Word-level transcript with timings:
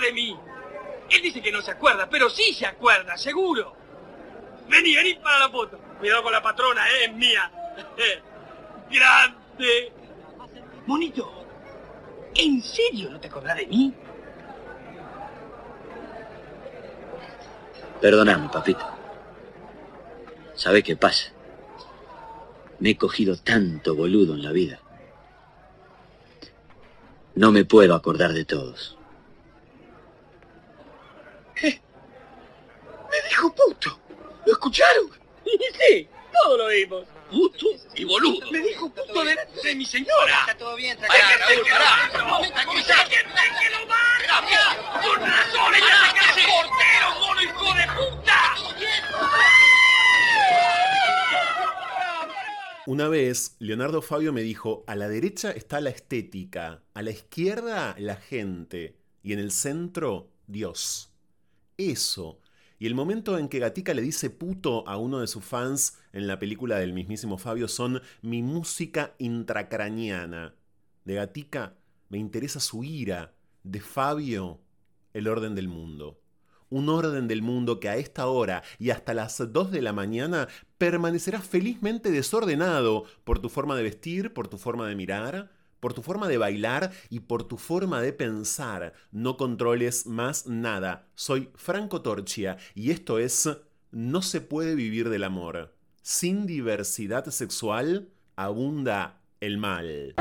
de 0.00 0.12
mí. 0.12 0.36
Él 1.10 1.22
dice 1.22 1.42
que 1.42 1.52
no 1.52 1.60
se 1.60 1.72
acuerda, 1.72 2.08
pero 2.08 2.30
sí 2.30 2.52
se 2.54 2.66
acuerda, 2.66 3.16
seguro. 3.16 3.74
Vení, 4.68 4.94
vení 4.94 5.14
para 5.14 5.40
la 5.40 5.48
foto. 5.48 5.78
Cuidado 5.98 6.22
con 6.22 6.32
la 6.32 6.42
patrona, 6.42 6.88
¿eh? 6.88 7.04
es 7.06 7.14
mía. 7.14 7.50
Grande. 8.90 9.92
Monito, 10.86 11.30
¿en 12.34 12.62
serio 12.62 13.10
no 13.10 13.20
te 13.20 13.28
acordás 13.28 13.56
de 13.56 13.66
mí? 13.66 13.94
Perdóname, 18.00 18.48
papito. 18.48 18.86
¿Sabe 20.54 20.82
qué 20.82 20.96
pasa? 20.96 21.32
Me 22.78 22.90
he 22.90 22.96
cogido 22.96 23.36
tanto 23.36 23.94
boludo 23.94 24.34
en 24.34 24.42
la 24.42 24.52
vida. 24.52 24.80
No 27.34 27.52
me 27.52 27.64
puedo 27.64 27.94
acordar 27.94 28.32
de 28.32 28.44
todos. 28.44 28.96
¿Qué? 31.54 31.80
Me 33.40 33.46
dijo 33.46 33.54
puto. 33.54 33.98
¿Lo 34.44 34.52
escucharon? 34.52 35.10
Sí, 35.88 36.08
todos 36.30 36.58
lo 36.58 36.68
vimos. 36.68 37.06
Puto 37.30 37.66
y 37.94 38.04
boludo. 38.04 38.50
Me 38.50 38.58
dijo 38.58 38.90
puto 38.90 39.24
delante 39.24 39.60
de 39.66 39.74
mi 39.74 39.86
señora. 39.86 40.40
Está 40.40 40.58
todo 40.58 40.76
bien, 40.76 40.98
tranquilo. 40.98 41.26
que 41.26 42.18
lo 42.18 42.38
Déjenme 42.38 43.40
que 43.58 43.70
lo 43.70 43.86
baje. 43.86 44.26
Con 45.06 45.20
razón, 45.20 45.74
ella 45.74 45.96
se 46.04 46.34
cree 46.34 46.46
portero, 46.46 47.20
mono 47.20 47.42
hijo 47.42 47.74
de 47.74 47.86
puta. 47.86 48.56
Una 52.86 53.08
vez, 53.08 53.56
Leonardo 53.58 54.02
Fabio 54.02 54.32
me 54.34 54.42
dijo, 54.42 54.84
a 54.86 54.96
la 54.96 55.08
derecha 55.08 55.50
está 55.50 55.80
la 55.80 55.90
estética, 55.90 56.82
a 56.92 57.02
la 57.02 57.10
izquierda 57.10 57.94
la 57.98 58.16
gente 58.16 58.96
y 59.22 59.32
en 59.32 59.38
el 59.38 59.50
centro 59.50 60.30
Dios. 60.46 61.10
Eso. 61.78 62.38
Y 62.80 62.86
el 62.86 62.94
momento 62.94 63.36
en 63.36 63.50
que 63.50 63.58
Gatica 63.58 63.92
le 63.92 64.00
dice 64.00 64.30
puto 64.30 64.88
a 64.88 64.96
uno 64.96 65.20
de 65.20 65.26
sus 65.26 65.44
fans 65.44 65.98
en 66.14 66.26
la 66.26 66.38
película 66.38 66.78
del 66.78 66.94
mismísimo 66.94 67.36
Fabio 67.36 67.68
son 67.68 68.00
mi 68.22 68.42
música 68.42 69.14
intracraniana. 69.18 70.54
De 71.04 71.16
Gatica 71.16 71.74
me 72.08 72.16
interesa 72.16 72.58
su 72.58 72.82
ira, 72.82 73.34
de 73.64 73.80
Fabio 73.80 74.62
el 75.12 75.28
orden 75.28 75.54
del 75.54 75.68
mundo. 75.68 76.22
Un 76.70 76.88
orden 76.88 77.28
del 77.28 77.42
mundo 77.42 77.80
que 77.80 77.90
a 77.90 77.98
esta 77.98 78.28
hora 78.28 78.62
y 78.78 78.88
hasta 78.88 79.12
las 79.12 79.52
2 79.52 79.70
de 79.70 79.82
la 79.82 79.92
mañana 79.92 80.48
permanecerá 80.78 81.42
felizmente 81.42 82.10
desordenado 82.10 83.04
por 83.24 83.40
tu 83.40 83.50
forma 83.50 83.76
de 83.76 83.82
vestir, 83.82 84.32
por 84.32 84.48
tu 84.48 84.56
forma 84.56 84.88
de 84.88 84.94
mirar, 84.94 85.50
por 85.80 85.94
tu 85.94 86.02
forma 86.02 86.28
de 86.28 86.38
bailar 86.38 86.92
y 87.08 87.20
por 87.20 87.44
tu 87.44 87.56
forma 87.56 88.00
de 88.00 88.12
pensar. 88.12 88.92
No 89.10 89.36
controles 89.36 90.06
más 90.06 90.46
nada. 90.46 91.08
Soy 91.14 91.50
Franco 91.56 92.02
Torchia 92.02 92.58
y 92.74 92.90
esto 92.90 93.18
es 93.18 93.48
No 93.90 94.22
se 94.22 94.40
puede 94.40 94.74
vivir 94.74 95.08
del 95.08 95.24
amor. 95.24 95.74
Sin 96.02 96.46
diversidad 96.46 97.26
sexual 97.26 98.08
abunda 98.36 99.20
el 99.40 99.58
mal. 99.58 100.14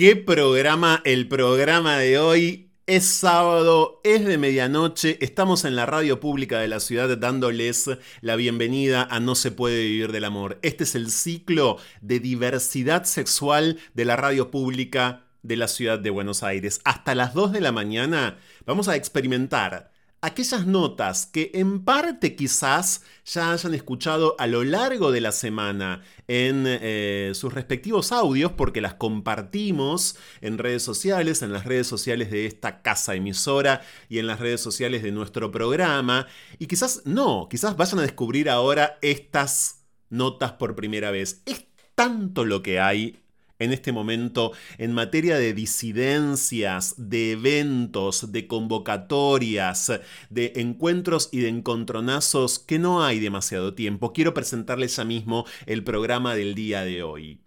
¿Qué 0.00 0.16
programa? 0.16 1.02
El 1.04 1.28
programa 1.28 1.98
de 1.98 2.18
hoy 2.18 2.72
es 2.86 3.04
sábado, 3.04 4.00
es 4.02 4.24
de 4.24 4.38
medianoche, 4.38 5.18
estamos 5.20 5.66
en 5.66 5.76
la 5.76 5.84
radio 5.84 6.20
pública 6.20 6.58
de 6.58 6.68
la 6.68 6.80
ciudad 6.80 7.18
dándoles 7.18 7.90
la 8.22 8.36
bienvenida 8.36 9.02
a 9.02 9.20
No 9.20 9.34
se 9.34 9.50
puede 9.50 9.82
vivir 9.82 10.10
del 10.10 10.24
amor. 10.24 10.58
Este 10.62 10.84
es 10.84 10.94
el 10.94 11.10
ciclo 11.10 11.76
de 12.00 12.18
diversidad 12.18 13.04
sexual 13.04 13.78
de 13.92 14.06
la 14.06 14.16
radio 14.16 14.50
pública 14.50 15.26
de 15.42 15.58
la 15.58 15.68
ciudad 15.68 15.98
de 15.98 16.08
Buenos 16.08 16.42
Aires. 16.42 16.80
Hasta 16.84 17.14
las 17.14 17.34
2 17.34 17.52
de 17.52 17.60
la 17.60 17.70
mañana 17.70 18.38
vamos 18.64 18.88
a 18.88 18.96
experimentar 18.96 19.92
aquellas 20.22 20.66
notas 20.66 21.26
que 21.26 21.50
en 21.54 21.84
parte 21.84 22.36
quizás 22.36 23.02
ya 23.24 23.52
hayan 23.52 23.74
escuchado 23.74 24.36
a 24.38 24.46
lo 24.46 24.64
largo 24.64 25.12
de 25.12 25.20
la 25.20 25.32
semana 25.32 26.02
en 26.28 26.64
eh, 26.66 27.32
sus 27.34 27.52
respectivos 27.52 28.12
audios 28.12 28.52
porque 28.52 28.80
las 28.80 28.94
compartimos 28.94 30.16
en 30.40 30.58
redes 30.58 30.82
sociales, 30.82 31.42
en 31.42 31.52
las 31.52 31.64
redes 31.64 31.86
sociales 31.86 32.30
de 32.30 32.46
esta 32.46 32.82
casa 32.82 33.14
emisora 33.14 33.82
y 34.08 34.18
en 34.18 34.26
las 34.26 34.40
redes 34.40 34.60
sociales 34.60 35.02
de 35.02 35.12
nuestro 35.12 35.50
programa. 35.50 36.26
Y 36.58 36.66
quizás 36.66 37.02
no, 37.04 37.48
quizás 37.48 37.76
vayan 37.76 38.00
a 38.00 38.02
descubrir 38.02 38.50
ahora 38.50 38.98
estas 39.00 39.86
notas 40.10 40.52
por 40.52 40.74
primera 40.74 41.10
vez. 41.10 41.42
Es 41.46 41.64
tanto 41.94 42.44
lo 42.44 42.62
que 42.62 42.80
hay 42.80 43.20
en 43.60 43.72
este 43.72 43.92
momento 43.92 44.52
en 44.78 44.92
materia 44.92 45.36
de 45.36 45.54
disidencias, 45.54 46.94
de 46.96 47.32
eventos, 47.32 48.32
de 48.32 48.48
convocatorias, 48.48 49.92
de 50.28 50.52
encuentros 50.56 51.28
y 51.30 51.38
de 51.38 51.48
encontronazos 51.48 52.58
que 52.58 52.80
no 52.80 53.04
hay 53.04 53.20
demasiado 53.20 53.74
tiempo. 53.74 54.12
Quiero 54.12 54.34
presentarles 54.34 54.96
ya 54.96 55.04
mismo 55.04 55.46
el 55.66 55.84
programa 55.84 56.34
del 56.34 56.56
día 56.56 56.82
de 56.82 57.04
hoy. 57.04 57.40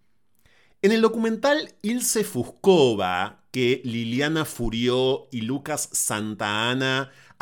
En 0.82 0.92
el 0.92 1.02
documental 1.02 1.76
Ilse 1.82 2.24
Fuscova, 2.24 3.44
que 3.52 3.82
Liliana 3.86 4.46
Furió 4.46 5.28
y 5.32 5.42
Lucas 5.42 5.88
Santa 5.92 6.72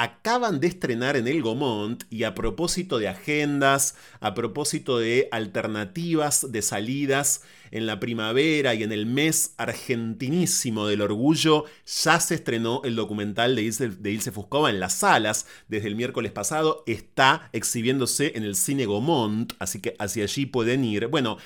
acaban 0.02 0.60
de 0.60 0.66
estrenar 0.66 1.16
en 1.16 1.28
el 1.28 1.44
Gomont 1.44 2.06
y 2.10 2.24
a 2.24 2.34
propósito 2.34 2.98
de 2.98 3.08
agendas, 3.08 3.96
a 4.20 4.34
propósito 4.34 4.98
de 4.98 5.28
alternativas 5.32 6.52
de 6.52 6.64
salidas 6.64 7.44
en 7.70 7.86
la 7.86 8.00
primavera 8.00 8.74
y 8.74 8.82
en 8.82 8.94
el 8.94 9.06
mes 9.06 9.54
argentinísimo 9.58 10.88
del 10.88 11.02
orgullo, 11.02 11.66
ya 11.86 12.20
se 12.20 12.34
estrenó 12.34 12.82
el 12.84 12.96
documental 12.96 13.56
de 13.56 13.62
Ilse, 13.62 13.90
de 13.90 14.12
Ilse 14.12 14.32
Fuscova 14.32 14.72
en 14.72 14.80
las 14.80 14.96
salas. 14.96 15.46
Desde 15.68 15.90
el 15.90 15.96
miércoles 15.96 16.32
pasado 16.32 16.84
está 16.88 17.50
exhibiéndose 17.54 18.32
en 18.36 18.42
el 18.42 18.56
cine 18.56 18.88
Gomont, 18.88 19.54
así 19.60 19.82
que 19.82 19.96
hacia 20.00 20.24
allí 20.24 20.48
pueden 20.48 20.84
ir. 20.84 21.10
Bueno, 21.10 21.38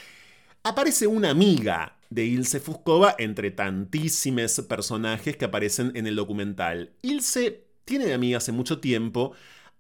aparece 0.64 1.08
una 1.08 1.32
amiga 1.32 1.98
de 2.10 2.24
Ilse 2.24 2.62
Fuscova 2.62 3.16
entre 3.20 3.52
tantísimos 3.52 4.62
personajes 4.62 5.36
que 5.36 5.44
aparecen 5.44 5.92
en 5.96 6.08
el 6.08 6.16
documental. 6.16 6.94
Ilse 7.02 7.65
tiene 7.86 8.06
de 8.06 8.14
amiga 8.14 8.40
hace 8.40 8.52
mucho 8.52 8.80
tiempo 8.80 9.34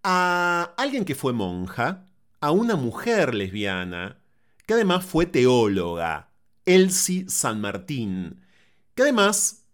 a 0.04 0.74
alguien 0.78 1.04
que 1.04 1.16
fue 1.16 1.34
monja, 1.34 2.08
a 2.40 2.52
una 2.52 2.76
mujer 2.76 3.34
lesbiana, 3.34 4.20
que 4.66 4.76
además 4.76 5.04
fue 5.04 5.26
teóloga, 5.26 6.30
Elsie 6.66 7.26
San 7.28 7.60
Martín, 7.60 8.42
que 8.94 9.04
además, 9.04 9.66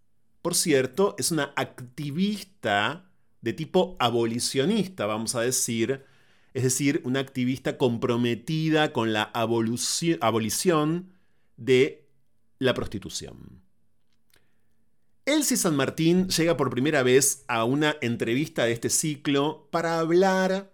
por 0.42 0.56
cierto, 0.56 1.16
es 1.18 1.32
una 1.32 1.54
activista 1.56 3.10
de 3.42 3.54
tipo 3.54 3.96
abolicionista, 4.00 5.06
vamos 5.06 5.36
a 5.36 5.42
decir, 5.42 6.06
es 6.54 6.64
decir, 6.64 7.02
una 7.04 7.20
activista 7.20 7.78
comprometida 7.78 8.94
con 8.94 9.14
la 9.14 9.24
abolición 9.34 11.14
de 11.58 12.08
la 12.60 12.74
prostitución. 12.74 13.61
Elsie 15.32 15.56
San 15.56 15.78
Martín 15.78 16.28
llega 16.28 16.58
por 16.58 16.70
primera 16.70 17.04
vez 17.04 17.46
a 17.48 17.64
una 17.64 17.96
entrevista 18.02 18.66
de 18.66 18.74
este 18.74 18.90
ciclo 18.90 19.70
para 19.72 19.98
hablar 19.98 20.74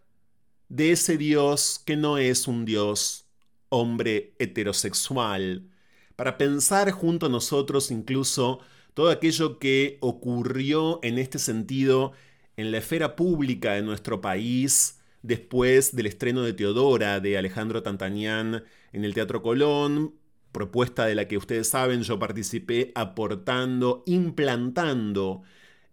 de 0.67 0.93
ese 0.93 1.15
Dios 1.15 1.79
que 1.85 1.95
no 1.95 2.17
es 2.17 2.47
un 2.47 2.65
Dios 2.65 3.27
hombre 3.69 4.33
heterosexual, 4.39 5.69
para 6.15 6.39
pensar 6.39 6.89
junto 6.89 7.27
a 7.27 7.29
nosotros 7.29 7.91
incluso 7.91 8.59
todo 8.95 9.11
aquello 9.11 9.59
que 9.59 9.99
ocurrió 10.01 11.01
en 11.03 11.19
este 11.19 11.37
sentido 11.37 12.13
en 12.55 12.71
la 12.71 12.79
esfera 12.79 13.15
pública 13.15 13.73
de 13.73 13.83
nuestro 13.83 14.21
país 14.21 14.97
después 15.21 15.95
del 15.95 16.07
estreno 16.07 16.41
de 16.41 16.53
Teodora 16.53 17.19
de 17.19 17.37
Alejandro 17.37 17.83
Tantanián 17.83 18.63
en 18.91 19.05
el 19.05 19.13
Teatro 19.13 19.43
Colón, 19.43 20.15
propuesta 20.57 21.05
de 21.05 21.13
la 21.13 21.27
que 21.27 21.37
ustedes 21.37 21.69
saben 21.69 22.01
yo 22.01 22.17
participé 22.17 22.91
aportando, 22.95 24.01
implantando 24.07 25.43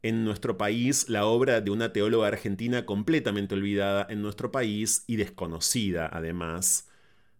en 0.03 0.25
nuestro 0.25 0.57
país 0.57 1.11
la 1.11 1.27
obra 1.27 1.61
de 1.61 1.71
una 1.71 1.93
teóloga 1.93 2.29
argentina 2.29 2.87
completamente 2.87 3.55
olvidada 3.55 4.07
en 4.09 4.23
nuestro 4.23 4.51
país 4.51 5.05
y 5.07 5.17
desconocida 5.17 6.09
además, 6.11 6.89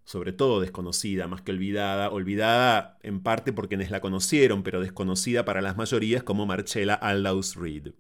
sobre 0.05 0.35
todo 0.35 0.61
desconocida 0.61 1.27
más 1.27 1.41
que 1.41 1.53
olvidada, 1.53 2.11
olvidada 2.11 2.99
en 3.03 3.23
parte 3.23 3.55
por 3.55 3.69
quienes 3.69 3.91
la 3.91 4.03
conocieron, 4.03 4.63
pero 4.63 4.83
desconocida 4.83 5.47
para 5.47 5.63
las 5.63 5.79
mayorías 5.79 6.25
como 6.25 6.45
Marcella 6.45 6.93
Aldous 6.93 7.57
Reed. 7.57 7.93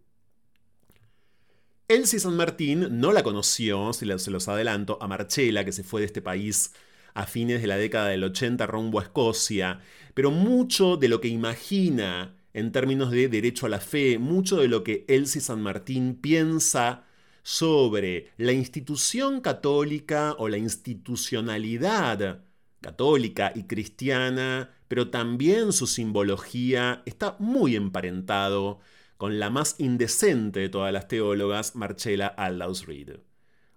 Elsie 1.89 2.21
San 2.21 2.37
Martín 2.37 3.01
no 3.01 3.11
la 3.13 3.23
conoció, 3.23 3.91
se 3.95 4.05
los 4.05 4.49
adelanto, 4.49 4.99
a 5.01 5.09
Marcella, 5.09 5.65
que 5.65 5.73
se 5.73 5.83
fue 5.83 6.03
de 6.03 6.09
este 6.09 6.21
país 6.21 6.75
a 7.15 7.27
fines 7.27 7.63
de 7.63 7.69
la 7.69 7.77
década 7.77 8.09
del 8.09 8.25
80 8.25 8.67
rumbo 8.67 9.01
a 9.01 9.05
Escocia, 9.05 9.81
pero 10.15 10.31
mucho 10.31 10.97
de 10.97 11.09
lo 11.09 11.21
que 11.21 11.29
imagina 11.29 12.37
en 12.53 12.73
términos 12.73 13.11
de 13.11 13.29
derecho 13.29 13.67
a 13.67 13.69
la 13.69 13.81
fe, 13.81 14.19
mucho 14.19 14.57
de 14.59 14.69
lo 14.69 14.85
que 14.85 15.05
Elsie 15.09 15.41
San 15.41 15.63
Martín 15.63 16.17
piensa 16.17 17.05
sobre 17.43 18.33
la 18.37 18.53
institución 18.53 19.41
católica 19.41 20.35
o 20.39 20.49
la 20.49 20.57
institucionalidad 20.57 22.45
católica 22.81 23.53
y 23.55 23.65
cristiana, 23.65 24.71
pero 24.89 25.11
también 25.11 25.73
su 25.73 25.87
simbología 25.87 27.03
está 27.07 27.37
muy 27.39 27.77
emparentado 27.77 28.81
con 29.17 29.39
la 29.39 29.51
más 29.51 29.77
indecente 29.79 30.61
de 30.61 30.69
todas 30.69 30.93
las 30.93 31.09
teólogas, 31.09 31.77
Marcella 31.77 32.27
Aldous 32.27 32.87
Reed. 32.87 33.17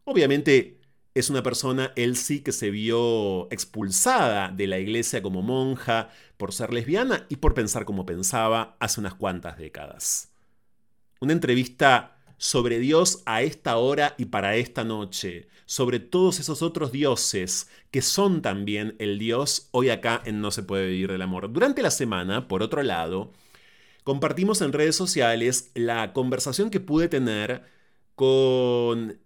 Obviamente, 0.03 0.76
es 1.19 1.29
una 1.29 1.43
persona, 1.43 1.91
él 1.95 2.15
sí, 2.15 2.41
que 2.41 2.51
se 2.51 2.69
vio 2.69 3.51
expulsada 3.51 4.49
de 4.49 4.67
la 4.67 4.79
iglesia 4.79 5.21
como 5.21 5.41
monja 5.41 6.09
por 6.37 6.53
ser 6.53 6.73
lesbiana 6.73 7.25
y 7.29 7.37
por 7.37 7.53
pensar 7.53 7.85
como 7.85 8.05
pensaba 8.05 8.77
hace 8.79 8.99
unas 8.99 9.15
cuantas 9.15 9.57
décadas. 9.57 10.31
Una 11.19 11.33
entrevista 11.33 12.17
sobre 12.37 12.79
Dios 12.79 13.23
a 13.25 13.41
esta 13.41 13.77
hora 13.77 14.13
y 14.17 14.25
para 14.25 14.55
esta 14.55 14.83
noche, 14.83 15.47
sobre 15.65 15.99
todos 15.99 16.39
esos 16.39 16.61
otros 16.61 16.91
dioses 16.91 17.67
que 17.89 18.01
son 18.01 18.41
también 18.41 18.95
el 18.99 19.17
Dios 19.17 19.69
hoy 19.71 19.89
acá 19.89 20.21
en 20.25 20.39
No 20.41 20.51
se 20.51 20.63
puede 20.63 20.87
vivir 20.87 21.11
del 21.11 21.23
amor. 21.23 21.51
Durante 21.51 21.81
la 21.81 21.91
semana, 21.91 22.47
por 22.47 22.61
otro 22.61 22.83
lado, 22.83 23.33
compartimos 24.03 24.61
en 24.61 24.71
redes 24.71 24.95
sociales 24.95 25.71
la 25.73 26.13
conversación 26.13 26.69
que 26.69 26.79
pude 26.79 27.07
tener 27.07 27.63
con 28.15 29.19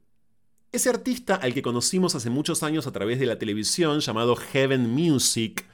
ese 0.72 0.90
artista 0.90 1.36
al 1.36 1.54
que 1.54 1.62
conocimos 1.62 2.16
hace 2.16 2.30
muchos 2.30 2.64
años 2.64 2.88
a 2.88 2.92
través 2.92 3.20
de 3.20 3.26
la 3.26 3.38
televisión 3.38 4.00
llamado 4.00 4.36
Heaven 4.36 4.90
Music, 4.90 5.66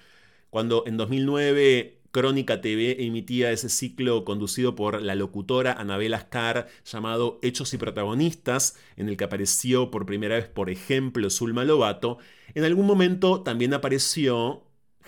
cuando 0.49 0.83
en 0.87 0.97
2009 0.97 1.99
Crónica 2.11 2.61
TV 2.61 3.05
emitía 3.05 3.51
ese 3.51 3.69
ciclo 3.69 4.25
conducido 4.25 4.75
por 4.75 5.01
la 5.03 5.13
locutora 5.13 5.73
Anabel 5.73 6.15
Ascar 6.15 6.67
llamado 6.83 7.37
Hechos 7.43 7.73
y 7.75 7.77
Protagonistas, 7.77 8.75
en 8.95 9.07
el 9.07 9.17
que 9.17 9.25
apareció 9.25 9.91
por 9.91 10.07
primera 10.07 10.35
vez, 10.35 10.47
por 10.47 10.71
ejemplo, 10.71 11.29
Zulma 11.29 11.63
Lobato, 11.63 12.17
en 12.55 12.63
algún 12.63 12.87
momento 12.87 13.43
también 13.43 13.75
apareció 13.75 14.63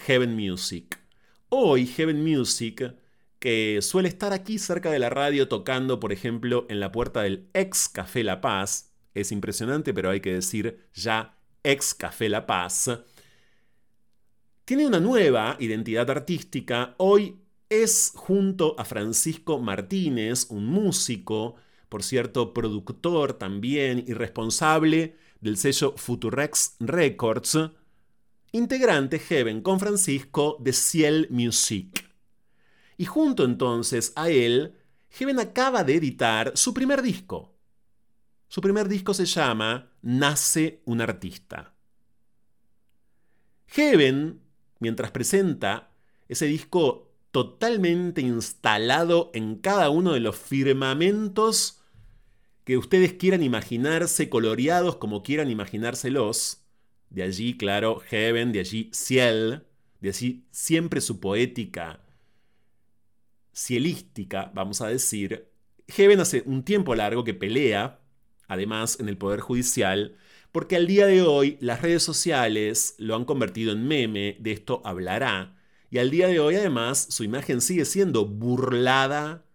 Heaven 0.05 0.35
Music. 0.35 0.99
Hoy 1.49 1.87
Heaven 1.87 2.23
Music, 2.23 2.93
que 3.39 3.79
suele 3.81 4.09
estar 4.09 4.33
aquí 4.33 4.59
cerca 4.59 4.91
de 4.91 4.99
la 4.99 5.09
radio 5.09 5.47
tocando, 5.47 5.99
por 5.99 6.11
ejemplo, 6.13 6.67
en 6.69 6.79
la 6.79 6.91
puerta 6.91 7.23
del 7.23 7.49
ex 7.53 7.89
Café 7.89 8.23
La 8.23 8.39
Paz, 8.39 8.88
es 9.13 9.31
impresionante, 9.31 9.93
pero 9.93 10.09
hay 10.09 10.21
que 10.21 10.33
decir 10.33 10.87
ya 10.93 11.37
ex 11.63 11.93
Café 11.93 12.29
La 12.29 12.45
Paz, 12.45 12.89
tiene 14.65 14.85
una 14.85 14.99
nueva 14.99 15.57
identidad 15.59 16.09
artística. 16.11 16.93
Hoy 16.97 17.41
es 17.69 18.11
junto 18.15 18.79
a 18.79 18.85
Francisco 18.85 19.59
Martínez, 19.59 20.45
un 20.49 20.67
músico, 20.67 21.55
por 21.89 22.03
cierto, 22.03 22.53
productor 22.53 23.33
también 23.33 24.03
y 24.07 24.13
responsable 24.13 25.15
del 25.41 25.57
sello 25.57 25.95
Futurex 25.97 26.75
Records, 26.79 27.57
integrante 28.51 29.19
Heaven 29.19 29.61
con 29.61 29.79
Francisco 29.79 30.57
de 30.59 30.73
Ciel 30.73 31.27
Music. 31.31 32.07
Y 32.97 33.05
junto 33.05 33.45
entonces 33.45 34.13
a 34.15 34.29
él, 34.29 34.75
Heaven 35.09 35.39
acaba 35.39 35.83
de 35.83 35.95
editar 35.95 36.51
su 36.55 36.73
primer 36.73 37.01
disco, 37.01 37.55
su 38.49 38.61
primer 38.61 38.89
disco 38.89 39.13
se 39.13 39.25
llama 39.25 39.93
Nace 40.01 40.81
un 40.85 40.99
artista. 40.99 41.73
Heaven, 43.67 44.41
mientras 44.79 45.11
presenta 45.11 45.91
ese 46.27 46.47
disco 46.47 47.13
totalmente 47.31 48.21
instalado 48.21 49.31
en 49.33 49.55
cada 49.55 49.89
uno 49.89 50.13
de 50.13 50.19
los 50.19 50.35
firmamentos 50.35 51.81
que 52.63 52.77
ustedes 52.77 53.13
quieran 53.13 53.43
imaginarse, 53.43 54.29
coloreados 54.29 54.97
como 54.97 55.23
quieran 55.23 55.49
imaginárselos, 55.49 56.65
de 57.09 57.23
allí, 57.23 57.55
claro, 57.55 57.99
Heaven, 57.99 58.51
de 58.51 58.59
allí 58.59 58.89
Ciel, 58.93 59.67
de 60.01 60.09
allí 60.09 60.45
siempre 60.51 61.01
su 61.01 61.19
poética 61.19 62.03
cielística, 63.53 64.51
vamos 64.53 64.81
a 64.81 64.87
decir. 64.87 65.51
Heaven 65.87 66.19
hace 66.19 66.43
un 66.45 66.63
tiempo 66.63 66.95
largo 66.95 67.23
que 67.23 67.33
pelea 67.33 67.98
además 68.49 68.99
en 68.99 69.07
el 69.07 69.17
Poder 69.17 69.39
Judicial, 69.39 70.17
porque 70.51 70.75
al 70.75 70.87
día 70.87 71.05
de 71.05 71.21
hoy 71.21 71.57
las 71.61 71.81
redes 71.81 72.03
sociales 72.03 72.95
lo 72.97 73.15
han 73.15 73.23
convertido 73.23 73.71
en 73.71 73.87
meme, 73.87 74.35
de 74.39 74.51
esto 74.51 74.81
hablará, 74.83 75.55
y 75.89 75.99
al 75.99 76.11
día 76.11 76.27
de 76.27 76.39
hoy 76.39 76.55
además 76.55 77.07
su 77.09 77.23
imagen 77.23 77.61
sigue 77.61 77.85
siendo 77.85 78.25
burlada 78.25 79.45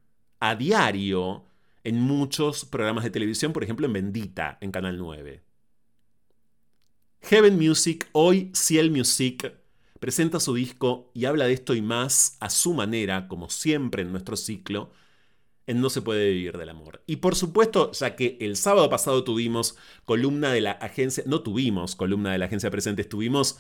a 0.41 0.55
diario 0.55 1.45
en 1.83 2.01
muchos 2.01 2.65
programas 2.65 3.05
de 3.05 3.11
televisión, 3.11 3.53
por 3.53 3.63
ejemplo 3.63 3.87
en 3.87 3.93
Bendita, 3.93 4.57
en 4.61 4.73
Canal 4.73 4.97
9. 4.97 5.43
Heaven 7.23 7.57
Music, 7.57 8.09
hoy 8.13 8.51
Ciel 8.55 8.91
Music, 8.91 9.55
presenta 9.99 10.41
su 10.41 10.55
disco 10.55 11.11
y 11.15 11.25
habla 11.25 11.47
de 11.47 11.55
esto 11.55 11.75
y 11.75 11.83
más 11.83 12.37
a 12.41 12.51
su 12.51 12.75
manera, 12.75 13.29
como 13.29 13.49
siempre 13.49 14.03
en 14.03 14.13
nuestro 14.13 14.37
ciclo, 14.37 14.93
en 15.67 15.81
No 15.81 15.91
se 15.91 16.03
puede 16.03 16.31
vivir 16.31 16.59
del 16.59 16.69
amor. 16.69 17.03
Y 17.07 17.17
por 17.17 17.35
supuesto, 17.35 17.93
ya 17.93 18.17
que 18.17 18.37
el 18.41 18.57
sábado 18.57 18.89
pasado 18.91 19.25
tuvimos 19.25 19.77
columna 20.05 20.53
de 20.53 20.61
la 20.61 20.73
agencia, 20.73 21.25
no 21.27 21.43
tuvimos 21.43 21.97
columna 21.97 22.33
de 22.33 22.39
la 22.39 22.47
agencia 22.47 22.71
presente, 22.71 23.03
estuvimos 23.03 23.59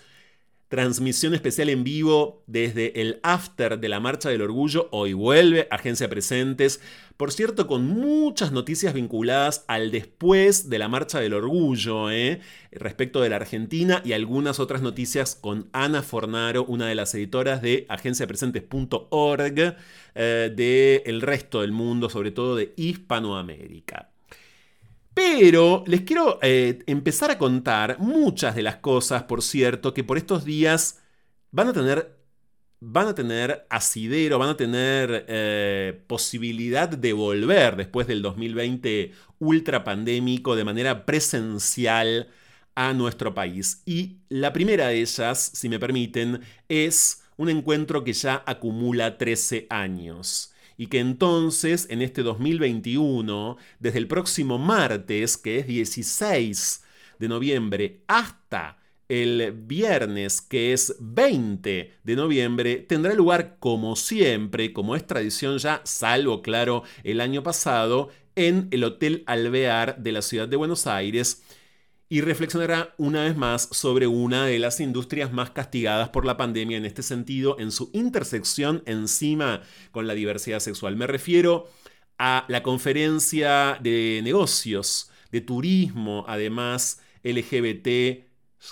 transmisión 0.69 1.35
especial 1.35 1.69
en 1.69 1.85
vivo 1.85 2.43
desde 2.47 3.01
el 3.01 3.21
after 3.23 3.79
de 3.79 3.89
la 3.89 4.01
Marcha 4.01 4.29
del 4.29 4.43
Orgullo. 4.43 4.89
Hoy 4.93 5.13
vuelve 5.13 5.69
Agencia 5.71 6.09
Presentes. 6.09 6.81
Por 7.17 7.31
cierto, 7.33 7.67
con 7.67 7.87
muchas 7.87 8.51
noticias 8.51 8.93
vinculadas 8.93 9.65
al 9.69 9.91
después 9.91 10.69
de 10.69 10.79
la 10.79 10.89
Marcha 10.89 11.21
del 11.21 11.35
Orgullo, 11.35 12.11
¿eh? 12.11 12.41
respecto 12.73 13.21
de 13.21 13.29
la 13.29 13.37
Argentina 13.37 14.03
y 14.05 14.13
algunas 14.13 14.59
otras 14.59 14.83
noticias 14.83 15.37
con 15.37 15.69
Ana 15.73 16.03
Fornaro, 16.03 16.65
una 16.65 16.89
de 16.89 16.97
las 16.97 17.15
editoras 17.15 17.63
de 17.63 17.87
agenciapresentes.org, 17.89 19.77
eh, 20.17 20.53
del 21.05 21.21
resto 21.21 21.61
del 21.61 21.73
mundo, 21.73 22.11
sobre 22.11 22.33
todo 22.33 22.57
de 22.57 22.73
Hispanoamérica. 22.77 24.14
Pero 25.15 25.85
les 25.87 26.03
quiero 26.03 26.41
eh, 26.43 26.83
empezar 26.87 27.31
a 27.31 27.39
contar 27.39 27.99
muchas 28.01 28.57
de 28.57 28.63
las 28.63 28.77
cosas, 28.77 29.23
por 29.25 29.43
cierto, 29.43 29.95
que 29.95 30.03
por 30.03 30.19
estos 30.19 30.45
días 30.45 31.01
van 31.53 31.69
a 31.69 31.73
tener, 31.73 32.17
van 32.81 33.07
a 33.09 33.15
tener 33.15 33.65
asidero, 33.71 34.41
van 34.41 34.51
a 34.51 34.57
tener 34.57 35.25
eh, 35.29 36.03
posibilidad 36.09 36.89
de 36.89 37.13
volver 37.13 37.77
después 37.77 38.09
del 38.09 38.23
2020 38.23 39.13
ultra 39.39 39.85
pandémico 39.85 40.57
de 40.57 40.65
manera 40.65 41.07
presencial 41.07 42.29
a 42.75 42.93
nuestro 42.93 43.35
país. 43.35 43.83
Y 43.87 44.19
la 44.29 44.53
primera 44.53 44.89
de 44.89 45.01
ellas, 45.01 45.53
si 45.55 45.69
me 45.69 45.79
permiten, 45.79 46.41
es 46.69 47.23
un 47.37 47.51
encuentro 47.51 48.03
que 48.03 48.13
ya 48.13 48.43
acumula 48.47 49.17
13 49.17 49.69
años 49.71 50.54
y 50.77 50.87
que 50.89 50.99
entonces 50.99 51.87
en 51.91 52.03
este 52.03 52.23
2021, 52.23 53.57
desde 53.79 53.99
el 53.99 54.09
próximo 54.09 54.59
martes, 54.59 55.37
que 55.37 55.59
es 55.59 55.67
16 55.67 56.83
de 57.19 57.29
noviembre, 57.29 58.01
hasta 58.07 58.79
el 59.09 59.53
viernes, 59.53 60.41
que 60.41 60.73
es 60.73 60.97
20 60.99 61.93
de 62.03 62.17
noviembre, 62.17 62.77
tendrá 62.77 63.15
lugar 63.15 63.57
como 63.61 63.97
siempre, 63.97 64.73
como 64.73 64.97
es 64.97 65.07
tradición 65.07 65.59
ya, 65.59 65.83
salvo 65.85 66.43
claro 66.43 66.83
el 67.03 67.21
año 67.21 67.43
pasado, 67.43 68.09
en 68.37 68.69
el 68.73 68.83
Hotel 68.83 69.23
Alvear 69.27 69.99
de 70.03 70.13
la 70.13 70.23
ciudad 70.23 70.49
de 70.49 70.57
Buenos 70.57 70.87
Aires 70.87 71.43
y 72.09 72.21
reflexionará 72.21 72.95
una 72.99 73.25
vez 73.25 73.37
más 73.37 73.69
sobre 73.73 74.07
una 74.07 74.47
de 74.47 74.59
las 74.59 74.81
industrias 74.81 75.33
más 75.33 75.51
castigadas 75.51 76.11
por 76.11 76.25
la 76.25 76.37
pandemia 76.37 76.77
en 76.77 76.85
este 76.85 77.03
sentido, 77.03 77.57
en 77.59 77.71
su 77.71 77.91
intersección 77.93 78.83
encima 78.87 79.63
con 79.91 80.07
la 80.07 80.15
diversidad 80.15 80.61
sexual. 80.61 80.97
Me 80.97 81.07
refiero 81.07 81.69
a 82.19 82.45
la 82.49 82.63
conferencia 82.63 83.79
de 83.81 84.21
negocios, 84.23 85.11
de 85.33 85.41
turismo, 85.41 86.25
además 86.29 87.01
LGBT, 87.23 88.25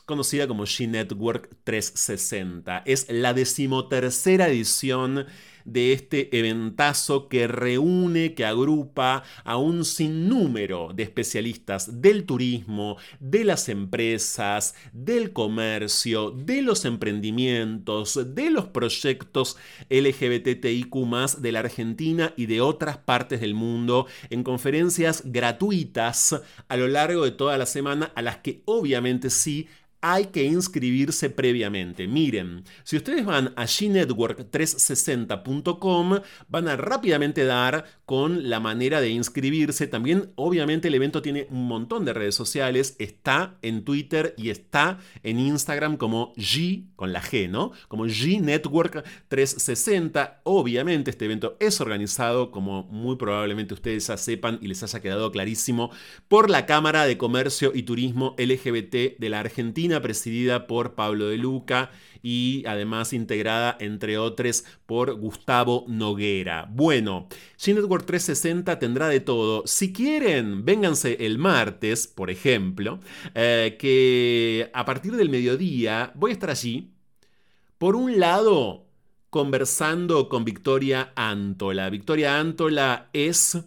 conocida 0.07 0.47
como 0.47 0.65
G 0.65 0.89
Network 0.89 1.51
360. 1.65 2.83
Es 2.87 3.07
la 3.11 3.35
decimotercera 3.35 4.49
edición 4.49 5.27
de 5.65 5.93
este 5.93 6.37
eventazo 6.37 7.29
que 7.29 7.47
reúne, 7.47 8.35
que 8.35 8.45
agrupa 8.45 9.23
a 9.45 9.57
un 9.57 9.85
sinnúmero 9.85 10.91
de 10.95 11.03
especialistas 11.03 12.01
del 12.01 12.25
turismo, 12.25 12.97
de 13.21 13.45
las 13.45 13.69
empresas, 13.69 14.75
del 14.93 15.33
comercio, 15.33 16.31
de 16.31 16.63
los 16.63 16.85
emprendimientos, 16.85 18.35
de 18.35 18.51
los 18.51 18.67
proyectos 18.67 19.57
LGBTIQ 19.91 20.93
de 21.39 21.53
la 21.53 21.61
Argentina 21.61 22.33
y 22.37 22.47
de 22.47 22.61
otras 22.61 22.99
partes 22.99 23.41
del 23.41 23.55
mundo 23.55 24.07
en 24.31 24.43
conferencias 24.43 25.23
gratuitas 25.25 26.41
a 26.69 26.77
lo 26.77 26.89
largo 26.89 27.25
de 27.25 27.33
toda 27.33 27.59
la 27.59 27.67
semana 27.67 28.13
a 28.15 28.23
las 28.23 28.39
que 28.39 28.63
obviamente 28.65 29.31
sí 29.31 29.69
hay 30.03 30.27
que 30.27 30.45
inscribirse 30.45 31.31
previamente. 31.31 32.07
Miren, 32.09 32.65
si 32.83 32.97
ustedes 32.97 33.25
van 33.25 33.55
a 33.57 33.65
gnetwork360.com, 33.65 36.21
van 36.49 36.69
a 36.69 36.77
rápidamente 36.77 37.45
dar 37.45 38.02
con 38.13 38.51
la 38.51 38.61
manera 38.61 39.01
de 39.01 39.09
inscribirse. 39.09 39.87
También, 39.87 40.33
obviamente, 40.35 40.89
el 40.89 40.95
evento 40.95 41.23
tiene 41.23 41.47
un 41.49 41.67
montón 41.67 42.05
de 42.05 42.13
redes 42.13 42.35
sociales. 42.35 42.95
Está 42.99 43.57
en 43.63 43.87
Twitter 43.87 44.35
y 44.37 44.51
está 44.51 44.99
en 45.23 45.39
Instagram 45.39 45.97
como 45.97 46.35
G, 46.35 46.89
con 46.95 47.15
la 47.15 47.23
G, 47.23 47.49
¿no? 47.49 47.73
Como 47.89 48.05
G 48.05 48.43
Network 48.43 49.03
360. 49.29 50.43
Obviamente, 50.45 51.11
este 51.11 51.25
evento 51.25 51.57
es 51.59 51.81
organizado, 51.81 52.51
como 52.51 52.83
muy 52.83 53.17
probablemente 53.17 53.73
ustedes 53.73 54.09
ya 54.09 54.19
sepan 54.19 54.59
y 54.61 54.69
les 54.69 54.83
haya 54.83 55.01
quedado 55.01 55.33
clarísimo, 55.33 55.91
por 56.29 56.51
la 56.51 56.67
Cámara 56.67 57.07
de 57.07 57.17
Comercio 57.17 57.73
y 57.75 57.85
Turismo 57.85 58.35
LGBT 58.37 59.19
de 59.19 59.29
la 59.31 59.41
Argentina 59.41 60.03
presidida 60.03 60.67
por 60.67 60.95
Pablo 60.95 61.29
de 61.29 61.39
Luca 61.39 61.91
y 62.23 62.65
además 62.67 63.13
integrada, 63.13 63.77
entre 63.81 64.19
otros, 64.19 64.65
por 64.87 65.15
Gustavo 65.15 65.85
Noguera. 65.89 66.69
Bueno, 66.71 67.29
G-Network 67.59 68.07
360 68.07 68.79
tendrá 68.79 69.09
de 69.09 69.21
todo. 69.21 69.65
Si 69.67 69.93
quieren, 69.93 70.65
vénganse 70.65 71.19
el 71.21 71.39
martes, 71.39 72.07
por 72.07 72.31
ejemplo, 72.31 73.01
eh, 73.35 73.77
que 73.79 74.71
a 74.73 74.85
partir 74.85 75.17
del 75.17 75.29
mediodía 75.29 76.13
voy 76.15 76.31
a 76.31 76.35
estar 76.35 76.51
allí. 76.51 76.93
Por 77.79 77.97
un 77.97 78.21
lado, 78.21 78.87
conversando 79.33 80.29
con 80.29 80.45
Victoria 80.45 81.13
Antola. 81.17 81.89
Victoria 81.89 82.39
Antola 82.39 83.09
es 83.15 83.59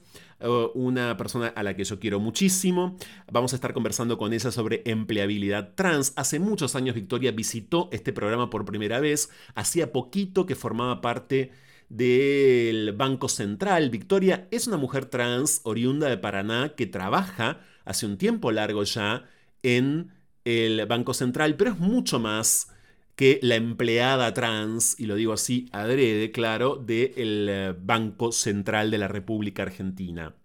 una 0.74 1.18
persona 1.18 1.48
a 1.48 1.63
la 1.63 1.75
que 1.75 1.84
yo 1.84 2.00
quiero 2.00 2.20
muchísimo. 2.20 2.98
Vamos 3.32 3.54
a 3.54 3.56
estar 3.56 3.74
conversando 3.74 4.18
con 4.18 4.34
ella 4.34 4.51
sobre 4.51 4.84
empleabilidad 4.86 5.74
trans. 5.75 6.13
Hace 6.15 6.39
muchos 6.39 6.75
años 6.75 6.96
Victoria 6.96 7.32
visitó 7.32 7.89
este 7.92 8.13
programa 8.13 8.50
por 8.50 8.65
primera 8.65 9.00
vez. 9.00 9.30
Hacía 9.56 9.92
poquito 9.92 10.46
que 10.46 10.56
formaba 10.56 11.01
parte 11.01 11.51
del 11.89 12.94
Banco 12.94 13.30
Central. 13.30 13.89
Victoria 13.89 14.48
es 14.51 14.68
una 14.68 14.77
mujer 14.77 15.06
trans 15.06 15.62
oriunda 15.63 16.10
de 16.10 16.18
Paraná 16.18 16.74
que 16.75 16.88
trabaja 16.88 17.62
hace 17.86 18.06
un 18.06 18.18
tiempo 18.18 18.51
largo 18.51 18.84
ya 18.84 19.25
en 19.63 20.12
el 20.44 20.86
Banco 20.86 21.13
Central, 21.13 21.56
pero 21.56 21.72
es 21.72 21.80
mucho 21.80 22.20
más 22.20 22.75
que 23.15 23.39
la 23.41 23.55
empleada 23.55 24.34
trans, 24.34 25.00
y 25.00 25.05
lo 25.05 25.15
digo 25.15 25.34
así 25.34 25.69
adrede, 25.72 26.31
claro, 26.31 26.75
del 26.75 27.48
eh, 27.50 27.74
Banco 27.79 28.31
Central 28.31 28.91
de 28.91 28.98
la 28.98 29.07
República 29.07 29.63
Argentina. 29.63 30.36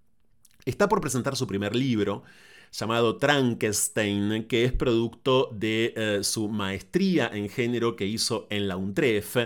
Está 0.64 0.88
por 0.88 1.00
presentar 1.00 1.36
su 1.36 1.46
primer 1.46 1.74
libro, 1.74 2.22
llamado 2.72 3.16
Trankenstein, 3.16 4.44
que 4.44 4.64
es 4.64 4.72
producto 4.72 5.50
de 5.52 5.92
eh, 5.96 6.20
su 6.22 6.48
maestría 6.48 7.30
en 7.32 7.48
género 7.48 7.96
que 7.96 8.06
hizo 8.06 8.46
en 8.50 8.68
la 8.68 8.76
UNTREF. 8.76 9.36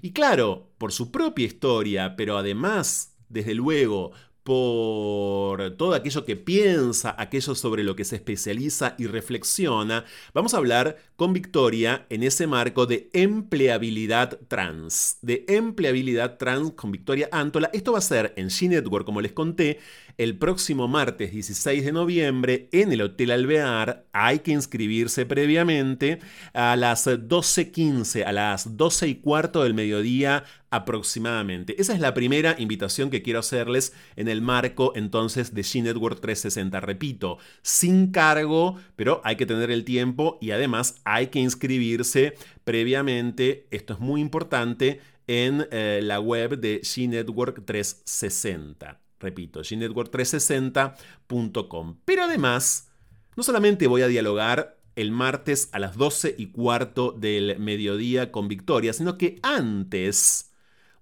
Y 0.00 0.12
claro, 0.12 0.72
por 0.78 0.92
su 0.92 1.12
propia 1.12 1.46
historia, 1.46 2.16
pero 2.16 2.36
además, 2.36 3.14
desde 3.28 3.54
luego, 3.54 4.12
por 4.42 5.76
todo 5.76 5.94
aquello 5.94 6.24
que 6.24 6.36
piensa, 6.36 7.14
aquello 7.18 7.54
sobre 7.54 7.84
lo 7.84 7.94
que 7.94 8.04
se 8.04 8.16
especializa 8.16 8.94
y 8.98 9.06
reflexiona, 9.06 10.04
vamos 10.34 10.54
a 10.54 10.56
hablar 10.56 10.96
con 11.16 11.32
Victoria 11.32 12.06
en 12.08 12.22
ese 12.22 12.46
marco 12.46 12.86
de 12.86 13.08
empleabilidad 13.12 14.40
trans. 14.48 15.18
De 15.22 15.44
empleabilidad 15.48 16.38
trans 16.38 16.72
con 16.72 16.90
Victoria 16.90 17.28
Antola. 17.30 17.70
Esto 17.72 17.92
va 17.92 17.98
a 17.98 18.02
ser 18.02 18.34
en 18.36 18.48
G-Network, 18.48 19.06
como 19.06 19.20
les 19.20 19.32
conté, 19.32 19.78
el 20.18 20.38
próximo 20.38 20.88
martes 20.88 21.32
16 21.32 21.84
de 21.84 21.92
noviembre 21.92 22.68
en 22.72 22.92
el 22.92 23.02
Hotel 23.02 23.30
Alvear. 23.30 24.06
Hay 24.12 24.40
que 24.40 24.52
inscribirse 24.52 25.26
previamente 25.26 26.20
a 26.52 26.76
las 26.76 27.06
12.15, 27.06 28.24
a 28.24 28.32
las 28.32 28.76
12 28.76 29.08
y 29.08 29.14
cuarto 29.16 29.62
del 29.62 29.74
mediodía 29.74 30.44
aproximadamente. 30.70 31.80
Esa 31.80 31.92
es 31.92 32.00
la 32.00 32.14
primera 32.14 32.56
invitación 32.58 33.10
que 33.10 33.22
quiero 33.22 33.40
hacerles 33.40 33.92
en 34.16 34.28
el 34.28 34.40
marco 34.40 34.92
entonces 34.96 35.54
de 35.54 35.62
G 35.62 35.82
Network 35.82 36.20
360. 36.20 36.80
Repito, 36.80 37.38
sin 37.60 38.10
cargo, 38.10 38.76
pero 38.96 39.20
hay 39.24 39.36
que 39.36 39.46
tener 39.46 39.70
el 39.70 39.84
tiempo 39.84 40.38
y 40.40 40.52
además 40.52 40.96
hay 41.04 41.26
que 41.26 41.40
inscribirse 41.40 42.34
previamente. 42.64 43.66
Esto 43.70 43.92
es 43.92 44.00
muy 44.00 44.20
importante 44.22 45.00
en 45.26 45.66
eh, 45.70 46.00
la 46.02 46.20
web 46.20 46.58
de 46.58 46.80
G 46.80 47.08
Network 47.08 47.64
360. 47.64 49.01
Repito, 49.22 49.60
gnetwork360.com. 49.60 51.98
Pero 52.04 52.24
además, 52.24 52.90
no 53.36 53.44
solamente 53.44 53.86
voy 53.86 54.02
a 54.02 54.08
dialogar 54.08 54.82
el 54.96 55.12
martes 55.12 55.68
a 55.72 55.78
las 55.78 55.96
12 55.96 56.34
y 56.36 56.48
cuarto 56.48 57.12
del 57.12 57.58
mediodía 57.58 58.32
con 58.32 58.48
Victoria, 58.48 58.92
sino 58.92 59.16
que 59.16 59.38
antes 59.42 60.52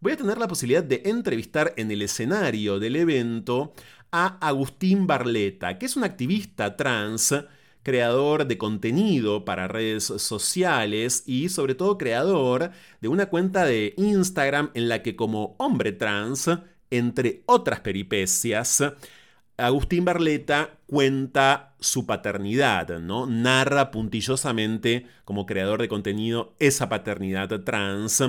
voy 0.00 0.12
a 0.12 0.16
tener 0.16 0.38
la 0.38 0.48
posibilidad 0.48 0.84
de 0.84 1.02
entrevistar 1.06 1.72
en 1.76 1.90
el 1.90 2.02
escenario 2.02 2.78
del 2.78 2.96
evento 2.96 3.72
a 4.12 4.38
Agustín 4.46 5.06
Barleta, 5.06 5.78
que 5.78 5.86
es 5.86 5.96
un 5.96 6.04
activista 6.04 6.76
trans, 6.76 7.34
creador 7.82 8.46
de 8.46 8.58
contenido 8.58 9.44
para 9.44 9.66
redes 9.66 10.04
sociales 10.04 11.22
y 11.26 11.48
sobre 11.48 11.74
todo 11.74 11.96
creador 11.96 12.72
de 13.00 13.08
una 13.08 13.26
cuenta 13.26 13.64
de 13.64 13.94
Instagram 13.96 14.70
en 14.74 14.88
la 14.88 15.02
que 15.02 15.16
como 15.16 15.56
hombre 15.58 15.92
trans, 15.92 16.50
entre 16.90 17.42
otras 17.47 17.80
peripecias, 17.80 18.82
Agustín 19.61 20.06
Barleta 20.06 20.78
cuenta 20.87 21.75
su 21.80 22.06
paternidad, 22.06 22.99
¿no? 22.99 23.26
Narra 23.26 23.90
puntillosamente 23.90 25.06
como 25.25 25.44
creador 25.44 25.82
de 25.82 25.88
contenido 25.88 26.54
esa 26.59 26.88
paternidad 26.88 27.49
trans. 27.62 28.23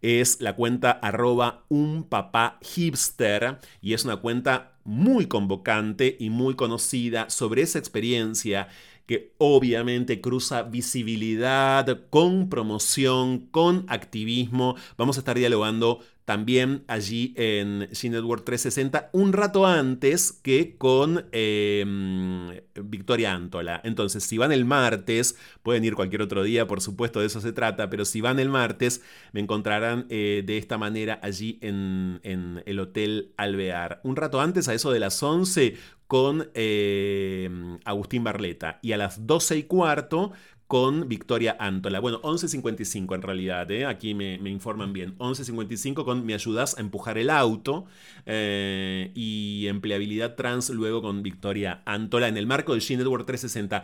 Es 0.00 0.40
la 0.40 0.56
cuenta 0.56 0.90
arroba 0.90 1.64
un 1.68 2.04
papá 2.04 2.58
hipster 2.62 3.58
y 3.82 3.92
es 3.92 4.04
una 4.04 4.16
cuenta 4.16 4.72
muy 4.84 5.26
convocante 5.26 6.16
y 6.18 6.30
muy 6.30 6.54
conocida 6.54 7.28
sobre 7.28 7.62
esa 7.62 7.78
experiencia 7.78 8.68
que 9.06 9.34
obviamente 9.38 10.20
cruza 10.20 10.62
visibilidad 10.62 11.98
con 12.10 12.48
promoción, 12.48 13.48
con 13.50 13.84
activismo. 13.88 14.76
Vamos 14.96 15.16
a 15.16 15.20
estar 15.20 15.36
dialogando 15.36 16.00
también 16.28 16.84
allí 16.88 17.32
en 17.38 17.88
G 17.88 18.10
Network 18.10 18.44
360 18.44 19.08
un 19.14 19.32
rato 19.32 19.64
antes 19.64 20.30
que 20.30 20.76
con 20.76 21.24
em, 21.32 22.50
Victoria 22.74 23.32
Antola. 23.32 23.80
Entonces, 23.82 24.24
si 24.24 24.36
van 24.36 24.52
el 24.52 24.66
martes, 24.66 25.38
pueden 25.62 25.86
ir 25.86 25.94
cualquier 25.94 26.20
otro 26.20 26.42
día, 26.42 26.66
por 26.66 26.82
supuesto, 26.82 27.20
de 27.20 27.28
eso 27.28 27.40
se 27.40 27.52
trata, 27.52 27.88
pero 27.88 28.04
si 28.04 28.20
van 28.20 28.38
el 28.40 28.50
martes, 28.50 29.00
me 29.32 29.40
encontrarán 29.40 30.04
eh, 30.10 30.42
de 30.44 30.58
esta 30.58 30.76
manera 30.76 31.18
allí 31.22 31.58
en, 31.62 32.20
en, 32.22 32.62
el 32.66 32.78
Hotel 32.78 33.32
Alvear. 33.38 34.02
Un 34.04 34.14
rato 34.14 34.42
antes, 34.42 34.68
a 34.68 34.74
eso 34.74 34.92
de 34.92 35.00
las 35.00 35.22
11, 35.22 35.76
con 36.06 36.50
em, 36.52 37.78
Agustín 37.86 38.22
Barleta. 38.22 38.80
Y 38.82 38.92
a 38.92 38.98
las 38.98 39.26
12 39.26 39.56
y 39.56 39.62
cuarto, 39.62 40.32
con 40.68 41.08
Victoria 41.08 41.56
Antola. 41.58 41.98
Bueno, 41.98 42.20
11.55 42.22 43.14
en 43.14 43.22
realidad, 43.22 43.70
¿eh? 43.70 43.86
aquí 43.86 44.14
me, 44.14 44.34
informan 44.34 44.92
bien. 44.92 45.16
11.55 45.18 46.04
con 46.04 46.24
Me 46.26 46.34
ayudas 46.34 46.76
a 46.76 46.82
empujar 46.82 47.16
el 47.16 47.30
auto 47.30 47.86
eh, 48.26 49.10
y 49.14 49.66
empleabilidad 49.66 50.36
trans 50.36 50.68
luego 50.68 51.00
con 51.00 51.22
Victoria 51.22 51.82
Antola 51.86 52.28
en 52.28 52.36
el 52.36 52.46
marco 52.46 52.72
del 52.72 52.82
G 52.82 52.98
Network 52.98 53.24
360. 53.24 53.82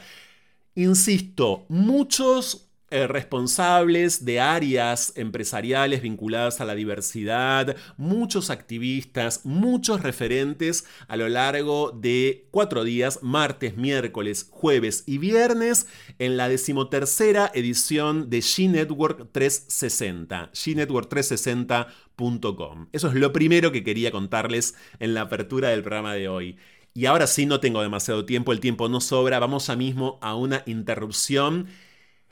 Insisto, 0.75 1.64
muchos 1.69 2.69
eh, 2.91 3.07
responsables 3.07 4.25
de 4.25 4.41
áreas 4.41 5.12
empresariales 5.17 6.03
vinculadas 6.03 6.61
a 6.61 6.64
la 6.64 6.75
diversidad, 6.75 7.76
muchos 7.97 8.50
activistas, 8.50 9.45
muchos 9.45 10.03
referentes 10.03 10.85
a 11.09 11.17
lo 11.17 11.29
largo 11.29 11.91
de 11.91 12.47
cuatro 12.50 12.85
días, 12.85 13.21
martes, 13.23 13.76
miércoles, 13.76 14.49
jueves 14.50 15.05
y 15.07 15.19
viernes, 15.19 15.87
en 16.19 16.37
la 16.37 16.49
decimotercera 16.49 17.50
edición 17.55 18.29
de 18.29 18.38
G 18.38 18.69
Network 18.71 19.29
360, 19.33 20.50
gnetwork360.com. 20.53 22.88
Eso 22.93 23.09
es 23.09 23.14
lo 23.14 23.33
primero 23.33 23.73
que 23.73 23.83
quería 23.83 24.11
contarles 24.11 24.75
en 25.00 25.14
la 25.14 25.23
apertura 25.23 25.71
del 25.71 25.83
programa 25.83 26.14
de 26.14 26.29
hoy. 26.29 26.59
Y 26.97 27.07
ahora 27.07 27.26
sí, 27.26 27.45
no 27.45 27.59
tengo 27.59 27.83
demasiado 27.83 28.25
tiempo, 28.25 28.53
el 28.53 28.61
tiempo 28.61 28.88
no 28.88 29.00
sobra, 29.00 29.41
vamos 29.41 29.67
ya 29.67 29.75
mismo 29.75 30.17
a 30.23 30.37
una 30.37 30.62
interrupción 30.67 31.67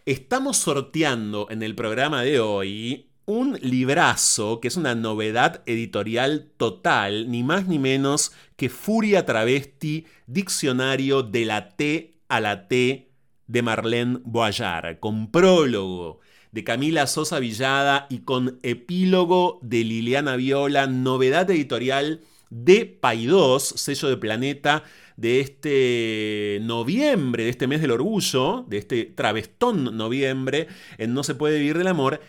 Estamos 0.05 0.57
sorteando 0.57 1.47
en 1.49 1.63
el 1.63 1.77
programa 1.77 2.23
de 2.23 2.41
hoy 2.41 3.07
un 3.25 3.57
librazo 3.63 4.59
que 4.59 4.67
es 4.67 4.77
una 4.77 4.97
novedad 4.97 5.63
editorial 5.65 6.51
total, 6.57 7.31
ni 7.31 7.45
más 7.45 7.69
ni 7.69 7.79
menos 7.79 8.33
que 8.57 8.69
Furia 8.69 9.25
Travesti, 9.25 10.07
Diccionario 10.27 11.23
de 11.23 11.45
la 11.45 11.69
T 11.77 12.19
a 12.29 12.41
la 12.41 12.67
T 12.67 13.13
de 13.47 13.63
Marlene 13.63 14.19
Boyard, 14.25 14.99
con 14.99 15.31
prólogo 15.31 16.19
de 16.51 16.65
Camila 16.65 17.07
Sosa 17.07 17.39
Villada 17.39 18.09
y 18.11 18.23
con 18.23 18.59
epílogo 18.65 19.61
de 19.63 19.85
Liliana 19.85 20.35
Viola, 20.35 20.89
novedad 20.89 21.49
editorial 21.49 22.23
de 22.51 22.87
Paidós, 22.87 23.69
sello 23.77 24.09
de 24.09 24.17
Planeta, 24.17 24.83
de 25.17 25.41
este 25.41 26.59
noviembre, 26.63 27.45
de 27.45 27.51
este 27.51 27.67
mes 27.67 27.81
del 27.81 27.91
orgullo, 27.91 28.65
de 28.69 28.79
este 28.79 29.05
travestón 29.05 29.97
noviembre, 29.97 30.69
en 30.99 31.15
No 31.15 31.23
se 31.23 31.35
puede 31.35 31.59
vivir 31.59 31.79
del 31.79 31.89
amor. 31.89 32.21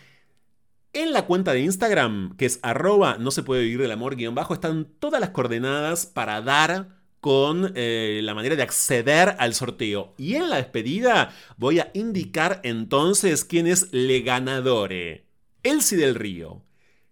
En 0.92 1.12
la 1.12 1.26
cuenta 1.26 1.52
de 1.52 1.60
Instagram, 1.60 2.36
que 2.36 2.46
es 2.46 2.60
arroba 2.62 3.16
no 3.18 3.30
se 3.30 3.42
puede 3.42 3.62
vivir 3.62 3.80
del 3.80 3.90
amor 3.90 4.16
guion 4.16 4.34
bajo, 4.34 4.54
están 4.54 4.86
todas 5.00 5.20
las 5.20 5.30
coordenadas 5.30 6.06
para 6.06 6.40
dar 6.40 7.02
con 7.24 7.72
eh, 7.74 8.20
la 8.22 8.34
manera 8.34 8.54
de 8.54 8.62
acceder 8.62 9.34
al 9.38 9.54
sorteo. 9.54 10.14
Y 10.18 10.34
en 10.34 10.50
la 10.50 10.56
despedida 10.56 11.34
voy 11.56 11.80
a 11.80 11.90
indicar 11.94 12.60
entonces 12.64 13.44
quién 13.44 13.66
es 13.66 13.92
le 13.92 14.20
ganadore. 14.20 15.24
Elsie 15.62 15.96
del 15.96 16.14
Río, 16.14 16.62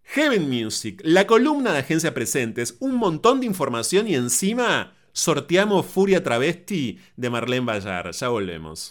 Heaven 0.03 0.51
Music, 0.51 1.01
la 1.03 1.27
columna 1.27 1.73
de 1.73 1.79
Agencia 1.79 2.13
Presentes, 2.13 2.77
un 2.81 2.97
montón 2.97 3.41
de 3.41 3.47
información 3.47 4.07
y 4.07 4.15
encima 4.15 4.93
sorteamos 5.13 5.87
Furia 5.87 6.23
Travesti 6.23 6.99
de 7.17 7.31
Marlene 7.31 7.67
Bayar. 7.67 8.11
Ya 8.13 8.29
volvemos. 8.29 8.91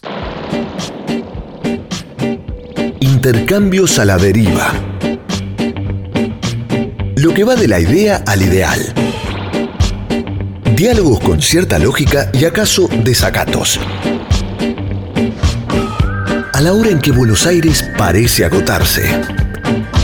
Intercambios 3.00 3.98
a 3.98 4.04
la 4.04 4.16
deriva. 4.16 4.72
Lo 7.16 7.34
que 7.34 7.44
va 7.44 7.54
de 7.54 7.68
la 7.68 7.80
idea 7.80 8.22
al 8.26 8.42
ideal. 8.42 8.80
Diálogos 10.74 11.20
con 11.20 11.40
cierta 11.40 11.78
lógica 11.78 12.30
y 12.32 12.44
acaso 12.44 12.88
desacatos. 12.88 13.78
A 16.52 16.60
la 16.60 16.72
hora 16.72 16.90
en 16.90 17.00
que 17.00 17.12
Buenos 17.12 17.46
Aires 17.46 17.88
parece 17.96 18.44
agotarse. 18.44 19.02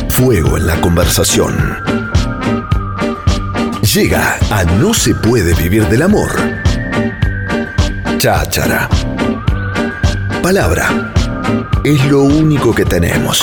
Fuego 0.08 0.56
en 0.56 0.66
la 0.66 0.80
conversación 0.80 2.07
Llega 3.94 4.38
a 4.50 4.64
No 4.64 4.92
se 4.92 5.14
puede 5.14 5.54
vivir 5.54 5.88
del 5.88 6.02
amor. 6.02 6.30
Cháchara. 8.18 8.86
Palabra. 10.42 11.10
Es 11.84 12.04
lo 12.04 12.20
único 12.20 12.74
que 12.74 12.84
tenemos. 12.84 13.42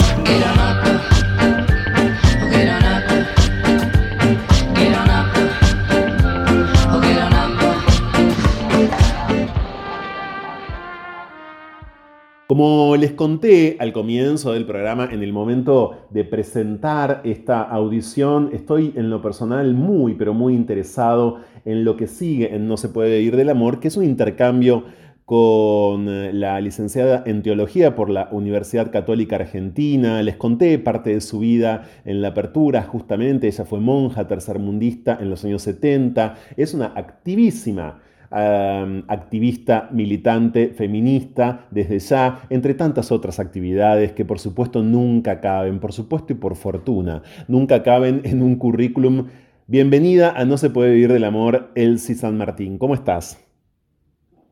Como 12.47 12.95
les 12.95 13.13
conté 13.13 13.75
al 13.79 13.91
comienzo 13.91 14.53
del 14.53 14.67
programa, 14.67 15.09
en 15.11 15.23
el 15.23 15.33
momento 15.33 16.05
de 16.11 16.23
presentar 16.23 17.21
esta 17.23 17.63
audición, 17.63 18.51
estoy 18.53 18.93
en 18.95 19.09
lo 19.09 19.19
personal 19.19 19.73
muy, 19.73 20.13
pero 20.13 20.35
muy 20.35 20.53
interesado 20.53 21.39
en 21.65 21.83
lo 21.83 21.97
que 21.97 22.05
sigue 22.05 22.53
en 22.53 22.67
No 22.67 22.77
se 22.77 22.89
puede 22.89 23.19
ir 23.21 23.35
del 23.35 23.49
amor, 23.49 23.79
que 23.79 23.87
es 23.87 23.97
un 23.97 24.03
intercambio 24.03 24.83
con 25.25 26.07
eh, 26.07 26.33
la 26.33 26.61
licenciada 26.61 27.23
en 27.25 27.41
teología 27.41 27.95
por 27.95 28.11
la 28.11 28.29
Universidad 28.31 28.91
Católica 28.91 29.37
Argentina. 29.37 30.21
Les 30.21 30.35
conté 30.35 30.77
parte 30.77 31.15
de 31.15 31.21
su 31.21 31.39
vida 31.39 31.85
en 32.05 32.21
la 32.21 32.27
apertura, 32.27 32.83
justamente. 32.83 33.47
Ella 33.47 33.65
fue 33.65 33.79
monja 33.79 34.27
tercermundista 34.27 35.17
en 35.19 35.31
los 35.31 35.43
años 35.45 35.63
70. 35.63 36.35
Es 36.57 36.75
una 36.75 36.93
activísima 36.95 38.01
activista, 38.35 39.87
militante, 39.91 40.69
feminista, 40.69 41.67
desde 41.71 41.99
ya, 41.99 42.41
entre 42.49 42.73
tantas 42.73 43.11
otras 43.11 43.39
actividades 43.39 44.11
que 44.11 44.25
por 44.25 44.39
supuesto 44.39 44.83
nunca 44.83 45.39
caben, 45.39 45.79
por 45.79 45.93
supuesto 45.93 46.33
y 46.33 46.35
por 46.35 46.55
fortuna, 46.55 47.23
nunca 47.47 47.81
caben 47.83 48.21
en 48.25 48.41
un 48.41 48.57
currículum. 48.57 49.27
Bienvenida 49.67 50.31
a 50.35 50.45
No 50.45 50.57
se 50.57 50.69
puede 50.69 50.91
vivir 50.91 51.13
del 51.13 51.23
amor, 51.23 51.71
Elsie 51.75 52.15
San 52.15 52.37
Martín. 52.37 52.77
¿Cómo 52.77 52.93
estás? 52.93 53.41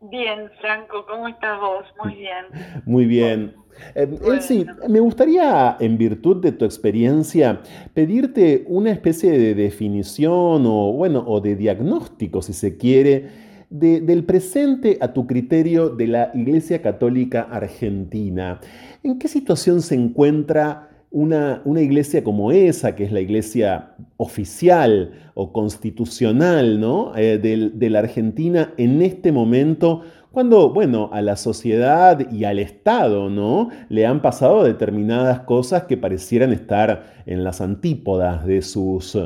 Bien, 0.01 0.49
Franco, 0.59 1.05
¿cómo 1.07 1.27
estás 1.27 1.59
vos? 1.59 1.85
Muy 2.03 2.15
bien. 2.15 2.45
Muy 2.85 3.05
bien. 3.05 3.55
Eh, 3.95 4.07
Elsie, 4.25 4.65
me 4.87 4.99
gustaría, 4.99 5.77
en 5.79 5.97
virtud 5.97 6.37
de 6.37 6.51
tu 6.51 6.65
experiencia, 6.65 7.61
pedirte 7.93 8.63
una 8.67 8.91
especie 8.91 9.31
de 9.31 9.55
definición 9.55 10.63
o, 10.65 10.93
bueno, 10.93 11.23
o 11.25 11.41
de 11.41 11.55
diagnóstico, 11.55 12.41
si 12.41 12.53
se 12.53 12.77
quiere, 12.77 13.42
del 13.73 14.23
presente 14.23 14.99
a 15.01 15.13
tu 15.13 15.25
criterio 15.25 15.89
de 15.89 16.05
la 16.05 16.31
Iglesia 16.36 16.83
Católica 16.83 17.41
Argentina. 17.41 18.59
¿En 19.01 19.17
qué 19.17 19.27
situación 19.27 19.81
se 19.81 19.95
encuentra 19.95 20.89
una, 21.09 21.63
una, 21.65 21.81
iglesia 21.81 22.23
como 22.23 22.51
esa, 22.51 22.95
que 22.95 23.03
es 23.03 23.12
la 23.12 23.19
iglesia 23.19 23.95
oficial 24.17 25.31
o 25.33 25.51
constitucional 25.51 26.79
¿no? 26.79 27.13
Eh, 27.15 27.39
de, 27.39 27.89
la 27.89 27.99
Argentina 27.99 28.73
en 28.77 29.01
este 29.01 29.31
momento, 29.31 30.01
cuando, 30.31 30.71
bueno, 30.71 31.09
a 31.12 31.23
la 31.23 31.36
sociedad 31.36 32.31
y 32.31 32.43
al 32.43 32.59
Estado, 32.59 33.31
¿no? 33.31 33.69
Le 33.89 34.05
han 34.05 34.21
pasado 34.21 34.63
determinadas 34.63 35.39
cosas 35.41 35.83
que 35.83 35.97
parecieran 35.97 36.53
estar 36.53 37.23
en 37.25 37.43
las 37.43 37.59
antípodas 37.59 38.45
de 38.45 38.62
sus, 38.62 39.17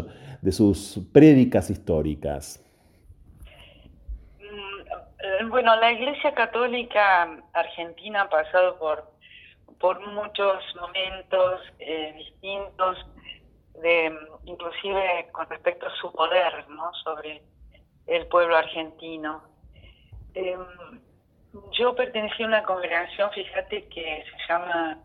de 0.41 0.51
sus 0.53 1.01
prédicas 1.11 1.69
históricas. 1.69 2.63
Bueno, 5.45 5.75
la 5.75 5.91
Iglesia 5.91 6.33
Católica 6.33 7.43
Argentina 7.53 8.23
ha 8.23 8.29
pasado 8.29 8.77
por 8.79 9.17
por 9.79 9.99
muchos 9.99 10.63
momentos 10.79 11.61
eh, 11.79 12.13
distintos, 12.17 12.97
inclusive 14.45 15.27
con 15.31 15.47
respecto 15.49 15.85
a 15.85 15.95
su 16.01 16.11
poder 16.11 16.67
¿no? 16.69 16.91
sobre 17.03 17.43
el 18.07 18.25
pueblo 18.27 18.57
argentino. 18.57 19.43
Em, 20.33 20.65
yo 21.71 21.95
pertenecí 21.95 22.43
a 22.43 22.47
una 22.47 22.63
congregación, 22.63 23.29
fíjate, 23.31 23.87
que 23.89 24.23
se 24.23 24.51
llama 24.51 24.97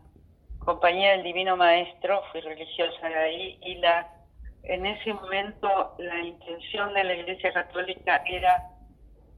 Compañía 0.59 1.11
del 1.11 1.23
Divino 1.23 1.55
Maestro, 1.55 2.23
fui 2.31 2.41
religiosa 2.41 3.07
de 3.07 3.15
ahí, 3.15 3.59
y 3.61 3.75
la 3.75 4.09
en 4.63 4.85
ese 4.85 5.13
momento 5.13 5.93
la 5.97 6.19
intención 6.19 6.93
de 6.93 7.03
la 7.03 7.13
Iglesia 7.15 7.51
Católica 7.51 8.23
era, 8.25 8.63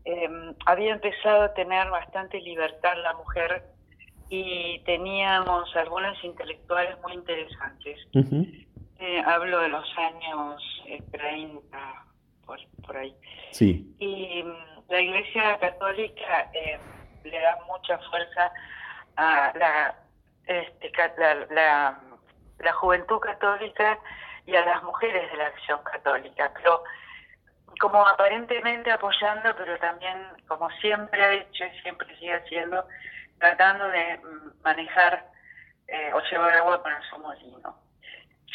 eh, 0.05 0.29
había 0.65 0.93
empezado 0.93 1.43
a 1.43 1.53
tener 1.53 1.89
bastante 1.89 2.39
libertad 2.41 2.93
la 3.01 3.13
mujer 3.13 3.63
y 4.29 4.79
teníamos 4.85 5.75
algunas 5.75 6.21
intelectuales 6.23 6.99
muy 7.01 7.13
interesantes. 7.13 7.99
Eh, 8.99 9.21
hablo 9.25 9.59
de 9.59 9.69
los 9.69 9.85
años 9.97 10.63
30, 11.11 11.77
eh, 11.77 11.81
por, 12.45 12.59
por 12.85 12.97
ahí. 12.97 13.15
Sí. 13.51 13.93
Y 13.99 14.43
mm, 14.43 14.91
la 14.91 15.01
Iglesia 15.01 15.57
Católica 15.59 16.49
eh, 16.53 16.79
le 17.23 17.39
da 17.39 17.57
mucha 17.67 17.97
fuerza 18.09 18.51
a 19.17 19.53
la, 19.55 19.95
este, 20.45 20.91
la, 21.17 21.97
la, 22.59 22.73
juventud 22.73 23.19
católica 23.19 23.99
y 24.45 24.55
a 24.55 24.65
las 24.65 24.83
mujeres 24.83 25.31
de 25.31 25.37
la 25.37 25.47
acción 25.47 25.79
católica, 25.83 26.51
pero 26.55 26.83
como 27.79 28.07
aparentemente 28.07 28.91
apoyando, 28.91 29.55
pero 29.57 29.77
también 29.79 30.17
como 30.47 30.69
siempre 30.81 31.23
ha 31.23 31.33
hecho 31.33 31.65
y 31.65 31.81
siempre 31.81 32.07
sigue 32.17 32.33
haciendo, 32.33 32.85
tratando 33.39 33.87
de 33.87 34.19
manejar 34.63 35.25
eh, 35.87 36.11
o 36.13 36.21
llevar 36.21 36.55
agua 36.55 36.81
para 36.81 37.01
su 37.09 37.17
molino. 37.19 37.77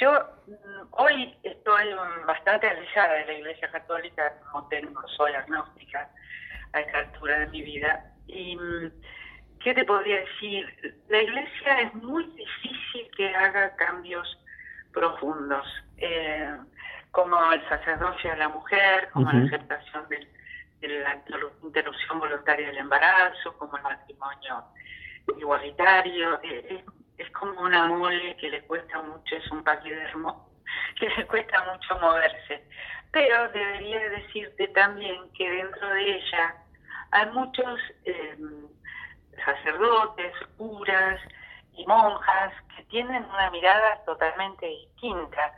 Yo 0.00 0.12
mm, 0.46 0.86
hoy 0.92 1.36
estoy 1.42 1.94
bastante 2.26 2.68
alejada 2.68 3.14
de 3.14 3.26
la 3.26 3.32
Iglesia 3.34 3.70
Católica, 3.70 4.34
no 4.54 4.66
tengo, 4.68 5.06
soy 5.08 5.32
agnóstica 5.32 6.10
a 6.72 6.80
esta 6.80 6.98
altura 6.98 7.40
de 7.40 7.46
mi 7.48 7.62
vida. 7.62 8.04
Y, 8.26 8.56
mm, 8.56 8.90
¿qué 9.62 9.74
te 9.74 9.84
podría 9.84 10.20
decir? 10.20 10.96
La 11.08 11.22
Iglesia 11.22 11.80
es 11.82 11.94
muy 11.94 12.24
difícil 12.24 13.10
que 13.16 13.28
haga 13.34 13.76
cambios 13.76 14.38
profundos, 14.92 15.66
eh, 15.98 16.56
como 17.10 17.52
el 17.52 17.68
sacerdocio 17.68 18.30
de 18.30 18.36
la 18.36 18.48
mujer, 18.48 19.10
como 19.12 19.30
la 19.32 19.44
aceptación 19.46 20.08
del 20.08 20.28
la 20.88 21.20
interrupción 21.62 22.18
voluntaria 22.18 22.68
del 22.68 22.78
embarazo, 22.78 23.56
como 23.58 23.76
el 23.76 23.82
matrimonio 23.82 24.64
igualitario, 25.36 26.40
eh, 26.42 26.84
es, 27.18 27.30
como 27.32 27.60
una 27.60 27.86
mole 27.86 28.36
que 28.36 28.48
le 28.48 28.62
cuesta 28.62 29.02
mucho, 29.02 29.36
es 29.36 29.50
un 29.50 29.62
paquidermo 29.62 30.48
que 30.98 31.08
le 31.10 31.26
cuesta 31.26 31.64
mucho 31.72 31.98
moverse. 32.00 32.64
Pero 33.12 33.48
debería 33.50 34.08
decirte 34.10 34.68
también 34.68 35.30
que 35.36 35.50
dentro 35.50 35.88
de 35.88 36.16
ella 36.16 36.54
hay 37.10 37.26
muchos 37.30 37.80
em, 38.04 38.66
sacerdotes, 39.44 40.32
curas 40.56 41.20
y 41.74 41.84
monjas 41.86 42.52
que 42.74 42.84
tienen 42.84 43.24
una 43.24 43.50
mirada 43.50 44.02
totalmente 44.06 44.66
distinta, 44.66 45.52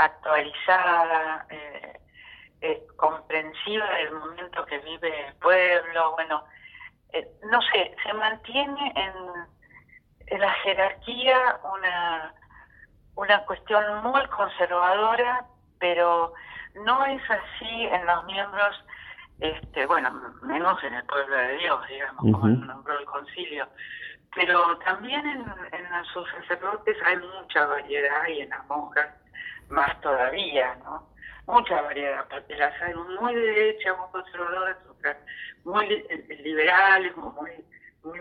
actualizada, 0.00 1.46
eh, 1.50 2.00
eh, 2.62 2.86
comprensiva 2.96 3.86
del 3.94 4.12
momento 4.12 4.64
que 4.66 4.78
vive 4.78 5.26
el 5.26 5.34
pueblo, 5.34 6.12
bueno, 6.12 6.44
eh, 7.12 7.28
no 7.50 7.60
sé, 7.62 7.94
se 8.02 8.12
mantiene 8.14 8.92
en, 8.96 10.40
la 10.40 10.52
jerarquía 10.62 11.58
una, 11.74 12.34
una 13.16 13.44
cuestión 13.46 14.02
muy 14.04 14.24
conservadora, 14.28 15.44
pero 15.80 16.32
no 16.84 17.04
es 17.04 17.22
así 17.28 17.84
en 17.86 18.06
los 18.06 18.24
miembros, 18.26 18.84
este, 19.40 19.86
bueno, 19.86 20.10
menos 20.42 20.82
en 20.84 20.94
el 20.94 21.04
pueblo 21.06 21.36
de 21.36 21.56
Dios, 21.58 21.88
digamos, 21.88 22.20
como 22.20 22.46
nombró 22.46 22.96
el 22.96 23.06
concilio, 23.06 23.68
pero 24.36 24.78
también 24.78 25.26
en, 25.26 25.40
en 25.72 26.04
sus 26.12 26.30
sacerdotes 26.30 26.96
hay 27.04 27.16
mucha 27.16 27.66
variedad 27.66 28.28
y 28.28 28.42
en 28.42 28.50
las 28.50 28.64
monjas 28.68 29.19
más 29.70 30.00
todavía, 30.00 30.76
¿no? 30.84 31.10
mucha 31.50 31.82
variedad, 31.82 32.26
porque 32.28 32.56
las 32.56 32.80
hay 32.82 32.94
muy 32.94 33.34
de 33.34 33.40
derecha, 33.40 33.94
muy 33.94 34.08
conservadoras, 34.10 34.76
otras 34.88 35.16
muy 35.64 36.04
liberales, 36.42 37.12
muy, 37.16 37.50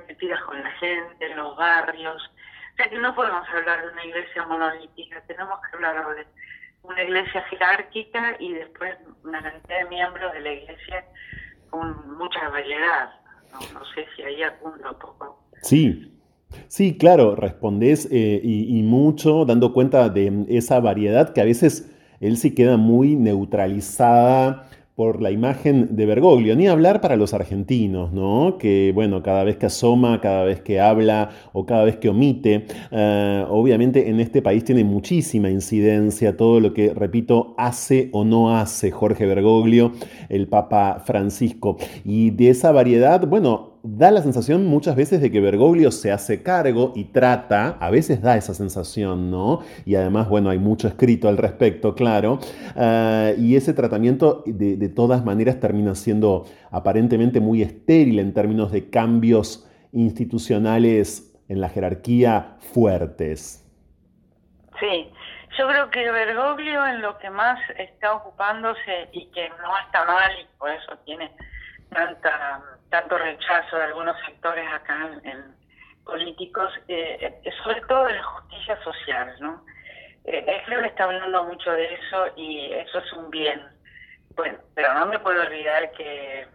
metidas 0.08 0.42
con 0.44 0.62
la 0.62 0.72
gente, 0.72 1.26
en 1.26 1.38
los 1.38 1.56
barrios. 1.56 2.22
O 2.74 2.76
sea 2.76 2.90
que 2.90 2.98
no 2.98 3.14
podemos 3.16 3.48
hablar 3.50 3.86
de 3.86 3.92
una 3.92 4.06
iglesia 4.06 4.46
monolítica, 4.46 5.22
tenemos 5.28 5.60
que 5.62 5.76
hablar 5.76 6.16
de 6.16 6.28
una 6.84 7.04
iglesia 7.04 7.42
jerárquica 7.44 8.36
y 8.40 8.54
después 8.54 8.98
una 9.24 9.42
cantidad 9.42 9.80
de 9.80 9.86
miembros 9.86 10.34
de 10.34 10.40
la 10.42 10.52
iglesia 10.52 11.06
con 11.70 12.18
mucha 12.18 12.50
variedad. 12.50 13.14
No, 13.74 13.86
sé 13.94 14.08
si 14.16 14.24
ahí 14.24 14.44
apunta 14.44 14.92
un 14.92 15.00
poco. 15.00 15.44
Sí, 15.62 16.19
Sí, 16.68 16.98
claro, 16.98 17.36
respondés 17.36 18.08
eh, 18.12 18.40
y, 18.44 18.82
mucho 18.84 19.46
dando 19.46 19.74
cuenta 19.74 20.10
de 20.10 20.46
esa 20.50 20.80
variedad 20.80 21.34
que 21.34 21.42
a 21.42 21.46
veces 21.46 21.90
él 22.20 22.38
sí 22.38 22.52
queda 22.54 22.78
muy 22.78 23.16
neutralizada 23.16 24.70
por 25.00 25.22
la 25.22 25.32
imagen 25.32 25.96
de 25.96 26.06
Bergoglio, 26.06 26.58
ni 26.58 26.68
hablar 26.68 27.00
para 27.00 27.16
los 27.16 27.34
argentinos, 27.34 28.12
¿no? 28.12 28.58
Que, 28.58 28.92
bueno, 28.94 29.24
cada 29.24 29.46
vez 29.46 29.56
que 29.56 29.68
asoma, 29.68 30.20
cada 30.20 30.44
vez 30.44 30.60
que 30.60 30.82
habla 30.82 31.30
o 31.54 31.66
cada 31.66 31.86
vez 31.86 31.96
que 31.96 32.10
omite, 32.10 32.66
eh, 32.92 33.46
obviamente 33.48 34.10
en 34.10 34.20
este 34.20 34.42
país 34.42 34.66
tiene 34.66 34.84
muchísima 34.84 35.50
incidencia 35.50 36.36
todo 36.36 36.60
lo 36.60 36.74
que, 36.74 36.94
repito, 36.94 37.54
hace 37.58 38.10
o 38.12 38.26
no 38.26 38.58
hace 38.58 38.92
Jorge 38.92 39.26
Bergoglio, 39.26 39.94
el 40.28 40.50
Papa 40.50 41.02
Francisco. 41.06 41.78
Y 42.04 42.32
de 42.32 42.50
esa 42.50 42.74
variedad, 42.74 43.26
bueno, 43.26 43.69
da 43.84 44.12
la 44.12 44.22
sensación 44.22 44.66
muchas 44.66 44.96
veces 44.96 45.22
de 45.22 45.32
que 45.32 45.40
Bergoglio 45.40 45.92
se 45.92 46.12
hace 46.12 46.44
cargo 46.44 46.92
y 46.96 47.06
trata, 47.06 47.78
a 47.80 47.90
veces 47.90 48.22
da 48.22 48.36
esa 48.36 48.54
sensación, 48.54 49.32
¿no? 49.32 49.60
Y 49.86 49.96
además, 49.96 50.28
bueno, 50.28 50.50
hay 50.50 50.60
mucho 50.60 50.88
escrito 50.88 51.30
al 51.30 51.38
respecto, 51.38 51.96
claro, 51.96 52.40
eh, 52.76 53.36
y 53.38 53.56
ese 53.56 53.74
tratamiento 53.74 54.44
de, 54.46 54.76
de, 54.76 54.90
todas 54.90 55.24
maneras 55.24 55.60
termina 55.60 55.96
siendo 55.96 56.46
aparentemente 56.72 57.40
muy 57.40 57.62
estéril 57.62 58.20
en 58.20 58.34
términos 58.34 58.72
de 58.72 58.90
cambios 58.90 59.68
institucionales 59.92 61.40
en 61.48 61.62
la 61.62 61.70
jerarquía 61.70 62.58
fuertes. 62.60 63.66
Sí, 64.80 65.12
yo 65.58 65.68
creo 65.68 65.90
que 65.90 66.12
Bergoglio 66.12 66.86
en 66.86 67.02
lo 67.02 67.18
que 67.18 67.30
más 67.30 67.60
está 67.78 68.14
ocupándose 68.14 69.10
y 69.12 69.26
que 69.32 69.50
no 69.50 69.78
está 69.86 70.06
mal 70.06 70.32
y 70.40 70.46
por 70.58 70.70
eso 70.70 70.98
tiene 71.06 71.32
tanta 71.90 72.62
tanto 72.90 73.18
rechazo 73.18 73.78
de 73.78 73.84
algunos 73.84 74.16
sectores 74.26 74.66
acá 74.72 75.10
en, 75.24 75.56
políticos, 76.04 76.72
eh, 76.88 77.40
eh, 77.44 77.52
sobre 77.64 77.82
todo 77.82 78.06
de 78.06 78.14
la 78.14 78.24
justicia 78.24 78.84
social, 78.84 79.36
¿no? 79.40 79.64
Eh, 80.26 80.64
creo 80.66 80.82
que 80.82 80.88
está 80.88 81.04
hablando 81.04 81.44
mucho 81.44 81.72
de 81.72 81.94
eso 81.94 82.28
y 82.36 82.74
eso 82.74 83.00
es 83.00 83.14
un 83.14 83.30
bien. 83.30 83.62
Bueno, 84.36 84.58
pero 84.74 84.94
no 84.96 85.06
me 85.06 85.20
puedo 85.20 85.42
olvidar 85.42 85.92
que 85.92 86.48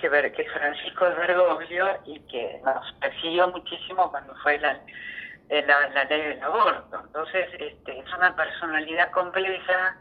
que, 0.00 0.08
ver, 0.08 0.32
que 0.32 0.44
Francisco 0.44 1.06
Bergoglio 1.06 1.88
y 2.06 2.20
que 2.20 2.60
nos 2.64 2.92
persiguió 3.00 3.48
muchísimo 3.48 4.10
cuando 4.10 4.34
fue 4.36 4.58
la, 4.58 4.80
la, 5.50 5.88
la 5.88 6.04
ley 6.04 6.20
del 6.20 6.42
aborto. 6.42 7.00
Entonces, 7.04 7.48
este, 7.58 7.98
es 7.98 8.14
una 8.14 8.34
personalidad 8.36 9.10
compleja, 9.10 9.96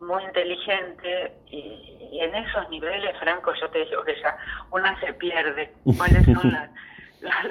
muy 0.00 0.22
inteligente 0.24 1.32
y, 1.46 2.18
en 2.20 2.34
esos 2.34 2.68
niveles, 2.70 3.16
Franco, 3.18 3.52
yo 3.60 3.68
te 3.70 3.84
digo 3.84 4.02
que 4.04 4.14
ya 4.20 4.36
una 4.70 4.98
se 5.00 5.12
pierde. 5.14 5.72
¿Cuáles 5.96 6.24
son 6.24 6.50
las, 6.50 6.70
las, 7.20 7.46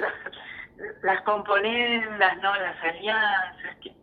las, 1.02 1.22
componendas, 1.22 2.38
no 2.38 2.54
las 2.54 2.82
alianzas? 2.82 3.76
Que, 3.82 3.94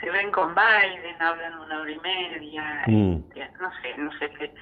Se 0.00 0.10
ven 0.10 0.30
con 0.30 0.54
Biden, 0.54 1.20
hablan 1.20 1.58
una 1.58 1.80
hora 1.80 1.90
y 1.90 1.98
media, 1.98 2.84
mm. 2.86 3.16
este, 3.34 3.50
no 3.60 3.70
sé, 3.82 3.94
no 3.98 4.18
sé 4.18 4.30
qué, 4.30 4.54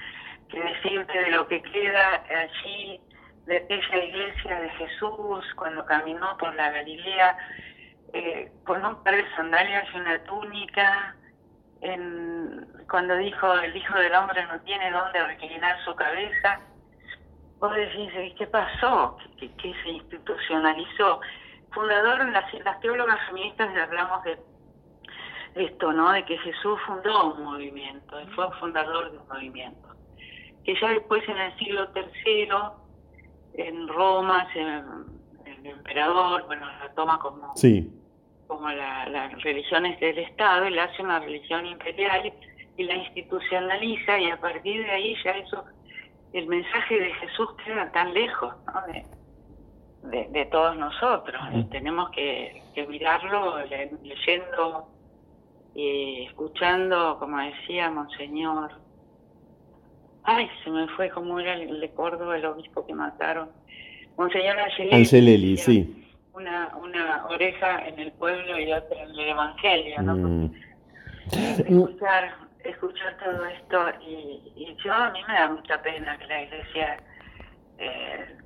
qué 0.49 0.61
decirte 0.61 1.19
de 1.19 1.31
lo 1.31 1.47
que 1.47 1.63
queda 1.63 2.25
allí 2.29 3.01
de 3.47 3.65
esa 3.69 3.97
iglesia 3.97 4.61
de 4.61 4.69
Jesús 4.71 5.45
cuando 5.57 5.85
caminó 5.87 6.37
por 6.37 6.55
la 6.55 6.71
Galilea 6.71 7.37
eh, 8.13 8.51
con 8.65 8.85
un 8.85 9.03
par 9.03 9.17
de 9.17 9.25
sandalias 9.37 9.87
y 9.93 9.99
una 9.99 10.19
túnica, 10.25 11.15
en, 11.81 12.67
cuando 12.91 13.17
dijo 13.17 13.53
el 13.55 13.77
Hijo 13.77 13.99
del 13.99 14.15
Hombre 14.15 14.45
no 14.47 14.61
tiene 14.61 14.91
dónde 14.91 15.27
reclinar 15.27 15.77
su 15.85 15.95
cabeza, 15.95 16.61
vos 17.59 17.75
decís, 17.75 18.11
¿qué 18.37 18.47
pasó? 18.47 19.17
¿Qué, 19.39 19.75
se 19.83 19.89
institucionalizó? 19.89 21.21
Fundador, 21.71 22.29
las, 22.31 22.53
las 22.65 22.81
teólogas 22.81 23.19
feministas 23.29 23.77
hablamos 23.77 24.25
de 24.25 24.39
esto, 25.55 25.93
¿no? 25.93 26.13
De 26.13 26.25
que 26.25 26.39
Jesús 26.39 26.79
fundó 26.87 27.35
un 27.35 27.45
movimiento, 27.45 28.17
fue 28.35 28.47
un 28.47 28.53
fundador 28.55 29.11
de 29.13 29.19
un 29.19 29.29
movimiento. 29.29 29.89
Que 30.65 30.75
ya 30.81 30.91
después 30.91 31.27
en 31.29 31.37
el 31.37 31.57
siglo 31.59 31.89
III, 31.95 32.49
en 33.55 33.89
Roma, 33.89 34.47
el 34.55 35.67
emperador, 35.67 36.45
bueno, 36.47 36.67
la 36.67 36.93
toma 36.95 37.19
como, 37.19 37.53
como 38.49 38.69
la, 38.71 39.09
las 39.09 39.41
religiones 39.43 40.01
del 40.01 40.19
Estado 40.19 40.67
y 40.67 40.71
la 40.71 40.85
hace 40.85 41.03
una 41.03 41.21
religión 41.21 41.67
imperial 41.67 42.33
y 42.77 42.83
la 42.83 42.97
institucionaliza 42.97 44.19
y 44.19 44.31
a 44.31 44.41
partir 44.41 44.85
de 44.85 44.91
ahí 44.91 45.15
ya 45.23 45.33
eso, 45.33 45.65
el 46.33 46.47
mensaje 46.47 46.99
de 46.99 47.13
Jesús 47.15 47.49
queda 47.65 47.93
tan 47.93 48.13
lejos, 48.13 48.55
¿no? 48.67 48.93
De, 50.11 50.29
de, 50.31 50.47
todos 50.47 50.77
nosotros. 50.77 51.41
Tenemos 51.71 52.11
que, 52.11 52.63
que 52.75 52.87
mirarlo 52.87 53.59
leyendo 53.67 54.89
y 55.75 56.25
escuchando, 56.27 57.19
como 57.19 57.39
decía 57.39 57.91
Monseñor, 57.91 58.71
ay, 60.23 60.49
se 60.65 60.71
me 60.71 60.89
fue 60.89 61.11
como 61.11 61.39
era 61.41 61.55
el 61.55 61.81
de 61.81 61.91
Córdoba, 61.91 62.37
el 62.37 62.47
obispo 62.47 62.87
que 62.87 62.95
mataron, 62.95 63.51
Monseñor 64.17 64.59
Angelelli. 64.59 64.97
Angelelli, 64.97 65.57
sí. 65.57 66.08
Una, 66.39 66.69
una 66.77 67.27
oreja 67.27 67.85
en 67.85 67.99
el 67.99 68.13
pueblo 68.13 68.61
y 68.61 68.73
otra 68.73 69.03
en 69.03 69.11
el 69.11 69.29
Evangelio, 69.31 70.01
¿no? 70.03 70.15
Mm. 70.15 70.55
Escuchar, 71.33 72.33
escuchar 72.63 73.17
todo 73.19 73.45
esto 73.47 73.91
y, 74.07 74.53
y, 74.55 74.77
yo 74.85 74.95
a 74.95 75.11
mí 75.11 75.21
me 75.27 75.35
da 75.35 75.49
mucha 75.49 75.83
pena 75.83 76.17
que 76.17 76.27
la 76.27 76.43
iglesia, 76.43 77.03
eh, 77.79 78.37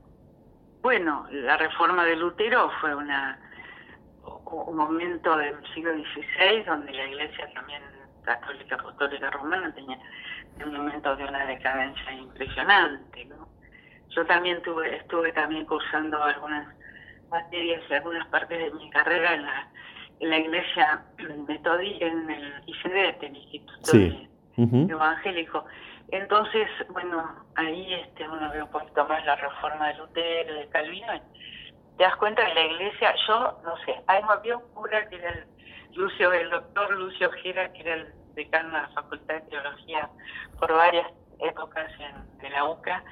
bueno, 0.81 1.27
la 1.33 1.59
reforma 1.59 2.07
de 2.07 2.17
Lutero 2.17 2.71
fue 2.81 2.95
una 2.95 3.39
un 4.25 4.77
momento 4.77 5.37
del 5.37 5.55
siglo 5.75 5.93
XVI 5.93 6.65
donde 6.65 6.93
la 6.93 7.07
iglesia 7.09 7.47
también 7.53 7.83
católica 8.25 8.77
apostólica 8.77 9.31
romana 9.31 9.71
tenía 9.75 9.99
un 10.65 10.75
momento 10.75 11.15
de 11.17 11.25
una 11.25 11.45
decadencia 11.45 12.13
impresionante 12.13 13.25
¿no? 13.27 13.49
yo 14.11 14.25
también 14.27 14.63
tuve 14.63 14.97
estuve 14.97 15.33
también 15.33 15.67
cursando 15.67 16.23
algunas 16.23 16.69
materias 17.33 17.83
y 17.89 17.95
algunas 17.95 18.27
partes 18.29 18.59
de 18.59 18.71
mi 18.79 18.89
carrera 18.91 19.35
en 19.35 19.43
la 19.43 19.69
en 20.21 20.31
la 20.31 20.39
iglesia 20.39 21.05
metódica 21.49 22.07
en 22.07 22.31
el 22.31 22.63
ICD 22.67 23.25
el 23.25 23.37
Instituto 23.37 23.99
Evangélico. 24.57 25.65
Entonces 26.13 26.69
bueno 26.91 27.45
ahí 27.57 27.95
este 27.95 28.29
uno 28.29 28.51
ve 28.53 28.63
un 28.63 28.71
poquito 28.71 29.05
más 29.09 29.25
la 29.27 29.35
reforma 29.35 29.89
de 29.89 29.95
Lutero 29.95 30.55
de 30.55 30.69
Calvino 30.69 31.13
te 31.97 32.05
das 32.05 32.17
cuenta 32.17 32.45
que 32.47 32.55
la 32.55 32.65
iglesia, 32.65 33.15
yo 33.27 33.61
no 33.65 33.77
sé, 33.85 33.95
hay 34.07 34.21
había 34.29 34.57
un 34.57 34.69
cura 34.75 35.09
que 35.09 35.17
era 35.17 35.31
el 35.31 35.45
Lucio, 35.95 36.33
el 36.33 36.49
doctor 36.49 36.91
Lucio 36.97 37.31
Gera, 37.43 37.71
que 37.73 37.81
era 37.81 37.95
el 37.95 38.13
decano 38.35 38.69
de 38.69 38.83
la 38.83 38.89
Facultad 38.89 39.35
de 39.35 39.41
Teología 39.43 40.09
por 40.59 40.73
varias 40.73 41.07
épocas 41.39 41.93
en, 42.01 42.39
de 42.39 42.51
la 42.51 42.65
UCA, 42.65 43.05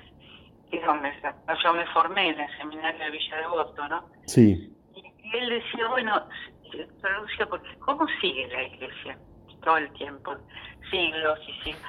yo 0.79 1.73
me 1.73 1.87
formé 1.87 2.31
en 2.31 2.41
el 2.41 2.57
seminario 2.59 3.05
de 3.05 3.11
Villa 3.11 3.37
Devoto, 3.37 3.89
¿no? 3.89 4.05
Sí. 4.27 4.73
Y, 4.95 5.37
él 5.37 5.51
decía, 5.51 5.89
bueno, 5.89 6.27
Lucio, 6.73 7.49
¿cómo 7.81 8.07
sigue 8.21 8.49
la 8.49 8.63
iglesia 8.63 9.19
todo 9.63 9.77
el 9.79 9.93
tiempo? 9.93 10.37
Siglos 10.91 11.39
y 11.47 11.53
siglos. 11.65 11.83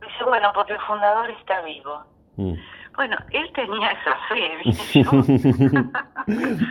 Dice, 0.00 0.24
bueno, 0.24 0.52
porque 0.54 0.72
el 0.72 0.80
fundador 0.80 1.30
está 1.30 1.62
vivo. 1.62 2.04
Mm. 2.36 2.54
Bueno, 2.96 3.16
él 3.30 3.52
tenía 3.54 3.90
esa 3.90 4.16
fe, 4.28 4.56
¿viste? 4.64 5.02
Yo 5.04 5.10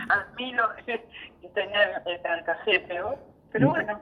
admiro 0.08 0.68
que 0.84 1.04
tenía 1.54 2.02
tanta 2.22 2.54
fe, 2.64 2.84
pero, 2.86 3.14
pero 3.52 3.70
bueno, 3.70 4.00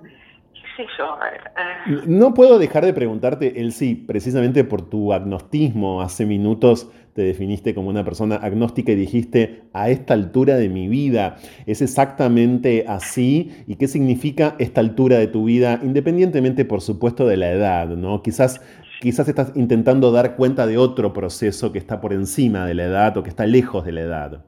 yo. 0.99 1.19
Eh. 1.23 2.03
No 2.07 2.35
puedo 2.35 2.59
dejar 2.59 2.85
de 2.85 2.93
preguntarte, 2.93 3.61
Elsie, 3.61 4.05
precisamente 4.07 4.65
por 4.65 4.89
tu 4.89 5.13
agnostismo. 5.13 6.03
Hace 6.03 6.27
minutos 6.27 6.91
te 7.15 7.23
definiste 7.23 7.75
como 7.75 7.89
una 7.89 8.05
persona 8.05 8.37
agnóstica 8.37 8.93
y 8.93 8.97
dijiste, 8.97 9.63
a 9.73 9.89
esta 9.89 10.15
altura 10.15 10.57
de 10.57 10.69
mi 10.69 10.89
vida, 10.89 11.37
¿es 11.67 11.81
exactamente 11.81 12.85
así? 12.89 13.65
¿Y 13.69 13.77
qué 13.77 13.87
significa 13.87 14.57
esta 14.59 14.81
altura 14.81 15.19
de 15.19 15.29
tu 15.29 15.45
vida, 15.45 15.79
independientemente, 15.83 16.65
por 16.65 16.81
supuesto, 16.81 17.27
de 17.27 17.37
la 17.37 17.51
edad? 17.51 17.89
¿no? 17.89 18.23
Quizás 18.23 18.61
quizás 19.01 19.29
estás 19.29 19.53
intentando 19.55 20.13
dar 20.13 20.35
cuenta 20.35 20.67
de 20.67 20.79
otro 20.79 21.13
proceso 21.13 21.73
que 21.73 21.79
está 21.79 22.01
por 22.01 22.15
encima 22.15 22.65
de 22.67 22.73
la 22.73 22.85
edad 22.85 23.17
o 23.19 23.23
que 23.23 23.29
está 23.29 23.45
lejos 23.45 23.85
de 23.85 23.93
la 23.93 24.01
edad. 24.01 24.45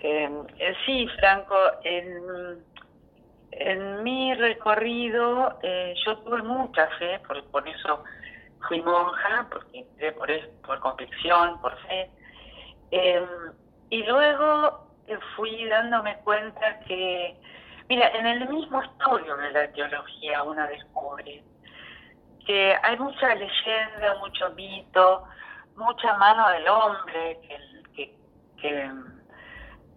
Eh, 0.00 0.28
sí, 0.86 1.06
Franco, 1.18 1.56
en, 1.82 2.58
mi 4.02 4.34
recorrido 4.34 5.58
eh, 5.62 5.94
yo 6.04 6.18
tuve 6.18 6.42
mucha 6.42 6.88
fe, 6.98 7.20
por, 7.50 7.68
eso 7.68 8.04
fui 8.68 8.80
monja, 8.82 9.46
porque 9.50 9.86
por, 10.16 10.28
por 10.66 10.80
convicción, 10.80 11.60
por 11.60 11.76
fe. 11.82 12.10
y 13.90 14.02
luego 14.04 14.88
fui 15.36 15.64
dándome 15.66 16.16
cuenta 16.24 16.80
que, 16.80 17.36
mira, 17.88 18.08
en 18.08 18.26
el 18.26 18.48
mismo 18.48 18.82
estudio 18.82 19.36
de 19.36 19.50
la 19.52 19.72
teología 19.72 20.42
uno 20.42 20.66
descubre 20.66 21.44
que 22.46 22.76
hay 22.82 22.98
mucha 22.98 23.34
leyenda, 23.34 24.16
mucho 24.20 24.50
mito, 24.50 25.24
mucha 25.76 26.14
mano 26.18 26.48
del 26.50 26.68
hombre 26.68 27.40
que, 27.94 28.14
que, 28.60 28.92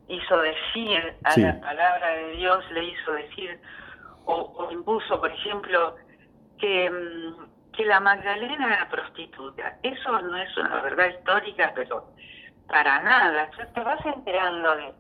hizo 0.08 0.38
decir 0.42 1.16
a 1.24 1.40
la 1.40 1.60
palabra 1.60 2.10
de 2.10 2.32
Dios, 2.34 2.72
le 2.72 2.86
hizo 2.86 3.12
decir, 3.14 3.60
o, 4.26 4.70
impuso, 4.72 5.20
por 5.20 5.32
ejemplo, 5.32 5.96
que, 6.60 6.90
mm, 6.90 7.72
que 7.74 7.86
la 7.86 8.00
Magdalena 8.00 8.76
era 8.76 8.90
prostituta. 8.90 9.78
Eso 9.84 10.22
no 10.22 10.38
es 10.38 10.58
una 10.58 10.82
verdad 10.82 11.10
histórica, 11.10 11.72
pero 11.76 12.08
para 12.68 13.02
nada. 13.02 13.50
te 13.74 13.80
vas 13.80 14.06
enterando 14.06 14.76
de, 14.76 14.94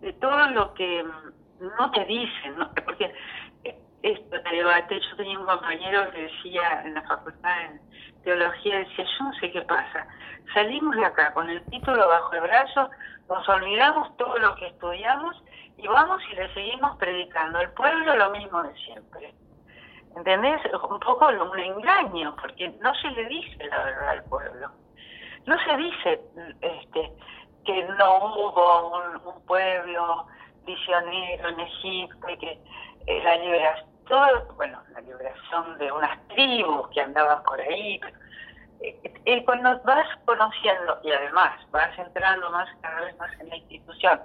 de 0.00 0.12
todo 0.14 0.48
lo 0.50 0.74
que 0.74 1.02
mm, 1.02 1.76
no 1.78 1.90
te 1.90 2.04
dicen, 2.04 2.58
¿no? 2.58 2.70
porque 2.84 3.14
esto 4.02 4.42
te 4.42 4.56
debate. 4.56 5.00
Yo 5.00 5.16
tenía 5.16 5.38
un 5.38 5.46
compañero 5.46 6.10
que 6.10 6.22
decía 6.22 6.82
en 6.84 6.94
la 6.94 7.02
facultad 7.02 7.56
de 7.56 7.80
teología, 8.22 8.78
decía, 8.78 9.04
yo 9.04 9.24
no 9.24 9.32
sé 9.34 9.50
qué 9.50 9.62
pasa. 9.62 10.06
Salimos 10.54 10.96
de 10.96 11.04
acá 11.04 11.32
con 11.32 11.48
el 11.48 11.64
título 11.66 12.06
bajo 12.08 12.32
el 12.34 12.40
brazo, 12.40 12.90
nos 13.28 13.48
olvidamos 13.48 14.16
todo 14.16 14.36
lo 14.38 14.54
que 14.56 14.66
estudiamos 14.66 15.42
y 15.76 15.86
vamos 15.86 16.20
y 16.30 16.36
le 16.36 16.52
seguimos 16.52 16.96
predicando. 16.96 17.60
El 17.60 17.70
pueblo 17.70 18.16
lo 18.16 18.30
mismo 18.30 18.62
de 18.62 18.74
siempre. 18.74 19.34
¿Entendés? 20.16 20.60
Un 20.72 20.98
poco 20.98 21.28
un 21.28 21.58
engaño, 21.58 22.34
porque 22.40 22.68
no 22.80 22.92
se 22.96 23.10
le 23.10 23.26
dice 23.26 23.64
la 23.66 23.84
verdad 23.84 24.08
al 24.08 24.24
pueblo. 24.24 24.70
No 25.46 25.56
se 25.64 25.76
dice 25.76 26.20
este 26.60 27.12
que 27.64 27.84
no 27.98 28.34
hubo 28.34 28.96
un, 28.96 29.26
un 29.26 29.46
pueblo 29.46 30.26
visionero 30.64 31.48
en 31.48 31.60
Egipto 31.60 32.28
y 32.28 32.38
que 32.38 32.58
eh, 33.06 33.22
la 33.22 33.36
liberación 33.36 33.90
todo, 34.10 34.54
bueno, 34.56 34.82
la 34.92 35.00
liberación 35.00 35.78
de 35.78 35.90
unas 35.90 36.28
tribus 36.28 36.88
que 36.88 37.00
andaban 37.00 37.42
por 37.44 37.58
ahí. 37.58 37.98
Eh, 38.82 39.44
cuando 39.44 39.80
vas 39.84 40.06
conociendo 40.24 41.00
y 41.02 41.12
además 41.12 41.52
vas 41.70 41.98
entrando 41.98 42.50
más 42.50 42.68
cada 42.82 43.02
vez 43.02 43.16
más 43.18 43.30
en 43.40 43.48
la 43.48 43.56
institución 43.56 44.20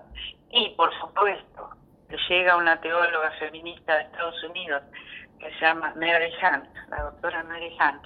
y 0.49 0.69
por 0.75 0.93
supuesto 0.99 1.69
llega 2.29 2.55
una 2.55 2.79
teóloga 2.79 3.31
feminista 3.31 3.95
de 3.95 4.03
Estados 4.03 4.43
Unidos 4.43 4.83
que 5.39 5.51
se 5.51 5.59
llama 5.59 5.93
Mary 5.95 6.31
Hunt, 6.41 6.65
la 6.89 7.03
doctora 7.03 7.43
Mary 7.43 7.75
Hunt, 7.79 8.03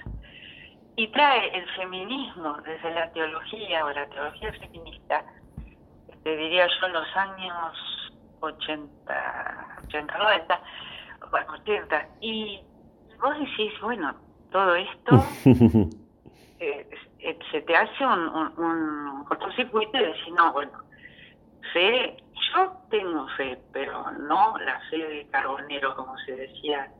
y 0.96 1.08
trae 1.08 1.56
el 1.56 1.68
feminismo 1.76 2.54
desde 2.64 2.92
la 2.92 3.10
teología 3.12 3.84
o 3.84 3.90
la 3.90 4.06
teología 4.06 4.52
feminista, 4.54 5.24
te 6.24 6.36
diría 6.36 6.66
yo 6.66 6.86
en 6.86 6.92
los 6.92 7.16
años 7.16 8.10
80, 8.40 9.78
80 9.86 10.18
90, 10.18 10.60
bueno, 11.30 11.54
Y 12.20 12.60
vos 13.20 13.38
decís, 13.38 13.72
bueno, 13.82 14.14
todo 14.50 14.74
esto 14.74 15.24
eh, 16.58 16.88
eh, 17.18 17.38
se 17.50 17.60
te 17.62 17.76
hace 17.76 18.04
un, 18.04 18.28
un, 18.28 18.58
un 18.58 19.24
cortocircuito 19.24 19.98
y 19.98 20.04
decís, 20.04 20.34
no, 20.36 20.52
bueno, 20.52 20.72
fe, 21.72 22.16
yo 22.52 22.72
tengo 22.90 23.26
fe, 23.36 23.58
pero 23.72 24.10
no 24.12 24.56
la 24.58 24.80
fe 24.90 24.98
de 24.98 25.28
carbonero, 25.28 25.94
como 25.96 26.16
se 26.18 26.36
decía 26.36 26.90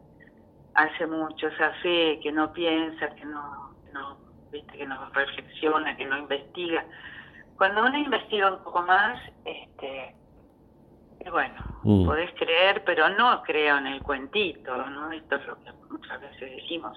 hace 0.74 1.06
mucho, 1.06 1.48
esa 1.48 1.72
fe 1.83 2.20
que 2.22 2.33
no 2.33 2.52
piensa, 2.52 3.09
que 3.14 3.24
no, 3.24 3.74
no, 3.92 4.16
¿viste? 4.52 4.78
que 4.78 4.87
no 4.87 5.11
reflexiona, 5.11 5.96
que 5.96 6.06
no 6.06 6.18
investiga. 6.18 6.85
Cuando 7.56 7.85
uno 7.85 7.98
investiga 7.98 8.52
un 8.52 8.62
poco 8.62 8.83
más, 8.83 9.20
este, 9.44 10.14
Y 11.24 11.30
bueno, 11.30 11.54
Mm. 11.85 12.04
podés 12.06 12.30
creer, 12.38 12.83
pero 12.85 13.09
no 13.11 13.42
creo 13.42 13.78
en 13.78 13.87
el 13.87 14.02
cuentito, 14.02 14.76
¿no? 14.76 15.12
Esto 15.12 15.37
es 15.37 15.46
lo 15.46 15.54
que 15.56 15.70
muchas 15.90 16.20
veces 16.20 16.50
decimos. 16.56 16.96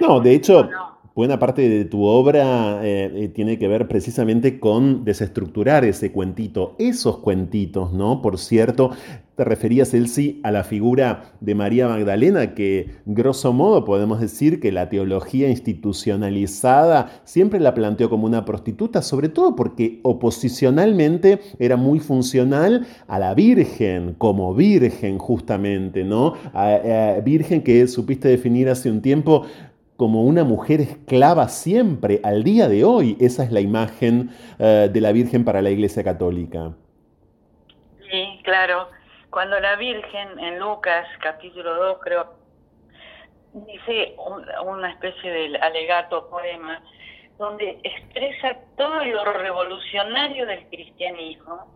No, 0.00 0.20
de 0.20 0.34
hecho, 0.34 0.64
No. 0.64 0.98
buena 1.14 1.38
parte 1.38 1.68
de 1.68 1.84
tu 1.84 2.04
obra 2.04 2.84
eh, 2.84 3.10
eh, 3.14 3.28
tiene 3.28 3.58
que 3.58 3.68
ver 3.68 3.86
precisamente 3.88 4.58
con 4.60 5.04
desestructurar 5.04 5.84
ese 5.84 6.12
cuentito, 6.12 6.74
esos 6.78 7.18
cuentitos, 7.18 7.92
¿no? 7.92 8.20
Por 8.22 8.38
cierto, 8.38 8.90
te 9.36 9.44
referías, 9.44 9.92
Elsie, 9.94 10.38
a 10.44 10.52
la 10.52 10.62
figura 10.62 11.32
de 11.40 11.54
María 11.54 11.88
Magdalena, 11.88 12.54
que 12.54 12.90
grosso 13.04 13.52
modo 13.52 13.84
podemos 13.84 14.20
decir 14.20 14.60
que 14.60 14.70
la 14.70 14.88
teología 14.88 15.48
institucionalizada 15.48 17.22
siempre 17.24 17.58
la 17.58 17.74
planteó 17.74 18.08
como 18.08 18.26
una 18.26 18.44
prostituta, 18.44 19.02
sobre 19.02 19.28
todo 19.28 19.56
porque 19.56 19.98
oposicionalmente 20.02 21.40
era 21.58 21.76
muy 21.76 21.98
funcional 21.98 22.86
a 23.08 23.18
la 23.18 23.34
Virgen, 23.34 24.14
como 24.18 24.54
Virgen 24.54 25.18
justamente, 25.18 26.04
¿no? 26.04 26.34
Virgen 27.24 27.62
que 27.62 27.88
supiste 27.88 28.28
definir 28.28 28.68
hace 28.68 28.90
un 28.90 29.02
tiempo 29.02 29.46
como 29.96 30.24
una 30.24 30.44
mujer 30.44 30.80
esclava 30.80 31.48
siempre, 31.48 32.20
al 32.22 32.44
día 32.44 32.68
de 32.68 32.84
hoy. 32.84 33.16
Esa 33.20 33.44
es 33.44 33.52
la 33.52 33.60
imagen 33.60 34.30
eh, 34.58 34.90
de 34.92 35.00
la 35.00 35.12
Virgen 35.12 35.44
para 35.44 35.62
la 35.62 35.70
Iglesia 35.70 36.02
Católica. 36.02 36.72
Sí, 38.10 38.40
claro. 38.44 38.88
Cuando 39.34 39.58
la 39.58 39.74
Virgen 39.74 40.38
en 40.38 40.60
Lucas 40.60 41.08
capítulo 41.20 41.74
2 41.74 41.98
creo 42.04 42.34
dice 43.52 44.14
un- 44.16 44.48
una 44.64 44.92
especie 44.92 45.28
de 45.28 45.58
alegato 45.58 46.30
poema 46.30 46.80
donde 47.36 47.80
expresa 47.82 48.56
todo 48.76 49.04
lo 49.04 49.24
revolucionario 49.32 50.46
del 50.46 50.64
cristianismo 50.68 51.66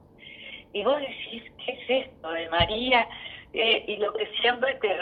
y 0.73 0.85
vos 0.85 1.01
decís, 1.01 1.43
¿qué 1.67 1.73
es 1.73 2.07
esto 2.07 2.31
de 2.31 2.49
María? 2.49 3.09
Eh, 3.53 3.85
y 3.89 3.97
lo 3.97 4.13
que 4.13 4.27
siempre 4.41 4.75
te 4.77 4.95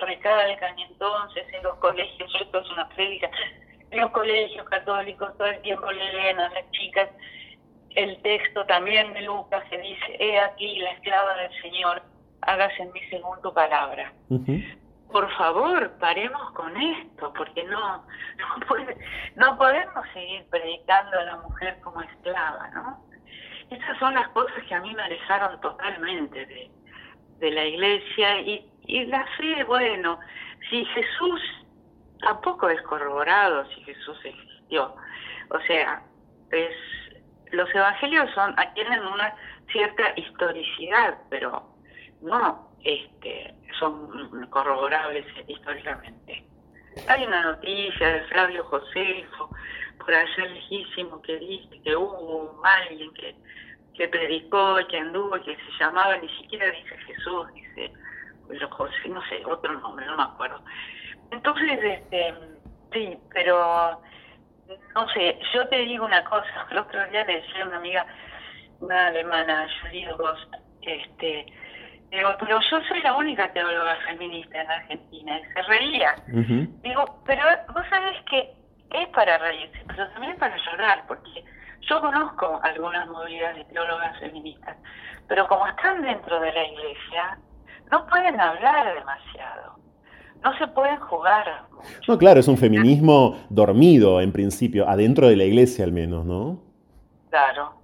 recalcan 0.00 0.78
entonces 0.78 1.44
en 1.54 1.62
los 1.64 1.74
colegios, 1.78 2.32
esto 2.40 2.60
es 2.60 2.70
una 2.70 2.88
prédica, 2.90 3.28
en 3.90 4.00
los 4.00 4.12
colegios 4.12 4.64
católicos 4.68 5.36
todo 5.36 5.48
el 5.48 5.60
tiempo 5.62 5.90
le 5.90 6.12
leen 6.12 6.38
a 6.38 6.50
las 6.50 6.70
chicas 6.70 7.08
el 7.96 8.20
texto 8.22 8.64
también 8.66 9.12
de 9.14 9.22
Lucas 9.22 9.64
que 9.68 9.78
dice, 9.78 10.16
he 10.20 10.38
aquí 10.38 10.78
la 10.78 10.90
esclava 10.92 11.34
del 11.36 11.62
Señor, 11.62 12.02
hágase 12.42 12.82
en 12.82 12.92
mí 12.92 13.00
según 13.10 13.40
tu 13.42 13.52
palabra. 13.52 14.12
Por 15.10 15.30
favor, 15.36 15.90
paremos 15.98 16.50
con 16.52 16.76
esto, 16.76 17.32
porque 17.36 17.64
no, 17.64 18.04
no, 18.38 18.66
puede- 18.68 18.96
no 19.36 19.56
podemos 19.58 20.06
seguir 20.12 20.44
predicando 20.50 21.18
a 21.18 21.22
la 21.24 21.36
mujer 21.38 21.78
como 21.82 22.02
esclava, 22.02 22.68
¿no? 22.74 23.04
Esas 23.70 23.98
son 23.98 24.14
las 24.14 24.28
cosas 24.28 24.62
que 24.68 24.74
a 24.74 24.80
mí 24.80 24.94
me 24.94 25.02
alejaron 25.02 25.60
totalmente 25.60 26.46
de, 26.46 26.70
de 27.38 27.50
la 27.50 27.64
iglesia 27.64 28.40
y, 28.40 28.70
y 28.86 29.06
la 29.06 29.26
fe, 29.38 29.64
bueno, 29.64 30.18
si 30.70 30.84
Jesús 30.84 31.40
tampoco 32.20 32.68
es 32.68 32.80
corroborado, 32.82 33.64
si 33.70 33.82
Jesús 33.84 34.18
existió, 34.24 34.94
o 35.50 35.60
sea, 35.66 36.02
es 36.52 36.72
los 37.52 37.72
evangelios 37.74 38.30
son 38.34 38.54
tienen 38.74 39.00
una 39.06 39.34
cierta 39.70 40.12
historicidad, 40.16 41.18
pero 41.30 41.68
no 42.20 42.70
este 42.84 43.54
son 43.78 44.46
corroborables 44.50 45.26
históricamente. 45.48 46.44
Hay 47.08 47.26
una 47.26 47.42
noticia 47.42 48.08
de 48.08 48.20
Flavio 48.22 48.64
Josefo, 48.64 49.50
por 49.98 50.14
allá 50.14 50.46
lejísimo, 50.46 51.20
que 51.22 51.36
dice 51.38 51.80
que 51.82 51.94
hubo 51.94 52.58
alguien 52.64 53.12
que, 53.14 53.34
que 53.94 54.08
predicó, 54.08 54.76
que 54.88 54.98
anduvo, 54.98 55.32
que 55.42 55.56
se 55.56 55.78
llamaba, 55.78 56.16
ni 56.16 56.28
siquiera 56.40 56.70
dice 56.70 56.96
Jesús, 56.98 57.52
dice 57.52 57.92
José, 58.70 59.08
no 59.08 59.22
sé, 59.28 59.44
otro 59.44 59.72
nombre, 59.80 60.06
no 60.06 60.16
me 60.16 60.22
acuerdo. 60.22 60.62
Entonces, 61.30 61.78
este, 61.82 62.34
sí, 62.92 63.18
pero 63.34 64.00
no 64.94 65.08
sé, 65.10 65.38
yo 65.52 65.68
te 65.68 65.78
digo 65.78 66.04
una 66.04 66.24
cosa, 66.24 66.66
el 66.70 66.78
otro 66.78 67.06
día 67.08 67.24
le 67.24 67.40
decía 67.40 67.64
a 67.64 67.68
una 67.68 67.76
amiga, 67.76 68.06
una 68.80 69.06
alemana, 69.08 69.66
Julie 69.82 70.08
Ross, 70.18 70.48
este, 70.82 71.46
digo, 72.10 72.36
pero 72.38 72.60
yo 72.60 72.80
soy 72.82 73.00
la 73.02 73.14
única 73.14 73.52
teóloga 73.52 73.96
feminista 74.06 74.60
en 74.60 74.70
Argentina, 74.70 75.40
y 75.40 75.44
se 75.52 75.62
reía. 75.62 76.14
Digo, 76.82 77.22
pero 77.26 77.42
vos 77.72 77.84
sabés 77.90 78.22
que 78.30 78.52
es 78.90 79.08
para 79.08 79.38
reírse, 79.38 79.82
pero 79.88 80.08
también 80.10 80.36
para 80.36 80.56
llorar, 80.56 81.04
porque 81.08 81.44
yo 81.82 82.00
conozco 82.00 82.60
algunas 82.62 83.06
movidas 83.08 83.56
de 83.56 83.64
teólogas 83.66 84.18
feministas, 84.18 84.76
pero 85.28 85.46
como 85.48 85.66
están 85.66 86.02
dentro 86.02 86.40
de 86.40 86.52
la 86.52 86.64
iglesia, 86.64 87.38
no 87.90 88.06
pueden 88.06 88.40
hablar 88.40 88.94
demasiado, 88.94 89.78
no 90.42 90.58
se 90.58 90.66
pueden 90.68 90.98
jugar. 91.00 91.66
No, 92.08 92.18
claro, 92.18 92.40
es 92.40 92.48
un 92.48 92.58
feminismo 92.58 93.38
dormido 93.48 94.20
en 94.20 94.32
principio, 94.32 94.88
adentro 94.88 95.28
de 95.28 95.36
la 95.36 95.44
iglesia 95.44 95.84
al 95.84 95.92
menos, 95.92 96.24
¿no? 96.24 96.58
Claro. 97.30 97.74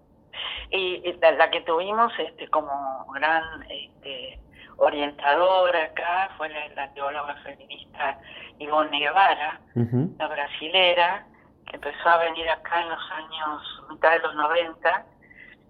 Y, 0.70 1.02
y 1.04 1.18
la, 1.20 1.32
la 1.32 1.50
que 1.50 1.60
tuvimos 1.62 2.12
este, 2.18 2.48
como 2.48 3.06
gran 3.12 3.42
este, 3.68 4.40
orientadora 4.78 5.84
acá 5.84 6.30
fue 6.36 6.48
la, 6.48 6.68
la 6.74 6.92
teóloga 6.94 7.34
feminista 7.44 8.18
Ivonne 8.58 8.98
Guevara, 8.98 9.60
la 9.74 10.28
brasilera, 10.28 11.26
que 11.66 11.76
empezó 11.76 12.08
a 12.08 12.18
venir 12.18 12.48
acá 12.48 12.82
en 12.82 12.88
los 12.88 13.10
años, 13.10 13.82
mitad 13.90 14.12
de 14.12 14.18
los 14.20 14.34
90, 14.34 15.06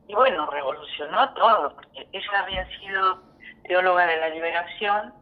y 0.08 0.14
bueno, 0.14 0.46
revolucionó 0.46 1.32
todo, 1.34 1.74
porque 1.74 2.06
ella 2.12 2.42
había 2.42 2.66
sido 2.78 3.22
teóloga 3.64 4.06
de 4.06 4.16
la 4.18 4.28
liberación 4.28 5.14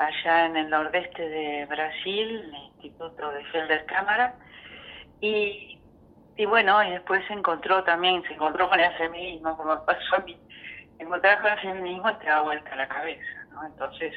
allá 0.00 0.46
en 0.46 0.56
el 0.56 0.70
nordeste 0.70 1.28
de 1.28 1.66
Brasil, 1.66 2.44
en 2.44 2.54
el 2.54 2.62
Instituto 2.64 3.30
de 3.32 3.44
Felder 3.46 3.84
Cámara, 3.84 4.34
y, 5.20 5.78
y 6.36 6.44
bueno, 6.46 6.82
y 6.82 6.90
después 6.92 7.22
se 7.28 7.34
encontró 7.34 7.84
también, 7.84 8.22
se 8.22 8.32
encontró 8.32 8.68
con 8.70 8.80
el 8.80 8.90
feminismo, 8.94 9.56
como 9.58 9.84
pasó 9.84 10.16
a 10.16 10.20
mí, 10.20 10.38
encontrar 10.98 11.42
con 11.42 11.52
el 11.52 11.58
feminismo 11.60 12.16
te 12.16 12.26
da 12.26 12.40
vuelta 12.40 12.74
la 12.76 12.88
cabeza, 12.88 13.46
¿no? 13.52 13.66
Entonces, 13.66 14.14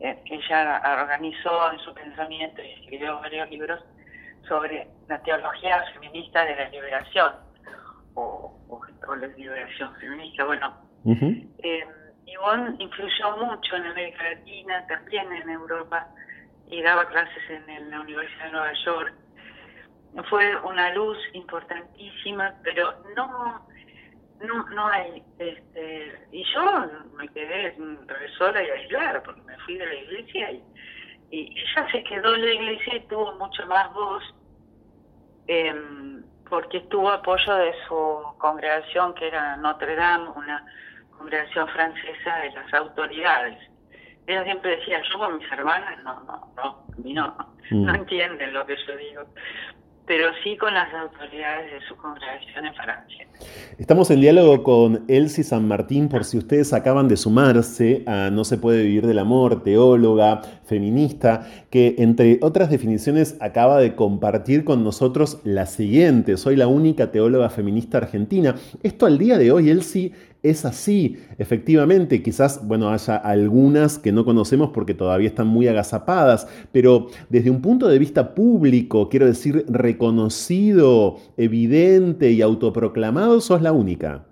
eh, 0.00 0.18
ella 0.24 0.82
organizó 1.02 1.72
en 1.72 1.78
su 1.80 1.92
pensamiento 1.92 2.62
y 2.62 2.70
escribió 2.70 3.20
varios 3.20 3.50
libros 3.50 3.84
sobre 4.48 4.88
la 5.06 5.18
teología 5.22 5.84
feminista 5.92 6.46
de 6.46 6.56
la 6.56 6.68
liberación, 6.70 7.34
o, 8.14 8.56
o, 8.70 8.80
o 9.06 9.16
la 9.16 9.26
liberación 9.26 9.94
feminista, 9.96 10.44
bueno, 10.44 10.74
eh, 11.62 11.84
Ivonne 12.32 12.76
influyó 12.78 13.36
mucho 13.36 13.76
en 13.76 13.86
América 13.86 14.22
Latina, 14.22 14.86
también 14.86 15.32
en 15.32 15.50
Europa, 15.50 16.06
y 16.68 16.82
daba 16.82 17.06
clases 17.08 17.42
en, 17.48 17.90
la 17.90 18.00
Universidad 18.00 18.46
de 18.46 18.50
Nueva 18.52 18.72
York. 18.84 19.14
Fue 20.28 20.56
una 20.62 20.92
luz 20.94 21.18
importantísima, 21.34 22.54
pero 22.62 22.94
no 23.16 23.66
no 24.40 24.66
no 24.70 24.86
hay 24.88 25.22
este 25.38 26.18
y 26.32 26.42
yo 26.54 26.62
me 27.14 27.28
quedé 27.28 27.76
sola 28.38 28.62
y 28.62 28.70
aislada 28.70 29.22
porque 29.22 29.42
me 29.42 29.56
fui 29.58 29.76
de 29.76 29.86
la 29.86 29.94
iglesia 29.94 30.52
y, 30.52 30.62
ella 31.30 31.88
se 31.92 32.02
quedó 32.04 32.34
en 32.34 32.40
la 32.40 32.52
iglesia 32.54 32.96
y 32.96 33.00
tuvo 33.06 33.32
mucho 33.34 33.64
más 33.66 33.92
voz 33.92 34.24
em, 35.46 36.24
porque 36.48 36.80
tuvo 36.88 37.10
apoyo 37.10 37.54
de 37.54 37.72
su 37.86 38.34
congregación 38.38 39.14
que 39.14 39.28
era 39.28 39.56
Notre 39.56 39.94
Dame, 39.94 40.30
una 40.30 40.66
congregación 41.20 41.68
francesa 41.68 42.36
de 42.42 42.50
las 42.52 42.74
autoridades. 42.74 43.58
Ella 44.26 44.44
siempre 44.44 44.76
decía, 44.76 45.00
yo 45.12 45.18
con 45.18 45.38
mis 45.38 45.52
hermanas, 45.52 46.02
no, 46.02 46.14
no, 46.24 46.52
no, 46.56 46.62
a 46.64 47.00
mí 47.02 47.12
no, 47.14 47.36
Mm. 47.70 47.84
no 47.84 47.94
entienden 47.94 48.52
lo 48.52 48.66
que 48.66 48.74
yo 48.74 48.96
digo, 48.96 49.22
pero 50.04 50.26
sí 50.42 50.56
con 50.56 50.74
las 50.74 50.92
autoridades 50.92 51.70
de 51.70 51.86
su 51.86 51.94
congregación 51.96 52.66
en 52.66 52.74
Francia. 52.74 53.26
Estamos 53.78 54.10
en 54.10 54.20
diálogo 54.20 54.64
con 54.64 55.04
Elsie 55.06 55.44
San 55.44 55.68
Martín 55.68 56.08
por 56.08 56.24
si 56.24 56.36
ustedes 56.36 56.72
acaban 56.72 57.06
de 57.06 57.16
sumarse 57.16 58.02
a 58.08 58.28
No 58.30 58.42
se 58.42 58.58
puede 58.58 58.82
vivir 58.82 59.06
del 59.06 59.20
amor, 59.20 59.62
teóloga, 59.62 60.42
feminista, 60.64 61.46
que 61.70 61.94
entre 61.98 62.40
otras 62.42 62.70
definiciones 62.70 63.38
acaba 63.40 63.78
de 63.78 63.94
compartir 63.94 64.64
con 64.64 64.82
nosotros 64.82 65.40
la 65.44 65.66
siguiente, 65.66 66.36
soy 66.36 66.56
la 66.56 66.66
única 66.66 67.12
teóloga 67.12 67.50
feminista 67.50 67.98
argentina. 67.98 68.56
Esto 68.82 69.06
al 69.06 69.16
día 69.16 69.38
de 69.38 69.52
hoy, 69.52 69.70
Elsie, 69.70 70.12
es 70.42 70.64
así, 70.64 71.18
efectivamente, 71.38 72.22
quizás, 72.22 72.66
bueno, 72.66 72.88
haya 72.90 73.16
algunas 73.16 73.98
que 73.98 74.10
no 74.12 74.24
conocemos 74.24 74.70
porque 74.70 74.94
todavía 74.94 75.28
están 75.28 75.46
muy 75.46 75.68
agazapadas, 75.68 76.48
pero 76.72 77.08
desde 77.28 77.50
un 77.50 77.60
punto 77.60 77.88
de 77.88 77.98
vista 77.98 78.34
público, 78.34 79.08
quiero 79.10 79.26
decir, 79.26 79.64
reconocido, 79.68 81.18
evidente 81.36 82.30
y 82.30 82.40
autoproclamado, 82.40 83.40
sos 83.40 83.60
la 83.60 83.72
única. 83.72 84.24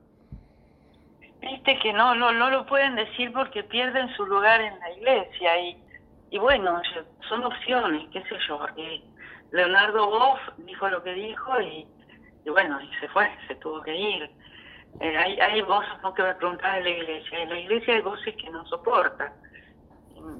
Viste 1.43 1.79
que 1.83 1.93
no, 1.93 2.15
no, 2.15 2.33
no 2.33 2.51
lo 2.51 2.67
pueden 2.67 2.95
decir 2.97 3.33
porque 3.33 3.63
pierden 3.65 4.09
su 4.17 4.25
lugar 4.27 4.61
en 4.61 4.79
la 4.81 4.91
iglesia 4.93 5.61
y, 5.61 5.77
y 6.31 6.39
bueno, 6.39 6.81
son 7.29 7.45
opciones, 7.45 8.09
qué 8.13 8.21
sé 8.23 8.37
yo. 8.49 8.61
eh, 8.77 9.03
Leonardo 9.53 10.11
Boff 10.11 10.41
dijo 10.59 10.89
lo 10.89 11.03
que 11.03 11.13
dijo 11.13 11.61
y, 11.61 11.87
y 12.45 12.51
bueno, 12.51 12.79
y 12.81 12.89
se 13.01 13.09
fue, 13.09 13.29
se 13.47 13.55
tuvo 13.57 13.83
que 13.83 13.95
ir. 13.97 14.31
Eh, 15.01 15.16
hay, 15.16 15.39
hay 15.41 15.62
voces 15.62 15.93
¿no? 16.03 16.12
que 16.14 16.22
me 16.22 16.34
preguntan 16.34 16.74
de 16.76 16.80
la 16.82 16.91
iglesia. 16.91 17.39
En 17.39 17.51
la 17.51 17.59
iglesia 17.59 17.95
hay 17.95 18.01
voces 18.03 18.34
que 18.36 18.51
no 18.51 18.66
soportan 18.66 19.32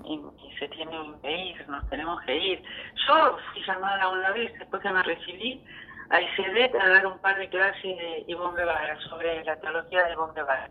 y, 0.05 0.20
se 0.59 0.68
tienen 0.68 1.20
que 1.20 1.30
ir, 1.30 1.68
nos 1.68 1.88
tenemos 1.88 2.20
que 2.22 2.36
ir. 2.36 2.62
Yo 3.07 3.38
fui 3.53 3.62
llamada 3.64 4.09
una 4.09 4.32
vez, 4.32 4.53
después 4.59 4.82
que 4.82 4.90
me 4.90 5.03
recibí, 5.03 5.64
a 6.11 6.20
ICEDET 6.20 6.74
a 6.74 6.88
dar 6.88 7.07
un 7.07 7.18
par 7.18 7.38
de 7.38 7.49
clases 7.49 7.82
de 7.82 8.24
Ivonne 8.26 8.57
Guevara 8.57 8.99
sobre 9.03 9.44
la 9.44 9.57
teología 9.61 10.05
de 10.05 10.12
Ivonne 10.12 10.34
Guevara. 10.34 10.68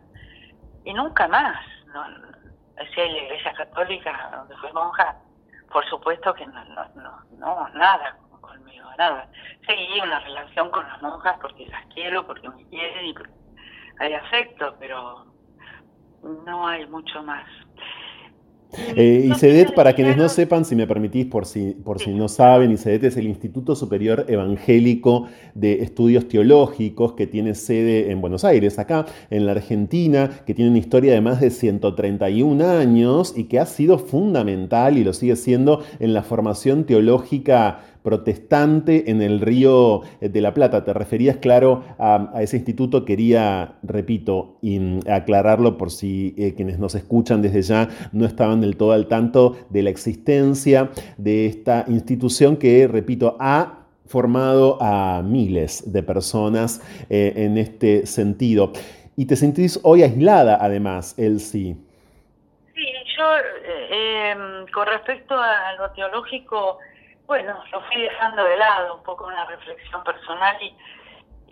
Y 0.83 0.93
nunca 0.93 1.27
más. 1.27 1.57
No, 1.93 2.03
decía 2.75 3.05
la 3.05 3.17
iglesia 3.17 3.53
católica, 3.53 4.29
donde 4.35 4.57
fui 4.57 4.71
monja, 4.73 5.15
por 5.71 5.85
supuesto 5.89 6.33
que 6.33 6.45
no, 6.45 6.63
no, 6.65 6.85
no, 6.95 7.23
no, 7.37 7.69
nada 7.69 8.17
conmigo, 8.41 8.89
nada. 8.97 9.27
Seguí 9.65 9.99
una 10.01 10.19
relación 10.19 10.69
con 10.71 10.87
las 10.87 11.01
monjas 11.01 11.37
porque 11.41 11.65
las 11.67 11.85
quiero, 11.93 12.25
porque 12.25 12.49
me 12.49 12.65
quieren 12.69 13.05
y 13.05 13.13
porque 13.13 13.36
hay 13.99 14.13
afecto, 14.13 14.75
pero 14.79 15.25
no 16.45 16.67
hay 16.67 16.87
mucho 16.87 17.21
más. 17.23 17.45
Eh, 18.95 19.25
No 19.27 19.35
ICEDET, 19.35 19.69
sé, 19.69 19.73
para 19.73 19.93
quienes 19.93 20.17
no 20.17 20.27
sepan, 20.27 20.65
si 20.65 20.75
me 20.75 20.85
permitís, 20.87 21.25
por 21.25 21.45
si, 21.45 21.71
por 21.71 21.99
si 21.99 22.13
no 22.13 22.27
saben, 22.27 22.71
ICEDET 22.71 23.05
es 23.05 23.17
el 23.17 23.27
Instituto 23.27 23.75
Superior 23.75 24.25
Evangélico 24.27 25.27
de 25.53 25.81
Estudios 25.83 26.27
Teológicos 26.27 27.13
que 27.13 27.27
tiene 27.27 27.55
sede 27.55 28.11
en 28.11 28.19
Buenos 28.19 28.43
Aires, 28.43 28.77
acá 28.77 29.05
en 29.29 29.45
la 29.45 29.53
Argentina, 29.53 30.29
que 30.45 30.53
tiene 30.53 30.69
una 30.71 30.79
historia 30.79 31.13
de 31.13 31.21
más 31.21 31.39
de 31.39 31.49
131 31.49 32.61
años 32.61 33.33
y 33.37 33.45
que 33.45 33.59
ha 33.59 33.65
sido 33.65 33.99
fundamental 33.99 34.97
y 34.97 35.05
lo 35.05 35.13
sigue 35.13 35.37
siendo 35.37 35.81
en 35.99 36.13
la 36.13 36.23
formación 36.23 36.83
teológica 36.83 37.79
protestante 38.03 39.09
en 39.11 39.21
el 39.21 39.41
Río 39.41 40.01
de 40.21 40.41
la 40.41 40.53
Plata. 40.53 40.83
Te 40.83 40.93
referías, 40.93 41.37
claro, 41.37 41.83
a, 41.99 42.31
ese 42.39 42.57
instituto. 42.57 43.05
Quería, 43.05 43.75
repito, 43.83 44.57
aclararlo 45.09 45.77
por 45.77 45.91
si 45.91 46.33
eh, 46.37 46.53
quienes 46.55 46.79
nos 46.79 46.95
escuchan 46.95 47.41
desde 47.41 47.61
ya 47.61 47.89
no 48.11 48.25
estaban 48.25 48.61
del 48.61 48.77
todo 48.77 48.91
al 48.91 49.07
tanto 49.07 49.57
de 49.69 49.83
la 49.83 49.89
existencia 49.89 50.89
de 51.17 51.45
esta 51.45 51.85
institución 51.87 52.57
que, 52.57 52.87
repito, 52.87 53.35
ha 53.39 53.85
formado 54.07 54.77
a 54.81 55.21
miles 55.21 55.91
de 55.91 56.03
personas 56.03 56.81
eh, 57.09 57.33
en 57.35 57.57
este 57.57 58.05
sentido. 58.05 58.71
Y 59.15 59.25
te 59.25 59.35
sentís 59.35 59.79
hoy 59.83 60.03
aislada, 60.03 60.57
además, 60.61 61.17
Elsie. 61.17 61.75
Sí, 62.75 62.85
yo 63.17 63.37
eh, 63.37 64.31
em, 64.31 64.65
con 64.71 64.87
respecto 64.87 65.35
a 65.35 65.73
lo 65.79 65.89
teológico, 65.91 66.77
bueno, 67.27 67.61
lo 67.71 67.81
fui 67.81 68.01
dejando 68.01 68.43
de 68.43 68.57
lado, 68.57 68.95
un 68.95 69.03
poco 69.03 69.25
una 69.27 69.45
reflexión 69.45 70.03
personal 70.03 70.55
y, 70.61 70.75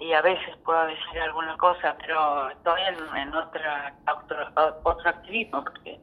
y 0.05 0.13
a 0.13 0.21
veces 0.21 0.55
puedo 0.63 0.86
decir 0.88 1.19
alguna 1.21 1.57
cosa, 1.57 1.95
pero 1.99 2.49
estoy 2.49 2.82
en, 2.82 3.17
en 3.17 3.36
otra, 3.36 3.93
otro, 4.11 4.47
otro 4.84 5.09
activismo, 5.09 5.63
porque, 5.63 5.99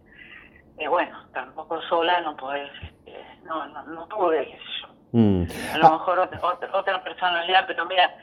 eh, 0.79 0.89
bueno, 0.89 1.27
tampoco 1.33 1.81
sola 1.83 2.21
no 2.21 2.37
podés, 2.37 2.71
este, 2.83 3.25
no, 3.45 3.67
no, 3.67 3.83
no 3.85 4.09
pude, 4.09 4.45
qué 4.47 4.57
sé 4.57 4.63
yo. 4.83 4.89
Mm. 5.13 5.47
A 5.75 5.79
lo 5.79 5.91
mejor 5.91 6.19
otra, 6.21 6.39
otra, 6.43 6.69
otra 6.77 7.03
personalidad, 7.03 7.67
pero 7.67 7.85
mira, 7.87 8.15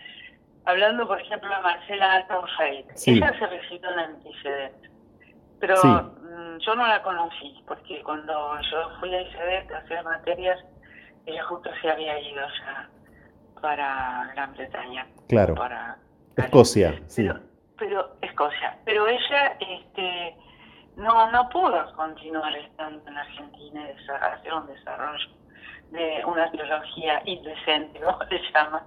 hablando 0.65 1.07
por 1.07 1.19
ejemplo 1.19 1.49
de 1.53 1.61
Marcela 1.61 2.25
Reid, 2.59 2.85
Sí. 2.95 3.17
ella 3.17 3.33
se 3.39 3.47
recibió 3.47 3.89
en 3.91 3.99
el 3.99 4.27
ICEDET, 4.27 4.73
pero 5.59 5.75
Sí. 5.77 5.87
mm, 5.87 6.57
yo 6.59 6.75
no 6.75 6.87
la 6.87 7.01
conocí, 7.01 7.63
porque 7.67 8.01
cuando 8.03 8.59
yo 8.71 8.89
fui 8.99 9.13
a 9.15 9.21
ICEDET 9.21 9.71
a 9.71 9.77
hacer 9.79 10.03
materias, 10.03 10.59
ella 11.29 11.43
justo 11.45 11.69
se 11.81 11.89
había 11.89 12.19
ido 12.19 12.41
ya 12.41 12.89
para 13.61 14.31
Gran 14.33 14.53
Bretaña. 14.53 15.07
Claro. 15.27 15.55
Para 15.55 15.97
Escocia, 16.37 17.01
sí. 17.07 17.27
pero, 17.77 18.15
Escocia. 18.21 18.77
Pero 18.85 19.07
ella 19.07 19.57
este, 19.59 20.35
no, 20.95 21.31
no 21.31 21.49
pudo 21.49 21.93
continuar 21.95 22.55
estando 22.55 23.07
en 23.07 23.17
Argentina 23.17 23.81
y 23.89 24.11
hacer 24.11 24.53
un 24.53 24.67
desarrollo 24.67 25.29
de 25.91 26.23
una 26.25 26.49
teología 26.51 27.21
indecente, 27.25 27.99
¿no? 28.01 28.17
Le 28.29 28.41
llama. 28.53 28.83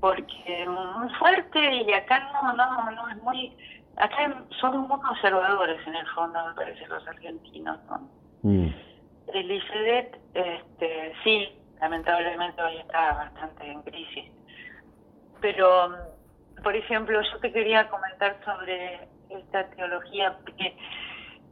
Porque 0.00 0.66
muy 0.68 1.08
fuerte 1.14 1.74
y 1.76 1.92
acá 1.92 2.30
no, 2.32 2.52
no, 2.52 2.90
no 2.90 3.08
es 3.08 3.22
muy. 3.22 3.56
Acá 3.96 4.44
somos 4.60 4.88
muy 4.88 5.00
conservadores 5.00 5.86
en 5.86 5.94
el 5.94 6.06
fondo, 6.08 6.38
me 6.48 6.54
parece, 6.54 6.86
los 6.88 7.06
argentinos. 7.06 7.78
¿no? 7.88 8.08
Mm. 8.42 8.74
El 9.32 9.50
ICEDET, 9.50 10.18
este, 10.34 11.12
sí, 11.22 11.48
lamentablemente 11.80 12.62
hoy 12.62 12.76
está 12.78 13.12
bastante 13.14 13.66
en 13.70 13.82
crisis. 13.82 14.30
Pero, 15.40 15.88
mm, 15.90 16.62
por 16.62 16.74
ejemplo, 16.76 17.20
yo 17.20 17.38
te 17.40 17.52
quería 17.52 17.88
comentar 17.88 18.36
sobre 18.44 19.08
esta 19.30 19.68
teología, 19.70 20.36
porque 20.44 20.76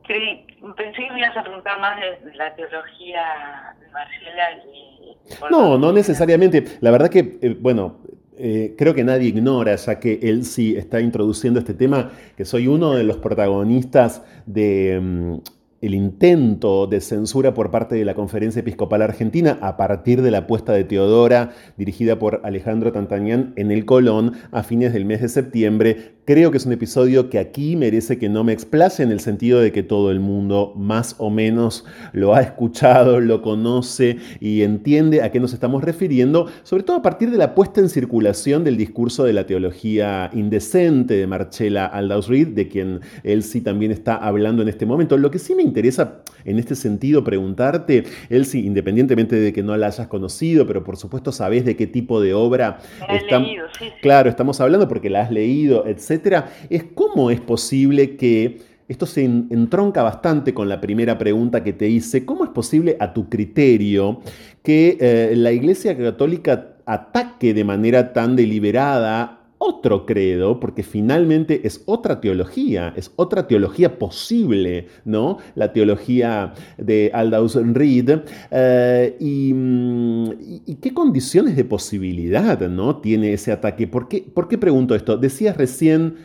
creí- 0.07 0.47
pensé 0.77 1.03
que 1.05 1.11
me 1.13 1.19
ibas 1.21 1.37
a 1.37 1.43
preguntar 1.43 1.79
más 1.81 2.01
de 2.01 2.35
la 2.35 2.55
teología 2.55 3.75
de 3.81 3.89
Marcela 3.91 4.53
y... 4.67 5.17
No, 5.51 5.79
no 5.79 5.93
necesariamente. 5.93 6.65
La 6.81 6.91
verdad 6.91 7.11
que, 7.11 7.39
eh, 7.43 7.57
bueno, 7.61 7.99
eh, 8.37 8.75
creo 8.79 8.95
que 8.95 9.05
nadie 9.05 9.29
ignora, 9.29 9.75
ya 9.77 10.01
que 10.01 10.19
él 10.23 10.45
sí 10.45 10.77
está 10.77 11.01
introduciendo 11.01 11.61
este 11.61 11.75
tema, 11.75 12.11
que 12.37 12.45
soy 12.45 12.67
uno 12.67 12.95
de 12.95 13.05
los 13.05 13.19
protagonistas 13.19 14.25
de... 14.47 15.39
el 15.83 15.95
intento 15.95 16.87
de 16.87 17.01
censura 17.01 17.55
por 17.55 17.73
parte 17.73 17.97
de 17.97 18.05
la 18.05 18.15
Conferencia 18.15 18.61
Episcopal 18.61 19.03
Argentina 19.03 19.59
a 19.61 19.77
partir 19.77 20.23
de 20.23 20.31
la 20.31 20.39
apuesta 20.39 20.73
de 20.73 20.85
Teodora 20.85 21.51
dirigida 21.77 22.19
por 22.21 22.41
Alejandro 22.45 22.93
Tantañán 22.93 23.53
en 23.57 23.73
el 23.73 23.85
Colón 23.85 24.35
a 24.53 24.63
fines 24.63 24.93
del 24.93 25.05
mes 25.05 25.21
de 25.21 25.29
septiembre. 25.29 26.15
Creo 26.25 26.53
que 26.53 26.59
es 26.59 26.67
un 26.67 26.73
episodio 26.73 27.31
que 27.31 27.41
aquí 27.41 27.75
merece 27.75 28.17
que 28.17 28.29
no 28.29 28.45
me 28.45 28.53
explace 28.53 29.03
en 29.03 29.11
el 29.11 29.19
sentido 29.19 29.59
de 29.59 29.73
que 29.73 29.83
todo 29.83 30.13
el 30.13 30.21
mundo 30.21 30.73
más 30.77 31.17
o 31.19 31.31
menos 31.31 31.85
lo 32.13 32.33
ha 32.33 32.43
escuchado, 32.43 33.19
lo 33.19 33.43
conoce 33.43 34.19
y 34.39 34.63
entiende 34.63 35.23
a 35.23 35.33
qué 35.33 35.41
nos 35.41 35.53
estamos 35.53 35.83
refiriendo, 35.83 36.47
sobre 36.63 36.85
todo 36.85 36.99
a 36.99 37.03
partir 37.03 37.33
de 37.33 37.39
la 37.39 37.57
puesta 37.57 37.81
en 37.81 37.89
circulación 37.89 38.63
del 38.63 38.77
discurso 38.77 39.25
de 39.25 39.33
la 39.33 39.47
teología 39.47 40.31
indecente 40.33 41.15
de 41.15 41.27
Marcela 41.27 41.87
Aldaus 41.87 42.29
Reed, 42.29 42.49
de 42.51 42.69
quien 42.69 43.01
él 43.25 43.43
sí 43.43 43.61
también 43.61 43.91
está 43.91 44.15
hablando 44.15 44.63
en 44.63 44.69
este 44.69 44.87
momento. 44.87 45.17
Lo 45.17 45.33
que 45.33 45.41
sí 45.41 45.57
me 45.57 45.65
interesa 45.65 46.23
en 46.45 46.61
este 46.61 46.77
sentido 46.77 47.25
preguntarte, 47.25 48.05
él 48.29 48.47
sí, 48.47 48.65
independientemente 48.65 49.35
de 49.35 49.53
que 49.53 49.65
no 49.65 49.77
la 49.77 49.89
hayas 49.89 50.07
conocido, 50.07 50.69
pero 50.69 50.85
por 50.85 50.97
supuesto 50.97 51.33
sabés 51.33 51.65
de 51.65 51.75
qué 51.75 51.89
tipo 51.89 52.21
de 52.21 52.33
obra 52.33 52.79
leído, 53.09 53.65
sí, 53.77 53.87
sí. 53.87 53.93
Claro, 54.03 54.31
estamos 54.31 54.61
hablando 54.61 54.87
porque 54.87 55.11
la 55.11 55.23
has 55.23 55.33
leído, 55.33 55.85
Es 56.71 56.85
cómo 56.95 57.31
es 57.31 57.41
posible 57.41 58.17
que 58.17 58.61
esto 58.89 59.07
se 59.07 59.25
en- 59.25 59.47
entronca 59.51 60.03
bastante 60.03 60.53
con 60.53 60.69
la 60.69 60.81
primera 60.81 61.17
pregunta 61.19 61.63
que 61.65 61.73
te 61.73 61.89
hice. 61.89 62.25
¿Cómo 62.27 62.45
es 62.45 62.51
posible, 62.51 62.97
a 63.01 63.13
tu 63.15 63.29
criterio, 63.29 64.21
que 64.63 64.99
eh, 65.01 65.33
la 65.37 65.53
Iglesia 65.53 65.97
Católica 65.97 66.69
ataque 66.85 67.55
de 67.55 67.65
manera 67.65 68.13
tan 68.13 68.35
deliberada 68.37 69.42
otro 69.65 70.07
credo, 70.07 70.59
porque 70.59 70.83
finalmente 70.83 71.61
es 71.65 71.83
otra 71.87 72.21
teología, 72.21 72.93
es 72.97 73.13
otra 73.17 73.47
teología 73.47 73.97
posible, 73.99 74.89
¿no? 75.05 75.39
La 75.55 75.73
teología 75.73 76.53
de 76.79 77.11
Aldous 77.15 77.55
Reed. 77.55 78.11
eh, 78.51 79.17
y, 79.21 79.53
mm, 79.55 80.33
y- 80.41 80.63
y 80.67 80.75
qué 80.77 80.93
condiciones 80.93 81.55
de 81.57 81.65
posibilidad, 81.65 82.59
¿no? 82.69 82.97
Tiene 82.97 83.33
ese 83.33 83.53
ataque. 83.53 83.87
¿Por 83.87 84.09
qué, 84.09 84.23
¿Por 84.35 84.49
qué 84.49 84.59
pregunto 84.59 84.95
esto? 84.95 85.17
Decías 85.17 85.57
recién 85.57 86.17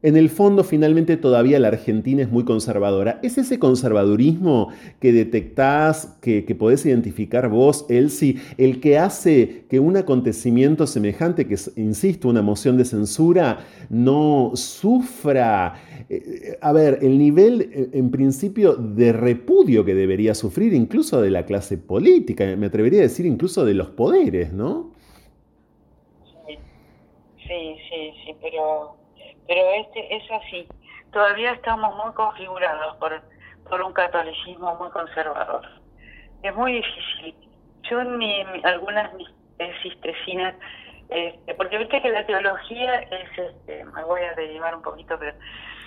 en 0.00 0.16
el 0.16 0.30
fondo, 0.30 0.62
finalmente, 0.62 1.16
todavía 1.16 1.58
la 1.58 1.68
Argentina 1.68 2.22
es 2.22 2.30
muy 2.30 2.44
conservadora. 2.44 3.18
¿Es 3.24 3.36
ese 3.36 3.58
conservadurismo 3.58 4.68
que 5.00 5.12
detectás, 5.12 6.16
que, 6.20 6.44
que 6.44 6.54
podés 6.54 6.86
identificar 6.86 7.48
vos, 7.48 7.84
Elsie, 7.88 8.36
el 8.58 8.80
que 8.80 8.96
hace 8.96 9.64
que 9.68 9.80
un 9.80 9.96
acontecimiento 9.96 10.86
semejante, 10.86 11.48
que 11.48 11.54
es, 11.54 11.72
insisto, 11.76 12.28
una 12.28 12.42
moción 12.42 12.76
de 12.76 12.84
censura, 12.84 13.66
no 13.90 14.52
sufra, 14.54 15.74
eh, 16.08 16.56
a 16.60 16.72
ver, 16.72 17.00
el 17.02 17.18
nivel, 17.18 17.62
eh, 17.62 17.90
en 17.92 18.12
principio, 18.12 18.76
de 18.76 19.12
repudio 19.12 19.84
que 19.84 19.94
debería 19.94 20.34
sufrir 20.36 20.74
incluso 20.74 21.20
de 21.20 21.30
la 21.30 21.44
clase 21.44 21.76
política, 21.76 22.44
me 22.56 22.66
atrevería 22.66 23.00
a 23.00 23.02
decir 23.02 23.26
incluso 23.26 23.64
de 23.64 23.74
los 23.74 23.90
poderes, 23.90 24.52
¿no? 24.52 24.92
Sí, 26.46 26.54
sí, 27.48 27.76
sí, 27.90 28.12
sí, 28.24 28.34
pero, 28.40 28.97
pero 29.48 29.60
este 29.72 30.14
es 30.16 30.22
así. 30.30 30.68
Todavía 31.12 31.52
estamos 31.52 31.96
muy 32.04 32.14
configurados 32.14 32.94
por, 32.98 33.20
por 33.68 33.82
un 33.82 33.92
catolicismo 33.92 34.76
muy 34.76 34.90
conservador. 34.90 35.66
Es 36.42 36.54
muy 36.54 36.74
difícil. 36.74 37.34
Yo 37.90 38.00
en 38.00 38.18
mi, 38.18 38.42
algunas 38.62 39.12
mis 39.14 39.28
tesis, 39.56 40.00
tesinas, 40.02 40.54
este, 41.08 41.54
porque 41.54 41.78
viste 41.78 42.00
que 42.02 42.10
la 42.10 42.24
teología 42.26 43.00
es, 43.00 43.38
este, 43.38 43.84
me 43.86 44.04
voy 44.04 44.20
a 44.20 44.34
derivar 44.34 44.76
un 44.76 44.82
poquito, 44.82 45.18
pero 45.18 45.34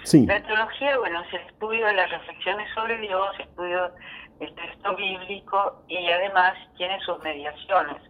Sí. 0.04 0.26
la 0.26 0.42
teología, 0.42 0.98
bueno, 0.98 1.22
es 1.22 1.34
el 1.36 1.42
estudio 1.42 1.86
de 1.86 1.94
las 1.94 2.10
reflexiones 2.10 2.68
sobre 2.74 2.98
Dios, 2.98 3.40
estudio 3.40 3.92
del 4.40 4.54
texto 4.56 4.96
bíblico 4.96 5.84
y 5.88 6.10
además 6.10 6.56
tiene 6.76 7.00
sus 7.02 7.20
mediaciones. 7.24 8.02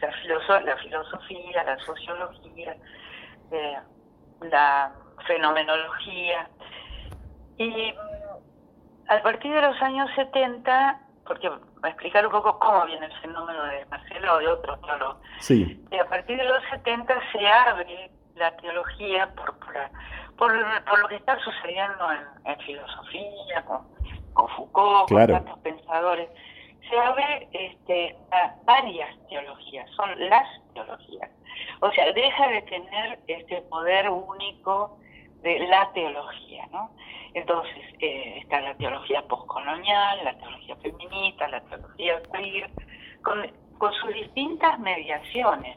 La, 0.00 0.12
filoso- 0.12 0.60
la 0.60 0.76
filosofía, 0.76 1.64
la 1.64 1.78
sociología, 1.78 2.76
eh, 3.52 3.78
la 4.42 4.92
fenomenología. 5.26 6.48
Y 7.58 7.92
mm, 7.92 9.10
a 9.10 9.22
partir 9.22 9.52
de 9.52 9.62
los 9.62 9.80
años 9.82 10.08
70, 10.16 11.00
porque 11.26 11.48
voy 11.48 11.58
a 11.82 11.88
explicar 11.88 12.24
un 12.26 12.32
poco 12.32 12.58
cómo 12.58 12.84
viene 12.86 13.06
el 13.06 13.20
fenómeno 13.20 13.62
de 13.64 13.84
Marcelo 13.86 14.34
o 14.34 14.38
de 14.38 14.48
otros 14.48 14.80
teólogos, 14.82 15.16
Sí. 15.40 15.84
y 15.90 15.98
a 15.98 16.04
partir 16.08 16.36
de 16.38 16.44
los 16.44 16.62
70 16.70 17.14
se 17.32 17.46
abre 17.48 18.10
la 18.36 18.56
teología 18.56 19.28
por, 19.34 19.58
por, 19.58 19.74
por- 20.36 20.84
por 20.84 20.98
lo 21.00 21.08
que 21.08 21.16
está 21.16 21.38
sucediendo 21.40 22.10
en, 22.12 22.50
en 22.52 22.58
filosofía, 22.60 23.62
con, 23.66 23.86
con 24.32 24.48
Foucault, 24.48 25.08
Claro. 25.08 25.34
con 25.34 25.44
tantos 25.44 25.62
pensadores. 25.62 26.30
Se 26.88 26.98
abre 26.98 27.48
este, 27.52 28.16
a 28.32 28.54
varias 28.64 29.10
teologías, 29.28 29.88
son 29.90 30.10
las 30.28 30.46
teologías. 30.72 31.30
O 31.80 31.90
sea, 31.92 32.12
deja 32.12 32.48
de 32.48 32.62
tener 32.62 33.18
este 33.26 33.62
poder 33.62 34.08
único 34.10 34.98
de 35.42 35.58
la 35.60 35.90
teología, 35.92 36.66
¿no? 36.72 36.90
Entonces, 37.34 37.82
eh, 38.00 38.38
está 38.42 38.60
la 38.60 38.74
teología 38.74 39.22
postcolonial, 39.22 40.24
la 40.24 40.36
teología 40.38 40.76
feminista, 40.76 41.48
la 41.48 41.60
teología 41.62 42.20
queer, 42.32 42.70
con, 43.22 43.50
con 43.78 43.92
sus 43.94 44.12
distintas 44.12 44.78
mediaciones, 44.80 45.76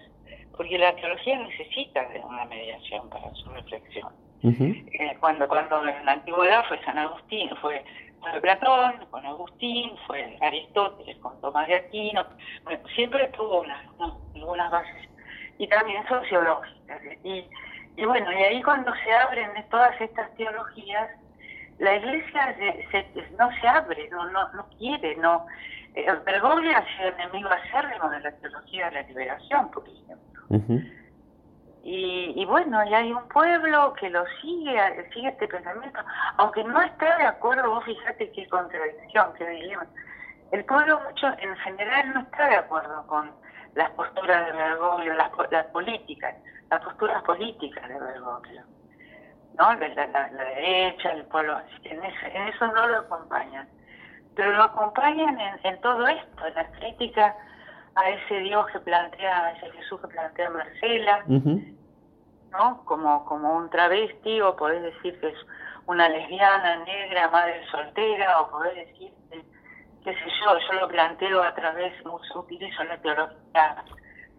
porque 0.58 0.78
la 0.78 0.96
teología 0.96 1.40
necesita 1.40 2.08
de 2.10 2.20
una 2.20 2.46
mediación 2.46 3.10
para 3.10 3.34
su 3.36 3.50
reflexión. 3.52 4.12
Eh, 4.44 5.16
cuando, 5.22 5.48
cuando 5.48 5.88
en 5.88 6.06
la 6.06 6.12
antigüedad 6.14 6.66
fue 6.68 6.78
San 6.84 6.98
Agustín, 6.98 7.50
fue, 7.62 7.82
fue 8.20 8.42
Platón 8.42 9.06
con 9.10 9.26
Agustín, 9.26 9.94
fue 10.06 10.38
Aristóteles 10.42 11.18
con 11.20 11.40
Tomás 11.40 11.68
de 11.68 11.76
Aquino, 11.76 12.26
bueno, 12.66 12.86
siempre 12.94 13.30
tuvo 13.30 13.62
unas, 13.62 13.86
¿no? 13.98 14.20
algunas 14.36 14.70
bases, 14.70 15.10
y 15.58 15.68
también 15.68 16.06
sociológicas. 16.08 17.02
Y, 17.24 17.48
y 17.96 18.06
bueno, 18.06 18.32
y 18.32 18.36
ahí 18.44 18.62
cuando 18.64 18.94
se 19.04 19.14
abren 19.14 19.52
todas 19.70 20.00
estas 20.02 20.34
teologías, 20.36 21.10
la 21.80 21.96
iglesia 21.96 22.56
se- 22.58 22.88
se- 22.92 23.32
no 23.40 23.50
se 23.60 23.68
abre, 23.68 24.10
no, 24.10 24.30
no, 24.30 24.52
no 24.54 24.68
quiere, 24.78 25.16
no. 25.18 25.46
Eh, 25.96 26.08
Bergoglio 26.26 26.76
ha 26.76 26.86
sido 26.98 27.10
enemigo 27.10 27.50
acérrimo 27.50 28.10
de 28.10 28.20
la 28.22 28.32
teología 28.38 28.86
de 28.90 28.92
la 28.96 29.02
liberación, 29.04 29.70
por 29.72 29.84
ejemplo. 29.88 30.42
Y, 31.84 32.34
y 32.38 32.46
bueno, 32.46 32.82
y 32.86 32.94
hay 32.94 33.12
un 33.12 33.28
pueblo 33.28 33.94
que 34.00 34.10
lo 34.10 34.24
sigue, 34.42 35.10
sigue 35.14 35.28
este 35.28 35.48
pensamiento, 35.50 36.00
aunque 36.38 36.64
no 36.64 36.82
está 36.82 37.18
de 37.18 37.26
acuerdo, 37.26 37.70
vos 37.70 37.84
fíjate 37.84 38.32
qué 38.32 38.48
contradicción, 38.48 39.34
qué 39.38 39.46
dilema. 39.50 39.86
El 40.54 40.64
pueblo 40.66 41.02
mucho, 41.02 41.28
en 41.40 41.56
general 41.58 42.14
no 42.14 42.22
está 42.22 42.48
de 42.48 42.56
acuerdo 42.56 43.06
con 43.08 43.32
las 43.76 43.90
posturas 43.92 44.46
de 44.46 44.52
Bergoglio, 44.54 45.14
las, 45.16 45.32
las 45.52 45.66
políticas, 45.68 46.36
las 46.70 46.82
posturas 46.84 47.22
políticas 47.24 47.88
de 47.88 48.00
Bergoglio. 48.00 48.64
¿No? 49.58 49.74
La, 49.76 49.88
la- 50.08 50.30
derecha, 50.30 51.12
el 51.12 51.26
pueblo, 51.26 51.60
en 51.84 52.04
eso, 52.04 52.26
en 52.26 52.48
eso 52.48 52.68
no 52.68 52.88
lo 52.88 52.98
acompañan. 53.00 53.68
Pero 54.36 54.52
lo 54.54 54.64
acompañan 54.64 55.40
en, 55.40 55.60
en 55.64 55.82
todo 55.82 56.08
esto, 56.08 56.48
en 56.48 56.56
la 56.56 56.66
crítica 56.72 57.36
a 57.96 58.10
ese 58.10 58.40
Dios 58.40 58.66
que 58.72 58.80
plantea, 58.80 59.46
a 59.46 59.52
ese 59.52 59.72
Jesús 59.74 60.02
que 60.02 60.08
plantea 60.08 60.50
Marcela. 60.50 61.24
¿no? 62.52 62.84
Como, 62.86 63.26
como 63.26 63.56
un 63.56 63.70
travesti, 63.70 64.42
o 64.42 64.56
podés 64.56 64.82
decir 64.82 65.20
que 65.20 65.30
es 65.30 65.38
una 65.86 66.10
lesbiana, 66.10 66.78
negra, 66.78 67.30
madre 67.30 67.62
soltera, 67.70 68.42
o 68.42 68.50
podés 68.50 68.76
decir, 68.76 69.12
que, 69.30 69.44
qué 70.04 70.14
sé 70.14 70.26
yo, 70.44 70.58
yo 70.60 70.74
lo 70.80 70.88
planteo 70.88 71.42
a 71.42 71.54
través, 71.56 71.94
utilizo 72.36 72.84
la 72.84 72.98
teología 72.98 73.84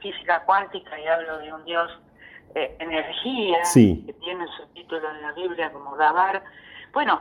física 0.00 0.44
cuántica 0.44 0.98
y 0.98 1.06
hablo 1.06 1.38
de 1.38 1.52
un 1.52 1.64
Dios 1.64 1.90
eh, 2.54 2.76
energía, 2.78 3.64
Sí. 3.64 4.04
que 4.06 4.12
tiene 4.14 4.46
su 4.56 4.66
título 4.74 5.08
en 5.10 5.22
la 5.22 5.32
Biblia 5.32 5.72
como 5.72 5.96
Dabar. 5.96 6.42
Bueno, 6.92 7.20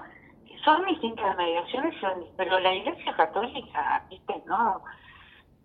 son 0.64 0.86
distintas 0.86 1.36
mediaciones, 1.38 1.96
pero 2.38 2.60
la 2.60 2.74
Iglesia 2.74 3.16
Católica, 3.16 4.04
¿viste? 4.10 4.44
No, 4.46 4.84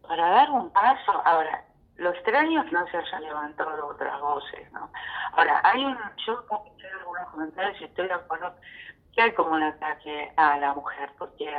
para 0.06 0.30
dar 0.30 0.50
un 0.50 0.70
paso, 0.70 1.22
ahora, 1.24 1.64
lo 1.96 2.10
extraño 2.10 2.60
es 2.62 2.66
que 2.66 2.72
no 2.72 2.86
se 2.86 2.96
hayan 2.96 3.22
levantado 3.24 3.86
otras 3.88 4.20
voces, 4.20 4.72
¿no? 4.72 4.90
Ahora, 5.32 5.60
hay 5.64 5.84
un, 5.84 5.98
yo 6.26 6.32
escuché 6.40 6.88
algunos 7.00 7.28
comentarios 7.30 7.80
y 7.80 7.84
estoy 7.84 8.06
de 8.08 8.14
acuerdo 8.14 8.54
que 9.14 9.22
hay 9.22 9.32
como 9.32 9.50
un 9.50 9.62
ataque 9.62 10.32
a 10.36 10.56
la 10.58 10.74
mujer, 10.74 11.10
porque 11.18 11.52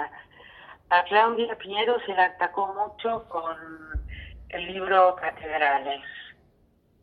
a, 0.89 1.03
Claudia 1.03 1.55
Piñero 1.57 1.97
se 2.05 2.13
la 2.13 2.25
atacó 2.25 2.73
mucho 2.73 3.25
con 3.29 3.55
el 4.49 4.65
libro 4.73 5.15
Catedrales. 5.15 6.01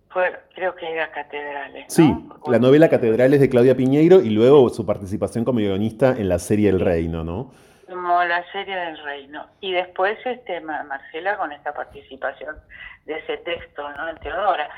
Fue, 0.09 0.35
creo 0.55 0.75
que 0.75 0.91
era 0.91 1.11
Catedrales. 1.11 1.85
¿no? 1.85 1.91
Sí, 1.91 2.29
la 2.47 2.59
novela 2.59 2.89
Catedrales 2.89 3.41
de 3.41 3.49
Claudia 3.51 3.77
Piñeiro 3.77 4.21
y 4.21 4.31
luego 4.31 4.69
su 4.71 4.87
participación 4.87 5.45
como 5.45 5.59
guionista 5.59 6.11
en 6.11 6.29
la 6.29 6.39
serie 6.39 6.69
El 6.71 6.81
Reino, 6.81 7.23
¿no? 7.25 7.53
como 7.89 8.25
la 8.25 8.43
serie 8.51 8.75
del 8.75 8.99
reino 9.05 9.47
y 9.61 9.71
después 9.73 10.19
este 10.25 10.61
Ma- 10.61 10.83
Marcela 10.83 11.37
con 11.37 11.53
esta 11.53 11.73
participación 11.73 12.57
de 13.05 13.17
ese 13.17 13.37
texto 13.37 13.89
no 13.93 14.09
en 14.09 14.17
Teodora 14.17 14.69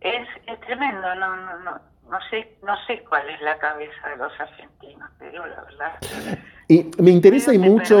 es, 0.00 0.26
es 0.48 0.60
tremendo 0.62 1.14
no 1.14 1.36
no 1.36 1.58
no 1.60 1.80
no 2.10 2.18
sé 2.30 2.56
no 2.62 2.74
sé 2.86 3.02
cuál 3.08 3.28
es 3.30 3.40
la 3.42 3.58
cabeza 3.58 4.08
de 4.08 4.16
los 4.16 4.32
argentinos 4.40 5.08
te 5.18 5.30
digo 5.30 5.46
la 5.46 5.62
verdad 5.62 6.38
Y 6.70 6.88
me 7.02 7.10
interesa 7.10 7.52
y 7.52 7.58
mucho, 7.58 7.98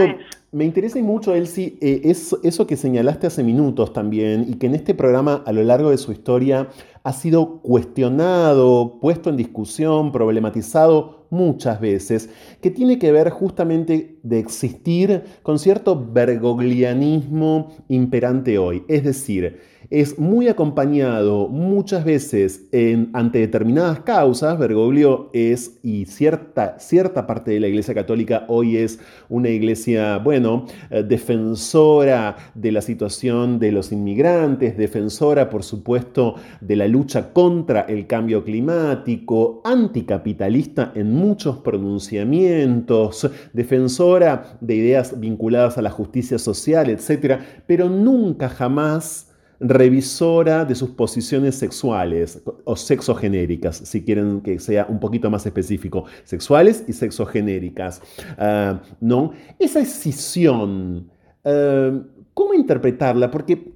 me 0.52 0.64
interesa 0.64 1.00
y 1.00 1.02
mucho, 1.02 1.34
Elsie, 1.34 1.76
eh, 1.80 2.02
es, 2.04 2.36
eso 2.44 2.68
que 2.68 2.76
señalaste 2.76 3.26
hace 3.26 3.42
minutos 3.42 3.92
también, 3.92 4.46
y 4.48 4.58
que 4.58 4.66
en 4.66 4.76
este 4.76 4.94
programa 4.94 5.42
a 5.44 5.50
lo 5.50 5.64
largo 5.64 5.90
de 5.90 5.98
su 5.98 6.12
historia 6.12 6.68
ha 7.02 7.12
sido 7.12 7.62
cuestionado, 7.62 9.00
puesto 9.00 9.28
en 9.28 9.36
discusión, 9.36 10.12
problematizado 10.12 11.26
muchas 11.30 11.80
veces, 11.80 12.30
que 12.62 12.70
tiene 12.70 13.00
que 13.00 13.10
ver 13.10 13.30
justamente 13.30 14.18
de 14.22 14.38
existir 14.38 15.24
con 15.42 15.58
cierto 15.58 16.00
bergoglianismo 16.00 17.74
imperante 17.88 18.56
hoy. 18.56 18.84
Es 18.86 19.02
decir, 19.02 19.60
es 19.88 20.18
muy 20.18 20.48
acompañado 20.48 21.48
muchas 21.48 22.04
veces 22.04 22.68
en, 22.72 23.10
ante 23.12 23.38
determinadas 23.38 24.00
causas. 24.00 24.58
Bergoglio 24.58 25.30
es, 25.32 25.78
y 25.82 26.04
cierta, 26.06 26.78
cierta 26.78 27.26
parte 27.26 27.52
de 27.52 27.60
la 27.60 27.68
Iglesia 27.68 27.94
Católica 27.94 28.44
hoy 28.48 28.76
es 28.76 29.00
una 29.28 29.48
iglesia, 29.48 30.18
bueno, 30.18 30.66
eh, 30.90 31.02
defensora 31.02 32.36
de 32.54 32.72
la 32.72 32.82
situación 32.82 33.58
de 33.58 33.72
los 33.72 33.92
inmigrantes, 33.92 34.76
defensora, 34.76 35.48
por 35.48 35.62
supuesto, 35.62 36.34
de 36.60 36.76
la 36.76 36.86
lucha 36.86 37.32
contra 37.32 37.82
el 37.82 38.06
cambio 38.06 38.44
climático, 38.44 39.62
anticapitalista 39.64 40.92
en 40.94 41.14
muchos 41.14 41.58
pronunciamientos, 41.58 43.30
defensora 43.52 44.58
de 44.60 44.74
ideas 44.74 45.18
vinculadas 45.18 45.78
a 45.78 45.82
la 45.82 45.90
justicia 45.90 46.38
social, 46.38 46.90
etc., 46.90 47.40
pero 47.66 47.88
nunca 47.88 48.48
jamás 48.48 49.29
revisora 49.60 50.64
de 50.64 50.74
sus 50.74 50.90
posiciones 50.90 51.54
sexuales 51.54 52.42
o 52.64 52.76
sexogenéricas, 52.76 53.76
si 53.76 54.02
quieren 54.02 54.40
que 54.40 54.58
sea 54.58 54.86
un 54.88 54.98
poquito 54.98 55.30
más 55.30 55.44
específico, 55.44 56.06
sexuales 56.24 56.84
y 56.88 56.94
sexogenéricas. 56.94 58.02
Ah, 58.38 58.80
¿no? 59.00 59.32
Esa 59.58 59.80
escisión, 59.80 61.10
ah, 61.44 61.92
¿cómo 62.34 62.54
interpretarla? 62.54 63.30
Porque 63.30 63.74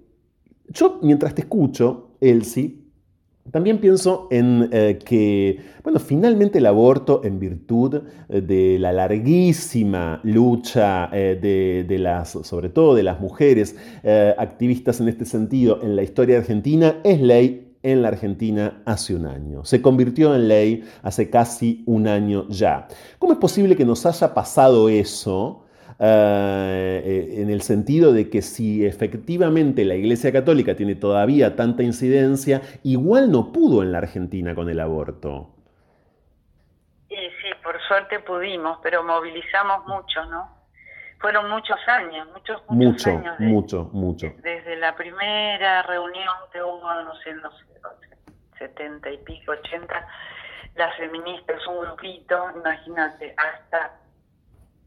yo, 0.69 0.99
mientras 1.03 1.35
te 1.35 1.43
escucho, 1.43 2.17
Elsie, 2.21 2.84
también 3.51 3.79
pienso 3.79 4.27
en 4.31 4.71
eh, 4.73 4.99
que, 5.05 5.61
bueno, 5.83 6.01
finalmente 6.01 6.59
el 6.59 6.67
aborto, 6.67 7.21
en 7.25 7.39
virtud 7.39 8.03
eh, 8.29 8.41
de 8.41 8.79
la 8.79 8.91
larguísima 8.93 10.21
lucha 10.23 11.11
eh, 11.13 11.85
de, 11.87 11.99
las, 11.99 12.31
sobre 12.31 12.71
todo 12.71 12.95
de 12.95 13.03
las 13.03 13.21
mujeres 13.21 13.77
activistas 14.39 15.01
en 15.01 15.09
este 15.09 15.25
sentido 15.25 15.81
en 15.83 15.97
la 15.97 16.03
historia 16.03 16.39
argentina, 16.39 17.01
es 17.05 17.21
ley 17.21 17.77
en 17.83 18.01
la 18.01 18.09
Argentina 18.09 18.83
hace 18.87 19.15
un 19.15 19.27
año. 19.27 19.65
Se 19.65 19.83
convirtió 19.83 20.35
en 20.35 20.49
ley 20.49 20.85
hace 21.03 21.29
casi 21.29 21.83
un 21.87 22.09
año 22.09 22.49
ya. 22.49 22.89
¿Cómo 23.19 23.35
es 23.35 23.39
posible 23.39 23.77
que 23.77 23.85
nos 23.85 24.07
haya 24.07 24.33
pasado 24.33 24.89
eso? 24.89 25.64
Eh, 25.99 27.37
en 27.39 27.51
el 27.51 27.63
sentido 27.63 28.13
de 28.13 28.29
que 28.31 28.43
si 28.43 28.85
efectivamente 28.85 29.85
la 29.85 29.95
Iglesia 29.95 30.33
Católica 30.33 30.75
tiene 30.75 30.95
todavía 30.97 31.57
tanta 31.57 31.83
incidencia, 31.83 32.63
igual 32.83 33.31
no 33.31 33.53
pudo 33.53 33.83
en 33.83 33.93
la 33.93 33.99
Argentina 33.99 34.55
con 34.55 34.69
el 34.69 34.81
aborto. 34.81 35.51
y 37.09 37.15
sí 37.17 37.51
por 37.63 37.81
suerte 37.87 38.19
pudimos 38.21 38.79
pero 38.83 39.03
movilizamos 39.05 39.87
mucho 39.87 40.25
no 40.27 40.49
fueron 41.21 41.49
muchos 41.49 41.77
años 41.87 42.27
muchos 42.33 42.61
muchos 42.69 43.07
Mucho, 43.07 43.11
años 43.11 43.39
de- 43.39 43.47
mucho, 43.47 43.91
mucho. 43.93 44.27
desde 44.43 44.77
la 44.77 44.95
primera 44.97 45.83
reunión 45.83 46.35
que 46.53 46.61
hubo, 46.63 46.83
no 47.03 47.15
sé, 47.23 47.33
no 47.35 47.51
sé, 47.53 47.65
70 48.59 49.11
y 49.11 49.19
pico, 49.19 49.53
80, 49.53 50.07
las 50.77 50.97
feministas, 50.97 51.57
un 51.67 51.81
grupito, 51.87 52.37
imagínate, 52.57 53.35
hasta 53.37 53.93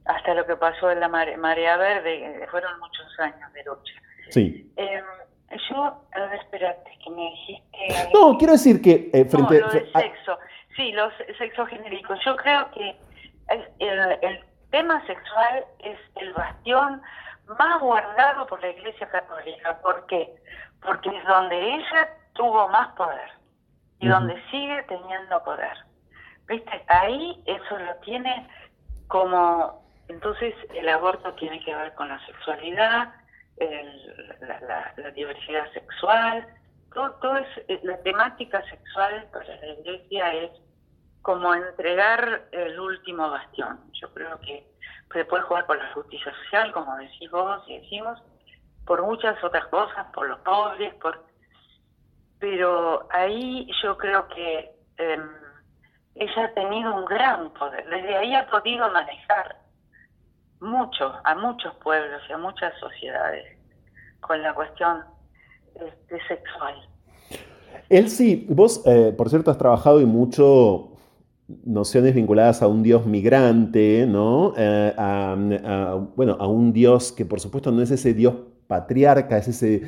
hasta 0.07 0.33
lo 0.33 0.45
que 0.45 0.55
pasó 0.55 0.89
en 0.91 0.99
la 0.99 1.07
mare- 1.07 1.37
marea 1.37 1.77
verde, 1.77 2.43
eh, 2.43 2.47
fueron 2.49 2.79
muchos 2.79 3.19
años 3.19 3.51
de 3.53 3.63
lucha. 3.63 3.93
Sí. 4.29 4.71
Eh, 4.77 5.01
yo, 5.69 5.83
a 6.13 6.19
ver, 6.19 6.39
espérate, 6.39 6.91
que 7.03 7.09
me 7.09 7.21
dijiste... 7.21 8.09
No, 8.13 8.37
quiero 8.37 8.53
decir 8.53 8.81
que 8.81 9.09
eh, 9.13 9.25
frente... 9.25 9.59
No, 9.61 9.67
lo 9.67 9.73
del 9.73 9.91
sexo. 9.93 10.37
Sí, 10.75 10.91
los 10.91 11.13
sexogenéricos. 11.37 12.19
Yo 12.25 12.35
creo 12.35 12.69
que 12.71 12.95
el, 13.79 14.17
el 14.21 14.43
tema 14.69 15.03
sexual 15.07 15.65
es 15.79 15.97
el 16.17 16.33
bastión 16.33 17.01
más 17.57 17.79
guardado 17.81 18.45
por 18.47 18.61
la 18.61 18.69
Iglesia 18.69 19.07
Católica. 19.09 19.79
¿Por 19.81 20.05
qué? 20.07 20.35
Porque 20.81 21.09
es 21.09 21.25
donde 21.25 21.75
ella 21.75 22.09
tuvo 22.33 22.67
más 22.67 22.89
poder 22.95 23.29
y 23.99 24.07
donde 24.07 24.35
sigue 24.51 24.83
teniendo 24.83 25.43
poder. 25.43 25.75
¿Viste? 26.47 26.83
Ahí 26.87 27.41
eso 27.45 27.77
lo 27.79 27.95
tiene 28.01 28.47
como... 29.07 29.86
Entonces 30.07 30.53
el 30.73 30.87
aborto 30.89 31.33
tiene 31.33 31.63
que 31.63 31.75
ver 31.75 31.93
con 31.95 32.07
la 32.09 32.25
sexualidad, 32.25 33.13
la, 33.59 35.11
diversidad 35.11 35.71
sexual, 35.73 36.47
todo, 36.93 37.11
todo 37.15 37.37
es, 37.37 37.47
eh, 37.67 37.79
la 37.83 37.97
temática 38.01 38.61
sexual 38.69 39.27
para 39.31 39.45
la 39.45 39.67
iglesia 39.79 40.33
es 40.33 40.51
como 41.21 41.53
entregar 41.53 42.47
el 42.51 42.79
último 42.79 43.29
bastión. 43.29 43.79
Yo 43.93 44.13
creo 44.13 44.39
que 44.39 44.65
se 45.11 45.25
puede 45.25 45.43
jugar 45.43 45.65
por 45.65 45.77
la 45.77 45.93
justicia 45.93 46.33
social, 46.43 46.71
como 46.71 46.95
decís 46.97 47.29
vos 47.31 47.63
y 47.67 47.79
decimos, 47.79 48.21
por 48.85 49.03
muchas 49.03 49.41
otras 49.43 49.65
cosas, 49.67 50.05
por 50.13 50.27
los 50.29 50.39
pobres, 50.39 50.93
por 50.95 51.25
pero 52.39 53.07
ahí 53.11 53.67
yo 53.81 53.97
creo 53.97 54.27
que 54.27 54.71
em, 54.97 55.29
ella 56.15 56.45
ha 56.45 56.53
tenido 56.53 56.95
un 56.95 57.05
gran 57.05 57.49
poder, 57.51 57.87
desde 57.89 58.15
ahí 58.15 58.35
ha 58.35 58.47
podido 58.47 58.89
manejar 58.91 59.55
mucho, 60.59 61.13
a 61.23 61.35
muchos 61.35 61.73
pueblos 61.83 62.21
y 62.29 62.33
a 62.33 62.37
muchas 62.37 62.73
sociedades 62.79 63.45
con 64.21 64.41
la 64.41 64.53
cuestión 64.53 65.03
este, 65.75 66.19
sexual. 66.27 66.75
Elsie, 67.89 68.45
vos, 68.49 68.81
eh, 68.85 69.13
por 69.15 69.29
cierto, 69.29 69.51
has 69.51 69.57
trabajado 69.57 70.01
y 70.01 70.05
mucho 70.05 70.97
nociones 71.63 72.13
vinculadas 72.13 72.61
a 72.61 72.67
un 72.67 72.83
dios 72.83 73.05
migrante, 73.05 74.05
¿no? 74.07 74.53
Eh, 74.57 74.93
bueno, 76.15 76.35
a 76.39 76.47
un 76.47 76.73
dios 76.73 77.11
que 77.13 77.25
por 77.25 77.39
supuesto 77.39 77.71
no 77.71 77.81
es 77.81 77.91
ese 77.91 78.13
dios 78.13 78.35
patriarca, 78.67 79.37
es 79.37 79.47
ese 79.47 79.83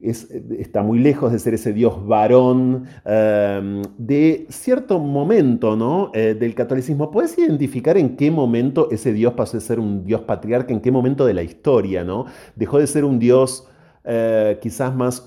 está 0.00 0.82
muy 0.82 0.98
lejos 0.98 1.32
de 1.32 1.38
ser 1.38 1.54
ese 1.54 1.72
dios 1.72 2.06
varón 2.06 2.84
em, 3.04 3.82
de 3.96 4.46
cierto 4.50 4.98
momento 4.98 5.76
¿no? 5.76 6.10
Eh, 6.14 6.36
del 6.38 6.54
catolicismo. 6.54 7.10
¿Puedes 7.10 7.36
identificar 7.38 7.96
en 7.96 8.16
qué 8.16 8.30
momento 8.30 8.88
ese 8.90 9.12
dios 9.12 9.34
pasó 9.34 9.56
a 9.56 9.60
ser 9.60 9.80
un 9.80 10.04
dios 10.04 10.22
patriarca? 10.22 10.72
¿En 10.72 10.80
qué 10.80 10.90
momento 10.90 11.24
de 11.24 11.34
la 11.34 11.42
historia? 11.42 12.04
¿no? 12.04 12.26
Dejó 12.54 12.78
de 12.78 12.86
ser 12.86 13.04
un 13.04 13.18
dios 13.18 13.68
eh, 14.04 14.58
quizás 14.60 14.94
más 14.94 15.26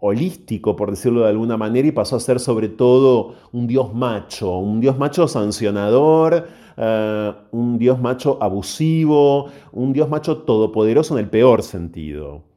holístico, 0.00 0.76
por 0.76 0.90
decirlo 0.90 1.22
de 1.22 1.28
alguna 1.28 1.56
manera, 1.56 1.88
y 1.88 1.92
pasó 1.92 2.16
a 2.16 2.20
ser 2.20 2.40
sobre 2.40 2.68
todo 2.68 3.34
un 3.52 3.66
dios 3.66 3.94
macho, 3.94 4.58
un 4.58 4.80
dios 4.80 4.98
macho 4.98 5.26
sancionador, 5.26 6.46
eh, 6.76 7.32
un 7.50 7.78
dios 7.78 8.00
macho 8.00 8.38
abusivo, 8.40 9.46
un 9.72 9.92
dios 9.92 10.08
macho 10.08 10.38
todopoderoso 10.38 11.18
en 11.18 11.24
el 11.24 11.30
peor 11.30 11.62
sentido. 11.62 12.47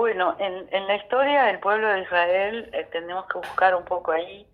Bueno, 0.00 0.34
en, 0.38 0.86
la 0.86 0.96
historia 0.96 1.42
del 1.42 1.58
pueblo 1.58 1.86
de 1.88 2.00
Israel 2.00 2.70
eh, 2.72 2.88
tenemos 2.90 3.26
que 3.26 3.36
buscar 3.36 3.74
un 3.74 3.84
poco 3.84 4.12
ahí. 4.12 4.46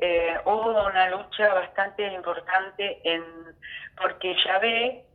Eh, 0.00 0.36
hubo 0.44 0.84
una 0.84 1.08
lucha 1.10 1.54
bastante 1.54 2.12
importante 2.12 3.00
en 3.04 3.22
porque 3.96 4.34
Yahvé 4.44 5.06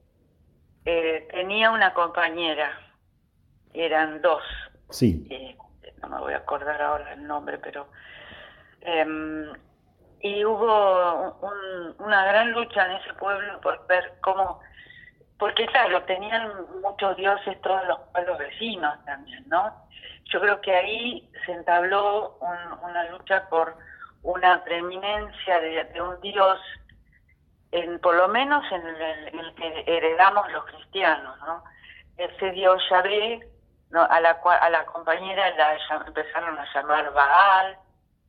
eh, 0.86 1.28
tenía 1.30 1.71
una 1.71 1.93
compañera, 1.93 2.71
eran 3.73 4.21
dos. 4.21 4.43
Sí. 4.91 5.28
no 6.01 6.07
me 6.07 6.19
voy 6.19 6.34
a 6.36 6.38
acordar 6.38 6.82
ahora 6.82 7.11
el 7.11 7.28
nombre, 7.28 7.57
pero 7.57 7.89
em, 8.80 9.51
y 10.21 10.45
hubo 10.45 11.38
una 11.99 12.26
gran 12.28 12.51
lucha 12.51 12.86
en 12.86 12.91
ese 12.93 13.13
pueblo 13.15 13.59
por 13.59 13.86
ver 13.88 14.13
cómo 14.21 14.61
porque 15.38 15.65
claro, 15.67 16.01
tenían 16.03 16.51
muchos 16.81 17.17
dioses 17.17 17.59
todos 17.61 17.86
los 17.88 17.99
pueblos 18.13 18.38
vecinos 18.38 18.93
también, 19.05 19.43
¿no? 19.47 19.73
Yo 20.25 20.39
creo 20.39 20.61
que 20.61 20.73
ahí 20.73 21.29
se 21.45 21.51
entabló 21.51 22.38
una 22.81 23.03
lucha 23.11 23.47
por 23.49 23.75
una 24.23 24.63
preeminencia 24.63 25.59
de, 25.59 26.01
un 26.01 26.19
dios, 26.21 26.59
en, 27.71 27.99
por 27.99 28.15
lo 28.15 28.27
menos 28.27 28.63
en 28.71 28.88
el, 28.88 29.55
que 29.55 29.83
heredamos 29.86 30.51
los 30.51 30.65
cristianos, 30.65 31.38
¿no? 31.41 31.63
Ese 32.17 32.51
dios 32.51 32.81
Yahvé, 32.89 33.47
¿no? 33.89 34.01
a, 34.03 34.19
la, 34.21 34.31
a 34.31 34.69
la 34.69 34.86
compañera 34.86 35.53
la 35.57 35.77
empezaron 36.07 36.57
a 36.57 36.73
llamar 36.73 37.13
Baal, 37.13 37.77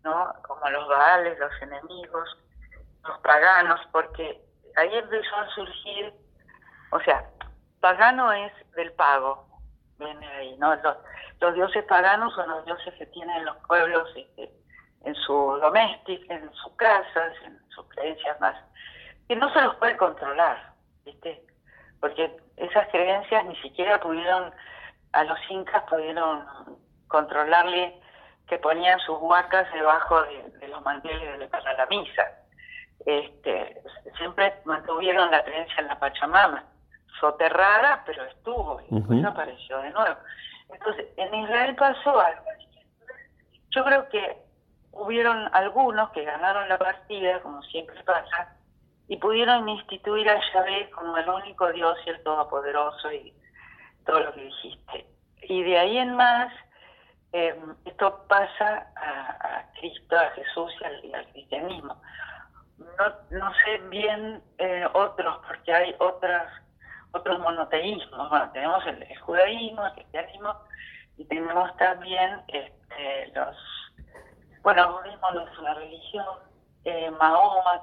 ¿no? 0.03 0.35
Como 0.43 0.69
los 0.71 0.89
Baales, 0.89 1.39
los 1.39 1.63
enemigos, 1.63 2.37
los 3.05 3.19
paganos, 3.21 3.81
porque 3.93 4.41
ahí 4.77 4.93
empezó 4.93 5.37
a 5.37 5.49
surgir 5.55 6.13
o 6.91 7.01
sea, 7.01 7.25
pagano 7.81 8.33
es 8.33 8.53
del 8.75 8.93
pago, 8.93 9.47
viene 9.99 10.27
ahí, 10.29 10.57
¿no? 10.59 10.75
Los, 11.41 11.55
dioses 11.55 11.85
paganos 11.85 12.35
son 12.35 12.49
los 12.49 12.65
dioses 12.65 12.95
que 12.95 13.07
tienen 13.07 13.45
los 13.45 13.57
pueblos 13.67 14.09
este, 14.17 14.51
en 15.05 15.15
su 15.15 15.33
doméstica, 15.61 16.35
en 16.35 16.53
sus 16.53 16.73
casas, 16.77 17.33
en 17.45 17.59
sus 17.69 17.87
creencias 17.91 18.41
más, 18.41 18.57
que 19.29 19.37
no 19.37 19.53
se 19.53 19.61
los 19.63 19.75
puede 19.77 19.97
controlar, 19.97 20.73
¿viste? 21.05 21.45
Porque 22.01 22.37
esas 22.57 22.89
creencias 22.89 23.45
ni 23.45 23.57
siquiera 23.57 24.01
pudieron, 24.01 24.53
a 25.13 25.25
los 25.25 25.39
incas 25.51 25.83
pudieron 25.85 26.45
controlarle 27.09 28.01
que 28.49 28.59
ponían 28.59 28.99
sus 29.01 29.19
huacas 29.21 29.73
debajo 29.73 30.23
de, 30.23 30.69
los 30.69 30.83
manteles 30.83 31.49
para 31.51 31.73
la 31.75 31.87
misa. 31.87 32.25
Este, 33.05 33.83
siempre 34.17 34.55
mantuvieron 34.65 35.31
la 35.31 35.45
creencia 35.45 35.81
en 35.81 35.89
la 35.89 35.99
Pachamama 35.99 36.65
soterrada, 37.21 38.03
pero 38.07 38.25
estuvo 38.25 38.81
y 38.89 38.95
después 38.95 39.25
apareció 39.25 39.79
de 39.79 39.91
nuevo. 39.91 40.17
Entonces, 40.73 41.07
en 41.17 41.35
Israel 41.35 41.75
pasó 41.77 42.21
algo. 42.21 42.45
Yo 43.71 43.85
creo 43.85 44.09
que 44.09 44.37
hubieron 44.93 45.49
algunos 45.53 46.11
que 46.11 46.25
ganaron 46.25 46.69
la 46.69 46.79
partida, 46.79 47.41
como 47.41 47.63
siempre 47.63 48.03
pasa, 48.05 48.57
y 49.09 49.17
pudieron 49.19 49.69
instituir 49.69 50.29
a 50.29 50.41
Yahvé 50.53 50.91
como 50.91 51.17
el 51.17 51.29
único 51.29 51.71
Dios 51.73 51.97
y 52.07 52.11
el 52.11 52.23
Todopoderoso 52.23 53.13
y 53.13 53.33
todo 54.05 54.21
lo 54.21 54.35
que 54.35 54.45
dijiste. 54.45 55.07
Y 55.43 55.63
de 55.63 55.79
ahí 55.79 55.99
en 55.99 56.17
más, 56.17 56.53
em, 57.33 57.77
esto 57.85 58.25
pasa 58.29 58.89
a, 58.97 59.65
Cristo, 59.79 60.17
a 60.17 60.31
Jesús 60.31 60.73
y 61.03 61.13
al, 61.13 61.27
cristianismo. 61.33 62.01
No, 62.79 63.39
no 63.39 63.53
sé 63.65 63.79
bien 63.89 64.43
eh, 64.59 64.87
otros, 64.93 65.39
porque 65.47 65.73
hay 65.73 65.95
otras 65.99 66.51
otros 67.17 67.39
monoteísmos. 67.41 68.31
Bueno, 68.31 68.51
tenemos 68.53 68.87
el, 68.87 69.19
judaísmo, 69.21 69.87
el 69.87 69.93
cristianismo 69.93 70.55
y 71.17 71.25
tenemos 71.25 71.77
también 71.77 72.43
este, 72.49 73.33
los, 73.35 73.57
bueno, 74.63 74.83
el 74.83 74.93
budismo 74.93 75.31
no 75.33 75.49
es 75.49 75.59
una 75.59 75.75
religión, 75.75 76.27
eh, 76.85 77.11
Mahoma, 77.11 77.83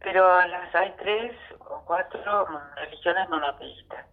pero 0.00 0.46
las 0.46 0.74
hay 0.74 0.94
tres 0.98 1.36
o 1.58 1.82
cuatro 1.84 2.46
religiones 2.76 3.28
monoteístas. 3.28 4.06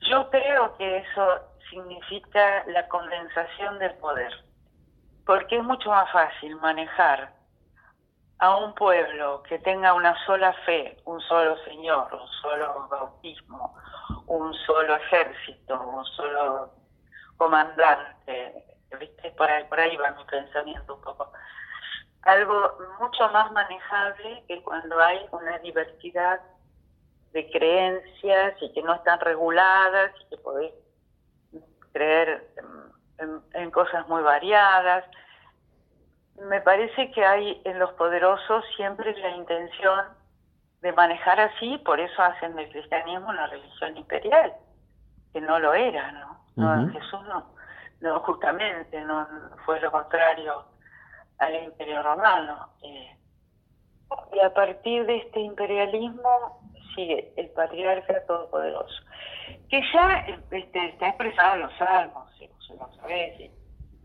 Yo 0.00 0.28
creo 0.30 0.76
que 0.76 0.98
eso 0.98 1.40
significa 1.70 2.64
la 2.66 2.86
condensación 2.88 3.78
del 3.78 3.94
poder, 3.94 4.32
porque 5.24 5.56
es 5.56 5.64
mucho 5.64 5.88
más 5.90 6.10
fácil 6.12 6.56
manejar 6.56 7.35
a 8.38 8.56
un 8.56 8.74
pueblo 8.74 9.42
que 9.44 9.58
tenga 9.60 9.94
una 9.94 10.14
sola 10.26 10.52
fe, 10.64 10.96
un 11.04 11.20
solo 11.22 11.56
Señor, 11.64 12.12
un 12.12 12.28
solo 12.42 12.86
bautismo, 12.90 13.74
un 14.26 14.52
solo 14.54 14.96
ejército, 14.96 15.80
un 15.80 16.04
solo 16.04 16.70
comandante, 17.36 18.64
¿viste? 18.98 19.30
Por 19.32 19.50
ahí, 19.50 19.64
por 19.64 19.80
ahí 19.80 19.96
va 19.96 20.10
mi 20.12 20.24
pensamiento 20.24 20.94
un 20.94 21.00
poco. 21.00 21.32
Algo 22.22 22.76
mucho 23.00 23.28
más 23.30 23.50
manejable 23.52 24.44
que 24.48 24.62
cuando 24.62 24.98
hay 25.00 25.26
una 25.30 25.58
diversidad 25.58 26.40
de 27.32 27.50
creencias 27.50 28.54
y 28.60 28.72
que 28.72 28.82
no 28.82 28.94
están 28.94 29.20
reguladas 29.20 30.12
y 30.20 30.28
que 30.30 30.36
podéis 30.38 30.72
creer 31.92 32.46
en 33.54 33.70
cosas 33.70 34.06
muy 34.08 34.22
variadas 34.22 35.04
me 36.42 36.60
parece 36.60 37.10
que 37.12 37.24
hay 37.24 37.60
en 37.64 37.78
los 37.78 37.92
poderosos 37.92 38.64
siempre 38.76 39.16
la 39.18 39.30
intención 39.30 40.04
de 40.82 40.92
manejar 40.92 41.40
así, 41.40 41.78
por 41.78 41.98
eso 41.98 42.22
hacen 42.22 42.54
del 42.54 42.70
cristianismo 42.70 43.28
una 43.28 43.46
religión 43.46 43.96
imperial, 43.96 44.52
que 45.32 45.40
no 45.40 45.58
lo 45.58 45.74
era, 45.74 46.12
¿no? 46.12 46.90
Jesús 46.90 47.22
no, 47.28 47.46
no, 48.00 48.20
justamente, 48.20 49.00
no 49.02 49.26
fue 49.64 49.80
lo 49.80 49.90
contrario 49.90 50.64
al 51.38 51.54
imperio 51.64 52.02
romano. 52.02 52.70
Eh, 52.82 53.16
y 54.32 54.40
a 54.40 54.52
partir 54.54 55.04
de 55.06 55.16
este 55.18 55.40
imperialismo 55.40 56.60
sigue 56.94 57.32
el 57.36 57.48
patriarca 57.50 58.24
todopoderoso, 58.26 59.02
que 59.68 59.82
ya 59.92 60.24
este, 60.50 60.86
está 60.88 61.08
expresado 61.08 61.54
en 61.56 61.60
los 61.62 61.76
salmos, 61.76 62.32
si 62.38 62.48
lo 62.78 62.88
sabés, 62.94 63.50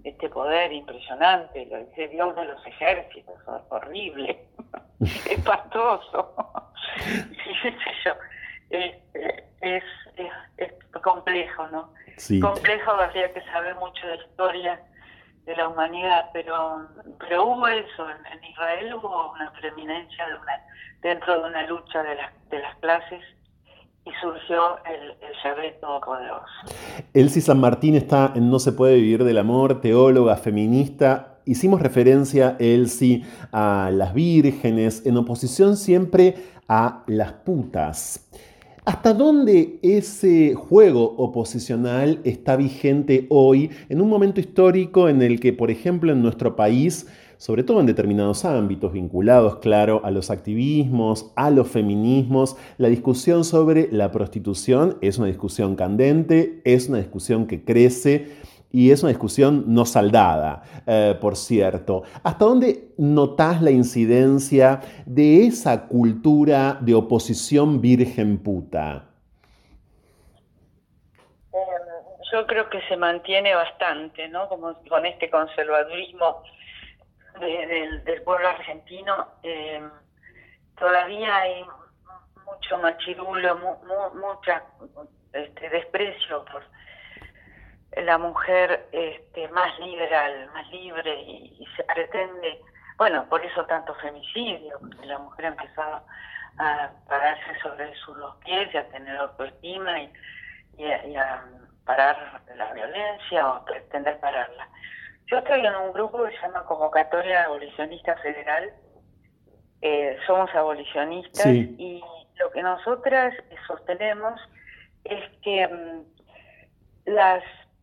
este 0.04 0.30
poder 0.30 0.72
impresionante, 0.72 1.66
lo 1.66 1.78
dice 1.86 2.08
Dios 2.10 2.36
de 2.36 2.46
los 2.46 2.66
ejércitos, 2.66 3.36
horrible, 3.70 4.48
espantoso, 5.30 6.36
es, 8.70 8.96
es, 9.62 9.84
es 10.58 10.74
complejo, 11.02 11.68
¿no? 11.68 11.94
Sí. 12.18 12.40
Complejo, 12.40 12.92
habría 12.92 13.34
que 13.34 13.42
saber 13.46 13.76
mucho 13.76 14.08
de 14.08 14.16
historia 14.16 14.82
de 15.46 15.56
la 15.56 15.68
humanidad, 15.68 16.30
pero 16.34 16.88
pero 17.20 17.46
hubo 17.46 17.68
eso, 17.68 18.10
en, 18.10 18.26
en 18.28 18.44
Israel 18.44 18.94
hubo 18.94 19.32
una 19.32 19.52
preeminencia 19.54 20.28
de 20.28 20.36
una, 20.36 20.62
dentro 21.02 21.42
de 21.42 21.50
una 21.50 21.66
lucha 21.68 22.04
de, 22.04 22.16
las 22.16 22.50
de 22.50 22.60
las 22.60 22.76
clases 22.78 23.24
y 24.06 24.10
surgió 24.22 24.78
el, 24.86 25.12
el 25.12 25.34
Shabbat 25.44 25.80
Todopoderoso. 25.80 26.46
Elsie 27.14 27.42
San 27.42 27.60
Martín 27.60 27.96
está 27.96 28.34
en 28.36 28.50
No 28.50 28.60
se 28.60 28.72
puede 28.72 28.96
vivir 28.96 29.24
del 29.24 29.38
amor, 29.38 29.82
teóloga, 29.82 30.38
feminista. 30.38 31.40
Hicimos 31.46 31.82
referencia, 31.82 32.56
Elsie, 32.60 33.24
a 33.52 33.90
las 33.92 34.14
vírgenes, 34.14 35.06
en 35.06 35.18
oposición 35.18 35.78
siempre 35.78 36.36
a 36.68 37.04
las 37.08 37.34
putas. 37.34 38.30
¿Hasta 38.84 39.14
dónde 39.14 39.78
ese 39.84 40.56
juego 40.56 41.04
oposicional 41.18 42.20
está 42.24 42.56
vigente 42.56 43.28
hoy 43.30 43.70
en 43.90 44.02
un 44.02 44.10
momento 44.10 44.40
histórico 44.40 45.08
en 45.08 45.22
el 45.22 45.40
que, 45.40 45.54
por 45.54 45.70
ejemplo, 45.70 46.12
en 46.12 46.24
nuestro 46.24 46.56
país, 46.56 47.08
sobre 47.42 47.64
todo 47.64 47.80
en 47.80 47.88
determinados 47.88 48.46
ámbitos 48.46 48.94
vinculados, 48.94 49.56
claro, 49.56 50.02
a 50.04 50.12
los 50.12 50.30
activismos, 50.30 51.34
a 51.36 51.50
los 51.50 51.68
feminismos, 51.68 52.56
la 52.78 52.88
discusión 52.88 53.44
sobre 53.46 53.88
la 53.92 54.12
prostitución 54.12 55.00
es 55.02 55.18
una 55.18 55.26
discusión 55.26 55.76
candente, 55.76 56.62
es 56.66 56.88
una 56.88 57.00
discusión 57.00 57.48
que 57.48 57.66
crece 57.66 58.28
y 58.72 58.92
es 58.92 59.02
una 59.02 59.10
discusión 59.10 59.64
no 59.74 59.86
saldada, 59.86 60.62
eh, 60.86 61.18
por 61.20 61.36
cierto. 61.36 62.04
¿Hasta 62.22 62.46
dónde 62.46 62.90
notás 63.00 63.64
la 63.64 63.72
incidencia 63.72 64.82
de 65.08 65.48
esa 65.48 65.88
cultura 65.88 66.78
de 66.80 66.94
oposición 66.94 67.82
virgen 67.82 68.38
puta? 68.38 69.06
Eh, 71.52 71.58
yo 72.32 72.46
creo 72.46 72.70
que 72.70 72.82
se 72.88 72.98
mantiene 72.98 73.56
bastante, 73.56 74.28
¿no? 74.30 74.48
Como 74.48 74.76
con 74.88 75.08
este 75.08 75.28
conservadurismo 75.32 76.44
de- 77.40 78.02
del, 78.06 78.22
pueblo 78.24 78.48
argentino, 78.50 79.28
eh, 79.44 79.82
todavía 80.78 81.36
hay 81.38 81.66
mucho 82.46 82.78
machirulo, 82.80 83.56
mu, 83.58 83.76
mu- 83.86 84.20
mucha 84.20 84.64
este, 85.34 85.70
desprecio 85.70 86.44
por 86.46 86.64
la 88.04 88.18
mujer 88.18 88.88
este, 88.92 89.48
más 89.50 89.78
liberal, 89.80 90.50
más 90.54 90.68
libre 90.70 91.14
y, 91.22 91.58
y 91.60 91.66
se 91.76 91.84
pretende, 91.84 92.62
bueno, 92.98 93.28
por 93.30 93.44
eso 93.46 93.66
tanto 93.66 93.94
femicidio, 93.96 94.78
porque 94.80 95.06
la 95.06 95.18
mujer 95.20 95.46
ha 95.46 95.50
empezado 95.50 96.06
a 96.58 96.90
pararse 97.08 97.60
sobre 97.62 97.94
sus 97.96 98.18
dos 98.18 98.36
pies 98.46 98.74
y 98.74 98.78
a 98.78 98.88
tener 98.90 99.16
autoestima 99.18 100.00
y, 100.02 100.14
y 100.78 100.86
a, 100.86 101.06
y 101.06 101.16
a 101.16 101.44
parar 101.86 102.42
la 102.56 102.74
violencia 102.74 103.48
o 103.50 103.66
pretender 103.66 104.20
pararla. 104.20 104.68
Yo 105.32 105.38
estoy 105.38 105.66
en 105.66 105.74
un 105.76 105.94
grupo 105.94 106.26
que 106.26 106.32
se 106.36 106.42
llama 106.42 106.66
Convocatoria 106.66 107.46
Abolicionista 107.46 108.18
Federal. 108.18 108.70
Eh, 109.82 110.18
somos 110.28 110.54
abolicionistas 110.54 111.44
Sí. 111.44 111.74
y 111.80 112.04
lo 112.38 112.52
que 112.52 112.62
nosotras 112.62 113.34
sostenemos 113.66 114.42
es 115.06 115.24
que 115.42 115.66
mm, 115.70 116.04
las 117.06 117.42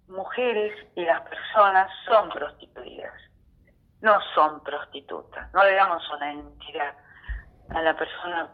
mujeres 0.08 0.74
y 0.94 1.06
las 1.06 1.22
personas 1.22 1.90
son 2.04 2.28
prostituidas, 2.28 3.14
no 4.02 4.18
son 4.34 4.62
prostitutas. 4.62 5.50
No 5.54 5.64
le 5.64 5.72
damos 5.74 6.02
una 6.10 6.30
entidad 6.30 6.94
a 7.70 7.80
la 7.80 7.96
persona 7.96 8.52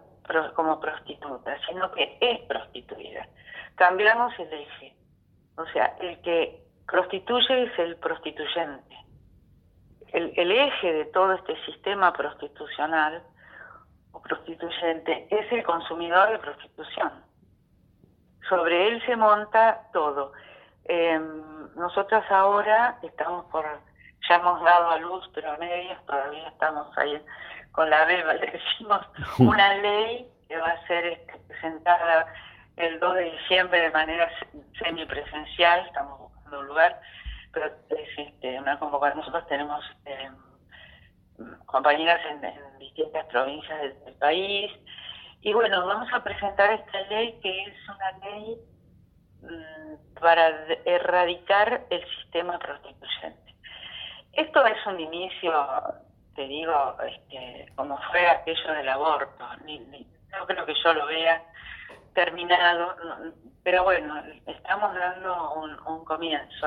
como 0.55 0.78
prostituta, 0.78 1.59
sino 1.68 1.90
que 1.90 2.16
es 2.20 2.40
prostituida. 2.42 3.26
Cambiamos 3.74 4.32
el 4.38 4.53
eje. 4.53 4.95
O 5.57 5.66
sea, 5.66 5.97
el 6.01 6.20
que 6.22 6.64
prostituye 6.87 7.64
es 7.64 7.78
el 7.78 7.97
prostituyente. 7.97 8.97
El, 10.12 10.32
el 10.37 10.53
eje 10.53 10.93
de 10.93 11.05
todo 11.07 11.32
este 11.32 11.57
sistema 11.64 12.12
prostitucional 12.12 13.22
o 14.12 14.22
prostituyente 14.22 15.26
es 15.30 15.51
el 15.53 15.62
consumidor 15.64 16.30
de 16.30 16.39
prostitución. 16.39 17.12
Sobre 18.49 18.89
él 18.89 19.03
se 19.07 19.16
monta 19.16 19.89
todo. 19.93 20.32
Eh, 20.85 21.18
nosotras 21.76 22.30
ahora 22.30 22.99
estamos 23.03 23.47
por, 23.47 23.64
ya 24.28 24.37
hemos 24.37 24.62
dado 24.62 24.91
a 24.91 24.99
luz, 24.99 25.28
pero 25.35 25.53
a 25.53 25.57
medias 25.57 26.05
todavía 26.07 26.49
estamos 26.49 26.97
ahí 26.99 27.20
con 27.72 27.91
la 27.91 28.05
beba, 28.05 28.35
le 28.35 28.47
decimos, 28.53 29.01
una 29.39 29.74
ley 29.78 30.28
que 30.47 30.57
va 30.59 30.68
a 30.68 30.87
ser 30.87 31.07
este, 31.07 31.39
presentada 31.49 32.26
el 32.76 33.01
2 33.01 33.14
de 33.14 33.22
diciembre 33.32 33.80
de 33.80 33.91
manera 33.91 34.28
se- 34.39 34.78
semipresencial, 34.85 35.80
estamos 35.87 36.24
un 36.61 36.66
lugar, 36.66 37.00
pero 37.52 37.66
es 37.66 38.18
este, 38.18 38.59
una 38.59 38.78
convocatoria. 38.78 39.20
Nosotros 39.20 39.46
tenemos 39.48 39.84
eh, 40.07 40.30
compañeras 41.66 42.20
en, 42.30 42.78
distintas 42.78 43.24
provincias 43.26 43.80
del, 44.05 44.14
país, 44.14 44.70
y 45.40 45.52
bueno, 45.52 45.86
vamos 45.86 46.09
a 46.12 46.22
presentar 46.22 46.72
esta 46.72 47.00
ley 47.02 47.38
que 47.42 47.62
es 47.64 47.74
una 47.88 48.30
ley 48.30 48.57
mm, 49.42 50.20
para 50.20 50.66
erradicar 50.84 51.84
el 51.90 52.05
sistema 52.16 52.59
prostituyente. 52.59 53.55
Esto 54.32 54.64
es 54.66 54.86
un 54.86 55.00
inicio, 55.00 55.52
te 56.34 56.46
digo, 56.46 56.96
este, 57.07 57.66
como 57.76 57.98
fue 58.11 58.26
aquello 58.28 58.72
del 58.72 58.88
aborto. 58.88 59.46
Ni, 59.64 59.78
ni- 59.80 60.07
no 60.38 60.46
creo 60.46 60.66
que 60.66 60.74
yo 60.82 60.92
lo 60.94 61.07
vea 61.07 61.42
terminado, 62.15 62.97
pero 63.62 63.85
bueno, 63.85 64.23
estamos 64.47 64.95
dando 64.95 65.53
un, 65.55 66.05
comienzo. 66.05 66.67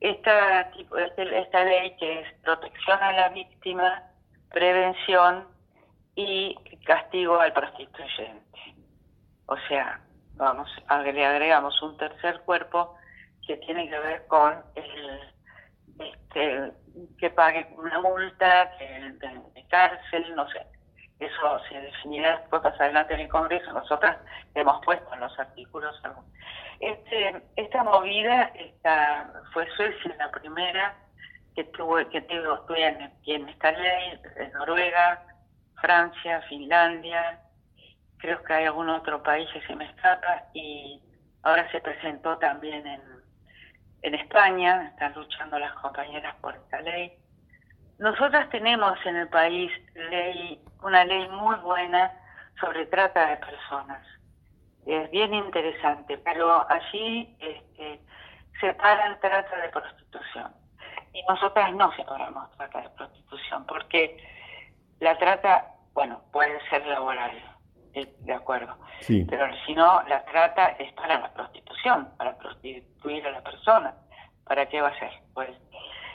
Esta, 0.00 0.70
tipo, 0.72 0.96
este- 0.96 1.38
esta 1.40 1.64
ley 1.64 1.96
que 1.96 2.20
es 2.20 2.34
protección 2.42 3.02
a 3.02 3.12
la 3.12 3.28
víctima, 3.30 4.02
prevención 4.50 5.46
y 6.14 6.54
castigo 6.84 7.38
al 7.40 7.52
prostituyente. 7.52 8.60
O 9.46 9.56
sea, 9.68 10.00
vamos, 10.36 10.70
le 11.12 11.26
agregamos 11.26 11.80
un 11.82 11.96
tercer 11.96 12.40
cuerpo 12.40 12.96
que 13.46 13.56
tiene 13.58 13.88
que 13.88 13.98
ver 13.98 14.26
con 14.26 14.62
el 14.74 15.20
este, 15.98 16.72
que 17.18 17.30
pague 17.30 17.68
una 17.76 18.00
multa, 18.00 18.70
que, 18.78 18.84
de, 18.84 19.40
de 19.54 19.66
cárcel, 19.68 20.34
no 20.34 20.48
sé. 20.50 20.66
Eso 21.20 21.60
se 21.68 21.80
definirá 21.80 22.38
después 22.38 22.62
más 22.62 22.80
adelante 22.80 23.14
en 23.14 23.20
el 23.20 23.28
Congreso. 23.28 23.72
Nosotras 23.72 24.16
hemos 24.54 24.84
puesto 24.84 25.12
en 25.14 25.20
los 25.20 25.38
artículos 25.38 25.94
algo. 26.02 26.24
Este, 26.80 27.42
esta 27.56 27.84
movida 27.84 28.50
esta, 28.54 29.30
fue 29.52 29.68
Suecia 29.76 30.16
la 30.18 30.30
primera 30.30 30.96
que 31.54 31.64
tuvo, 31.64 31.96
que 32.08 32.22
tuvo, 32.22 32.74
en, 32.74 33.12
en 33.26 33.48
esta 33.50 33.72
ley, 33.72 34.18
Noruega, 34.54 35.22
Francia, 35.80 36.40
Finlandia, 36.48 37.40
creo 38.16 38.42
que 38.42 38.52
hay 38.52 38.64
algún 38.66 38.88
otro 38.88 39.22
país 39.22 39.48
que 39.52 39.60
se 39.66 39.74
me 39.76 39.84
escapa 39.86 40.44
y 40.54 41.02
ahora 41.42 41.70
se 41.70 41.80
presentó 41.80 42.38
también 42.38 42.86
en, 42.86 43.02
en 44.02 44.14
España, 44.14 44.88
están 44.88 45.14
luchando 45.14 45.58
las 45.58 45.72
compañeras 45.74 46.34
por 46.40 46.54
esta 46.54 46.80
ley. 46.80 47.12
Nosotras 48.00 48.48
tenemos 48.48 48.98
en 49.04 49.14
el 49.14 49.28
país 49.28 49.70
ley, 49.94 50.58
una 50.82 51.04
ley 51.04 51.28
muy 51.28 51.54
buena 51.56 52.10
sobre 52.58 52.86
trata 52.86 53.26
de 53.26 53.36
personas. 53.36 54.02
Es 54.86 55.10
bien 55.10 55.34
interesante, 55.34 56.16
pero 56.16 56.66
allí 56.70 57.36
este, 57.38 58.00
separan 58.58 59.20
trata 59.20 59.54
de 59.54 59.68
prostitución. 59.68 60.50
Y 61.12 61.22
nosotras 61.24 61.74
no 61.74 61.94
separamos 61.94 62.50
trata 62.56 62.80
de 62.80 62.88
prostitución, 62.88 63.66
porque 63.66 64.16
la 65.00 65.18
trata, 65.18 65.66
bueno, 65.92 66.22
puede 66.32 66.58
ser 66.70 66.86
laboral, 66.86 67.32
eh, 67.92 68.10
de 68.20 68.32
acuerdo. 68.32 68.78
Sí. 69.00 69.26
Pero 69.28 69.46
si 69.66 69.74
no, 69.74 70.02
la 70.08 70.24
trata 70.24 70.68
es 70.78 70.90
para 70.94 71.20
la 71.20 71.30
prostitución, 71.34 72.08
para 72.16 72.34
prostituir 72.38 73.26
a 73.26 73.32
la 73.32 73.42
persona. 73.42 73.94
¿Para 74.44 74.66
qué 74.70 74.80
va 74.80 74.88
a 74.88 74.98
ser? 74.98 75.12
Pues 75.34 75.50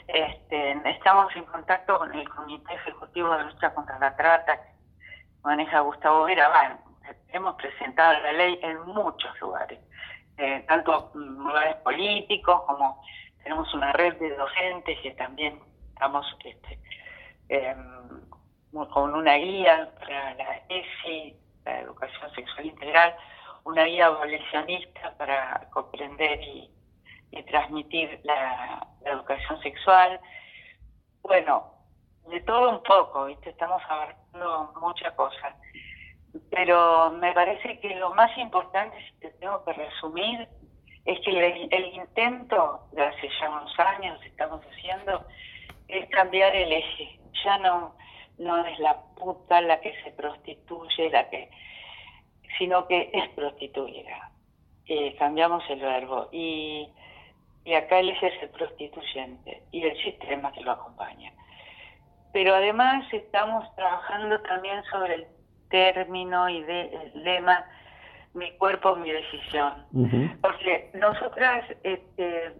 este, 0.08 0.90
estamos 0.90 1.34
en 1.36 1.44
contacto 1.44 1.98
con 1.98 2.14
el 2.14 2.28
Comité 2.28 2.74
Ejecutivo 2.74 3.36
de 3.36 3.44
Lucha 3.44 3.74
contra 3.74 3.98
la 3.98 4.16
Trata, 4.16 4.56
que 4.56 4.70
maneja 5.42 5.80
Gustavo 5.80 6.24
Vera. 6.24 6.48
Bueno, 6.48 6.78
hemos 7.28 7.54
presentado 7.56 8.20
la 8.20 8.32
ley 8.32 8.58
en 8.62 8.80
muchos 8.86 9.38
lugares, 9.40 9.80
eh, 10.38 10.64
tanto 10.68 11.10
lugares 11.14 11.76
políticos 11.76 12.62
como 12.66 13.02
tenemos 13.42 13.72
una 13.74 13.92
red 13.92 14.14
de 14.16 14.36
docentes 14.36 14.98
que 15.00 15.12
también 15.12 15.60
estamos 15.92 16.26
este, 16.44 16.78
eh, 17.48 17.76
con 18.92 19.14
una 19.14 19.34
guía 19.34 19.90
para 19.98 20.34
la 20.34 20.60
ESI, 20.68 21.36
la 21.64 21.80
educación 21.80 22.30
sexual 22.34 22.66
integral, 22.66 23.16
una 23.64 23.84
guía 23.84 24.06
abolicionista 24.06 25.14
para 25.16 25.68
comprender 25.70 26.40
y 26.42 26.70
transmitir 27.44 28.20
la, 28.24 28.86
educación 29.04 29.60
sexual. 29.62 30.20
Bueno, 31.22 31.72
de 32.28 32.40
todo 32.40 32.70
un 32.70 32.82
poco, 32.82 33.26
¿viste? 33.26 33.50
estamos 33.50 33.80
abarcando 33.88 34.72
muchas 34.80 35.12
cosas. 35.14 35.54
Pero 36.50 37.12
me 37.12 37.32
parece 37.32 37.78
que 37.78 37.94
lo 37.94 38.12
más 38.14 38.36
importante, 38.36 38.96
si 39.06 39.20
te 39.20 39.30
tengo 39.32 39.64
que 39.64 39.72
resumir, 39.72 40.48
es 41.04 41.20
que 41.20 41.30
el, 41.30 41.68
el 41.70 41.94
intento 41.94 42.88
de 42.92 43.04
hace 43.04 43.28
ya 43.40 43.48
unos 43.48 43.78
años 43.78 44.20
estamos 44.24 44.60
haciendo 44.66 45.24
es 45.88 46.08
cambiar 46.10 46.54
el 46.54 46.72
eje. 46.72 47.20
Ya 47.44 47.58
no, 47.58 47.94
no 48.38 48.66
es 48.66 48.78
la 48.80 49.00
puta 49.16 49.60
la 49.60 49.80
que 49.80 49.94
se 50.02 50.10
prostituye, 50.12 51.10
la 51.10 51.28
que, 51.30 51.48
sino 52.58 52.86
que 52.86 53.10
es 53.12 53.28
prostituida. 53.30 54.30
Eh, 54.86 55.16
cambiamos 55.18 55.64
el 55.68 55.80
verbo 55.80 56.28
y, 56.32 56.88
y 57.66 57.74
acá 57.74 57.98
eje 57.98 58.28
es 58.28 58.42
el 58.44 58.50
prostituyente 58.50 59.60
y 59.72 59.82
el 59.82 59.96
sistema 60.04 60.52
que 60.52 60.60
lo 60.60 60.70
acompaña. 60.70 61.32
Pero 62.32 62.54
además 62.54 63.04
estamos 63.12 63.74
trabajando 63.74 64.40
también 64.42 64.84
sobre 64.84 65.14
el 65.14 65.26
término 65.68 66.48
y 66.48 66.62
de, 66.62 66.82
el 66.82 67.24
lema 67.24 67.66
mi 68.34 68.52
cuerpo, 68.52 68.94
mi 68.94 69.10
decisión. 69.10 69.84
Porque 70.40 70.90
nosotras 70.94 71.64
este, 71.82 72.52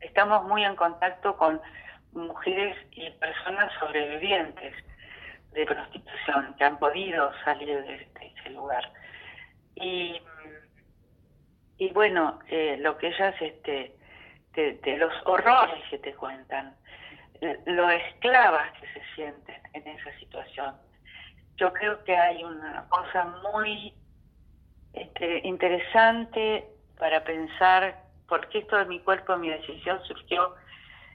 estamos 0.00 0.44
muy 0.44 0.62
en 0.64 0.76
contacto 0.76 1.36
con 1.36 1.60
mujeres 2.12 2.76
y 2.92 3.10
personas 3.10 3.72
sobrevivientes 3.80 4.74
de 5.54 5.66
prostitución 5.66 6.54
que 6.56 6.64
han 6.64 6.78
podido 6.78 7.32
salir 7.44 7.82
de, 7.82 8.08
ese 8.20 8.50
lugar. 8.50 8.92
Y, 9.74 10.20
y 11.78 11.90
bueno, 11.90 12.38
eh, 12.48 12.76
lo 12.78 12.96
que 12.96 13.08
ellas, 13.08 13.34
este, 13.40 13.95
de, 14.56 14.74
de, 14.82 14.96
los 14.96 15.12
horrores 15.24 15.82
que 15.90 15.98
te 15.98 16.14
cuentan, 16.14 16.74
lo 17.66 17.90
esclavas 17.90 18.72
que 18.80 18.86
se 18.88 19.02
sienten 19.14 19.60
en 19.74 19.86
esa 19.86 20.10
situación. 20.18 20.74
Yo 21.56 21.72
creo 21.72 22.02
que 22.04 22.16
hay 22.16 22.42
una 22.44 22.86
cosa 22.88 23.24
muy 23.52 23.94
este, 24.92 25.46
interesante 25.46 26.66
para 26.98 27.22
pensar 27.24 28.02
por 28.28 28.48
qué 28.48 28.58
esto 28.58 28.76
de 28.76 28.86
mi 28.86 29.00
cuerpo, 29.00 29.36
mi 29.36 29.50
decisión 29.50 30.02
surgió 30.04 30.54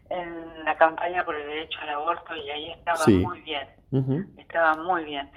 en 0.09 0.65
la 0.65 0.77
campaña 0.77 1.23
por 1.25 1.35
el 1.35 1.47
derecho 1.47 1.79
al 1.81 1.89
aborto 1.89 2.35
y 2.35 2.49
ahí 2.49 2.71
estaba 2.71 3.05
muy 3.07 3.41
bien, 3.41 3.67
estaba 4.37 4.75
muy 4.75 5.05
bien. 5.05 5.29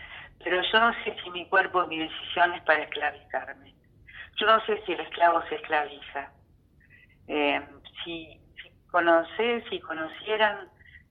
Pero 0.42 0.60
yo 0.60 0.80
no 0.80 0.92
sé 1.04 1.16
si 1.22 1.30
mi 1.30 1.46
cuerpo, 1.46 1.86
mi 1.86 1.98
decisión 1.98 2.52
es 2.54 2.62
para 2.62 2.82
esclavizarme. 2.82 3.74
Yo 4.36 4.46
no 4.46 4.60
sé 4.66 4.82
si 4.84 4.92
el 4.92 5.00
esclavo 5.00 5.42
se 5.48 5.54
esclaviza. 5.54 6.32
Eh, 7.28 7.62
si, 8.02 8.40
si 8.62 8.70
conoces, 8.90 9.64
si 9.70 9.80
conocieran 9.80 10.68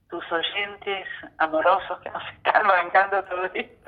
tus 0.09 0.23
oyentes 0.31 1.07
amorosos 1.37 1.99
que 2.03 2.09
nos 2.09 2.23
están 2.37 2.67
bancando 2.67 3.23
todo 3.23 3.45
esto. 3.53 3.83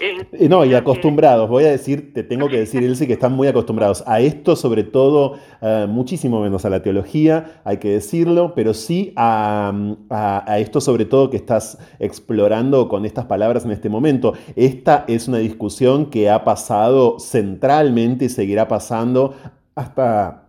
Eh, 0.00 0.48
no, 0.48 0.64
y 0.64 0.74
acostumbrados, 0.74 1.48
voy 1.48 1.64
a 1.64 1.70
decir, 1.70 2.12
te 2.12 2.22
tengo 2.22 2.48
que 2.48 2.58
decir, 2.58 2.82
Elsie, 2.82 3.06
que 3.06 3.14
están 3.14 3.32
muy 3.32 3.48
acostumbrados 3.48 4.04
a 4.06 4.20
esto, 4.20 4.56
sobre 4.56 4.84
todo, 4.84 5.38
uh, 5.60 5.86
muchísimo 5.86 6.40
menos 6.40 6.64
a 6.64 6.70
la 6.70 6.82
teología, 6.82 7.60
hay 7.64 7.78
que 7.78 7.90
decirlo, 7.90 8.54
pero 8.54 8.74
sí 8.74 9.12
a, 9.16 9.72
a, 10.10 10.52
a, 10.52 10.58
esto, 10.58 10.80
sobre 10.80 11.04
todo, 11.04 11.30
que 11.30 11.36
estás 11.36 11.78
explorando 11.98 12.88
con 12.88 13.04
estas 13.04 13.26
palabras 13.26 13.64
en 13.64 13.70
este 13.70 13.88
momento. 13.88 14.34
Esta 14.56 15.04
es 15.08 15.28
una 15.28 15.38
discusión 15.38 16.10
que 16.10 16.30
ha 16.30 16.44
pasado 16.44 17.18
centralmente 17.18 18.26
y 18.26 18.28
seguirá 18.28 18.68
pasando 18.68 19.34
hasta 19.74 20.41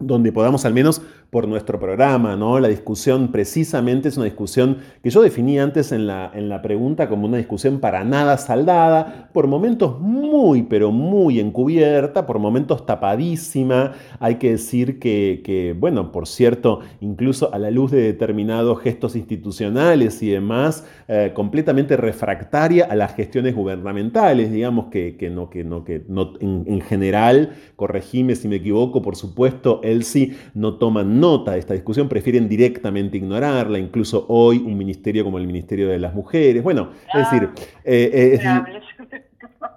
donde 0.00 0.32
podamos 0.32 0.64
al 0.64 0.74
menos 0.74 1.02
por 1.30 1.46
nuestro 1.46 1.78
programa, 1.78 2.34
¿no? 2.36 2.58
La 2.58 2.66
discusión 2.66 3.28
precisamente 3.28 4.08
es 4.08 4.16
una 4.16 4.24
discusión 4.24 4.78
que 5.02 5.10
yo 5.10 5.22
definí 5.22 5.60
antes 5.60 5.92
en 5.92 6.08
la, 6.08 6.30
en 6.34 6.48
la 6.48 6.60
pregunta 6.60 7.08
como 7.08 7.26
una 7.26 7.36
discusión 7.36 7.78
para 7.78 8.02
nada 8.02 8.36
saldada, 8.36 9.30
por 9.32 9.46
momentos 9.46 10.00
muy, 10.00 10.64
pero 10.64 10.90
muy 10.90 11.38
encubierta, 11.38 12.26
por 12.26 12.40
momentos 12.40 12.84
tapadísima. 12.84 13.92
Hay 14.18 14.36
que 14.36 14.50
decir 14.50 14.98
que, 14.98 15.42
que 15.44 15.74
bueno, 15.78 16.10
por 16.10 16.26
cierto, 16.26 16.80
incluso 17.00 17.54
a 17.54 17.58
la 17.58 17.70
luz 17.70 17.92
de 17.92 18.02
determinados 18.02 18.80
gestos 18.80 19.14
institucionales 19.14 20.22
y 20.22 20.30
demás, 20.30 20.84
eh, 21.06 21.30
completamente 21.32 21.96
refractaria 21.96 22.86
a 22.86 22.96
las 22.96 23.14
gestiones 23.14 23.54
gubernamentales, 23.54 24.50
digamos 24.50 24.86
que, 24.86 25.16
que 25.16 25.30
no, 25.30 25.48
que 25.48 25.62
no, 25.62 25.84
que 25.84 26.02
no, 26.08 26.32
en, 26.40 26.64
en 26.66 26.80
general, 26.80 27.50
corregime 27.76 28.34
si 28.34 28.48
me 28.48 28.56
equivoco, 28.56 29.00
por 29.00 29.14
supuesto, 29.14 29.80
él 29.84 30.02
sí 30.02 30.36
no 30.54 30.74
toman 30.74 31.19
nota 31.20 31.56
esta 31.56 31.74
discusión, 31.74 32.08
prefieren 32.08 32.48
directamente 32.48 33.16
ignorarla, 33.16 33.78
incluso 33.78 34.26
hoy 34.28 34.58
un 34.58 34.76
ministerio 34.76 35.22
como 35.22 35.38
el 35.38 35.46
Ministerio 35.46 35.88
de 35.88 35.98
las 35.98 36.14
Mujeres. 36.14 36.62
Bueno, 36.62 36.90
es 37.14 37.30
decir, 37.30 37.48
eh, 37.84 38.38
eh, 38.42 38.62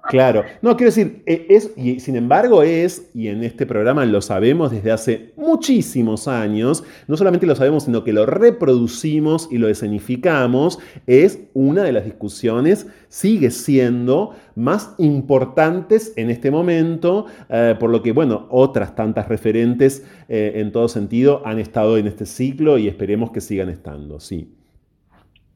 Claro, 0.10 0.44
no, 0.62 0.76
quiero 0.76 0.92
decir, 0.92 1.24
es, 1.26 1.72
y 1.78 2.02
sin 2.02 2.18
embargo 2.18 2.62
es, 2.62 3.10
y 3.14 3.30
en 3.30 3.42
este 3.42 3.66
programa 3.66 4.06
lo 4.06 4.22
sabemos 4.22 4.70
desde 4.70 4.92
hace 4.92 5.32
muchísimos 5.38 6.28
años, 6.28 6.84
no 7.08 7.16
solamente 7.16 7.48
lo 7.48 7.56
sabemos, 7.56 7.86
sino 7.86 8.04
que 8.04 8.12
lo 8.12 8.26
reproducimos 8.26 9.48
y 9.50 9.60
lo 9.60 9.70
escenificamos, 9.70 10.80
es 11.08 11.48
una 11.54 11.84
de 11.84 11.94
las 11.94 12.04
discusiones, 12.04 12.86
sigue 13.08 13.50
siendo 13.50 14.36
más 14.56 14.94
importantes 14.98 16.12
en 16.18 16.30
este 16.30 16.52
momento, 16.52 17.28
eh, 17.50 17.76
por 17.80 17.90
lo 17.90 18.04
que, 18.04 18.12
bueno, 18.12 18.48
otras 18.50 18.96
tantas 18.96 19.30
referentes 19.30 20.06
eh, 20.28 20.54
en 20.56 20.74
todo 20.74 20.90
sentido 20.90 21.42
han 21.46 21.60
estado 21.60 21.98
en 21.98 22.08
este 22.08 22.26
ciclo 22.26 22.78
y 22.78 22.90
esperemos 22.90 23.32
que 23.32 23.40
sigan 23.40 23.70
estando, 23.70 24.20
sí. 24.20 24.54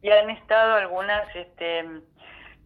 Y 0.01 0.09
han 0.09 0.29
estado 0.29 0.75
algunas... 0.75 1.27
Este 1.35 1.83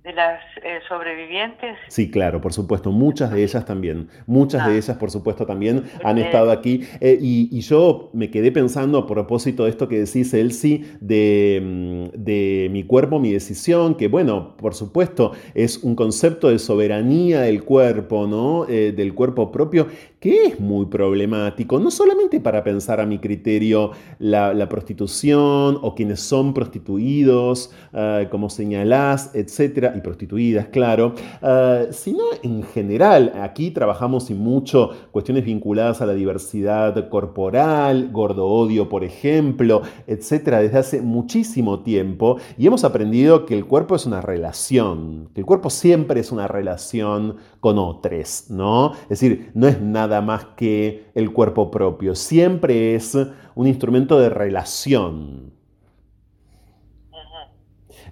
de 0.03 0.13
las 0.13 0.41
eh, 0.63 0.79
sobrevivientes? 0.87 1.77
Sí, 1.87 2.09
claro, 2.09 2.41
por 2.41 2.53
supuesto, 2.53 2.91
muchas 2.91 3.31
de 3.31 3.43
ellas 3.43 3.65
también, 3.65 4.09
muchas 4.25 4.63
ah. 4.63 4.69
de 4.69 4.77
ellas, 4.77 4.97
por 4.97 5.11
supuesto, 5.11 5.45
también 5.45 5.83
han 6.03 6.17
estado 6.17 6.51
aquí. 6.51 6.87
Eh, 6.99 7.17
y, 7.21 7.49
y, 7.55 7.61
yo 7.61 8.09
me 8.13 8.31
quedé 8.31 8.51
pensando 8.51 8.97
a 8.97 9.05
propósito 9.05 9.65
de 9.65 9.69
esto 9.69 9.87
que 9.87 9.99
decís, 9.99 10.33
Elsie, 10.33 10.85
de, 10.99 11.61
mm, 11.63 12.17
de 12.17 12.69
mi 12.71 12.83
cuerpo, 12.83 13.19
mi 13.19 13.31
decisión, 13.31 13.95
que 13.95 14.07
bueno, 14.07 14.57
por 14.57 14.73
supuesto, 14.73 15.33
es 15.53 15.83
un 15.83 15.95
concepto 15.95 16.49
de 16.49 16.57
soberanía 16.57 17.41
del 17.41 17.63
cuerpo, 17.63 18.25
¿no? 18.25 18.65
Eh, 18.67 18.93
del 18.93 19.13
cuerpo 19.13 19.51
propio, 19.51 19.87
que 20.21 20.45
es 20.45 20.59
muy 20.59 20.85
problemático, 20.85 21.79
no 21.79 21.89
solamente 21.89 22.39
para 22.39 22.63
pensar 22.63 23.01
a 23.01 23.07
mi 23.07 23.17
criterio 23.17 23.91
la, 24.19 24.69
prostitución 24.69 25.79
o 25.81 25.95
quienes 25.95 26.19
son 26.19 26.53
prostituidos, 26.53 27.71
uh, 27.91 28.29
como 28.29 28.51
señalás, 28.51 29.31
etcétera, 29.33 29.93
y 29.97 30.01
prostituidas, 30.01 30.67
claro, 30.67 31.15
uh, 31.41 31.91
sino 31.91 32.19
en 32.43 32.61
general. 32.61 33.33
Aquí 33.41 33.71
trabajamos 33.71 34.29
y 34.29 34.35
mucho 34.35 34.91
cuestiones 35.09 35.43
vinculadas 35.43 36.01
a 36.01 36.05
la 36.05 36.13
diversidad 36.13 37.09
corporal, 37.09 38.09
gordo 38.11 38.45
odio, 38.45 38.89
por 38.89 39.03
ejemplo, 39.03 39.81
etcétera, 40.05 40.61
desde 40.61 40.77
hace 40.77 41.01
muchísimo 41.01 41.79
tiempo 41.79 42.37
y 42.59 42.67
hemos 42.67 42.83
aprendido 42.83 43.47
que 43.47 43.55
el 43.55 43.65
cuerpo 43.65 43.95
es 43.95 44.05
una 44.05 44.21
relación, 44.21 45.29
que 45.33 45.41
el 45.41 45.47
cuerpo 45.47 45.71
siempre 45.71 46.19
es 46.19 46.31
una 46.31 46.47
relación 46.47 47.37
con 47.61 47.79
otros, 47.79 48.47
¿no? 48.49 48.91
Es 49.03 49.21
decir, 49.21 49.51
no 49.53 49.67
es 49.67 49.79
nada 49.79 50.19
más 50.19 50.43
que 50.57 51.05
el 51.15 51.31
cuerpo 51.31 51.71
propio, 51.71 52.15
siempre 52.15 52.95
es 52.95 53.17
un 53.55 53.67
instrumento 53.67 54.19
de 54.19 54.29
relación. 54.29 55.50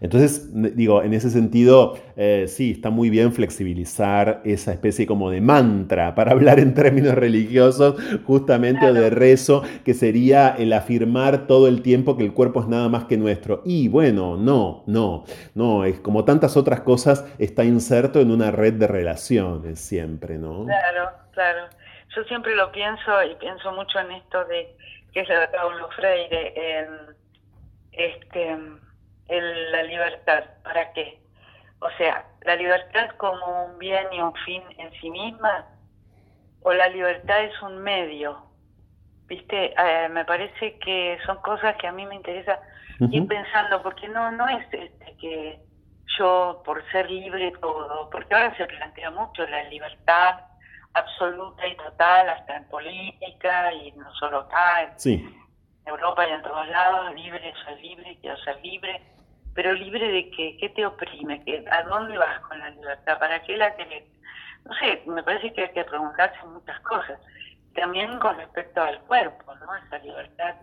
Entonces, 0.01 0.49
digo, 0.75 1.03
en 1.03 1.13
ese 1.13 1.29
sentido, 1.29 1.97
eh, 2.15 2.45
sí, 2.47 2.71
está 2.71 2.89
muy 2.89 3.09
bien 3.09 3.33
flexibilizar 3.33 4.41
esa 4.45 4.71
especie 4.71 5.05
como 5.05 5.29
de 5.29 5.41
mantra, 5.41 6.15
para 6.15 6.31
hablar 6.31 6.59
en 6.59 6.73
términos 6.73 7.15
religiosos, 7.15 7.95
justamente 8.25 8.79
claro. 8.79 8.93
de 8.93 9.09
rezo, 9.09 9.63
que 9.83 9.93
sería 9.93 10.55
el 10.57 10.73
afirmar 10.73 11.47
todo 11.47 11.67
el 11.67 11.81
tiempo 11.81 12.17
que 12.17 12.23
el 12.23 12.33
cuerpo 12.33 12.61
es 12.61 12.67
nada 12.67 12.87
más 12.87 13.05
que 13.05 13.17
nuestro. 13.17 13.61
Y 13.65 13.89
bueno, 13.89 14.37
no, 14.37 14.83
no, 14.87 15.25
no, 15.53 15.83
es 15.83 15.99
como 15.99 16.23
tantas 16.23 16.55
otras 16.55 16.81
cosas, 16.81 17.25
está 17.37 17.63
inserto 17.63 18.21
en 18.21 18.31
una 18.31 18.51
red 18.51 18.73
de 18.73 18.87
relaciones 18.87 19.79
siempre, 19.79 20.37
¿no? 20.37 20.65
Claro, 20.65 21.09
claro. 21.31 21.65
Yo 22.15 22.23
siempre 22.23 22.55
lo 22.55 22.71
pienso 22.71 23.23
y 23.23 23.35
pienso 23.35 23.71
mucho 23.73 23.99
en 23.99 24.11
esto 24.11 24.43
de 24.45 24.75
que 25.13 25.21
es 25.21 25.29
la 25.29 25.41
de 25.41 25.47
Paulo 25.49 25.89
Freire, 25.95 26.53
en 26.55 26.87
este 27.91 28.57
el, 29.29 29.71
la 29.71 29.83
libertad. 29.83 30.43
¿Para 30.63 30.91
qué? 30.93 31.19
O 31.79 31.89
sea, 31.97 32.25
la 32.41 32.55
libertad 32.55 33.09
como 33.17 33.65
un 33.65 33.77
bien 33.79 34.05
y 34.11 34.19
un 34.21 34.33
fin 34.45 34.61
en 34.77 34.91
sí 34.99 35.09
misma, 35.09 35.65
o 36.61 36.73
la 36.73 36.89
libertad 36.89 37.43
es 37.43 37.61
un 37.61 37.77
medio. 37.79 38.45
Viste, 39.27 39.73
eh, 39.77 40.09
me 40.09 40.25
parece 40.25 40.77
que 40.79 41.17
son 41.25 41.37
cosas 41.37 41.75
que 41.77 41.87
a 41.87 41.91
mí 41.91 42.05
me 42.05 42.15
interesa 42.15 42.59
uh 42.99 43.05
-huh. 43.05 43.13
ir 43.13 43.27
pensando, 43.27 43.81
porque 43.81 44.07
no, 44.09 44.31
no 44.31 44.47
es 44.47 44.65
este 44.73 45.15
que 45.21 45.59
yo 46.17 46.61
por 46.65 46.83
ser 46.91 47.09
libre 47.09 47.53
todo, 47.61 48.09
porque 48.09 48.33
ahora 48.33 48.55
se 48.57 48.65
plantea 48.65 49.11
mucho 49.11 49.45
la 49.47 49.63
libertad 49.65 50.39
absoluta 50.93 51.65
y 51.67 51.75
total, 51.77 52.29
hasta 52.29 52.57
en 52.57 52.65
política 52.65 53.71
y 53.73 53.91
no 53.93 54.11
solo 54.15 54.39
acá, 54.39 54.83
en 54.83 54.99
Sí, 54.99 55.35
Europa 55.85 56.27
y 56.27 56.31
en 56.31 56.41
todos 56.41 56.67
lados, 56.67 57.13
libre, 57.15 57.53
soy 57.63 57.81
libre, 57.81 58.17
quiero 58.21 58.37
ser 58.37 58.59
libre, 58.63 59.01
pero 59.59 59.73
libre 59.73 60.09
de 60.09 60.29
que, 60.31 60.55
¿qué 60.55 60.69
te 60.69 60.85
oprime? 60.85 61.43
¿Qué, 61.43 61.65
¿A 61.69 61.83
dónde 61.83 62.17
vas 62.17 62.39
con 62.47 62.57
la 62.59 62.69
libertad? 62.69 63.19
¿Para 63.19 63.43
qué 63.43 63.57
la 63.57 63.75
querés? 63.75 64.05
No 64.63 64.73
sé, 64.75 65.03
me 65.05 65.21
parece 65.21 65.51
que 65.51 65.63
hay 65.63 65.71
que 65.73 65.83
preguntarse 65.83 66.37
muchas 66.45 66.79
cosas. 66.79 67.19
También 67.75 68.19
con 68.19 68.37
respecto 68.37 68.81
al 68.81 69.01
cuerpo, 69.01 69.53
¿no? 69.55 69.75
Esa 69.75 69.97
libertad 69.97 70.55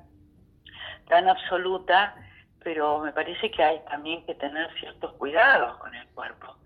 tan 1.10 1.28
absoluta, 1.28 2.14
pero 2.64 3.00
me 3.00 3.12
parece 3.12 3.50
que 3.50 3.62
hay 3.62 3.80
también 3.90 4.24
que 4.24 4.34
tener 4.34 4.66
ciertos 4.80 5.12
cuidados 5.18 5.76
con 5.76 5.94
el 5.94 6.08
cuerpo. 6.14 6.56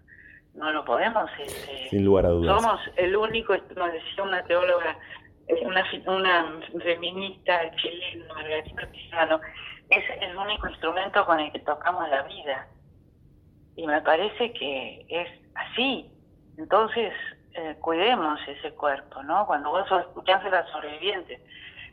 No 0.55 0.71
lo 0.71 0.85
podemos... 0.85 1.29
Este, 1.37 1.89
sin 1.89 2.05
lugar 2.05 2.27
a 2.27 2.29
dudas. 2.29 2.63
somos 2.63 2.81
el 2.95 3.17
único, 3.17 3.57
nos 3.75 3.93
decía 3.93 4.23
una 4.23 4.45
teóloga, 4.45 4.97
una, 5.49 5.85
una 6.07 6.61
feminista 6.83 7.71
chilena, 7.77 8.35
Margarita 8.35 8.87
Pisano, 8.87 9.41
es 9.91 10.05
el 10.21 10.37
único 10.37 10.69
instrumento 10.69 11.25
con 11.27 11.41
el 11.41 11.51
que 11.53 11.59
tocamos 11.61 12.09
la 12.09 12.23
vida. 12.23 12.69
Y 13.77 13.87
me 13.87 14.01
parece 14.03 14.53
que 14.53 15.07
es 15.09 15.29
así. 15.55 16.13
Entonces, 16.59 17.13
eh, 17.55 17.77
cuidemos 17.81 18.39
ese 18.47 18.73
cuerpo, 18.75 19.23
¿no? 19.23 19.47
Cuando 19.47 19.71
vos 19.71 19.87
escuchás 19.91 20.45
a 20.45 20.51
las 20.51 20.69
sobrevivientes, 20.71 21.41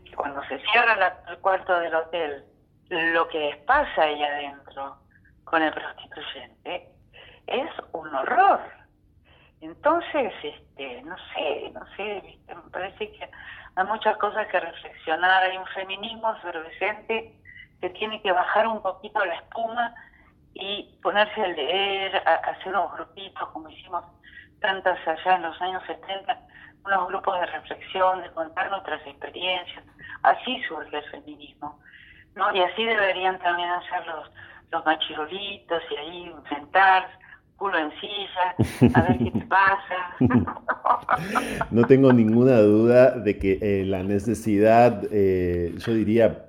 que 0.05 0.15
cuando 0.15 0.43
se 0.43 0.59
cierra 0.59 0.95
la- 0.95 1.21
el 1.29 1.37
cuarto 1.39 1.79
del 1.79 1.95
hotel, 1.95 2.43
lo 2.89 3.27
que 3.27 3.39
les 3.39 3.57
pasa 3.63 4.01
ahí 4.03 4.21
adentro 4.23 4.97
con 5.45 5.61
el 5.61 5.73
prostituyente 5.73 6.89
es 7.47 7.69
un 7.93 8.13
horror. 8.13 8.59
Entonces, 9.87 10.33
este, 10.43 11.01
no 11.03 11.15
sé, 11.33 11.71
no 11.73 11.79
sé, 11.95 12.37
me 12.49 12.69
parece 12.71 13.09
que 13.09 13.29
hay 13.77 13.85
muchas 13.85 14.17
cosas 14.17 14.45
que 14.47 14.59
reflexionar, 14.59 15.43
hay 15.43 15.55
un 15.55 15.65
feminismo 15.67 16.35
efervescente 16.35 17.33
que 17.79 17.89
tiene 17.91 18.21
que 18.21 18.33
bajar 18.33 18.67
un 18.67 18.81
poquito 18.81 19.23
la 19.23 19.35
espuma 19.35 19.95
y 20.55 20.99
ponerse 21.01 21.41
a 21.41 21.47
leer, 21.47 22.17
hacer 22.17 22.67
unos 22.67 22.91
grupitos 22.95 23.47
como 23.51 23.69
hicimos 23.69 24.03
tantas 24.59 24.99
allá 25.07 25.35
en 25.37 25.43
los 25.43 25.61
años 25.61 25.81
70, 25.87 26.37
unos 26.83 27.07
grupos 27.07 27.39
de 27.39 27.45
reflexión, 27.45 28.23
de 28.23 28.31
contar 28.31 28.69
nuestras 28.69 28.99
experiencias. 29.07 29.85
Así 30.23 30.61
surge 30.67 30.97
el 30.97 31.11
feminismo. 31.11 31.79
¿no? 32.35 32.53
Y 32.53 32.61
así 32.61 32.83
deberían 32.83 33.39
también 33.39 33.69
hacer 33.69 34.05
los, 34.05 34.29
los 34.69 34.85
machirulitos 34.85 35.81
y 35.91 35.95
ahí 35.95 36.23
enfrentar 36.25 37.07
culo 37.57 37.73
en 37.77 37.89
silla, 37.99 38.93
a 38.95 39.01
ver 39.03 39.17
qué 39.17 39.31
te 39.31 39.45
pasa. 39.47 39.97
No 41.71 41.85
tengo 41.85 42.11
ninguna 42.13 42.59
duda 42.59 43.11
de 43.11 43.37
que 43.37 43.57
eh, 43.61 43.85
la 43.85 44.03
necesidad, 44.03 45.03
eh, 45.11 45.73
yo 45.85 45.93
diría, 45.93 46.43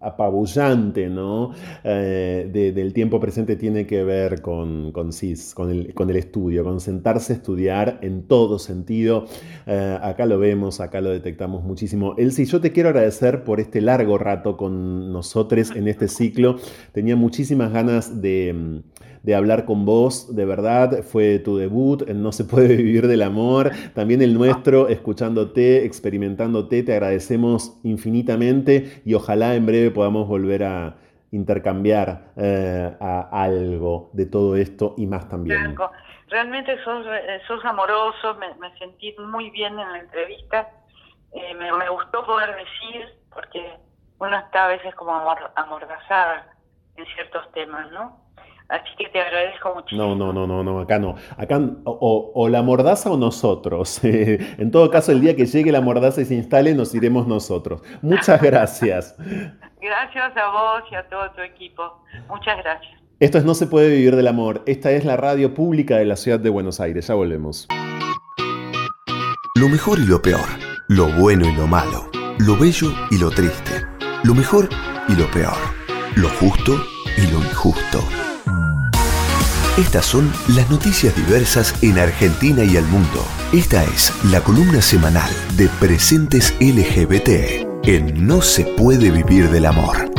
apabullante, 0.00 1.08
¿no? 1.08 1.52
Eh, 1.84 2.48
de- 2.52 2.72
del 2.72 2.92
tiempo 2.92 3.20
presente 3.20 3.56
tiene 3.56 3.86
que 3.86 4.04
ver 4.04 4.42
con, 4.42 4.92
con 4.92 5.12
CIS, 5.12 5.54
con 5.54 5.70
el, 5.70 5.94
con 5.94 6.10
el 6.10 6.16
estudio, 6.16 6.64
con 6.64 6.80
sentarse 6.80 7.32
a 7.32 7.36
estudiar 7.36 7.98
en 8.02 8.26
todo 8.26 8.58
sentido. 8.58 9.26
Eh, 9.66 9.98
acá 10.02 10.26
lo 10.26 10.38
vemos, 10.38 10.80
acá 10.80 11.00
lo 11.00 11.10
detectamos 11.10 11.62
muchísimo. 11.64 12.14
Elsie, 12.18 12.44
yo 12.44 12.60
te 12.60 12.72
quiero 12.72 12.90
agradecer 12.90 13.44
por 13.44 13.60
este 13.60 13.80
largo 13.80 14.18
rato 14.18 14.56
con 14.56 15.12
nosotros 15.12 15.70
en 15.74 15.88
este 15.88 16.08
ciclo. 16.08 16.56
Tenía 16.92 17.16
muchísimas 17.16 17.72
ganas 17.72 18.20
de, 18.20 18.82
de 19.22 19.34
hablar 19.34 19.64
con 19.64 19.84
vos, 19.84 20.34
de 20.34 20.44
verdad, 20.44 21.02
fue 21.02 21.38
tu 21.38 21.56
debut 21.56 22.08
en 22.08 22.22
No 22.22 22.32
se 22.32 22.44
puede 22.44 22.68
vivir 22.76 23.06
del 23.06 23.22
amor, 23.22 23.70
también 23.94 24.22
el 24.22 24.34
nuestro, 24.34 24.88
escuchándote, 24.88 25.84
experimentándote, 25.84 26.82
te 26.82 26.92
agradecemos 26.92 27.78
infinitamente 27.84 29.02
y 29.04 29.14
ojalá 29.14 29.54
en 29.54 29.66
breve 29.66 29.90
podamos 29.90 30.28
volver 30.28 30.64
a 30.64 30.96
intercambiar 31.30 32.32
eh, 32.36 32.94
a 33.00 33.28
algo 33.44 34.10
de 34.12 34.26
todo 34.26 34.56
esto 34.56 34.94
y 34.98 35.06
más 35.06 35.28
también. 35.28 35.58
Franco, 35.58 35.90
realmente 36.28 36.82
sos, 36.82 37.06
eh, 37.06 37.40
sos 37.46 37.64
amoroso, 37.64 38.34
me, 38.34 38.54
me 38.56 38.76
sentí 38.78 39.14
muy 39.18 39.50
bien 39.50 39.78
en 39.78 39.92
la 39.92 39.98
entrevista, 39.98 40.68
eh, 41.32 41.54
me, 41.54 41.88
gustó 41.88 42.24
poder 42.26 42.50
decir, 42.50 43.06
porque 43.32 43.78
uno 44.18 44.36
está 44.36 44.66
a 44.66 44.68
veces 44.68 44.94
como 44.94 45.14
amor- 45.14 45.52
amordazada 45.56 46.46
en 46.96 47.06
ciertos 47.14 47.50
temas, 47.52 47.90
¿no? 47.92 48.20
Así 48.68 48.88
que 48.98 49.08
te 49.10 49.20
agradezco 49.20 49.74
muchísimo. 49.74 50.14
No, 50.14 50.14
no, 50.16 50.32
no, 50.32 50.46
no, 50.46 50.62
no, 50.62 50.80
acá 50.80 50.98
no. 50.98 51.14
Acá 51.36 51.58
o, 51.84 51.90
o- 51.90 52.32
o 52.34 52.48
la 52.48 52.62
mordaza 52.62 53.10
o 53.10 53.16
nosotros. 53.18 54.00
en 54.02 54.70
todo 54.70 54.90
caso, 54.90 55.12
el 55.12 55.20
día 55.20 55.36
que 55.36 55.44
llegue 55.46 55.70
la 55.72 55.80
mordaza 55.80 56.20
y 56.22 56.24
se 56.24 56.34
instale, 56.34 56.74
nos 56.74 56.94
iremos 56.94 57.26
nosotros. 57.26 57.82
Muchas 58.00 58.40
gracias. 58.42 59.14
Gracias 59.80 60.36
a 60.36 60.50
vos 60.50 60.82
y 60.90 60.94
a 60.94 61.06
todo 61.08 61.30
tu 61.32 61.42
equipo. 61.42 61.82
Muchas 62.28 62.56
gracias. 62.62 62.92
Esto 63.20 63.38
es 63.38 63.44
No 63.44 63.54
se 63.54 63.66
puede 63.66 63.88
vivir 63.90 64.16
del 64.16 64.26
amor. 64.28 64.62
Esta 64.66 64.90
es 64.90 65.04
la 65.04 65.16
radio 65.16 65.54
pública 65.54 65.96
de 65.98 66.06
la 66.06 66.16
ciudad 66.16 66.40
de 66.40 66.50
Buenos 66.50 66.80
Aires. 66.80 67.06
Ya 67.08 67.14
volvemos. 67.14 67.68
Lo 69.54 69.68
mejor 69.68 69.98
y 69.98 70.06
lo 70.06 70.20
peor, 70.22 70.46
lo 70.88 71.06
bueno 71.08 71.46
y 71.46 71.54
lo 71.54 71.66
malo, 71.66 72.10
lo 72.38 72.56
bello 72.56 72.88
y 73.10 73.18
lo 73.18 73.30
triste, 73.30 73.72
lo 74.24 74.34
mejor 74.34 74.68
y 75.08 75.14
lo 75.14 75.30
peor, 75.30 75.54
lo 76.16 76.28
justo 76.30 76.72
y 77.16 77.30
lo 77.30 77.38
injusto. 77.38 77.98
Estas 79.78 80.04
son 80.04 80.30
las 80.48 80.68
noticias 80.68 81.16
diversas 81.16 81.74
en 81.80 81.98
Argentina 81.98 82.62
y 82.62 82.76
el 82.76 82.84
mundo. 82.84 83.26
Esta 83.54 83.82
es 83.84 84.12
la 84.24 84.42
columna 84.42 84.82
semanal 84.82 85.30
de 85.56 85.66
Presentes 85.80 86.54
LGBT 86.60 87.88
en 87.88 88.26
No 88.26 88.42
se 88.42 88.64
puede 88.64 89.10
vivir 89.10 89.48
del 89.48 89.64
amor. 89.64 90.12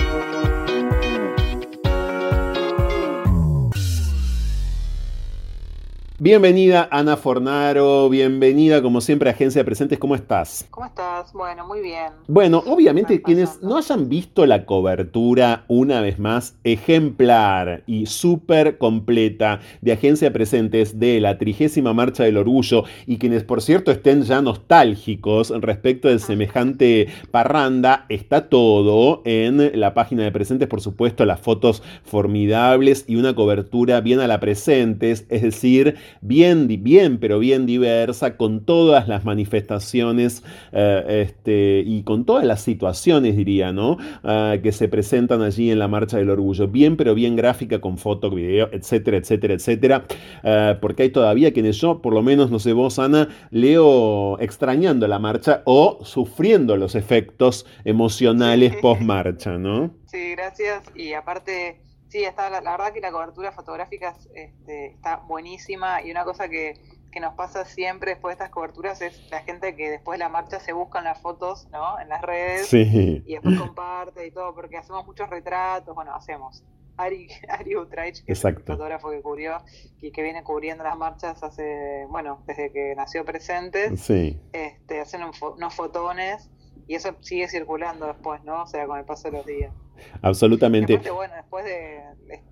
Bienvenida 6.24 6.88
Ana 6.90 7.18
Fornaro, 7.18 8.08
bienvenida 8.08 8.82
como 8.82 9.02
siempre 9.02 9.30
a 9.30 9.34
Agencia 9.34 9.60
de 9.60 9.66
Presentes, 9.66 10.00
¿cómo 10.00 10.16
estás? 10.16 10.66
¿Cómo 10.70 10.86
estás? 10.86 11.34
Bueno, 11.34 11.68
muy 11.68 11.82
bien. 11.82 12.14
Bueno, 12.30 12.64
obviamente 12.66 13.22
quienes 13.22 13.62
no 13.62 13.76
hayan 13.76 14.08
visto 14.08 14.46
la 14.46 14.66
cobertura 14.66 15.66
una 15.68 16.00
vez 16.00 16.20
más 16.20 16.56
ejemplar 16.64 17.84
y 17.88 18.06
súper 18.06 18.78
completa 18.78 19.60
de 19.82 19.92
Agencia 19.92 20.30
de 20.30 20.32
Presentes 20.32 20.98
de 20.98 21.20
la 21.20 21.38
trigésima 21.38 21.92
Marcha 21.92 22.24
del 22.24 22.38
Orgullo 22.38 22.86
y 23.06 23.18
quienes 23.18 23.44
por 23.44 23.62
cierto 23.62 23.92
estén 23.92 24.24
ya 24.24 24.42
nostálgicos 24.42 25.50
respecto 25.50 26.08
de 26.08 26.20
semejante 26.20 27.10
parranda, 27.32 28.06
está 28.08 28.48
todo 28.48 29.24
en 29.26 29.78
la 29.78 29.94
página 29.94 30.24
de 30.24 30.32
Presentes, 30.32 30.70
por 30.70 30.80
supuesto, 30.80 31.26
las 31.26 31.42
fotos 31.42 31.84
formidables 32.06 33.04
y 33.10 33.18
una 33.18 33.36
cobertura 33.36 34.00
bien 34.00 34.22
a 34.22 34.28
la 34.28 34.40
Presentes, 34.40 35.26
es 35.28 35.42
decir, 35.42 35.98
bien, 36.22 36.68
bien, 36.84 37.18
pero 37.18 37.40
bien 37.40 37.66
diversa, 37.66 38.38
con 38.38 38.66
todas 38.66 39.08
las 39.08 39.26
manifestaciones 39.26 40.44
eh, 40.72 41.26
este, 41.28 41.84
y 41.86 42.04
con 42.04 42.26
todas 42.26 42.46
las 42.46 42.62
situaciones, 42.62 43.36
diría, 43.36 43.74
¿no? 43.74 43.98
Ah, 44.24 44.56
que 44.62 44.72
se 44.72 44.88
presentan 44.88 45.42
allí 45.42 45.72
en 45.72 45.80
la 45.80 45.88
Marcha 45.88 46.18
del 46.18 46.30
Orgullo. 46.30 46.68
Bien, 46.68 46.98
pero 46.98 47.16
bien 47.16 47.36
gráfica, 47.36 47.80
con 47.80 47.98
foto, 47.98 48.30
video, 48.30 48.70
etcétera, 48.72 49.18
etcétera, 49.18 49.54
etcétera. 49.54 50.06
Ah, 50.44 50.78
porque 50.82 51.04
hay 51.04 51.10
todavía 51.10 51.54
quienes 51.54 51.78
yo, 51.80 52.02
por 52.02 52.14
lo 52.14 52.22
menos, 52.22 52.52
no 52.52 52.60
sé 52.60 52.74
vos, 52.74 53.00
Ana, 53.00 53.30
leo 53.52 54.40
extrañando 54.40 55.08
la 55.08 55.20
marcha 55.20 55.62
o 55.66 56.00
sufriendo 56.04 56.78
los 56.78 56.96
efectos 56.96 57.66
emocionales 57.86 58.74
Sí. 58.74 58.78
post-marcha, 58.82 59.58
¿no? 59.58 59.92
Sí, 60.06 60.32
gracias. 60.36 60.84
Y 60.96 61.14
aparte, 61.14 61.82
sí, 62.14 62.24
está, 62.24 62.50
la, 62.52 62.62
la 62.62 62.72
verdad 62.72 62.94
que 62.94 63.02
la 63.02 63.12
cobertura 63.12 63.52
fotográfica 63.52 64.16
este, 64.36 64.86
está 64.92 65.18
buenísima 65.18 66.04
y 66.04 66.12
una 66.12 66.24
cosa 66.24 66.48
que, 66.48 66.76
que 67.12 67.20
nos 67.20 67.34
pasa 67.34 67.66
siempre 67.66 68.12
después 68.12 68.32
de 68.38 68.44
estas 68.44 68.50
coberturas 68.52 69.02
es 69.02 69.30
la 69.32 69.40
gente 69.42 69.76
que 69.76 69.90
después 69.90 70.20
de 70.20 70.24
la 70.24 70.30
marcha 70.30 70.60
se 70.60 70.74
buscan 70.74 71.04
las 71.06 71.20
fotos, 71.22 71.68
¿no? 71.72 72.00
En 72.00 72.10
las 72.10 72.22
redes 72.22 72.68
Sí. 72.68 73.24
y 73.26 73.34
después 73.34 73.60
comparte 73.60 74.28
y 74.28 74.32
todo, 74.32 74.54
porque 74.54 74.78
hacemos 74.78 75.06
muchos 75.08 75.28
retratos, 75.30 75.96
bueno, 75.96 76.14
hacemos. 76.14 76.64
Ari, 76.98 77.28
Ari 77.50 77.76
Utraich, 77.76 78.24
que 78.24 78.32
es 78.34 78.38
Exacto. 78.38 78.72
el 78.74 78.78
fotógrafo 78.78 79.10
que 79.10 79.22
cubrió 79.24 79.58
y 80.00 80.12
que 80.12 80.22
viene 80.22 80.44
cubriendo 80.44 80.84
las 80.84 80.96
marchas 80.96 81.42
hace, 81.42 82.06
bueno, 82.10 82.44
desde 82.46 82.72
que 82.72 82.94
nació 82.96 83.26
Presentes, 83.26 84.00
Sí. 84.00 84.40
este, 84.52 85.00
hacen 85.02 85.24
un 85.24 85.32
unos 85.58 85.74
fotones 85.74 86.52
y 86.86 86.94
eso 86.94 87.16
sigue 87.22 87.48
circulando 87.48 88.06
después, 88.06 88.44
¿no? 88.44 88.62
O 88.62 88.68
sea, 88.68 88.86
con 88.86 89.00
el 89.00 89.06
paso 89.06 89.32
de 89.32 89.38
los 89.38 89.46
días. 89.48 89.74
Absolutamente. 90.22 90.94
Y 90.94 90.96
aparte, 90.96 91.12
bueno, 91.12 91.34
después 91.36 91.66
de, 91.66 92.00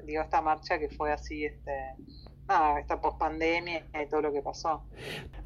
digo, 0.05 0.21
esta 0.21 0.41
marcha 0.41 0.79
que 0.79 0.89
fue 0.89 1.11
así, 1.11 1.45
este, 1.45 1.71
nada, 2.47 2.79
esta 2.79 2.99
pospandemia 2.99 3.85
y 4.01 4.09
todo 4.09 4.21
lo 4.21 4.33
que 4.33 4.41
pasó. 4.41 4.83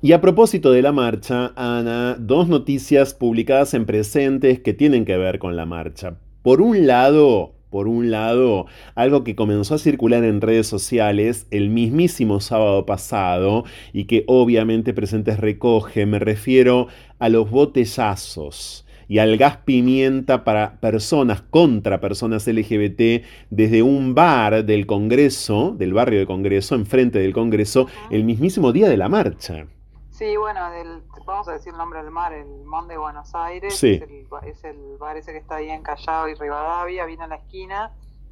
Y 0.02 0.12
a 0.14 0.22
propósito 0.22 0.72
de 0.72 0.82
la 0.82 0.92
marcha, 0.92 1.54
Ana, 1.56 2.16
dos 2.20 2.48
noticias 2.48 3.14
publicadas 3.14 3.74
en 3.74 3.86
presentes 3.86 4.60
que 4.60 4.74
tienen 4.74 5.06
que 5.06 5.18
ver 5.18 5.40
con 5.40 5.56
la 5.56 5.66
marcha. 5.66 6.18
Por 6.42 6.62
un 6.62 6.86
lado, 6.88 7.56
por 7.70 7.88
un 7.88 8.12
lado, 8.12 8.68
algo 8.96 9.24
que 9.24 9.36
comenzó 9.36 9.76
a 9.76 9.80
circular 9.80 10.24
en 10.24 10.42
redes 10.42 10.68
sociales 10.68 11.48
el 11.52 11.70
mismísimo 11.70 12.40
sábado 12.40 12.86
pasado 12.86 13.66
y 13.92 14.06
que 14.06 14.24
obviamente 14.28 14.94
Presentes 14.94 15.40
recoge, 15.40 16.06
me 16.06 16.20
refiero 16.20 16.88
a 17.20 17.30
los 17.30 17.50
botellazos 17.50 18.85
y 19.08 19.20
al 19.20 19.38
gas 19.38 19.58
pimienta 19.58 20.44
para 20.44 20.80
personas 20.80 21.42
contra 21.42 22.00
personas 22.00 22.48
LGBT 22.48 23.24
desde 23.50 23.82
un 23.84 24.16
bar 24.16 24.66
del 24.66 24.86
Congreso, 24.86 25.74
del 25.78 25.94
barrio 25.94 26.20
de 26.20 26.26
Congreso, 26.26 26.76
enfrente 26.76 27.20
del 27.20 27.34
Congreso, 27.34 27.88
el 28.10 28.24
mismísimo 28.24 28.72
día 28.72 28.90
de 28.90 28.98
la 28.98 29.10
marcha. 29.10 29.68
Sí, 30.10 30.38
bueno, 30.38 30.72
del, 30.72 31.02
vamos 31.26 31.48
a 31.50 31.54
decir 31.54 31.74
el 31.74 31.78
nombre 31.78 32.02
del 32.02 32.12
mar, 32.12 32.32
el 32.34 32.48
Mon 32.66 32.88
de 32.88 32.98
Buenos 32.98 33.36
Aires, 33.36 33.76
Sí. 33.76 33.94
es, 33.94 34.02
el, 34.04 34.28
es 34.46 34.64
el 34.64 34.98
bar 34.98 35.18
ese 35.18 35.34
que 35.34 35.40
está 35.40 35.56
ahí 35.56 35.70
en 35.70 35.82
Callao 35.84 36.30
y 36.30 36.36
Rivadavia, 36.36 37.06
viene 37.06 37.24
a 37.26 37.28
la 37.28 37.36
esquina. 37.36 37.92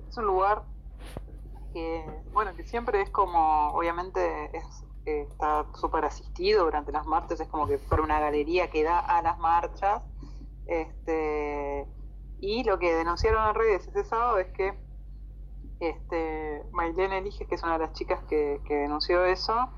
Es 0.10 0.18
un 0.18 0.26
lugar 0.26 0.62
que, 1.74 2.06
bueno, 2.32 2.56
que 2.56 2.64
siempre 2.64 3.02
es 3.02 3.10
como, 3.10 3.70
obviamente 3.70 4.22
es, 4.56 4.64
eh, 5.06 5.26
está 5.30 5.66
súper 5.76 6.06
asistido 6.06 6.66
durante 6.66 6.92
las 6.92 7.06
marchas, 7.06 7.40
es 7.40 7.48
como 7.48 7.68
que 7.68 7.78
fuera 7.80 8.04
una 8.04 8.20
galería 8.20 8.70
que 8.70 8.84
da 8.84 9.00
a 9.00 9.22
las 9.22 9.38
marchas. 9.40 10.04
Este, 10.66 11.88
y 12.40 12.64
lo 12.64 12.80
que 12.80 12.94
denunciaron 12.94 13.50
en 13.50 13.56
redes 13.56 13.88
ese 13.88 14.04
sábado 14.04 14.38
es 14.40 14.48
que 14.54 14.74
este, 15.80 16.64
Maylene 16.72 17.18
Elige, 17.18 17.46
que 17.46 17.56
es 17.56 17.64
una 17.64 17.74
de 17.74 17.80
las 17.80 17.94
chicas 17.94 18.24
que, 18.30 18.62
que 18.66 18.76
denunció 18.76 19.26
eso, 19.26 19.70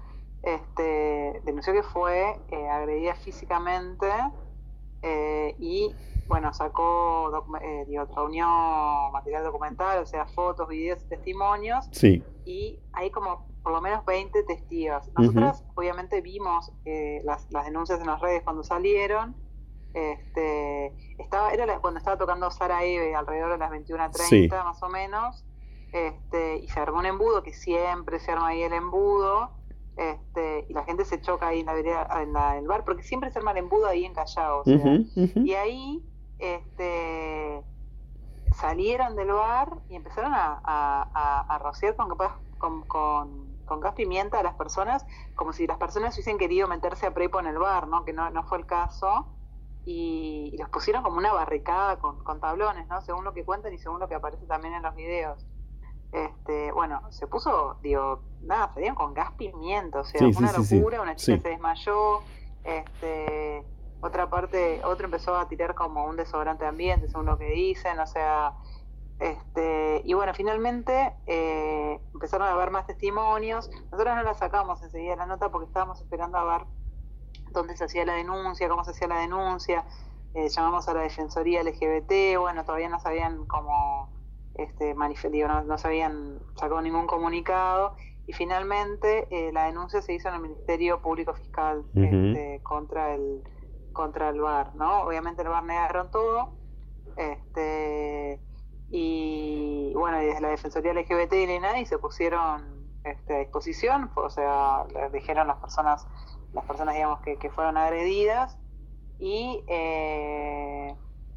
este, 0.43 1.41
denunció 1.43 1.73
que 1.73 1.83
fue 1.83 2.39
eh, 2.49 2.69
agredida 2.69 3.15
físicamente 3.15 4.07
eh, 5.01 5.55
y, 5.57 5.95
bueno, 6.27 6.53
sacó, 6.53 7.45
eh, 7.61 7.85
digo, 7.87 8.05
reunió 8.15 8.47
material 9.11 9.43
documental, 9.43 10.01
o 10.01 10.05
sea, 10.05 10.27
fotos, 10.27 10.67
videos 10.67 11.03
y 11.03 11.07
testimonios, 11.09 11.87
Sí. 11.91 12.23
y 12.45 12.79
hay 12.93 13.09
como 13.11 13.47
por 13.63 13.71
lo 13.73 13.81
menos 13.81 14.05
20 14.05 14.43
testigos. 14.43 15.09
Nosotros 15.17 15.63
obviamente 15.73 16.21
vimos 16.21 16.71
eh, 16.85 17.21
las, 17.23 17.51
las 17.51 17.65
denuncias 17.65 17.99
en 17.99 18.05
las 18.05 18.21
redes 18.21 18.43
cuando 18.43 18.63
salieron. 18.63 19.35
Este, 19.95 20.87
estaba, 21.17 21.51
era 21.53 21.65
la- 21.65 21.79
cuando 21.79 21.99
estaba 21.99 22.17
tocando 22.17 22.51
Sara 22.51 22.83
Eve 22.83 23.15
alrededor 23.15 23.51
de 23.53 23.57
las 23.57 23.71
21.30 23.71 24.17
Sí. 24.27 24.49
más 24.51 24.83
o 24.83 24.89
menos. 24.89 25.45
Este, 25.93 26.57
y 26.57 26.67
se 26.67 26.79
armó 26.81 26.99
un 26.99 27.05
embudo, 27.05 27.41
que 27.43 27.53
siempre 27.53 28.19
se 28.19 28.31
arma 28.31 28.49
ahí 28.49 28.61
el 28.63 28.73
embudo. 28.73 29.51
Este, 29.95 30.65
y 30.67 30.73
la 30.73 30.83
gente 30.83 31.05
se 31.05 31.21
choca 31.21 31.47
ahí 31.47 31.61
en 31.61 31.67
la 31.67 31.79
en 32.21 32.33
la- 32.33 32.57
en 32.57 32.63
el 32.63 32.67
bar, 32.67 32.83
porque 32.83 33.03
siempre 33.03 33.31
se 33.31 33.39
arma 33.39 33.51
el 33.51 33.57
embudo 33.59 33.87
ahí 33.87 34.03
en 34.03 34.13
Callao. 34.13 34.59
o 34.59 34.63
sea, 34.65 34.75
y 35.45 35.53
ahí 35.53 36.03
este, 36.39 37.63
salieron 38.53 39.15
del 39.15 39.31
bar 39.31 39.77
y 39.89 39.95
empezaron 39.95 40.33
a, 40.33 40.59
a- 40.63 41.09
a- 41.13 41.55
a 41.55 41.59
rociar 41.59 41.95
con, 41.95 42.09
capaz- 42.09 42.37
con, 42.57 42.81
con- 42.83 43.45
con 43.65 43.79
gas 43.79 43.93
pimienta 43.95 44.39
a 44.39 44.43
las 44.43 44.55
personas, 44.55 45.05
como 45.35 45.53
si 45.53 45.65
las 45.65 45.77
personas 45.77 46.13
hubiesen 46.15 46.37
querido 46.37 46.67
meterse 46.67 47.05
a 47.07 47.13
prepo 47.13 47.39
en 47.39 47.47
el 47.47 47.57
bar, 47.57 47.87
¿no? 47.87 48.03
que 48.05 48.11
no, 48.13 48.29
no 48.29 48.43
fue 48.43 48.57
el 48.59 48.65
caso. 48.65 49.27
Y, 49.85 50.49
y 50.53 50.57
los 50.57 50.69
pusieron 50.69 51.03
como 51.03 51.17
una 51.17 51.31
barricada 51.31 51.97
con, 51.99 52.23
con 52.23 52.39
tablones, 52.39 52.87
¿no? 52.87 53.01
según 53.01 53.23
lo 53.23 53.33
que 53.33 53.45
cuentan 53.45 53.73
y 53.73 53.77
según 53.77 53.99
lo 53.99 54.07
que 54.07 54.15
aparece 54.15 54.45
también 54.47 54.73
en 54.73 54.81
los 54.83 54.95
videos. 54.95 55.45
Este, 56.11 56.71
bueno, 56.71 57.01
se 57.11 57.27
puso, 57.27 57.77
digo, 57.81 58.21
nada, 58.41 58.71
salían 58.73 58.95
con 58.95 59.13
gas 59.13 59.31
pimienta, 59.33 59.99
o 59.99 60.05
sea, 60.05 60.19
Sí, 60.19 60.31
una 60.37 60.47
sí, 60.49 60.63
sí. 60.63 60.77
locura, 60.79 61.01
una 61.01 61.15
chica 61.15 61.41
se 61.41 61.49
desmayó, 61.49 62.21
este, 62.63 63.65
otra 64.01 64.29
parte, 64.29 64.81
otro 64.85 65.05
empezó 65.05 65.35
a 65.35 65.47
tirar 65.47 65.75
como 65.75 66.05
un 66.05 66.15
desodorante 66.15 66.63
de 66.63 66.69
ambiente, 66.69 67.07
según 67.09 67.25
lo 67.25 67.37
que 67.37 67.49
dicen, 67.51 67.99
o 67.99 68.07
sea, 68.07 68.53
este, 69.19 70.01
y 70.05 70.13
bueno, 70.13 70.33
finalmente 70.33 71.13
eh, 71.25 71.99
empezaron 72.13 72.47
a 72.47 72.51
haber 72.51 72.69
más 72.71 72.85
testimonios. 72.85 73.69
Nosotros 73.91 74.15
no 74.15 74.23
la 74.23 74.33
sacamos 74.33 74.81
enseguida 74.83 75.15
la 75.15 75.25
nota 75.25 75.49
porque 75.49 75.67
estábamos 75.67 76.01
esperando 76.01 76.37
a 76.37 76.43
ver 76.57 76.67
dónde 77.59 77.77
se 77.77 77.85
hacía 77.85 78.05
la 78.05 78.13
denuncia, 78.13 78.69
cómo 78.69 78.83
se 78.83 78.91
hacía 78.91 79.07
la 79.07 79.19
denuncia. 79.19 79.85
Eh, 80.33 80.49
llamamos 80.49 80.87
a 80.87 80.93
la 80.93 81.01
Defensoría 81.01 81.63
LGBT, 81.63 82.37
bueno, 82.37 82.65
todavía 82.65 82.89
no 82.89 82.99
sabían 82.99 83.45
cómo, 83.45 84.09
este, 84.55 84.95
digo, 85.31 85.47
no, 85.47 85.63
no 85.63 85.77
se 85.77 85.87
habían 85.87 86.39
sacado 86.55 86.81
ningún 86.81 87.07
comunicado. 87.07 87.95
Y 88.27 88.33
finalmente 88.33 89.27
eh, 89.29 89.51
la 89.53 89.65
denuncia 89.65 90.01
se 90.01 90.13
hizo 90.13 90.29
en 90.29 90.35
el 90.35 90.41
Ministerio 90.41 91.01
Público 91.01 91.33
Fiscal 91.33 91.85
este, 91.93 92.59
contra 92.63 93.13
el 93.13 93.43
contra 93.93 94.29
el 94.29 94.41
bar, 94.41 94.75
¿no? 94.75 95.03
Obviamente 95.03 95.41
el 95.41 95.47
bar 95.47 95.63
negaron 95.63 96.11
todo, 96.11 96.53
este 97.15 98.41
y 98.89 99.93
bueno, 99.95 100.21
y 100.21 100.25
desde 100.25 100.41
la 100.41 100.49
Defensoría 100.49 100.93
LGBT 100.93 101.33
y 101.33 101.47
la 101.47 101.53
INADI 101.55 101.85
se 101.85 101.97
pusieron 101.97 102.75
este, 103.03 103.35
a 103.35 103.39
disposición, 103.39 104.11
o 104.15 104.29
sea, 104.29 104.85
les 104.93 105.11
dijeron 105.11 105.47
las 105.47 105.57
personas, 105.57 106.07
las 106.55 106.65
personas 106.65 106.95
digamos 106.95 107.19
que, 107.21 107.37
que 107.37 107.49
fueron 107.49 107.77
agredidas 107.77 108.57
y 109.19 109.63
eh, 109.67 110.95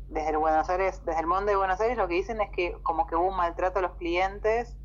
desde 0.09 0.31
el 0.31 0.39
Buenos 0.39 0.69
Aires, 0.71 1.03
desde 1.05 1.21
el 1.21 1.27
Monde 1.27 1.53
de 1.53 1.57
Buenos 1.57 1.81
Aires 1.81 1.99
lo 1.99 2.09
que 2.09 2.15
dicen 2.15 2.41
es 2.41 2.51
que 2.51 2.77
como 2.83 3.07
que 3.07 3.17
hubo 3.17 3.29
un 3.29 3.37
maltrato 3.37 3.81
a 3.81 3.83
los 3.83 3.93
clientes 3.97 4.77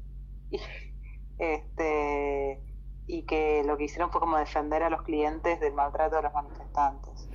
y 0.49 0.59
este 1.37 2.59
y 3.05 3.23
que 3.23 3.63
lo 3.65 3.77
que 3.77 3.85
hicieron 3.85 4.11
fue 4.11 4.21
como 4.21 4.37
defender 4.37 4.81
a 4.83 4.89
los 4.89 5.01
clientes 5.03 5.59
del 5.59 5.73
maltrato 5.73 6.17
de 6.17 6.23
los 6.23 6.33
manifestantes. 6.33 7.29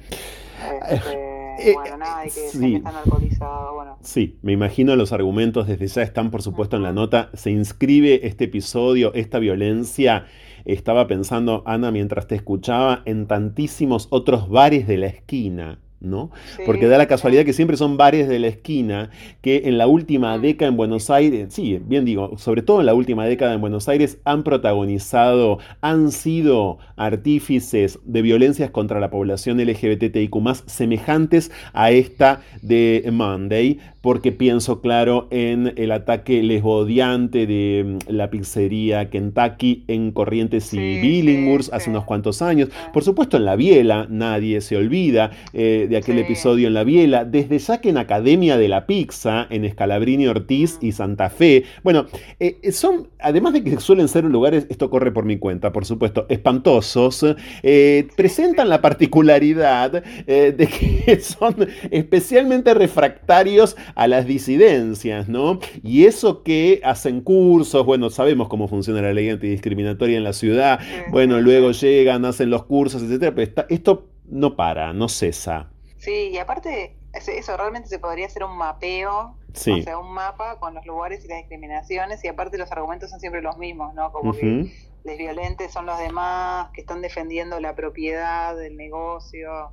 Este, 0.91 1.39
Eh, 1.59 1.75
bueno, 1.75 1.97
nada, 1.97 2.25
y 2.25 2.29
que 2.31 2.49
sí. 2.49 2.61
que 2.61 2.77
están 2.77 2.95
alcoholizados, 2.95 3.75
bueno. 3.75 3.99
Sí, 4.01 4.39
me 4.43 4.53
imagino 4.53 4.95
los 4.95 5.13
argumentos 5.13 5.67
desde 5.67 5.89
ya 5.89 6.03
están 6.03 6.31
por 6.31 6.41
supuesto 6.41 6.77
en 6.77 6.85
la 6.85 6.93
nota. 6.93 7.31
Se 7.35 7.51
inscribe 7.51 8.27
este 8.29 8.45
episodio, 8.45 9.13
esta 9.15 9.41
violencia. 9.41 10.27
Estaba 10.69 11.07
pensando, 11.07 11.63
Ana, 11.65 11.91
mientras 11.91 12.27
te 12.27 12.35
escuchaba, 12.35 13.01
en 13.07 13.27
tantísimos 13.27 14.07
otros 14.11 14.51
bares 14.51 14.87
de 14.87 14.99
la 14.99 15.07
esquina, 15.07 15.79
¿no? 16.01 16.31
Sí, 16.57 16.63
Porque 16.65 16.87
da 16.87 16.99
la 16.99 17.07
casualidad 17.07 17.45
que 17.45 17.53
siempre 17.53 17.77
son 17.77 17.97
bares 17.97 18.29
de 18.29 18.39
la 18.39 18.49
esquina 18.49 19.11
que 19.43 19.63
en 19.65 19.79
la 19.79 19.87
última 19.87 20.39
década 20.39 20.71
en 20.71 20.77
Buenos 20.77 21.11
Aires, 21.11 21.53
sí, 21.53 21.81
bien 21.85 22.05
digo, 22.05 22.39
sobre 22.39 22.63
todo 22.63 22.81
en 22.81 22.87
la 22.87 22.95
última 22.95 23.27
década 23.27 23.55
en 23.55 23.61
Buenos 23.61 23.89
Aires 23.89 24.19
han 24.25 24.43
protagonizado, 24.45 25.59
han 25.81 26.13
sido 26.13 26.79
artífices 26.97 27.99
de 28.05 28.23
violencias 28.23 28.71
contra 28.71 29.01
la 29.01 29.11
población 29.11 29.59
LGBTIQ 29.59 30.37
semejantes 30.67 31.51
a 31.73 31.91
esta 31.91 32.43
de 32.63 33.09
Monday, 33.13 33.79
porque 34.01 34.33
pienso, 34.33 34.81
claro, 34.81 35.27
en 35.31 35.73
el 35.77 35.93
ataque 35.93 36.43
lesbodiante 36.43 37.47
de 37.47 37.85
mm, 37.85 38.13
la 38.13 38.31
pizzería 38.31 39.11
Kentucky 39.11 39.85
en 39.89 40.13
Corrientes 40.13 40.73
y 40.73 40.79
Sí, 40.79 41.01
Billinghurst 41.01 41.71
sí, 41.71 41.77
hace 41.77 41.91
unos 41.91 42.05
cuantos 42.05 42.41
años. 42.41 42.69
Por 42.93 43.03
supuesto, 43.03 43.37
en 43.37 43.45
la 43.45 43.57
Biela, 43.57 44.07
nadie 44.09 44.61
se 44.61 44.77
olvida 44.77 45.33
eh, 45.53 45.88
de 45.89 45.97
aquel 45.97 46.17
Sí. 46.17 46.21
episodio 46.23 46.69
en 46.69 46.75
la 46.75 46.85
Biela. 46.85 47.25
Desde 47.25 47.59
ya 47.59 47.81
que 47.81 47.89
en 47.91 47.99
Academia 47.99 48.57
de 48.57 48.69
la 48.69 48.87
Pizza, 48.87 49.47
en 49.51 49.65
Escalabrini 49.65 50.27
Ortiz 50.27 50.79
y 50.81 50.93
Santa 50.93 51.31
Fe. 51.31 51.65
Bueno, 51.83 52.07
eh, 52.41 52.71
son, 52.73 53.09
además 53.19 53.53
de 53.55 53.63
que 53.65 53.79
suelen 53.81 54.09
ser 54.09 54.25
lugares, 54.25 54.67
esto 54.71 54.91
corre 54.91 55.13
por 55.13 55.25
mi 55.25 55.39
cuenta, 55.39 55.73
por 55.73 55.85
supuesto, 55.85 56.27
espantosos, 56.29 57.25
eh, 57.63 58.09
presentan 58.17 58.69
la 58.69 58.81
particularidad 58.81 60.03
eh, 60.27 60.53
de 60.57 60.67
que 60.67 61.21
son 61.21 61.55
especialmente 61.91 62.75
refractarios 62.75 63.77
a 63.95 64.07
las 64.09 64.27
disidencias, 64.27 65.29
¿no? 65.29 65.61
Y 65.83 66.05
eso 66.05 66.43
que 66.43 66.81
hacen 66.85 67.21
cursos, 67.21 67.85
bueno, 67.85 68.11
sabemos 68.11 68.49
cómo 68.49 68.69
funciona 68.69 69.03
la 69.03 69.13
ley 69.13 69.29
antidiscriminatoria 69.31 70.17
en 70.17 70.25
la 70.25 70.33
ciudad, 70.33 70.81
bueno, 71.11 71.41
luego 71.41 71.73
llegan, 71.73 72.25
hacen 72.25 72.51
los 72.51 72.65
cursos, 72.65 73.03
etcétera, 73.03 73.35
pero 73.35 73.47
está- 73.49 73.67
esto 73.69 74.09
no 74.31 74.57
para, 74.57 74.93
no 74.93 75.09
cesa. 75.09 75.71
Sí, 76.09 76.31
y 76.33 76.39
aparte, 76.39 76.97
eso 77.13 77.57
realmente 77.59 77.89
se 77.91 77.99
podría 77.99 78.25
hacer 78.27 78.43
un 78.43 78.57
mapeo, 78.57 79.37
Sí. 79.53 79.73
o 79.73 79.83
sea, 79.83 79.99
un 79.99 80.11
mapa 80.13 80.59
con 80.59 80.73
los 80.73 80.87
lugares 80.87 81.23
y 81.25 81.29
las 81.29 81.39
discriminaciones, 81.39 82.25
y 82.25 82.29
aparte 82.29 82.57
los 82.57 82.73
argumentos 82.73 83.11
son 83.11 83.21
siempre 83.21 83.43
los 83.43 83.59
mismos, 83.59 83.93
¿no? 83.93 84.11
Como 84.11 84.33
que 84.33 84.73
les 85.05 85.19
violentes 85.19 85.71
son 85.71 85.85
los 85.85 85.99
demás, 85.99 86.71
que 86.73 86.81
están 86.81 87.03
defendiendo 87.03 87.61
la 87.61 87.75
propiedad 87.75 88.57
del 88.57 88.79
negocio. 88.79 89.73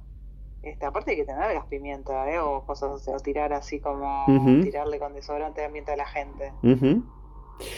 Este, 0.62 0.86
aparte 0.86 1.12
hay 1.12 1.18
que 1.18 1.26
tener 1.26 1.54
gas 1.54 1.66
pimienta, 1.68 2.30
¿eh? 2.30 2.40
O 2.40 2.66
cosas, 2.66 2.90
o 2.90 2.98
sea, 2.98 3.16
o 3.16 3.20
tirar 3.20 3.54
así 3.54 3.80
como, 3.80 4.26
tirarle 4.62 5.00
con 5.00 5.14
desodorante 5.14 5.62
de 5.62 5.68
ambiente 5.68 5.94
a 5.94 5.96
la 5.96 6.06
gente. 6.06 6.52
Ujú. 6.64 7.02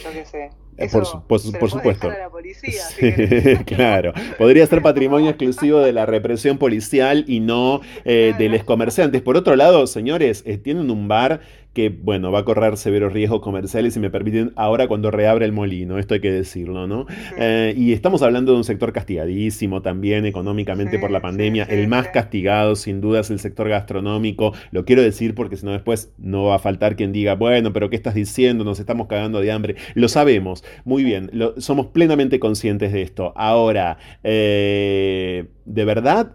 Yo 0.02 0.12
qué 0.12 0.24
sé. 0.24 0.50
Eh, 0.78 0.84
Eso 0.86 0.98
por 0.98 1.06
su- 1.40 1.50
supuesto. 1.76 2.06
dejar 2.06 2.20
a 2.20 2.24
la 2.24 2.30
policía, 2.30 2.82
si 2.82 3.10
Sí, 3.12 3.56
claro, 3.66 4.12
podría 4.38 4.66
ser 4.66 4.80
patrimonio 4.80 5.30
exclusivo 5.30 5.80
de 5.80 5.92
la 5.92 6.06
represión 6.06 6.56
policial 6.56 7.24
y 7.26 7.40
no 7.40 7.80
eh, 8.04 8.34
de 8.38 8.48
los 8.48 8.62
comerciantes. 8.64 9.20
Por 9.22 9.36
otro 9.36 9.56
lado, 9.56 9.86
señores, 9.86 10.42
eh, 10.46 10.56
tienen 10.56 10.90
un 10.90 11.08
bar 11.08 11.40
que, 11.72 11.90
bueno, 11.90 12.32
va 12.32 12.40
a 12.40 12.44
correr 12.44 12.76
severos 12.76 13.12
riesgos 13.12 13.40
comerciales 13.40 13.96
y 13.96 14.00
me 14.00 14.10
permiten 14.10 14.52
ahora 14.56 14.88
cuando 14.88 15.10
reabre 15.10 15.44
el 15.44 15.52
molino, 15.52 15.98
esto 15.98 16.14
hay 16.14 16.20
que 16.20 16.32
decirlo, 16.32 16.86
¿no? 16.86 17.06
Eh, 17.38 17.74
y 17.76 17.92
estamos 17.92 18.22
hablando 18.22 18.52
de 18.52 18.58
un 18.58 18.64
sector 18.64 18.92
castigadísimo 18.92 19.82
también 19.82 20.26
económicamente 20.26 20.98
por 20.98 21.10
la 21.10 21.20
pandemia, 21.20 21.64
el 21.64 21.86
más 21.88 22.08
castigado 22.08 22.74
sin 22.74 23.00
duda 23.00 23.20
es 23.20 23.30
el 23.30 23.38
sector 23.38 23.68
gastronómico, 23.68 24.54
lo 24.70 24.84
quiero 24.84 25.02
decir 25.02 25.34
porque 25.34 25.56
si 25.56 25.66
no 25.66 25.72
después 25.72 26.12
no 26.18 26.44
va 26.44 26.56
a 26.56 26.58
faltar 26.58 26.96
quien 26.96 27.12
diga, 27.12 27.34
bueno, 27.34 27.72
pero 27.72 27.90
¿qué 27.90 27.96
estás 27.96 28.14
diciendo? 28.14 28.64
Nos 28.64 28.80
estamos 28.80 29.06
cagando 29.06 29.40
de 29.40 29.52
hambre. 29.52 29.76
Lo 29.94 30.08
sabemos, 30.08 30.64
muy 30.84 31.04
bien, 31.04 31.30
somos 31.58 31.86
plenamente 31.86 32.40
conscientes 32.40 32.92
de 32.92 33.02
esto. 33.02 33.32
Ahora, 33.36 33.98
eh, 34.24 35.46
de 35.64 35.84
verdad, 35.84 36.32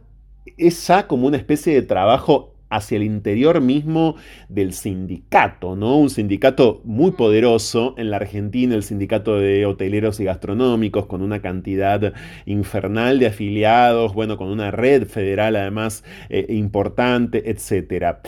es 0.57 0.88
ya 0.88 1.07
como 1.07 1.27
una 1.27 1.38
especie 1.38 1.73
de 1.73 1.81
trabajo 1.81 2.52
hacia 2.76 2.98
el 2.98 3.04
interior 3.04 3.62
mismo 3.62 4.16
del 4.50 4.74
sindicato, 4.74 5.76
¿no? 5.76 5.98
Un 5.98 6.10
sindicato 6.10 6.82
muy 6.84 7.12
poderoso 7.12 7.95
en 7.98 8.10
la 8.10 8.18
Argentina, 8.18 8.76
el 8.76 8.84
sindicato 8.84 9.40
de 9.40 9.66
hoteleros 9.66 10.20
y 10.20 10.26
gastronómicos, 10.26 11.06
con 11.06 11.22
una 11.22 11.41
cantidad 11.41 12.14
infernal 12.45 13.20
de 13.20 13.28
afiliados, 13.28 14.14
bueno, 14.14 14.38
con 14.38 14.50
una 14.50 14.72
red 14.72 15.08
federal 15.08 15.56
además 15.56 16.04
eh, 16.30 16.45
importante, 16.50 17.50
etcétera. 17.50 18.22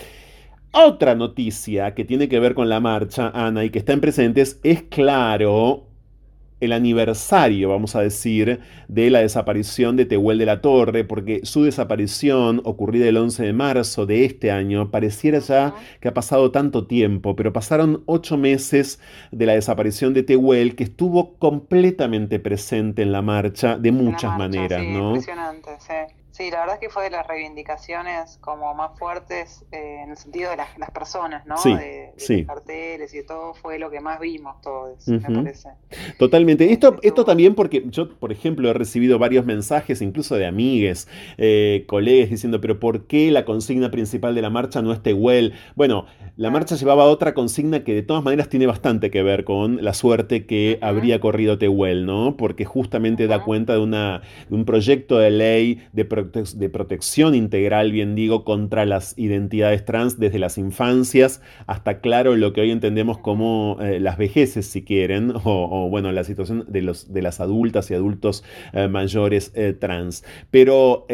Otra 0.72 1.16
noticia 1.16 1.94
que 1.94 2.04
tiene 2.04 2.28
que 2.28 2.40
ver 2.40 2.54
con 2.54 2.68
la 2.68 2.82
marcha, 2.82 3.32
Ana, 3.34 3.64
y 3.64 3.70
que 3.70 3.80
está 3.80 3.94
en 3.94 4.02
presentes, 4.02 4.60
es 4.64 4.84
claro 4.84 5.88
el 6.60 6.72
aniversario, 6.72 7.70
vamos 7.70 7.96
a 7.96 8.02
decir, 8.02 8.60
de 8.88 9.10
la 9.10 9.20
desaparición 9.20 9.96
de 9.96 10.06
Tehuel 10.06 10.38
de 10.38 10.46
la 10.46 10.62
Torre, 10.62 11.04
porque 11.04 11.42
su 11.44 11.64
desaparición, 11.64 12.62
ocurrida 12.64 13.08
el 13.08 13.18
11 13.18 13.44
de 13.44 13.54
marzo 13.54 14.06
de 14.06 14.26
este 14.26 14.52
año, 14.52 14.90
pareciera 14.90 15.40
ya 15.40 15.76
que 16.00 16.08
ha 16.08 16.14
pasado 16.14 16.52
tanto 16.52 16.88
tiempo, 16.88 17.36
pero 17.36 17.54
pasaron 17.54 18.04
ocho 18.06 18.38
meses 18.38 19.00
de 19.32 19.46
la 19.46 19.54
desaparición 19.54 20.14
de 20.14 20.24
Tehuel, 20.24 20.76
que 20.76 20.86
estuvo 20.86 21.36
completamente 21.36 22.40
presente 22.40 23.02
en 23.02 23.12
la 23.12 23.22
marcha 23.22 23.78
de 23.78 23.92
muchas 23.92 24.38
maneras, 24.38 24.84
¿no? 24.84 25.16
Impresionante, 25.16 25.72
sí. 25.80 26.25
Sí, 26.36 26.52
la 26.52 26.60
verdad 26.60 26.76
es 26.76 26.82
que 26.82 26.90
fue 26.90 27.06
de 27.06 27.12
las 27.12 27.26
reivindicaciones 27.26 28.40
como 28.42 28.74
más 28.74 29.00
fuertes 29.00 29.64
eh, 29.72 30.02
en 30.04 30.10
el 30.10 30.18
sentido 30.18 30.52
de 30.52 30.58
las, 30.58 30.92
personas, 30.92 31.46
¿no? 31.46 31.56
Sí, 31.56 31.74
de, 31.74 32.12
sí. 32.18 32.40
los 32.40 32.48
carteles 32.48 33.14
y 33.14 33.18
de 33.20 33.24
todo 33.24 33.54
fue 33.54 33.80
lo 33.80 33.90
que 33.90 34.02
más 34.02 34.20
vimos 34.20 34.60
todos, 34.60 35.08
me 35.08 35.22
parece. 35.22 35.70
Totalmente. 36.20 36.74
Esto, 36.74 36.98
esto 37.04 37.24
también 37.24 37.56
porque 37.56 37.86
yo, 37.88 38.14
por 38.20 38.34
ejemplo, 38.34 38.70
he 38.70 38.74
recibido 38.74 39.18
varios 39.18 39.46
mensajes, 39.46 40.02
incluso 40.02 40.36
de 40.36 40.46
amigues, 40.46 41.08
eh, 41.38 41.86
colegas, 41.88 42.32
diciendo, 42.32 42.60
pero 42.60 42.82
¿por 42.82 43.08
qué 43.08 43.32
la 43.32 43.46
consigna 43.46 43.90
principal 43.90 44.36
de 44.36 44.42
la 44.42 44.50
marcha 44.50 44.82
no 44.82 44.92
es 44.92 45.02
Tehuel? 45.02 45.54
Bueno, 45.76 46.06
la 46.36 46.52
marcha 46.52 46.76
llevaba 46.76 47.06
otra 47.06 47.34
consigna 47.34 47.86
que 47.86 47.94
de 47.94 48.02
todas 48.02 48.22
maneras 48.22 48.50
tiene 48.50 48.68
bastante 48.68 49.10
que 49.10 49.24
ver 49.24 49.46
con 49.46 49.82
la 49.82 49.94
suerte 49.94 50.46
que 50.46 50.80
habría 50.82 51.22
corrido 51.22 51.58
Tehuel, 51.58 52.06
¿no? 52.06 52.36
Porque 52.36 52.66
justamente 52.66 53.28
da 53.28 53.42
cuenta 53.44 53.72
de, 53.72 53.80
una, 53.80 54.22
de 54.50 54.56
un 54.56 54.66
proyecto 54.66 55.18
de 55.18 55.32
ley 55.32 55.88
de 55.94 56.04
de 56.26 56.70
protección 56.70 57.36
integral, 57.36 57.92
bien 57.92 58.16
digo, 58.16 58.44
contra 58.44 58.86
las 58.86 59.18
identidades 59.18 59.86
trans 59.86 60.20
desde 60.20 60.40
las 60.40 60.58
infancias 60.58 61.42
hasta, 61.68 62.00
claro, 62.00 62.36
lo 62.36 62.54
que 62.54 62.62
hoy 62.62 62.72
entendemos 62.72 63.18
como 63.18 63.78
eh, 63.82 64.00
las 64.00 64.18
vejeces, 64.18 64.66
si 64.68 64.84
quieren, 64.84 65.34
o, 65.44 65.90
bueno, 65.90 66.12
la 66.12 66.24
situación 66.24 66.66
de, 66.68 66.82
los, 66.82 67.14
de 67.14 67.22
las 67.22 67.40
adultas 67.40 67.90
y 67.92 67.94
adultos 67.94 68.44
eh, 68.74 68.88
mayores 68.88 69.52
eh, 69.56 69.74
trans. 69.74 70.24
Pero 70.52 71.06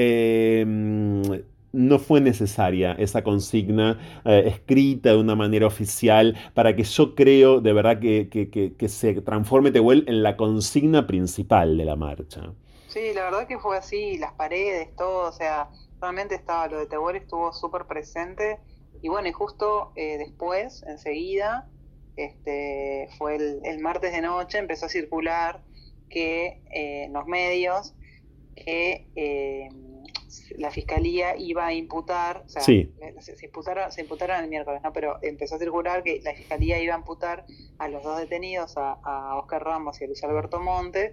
no 1.74 2.00
fue 2.00 2.20
necesaria 2.20 2.94
esa 2.94 3.24
consigna 3.24 3.98
escrita 4.26 5.12
de 5.12 5.18
una 5.18 5.36
manera 5.36 5.66
oficial 5.68 6.36
para 6.54 6.76
que 6.76 6.84
yo 6.84 7.16
creo 7.16 7.62
de 7.62 7.72
verdad 7.72 8.00
que, 8.00 8.28
que 8.30 8.90
se 8.90 9.22
transforme 9.22 9.72
Tehuel 9.72 10.04
en 10.08 10.22
la 10.22 10.36
consigna 10.36 11.08
principal 11.08 11.78
de 11.78 11.86
la 11.86 11.96
marcha. 11.96 12.52
Sí, 12.92 13.14
la 13.14 13.24
verdad 13.24 13.48
que 13.48 13.58
fue 13.58 13.78
así, 13.78 14.18
las 14.18 14.34
paredes, 14.34 14.94
todo, 14.98 15.30
o 15.30 15.32
sea, 15.32 15.70
realmente 16.02 16.36
estaba, 16.36 16.68
lo 16.68 16.78
de 16.78 16.88
Tehuel 16.88 17.16
estuvo 17.16 17.54
súper 17.54 17.86
presente. 17.86 18.60
Y 19.02 19.08
bueno, 19.08 19.30
y 19.30 19.32
justo 19.32 19.94
eh, 19.96 20.18
después, 20.18 20.84
enseguida, 20.86 21.70
este, 22.18 23.08
fue 23.18 23.38
el, 23.64 23.80
martes 23.80 24.12
de 24.12 24.20
noche, 24.20 24.58
empezó 24.58 24.88
a 24.88 24.90
circular 24.90 25.64
que 26.10 26.62
eh, 26.74 27.04
en 27.06 27.14
los 27.14 27.26
medios 27.28 27.96
que 28.58 29.08
eh, 29.16 29.70
la 30.58 30.70
fiscalía 30.70 31.38
iba 31.38 31.66
a 31.66 31.74
imputar, 31.74 32.44
o 32.46 32.50
sea, 32.50 32.62
se, 32.62 32.90
imputaron, 33.42 33.90
se 33.90 34.02
imputaron 34.02 34.44
el 34.44 34.50
miércoles, 34.50 34.82
¿no? 34.84 34.92
Pero 34.92 35.18
empezó 35.22 35.56
a 35.56 35.60
circular 35.60 36.04
que 36.04 36.20
la 36.22 36.36
fiscalía 36.36 36.78
iba 36.82 36.94
a 36.94 36.98
imputar 36.98 37.46
a 37.80 37.88
los 37.88 38.04
dos 38.04 38.20
detenidos, 38.20 38.76
a, 38.76 39.00
a 39.02 39.38
Oscar 39.38 39.64
Ramos 39.64 40.02
y 40.02 40.04
a 40.04 40.08
Luis 40.08 40.22
Alberto 40.26 40.60
Monte, 40.60 41.12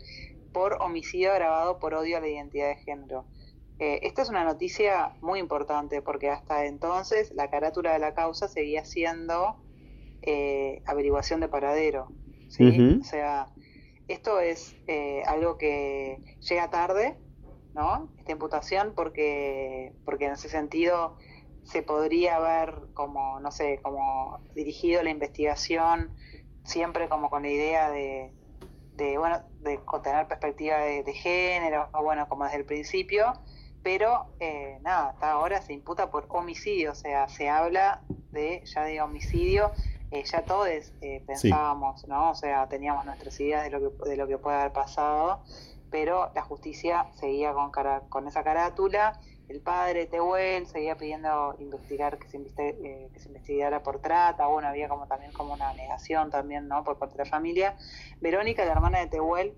por 0.59 0.82
homicidio 0.82 1.30
agravado 1.30 1.78
por 1.78 1.94
odio 1.94 2.16
a 2.16 2.20
la 2.20 2.26
identidad 2.26 2.66
de 2.66 2.76
género. 2.82 3.24
Eh, 3.78 4.01
esta 4.02 4.22
es 4.22 4.28
una 4.28 4.43
noticia 4.43 5.14
muy 5.20 5.39
importante 5.39 6.02
porque 6.02 6.30
hasta 6.30 6.66
entonces 6.66 7.32
la 7.32 7.48
carátula 7.48 7.93
de 7.93 8.01
la 8.01 8.12
causa 8.12 8.48
seguía 8.48 8.85
siendo 8.85 9.55
eh, 10.22 10.82
averiguación 10.85 11.39
de 11.39 11.47
paradero. 11.47 12.09
¿sí? 12.48 12.98
O 13.01 13.05
sea, 13.05 13.47
esto 14.09 14.40
es 14.40 14.74
eh, 14.89 15.22
algo 15.26 15.59
que 15.59 16.18
llega 16.40 16.70
tarde, 16.70 17.16
¿no? 17.72 18.09
Esta 18.18 18.32
imputación 18.32 18.94
porque, 18.97 19.93
porque 20.05 20.26
en 20.26 20.32
ese 20.32 20.48
sentido 20.48 21.18
se 21.62 21.85
podría 21.85 22.35
haber 22.35 22.74
como, 22.94 23.39
no 23.39 23.52
sé, 23.52 23.78
como 23.80 24.40
dirigido 24.56 25.05
la 25.05 25.10
investigación 25.10 26.16
siempre 26.64 27.09
como 27.09 27.30
con 27.30 27.43
la 27.43 27.48
idea 27.48 27.90
de, 27.90 28.32
de, 28.97 29.18
bueno, 29.18 29.40
de 29.60 29.80
tener 30.02 30.26
perspectiva 30.28 30.78
de, 30.78 31.12
género, 31.12 31.89
o 31.93 32.02
bueno, 32.02 32.28
como 32.28 32.44
desde 32.44 32.59
el 32.59 32.64
principio, 32.64 33.35
pero 33.82 34.26
eh, 34.40 34.78
nada, 34.82 35.10
hasta 35.10 35.30
ahora 35.30 35.62
se 35.62 35.72
imputa 35.72 36.10
por 36.10 36.26
homicidio, 36.28 36.93
o 36.93 36.94
sea, 36.94 37.28
se 37.28 37.48
habla 37.48 38.02
de, 38.30 38.62
ya 38.64 38.85
de 38.85 39.01
homicidio, 39.01 39.72
eh, 40.10 40.24
ya 40.24 40.43
todos 40.43 40.68
eh, 40.68 41.22
pensábamos, 41.26 42.06
¿no? 42.09 42.30
O 42.30 42.35
sea, 42.35 42.68
teníamos 42.68 43.05
nuestras 43.05 43.39
ideas 43.40 43.64
de 43.64 43.70
lo 43.70 43.80
que, 43.80 44.09
de 44.10 44.16
lo 44.16 44.26
que 44.26 44.39
puede 44.39 44.56
haber 44.56 44.72
pasado, 44.72 45.43
pero 45.90 46.31
la 46.35 46.43
justicia 46.43 47.06
seguía 47.15 47.52
con, 47.52 47.70
con 48.09 48.28
esa 48.28 48.43
carátula 48.44 49.19
el 49.48 49.62
padre 49.62 50.06
Tehuel 50.06 50.66
seguía 50.66 50.97
pidiendo 50.97 51.56
investigar 51.59 52.19
que 52.19 52.28
se, 52.28 52.36
eh, 52.36 53.09
que 53.12 53.19
se 53.19 53.28
investigara 53.28 53.82
por 53.82 54.01
trata, 54.01 54.47
bueno, 54.47 54.69
había 54.69 54.89
como 54.89 55.06
también 55.06 55.32
como 55.32 55.55
una 55.55 55.73
negación 55.73 56.31
también, 56.31 56.69
¿no? 56.69 56.85
Por 56.85 56.98
parte 56.98 57.16
de 57.16 57.24
la 57.24 57.31
familia. 57.31 57.74
Verónica, 58.20 58.66
la 58.66 58.73
hermana 58.73 58.98
de 58.98 59.06
Tehuel, 59.06 59.55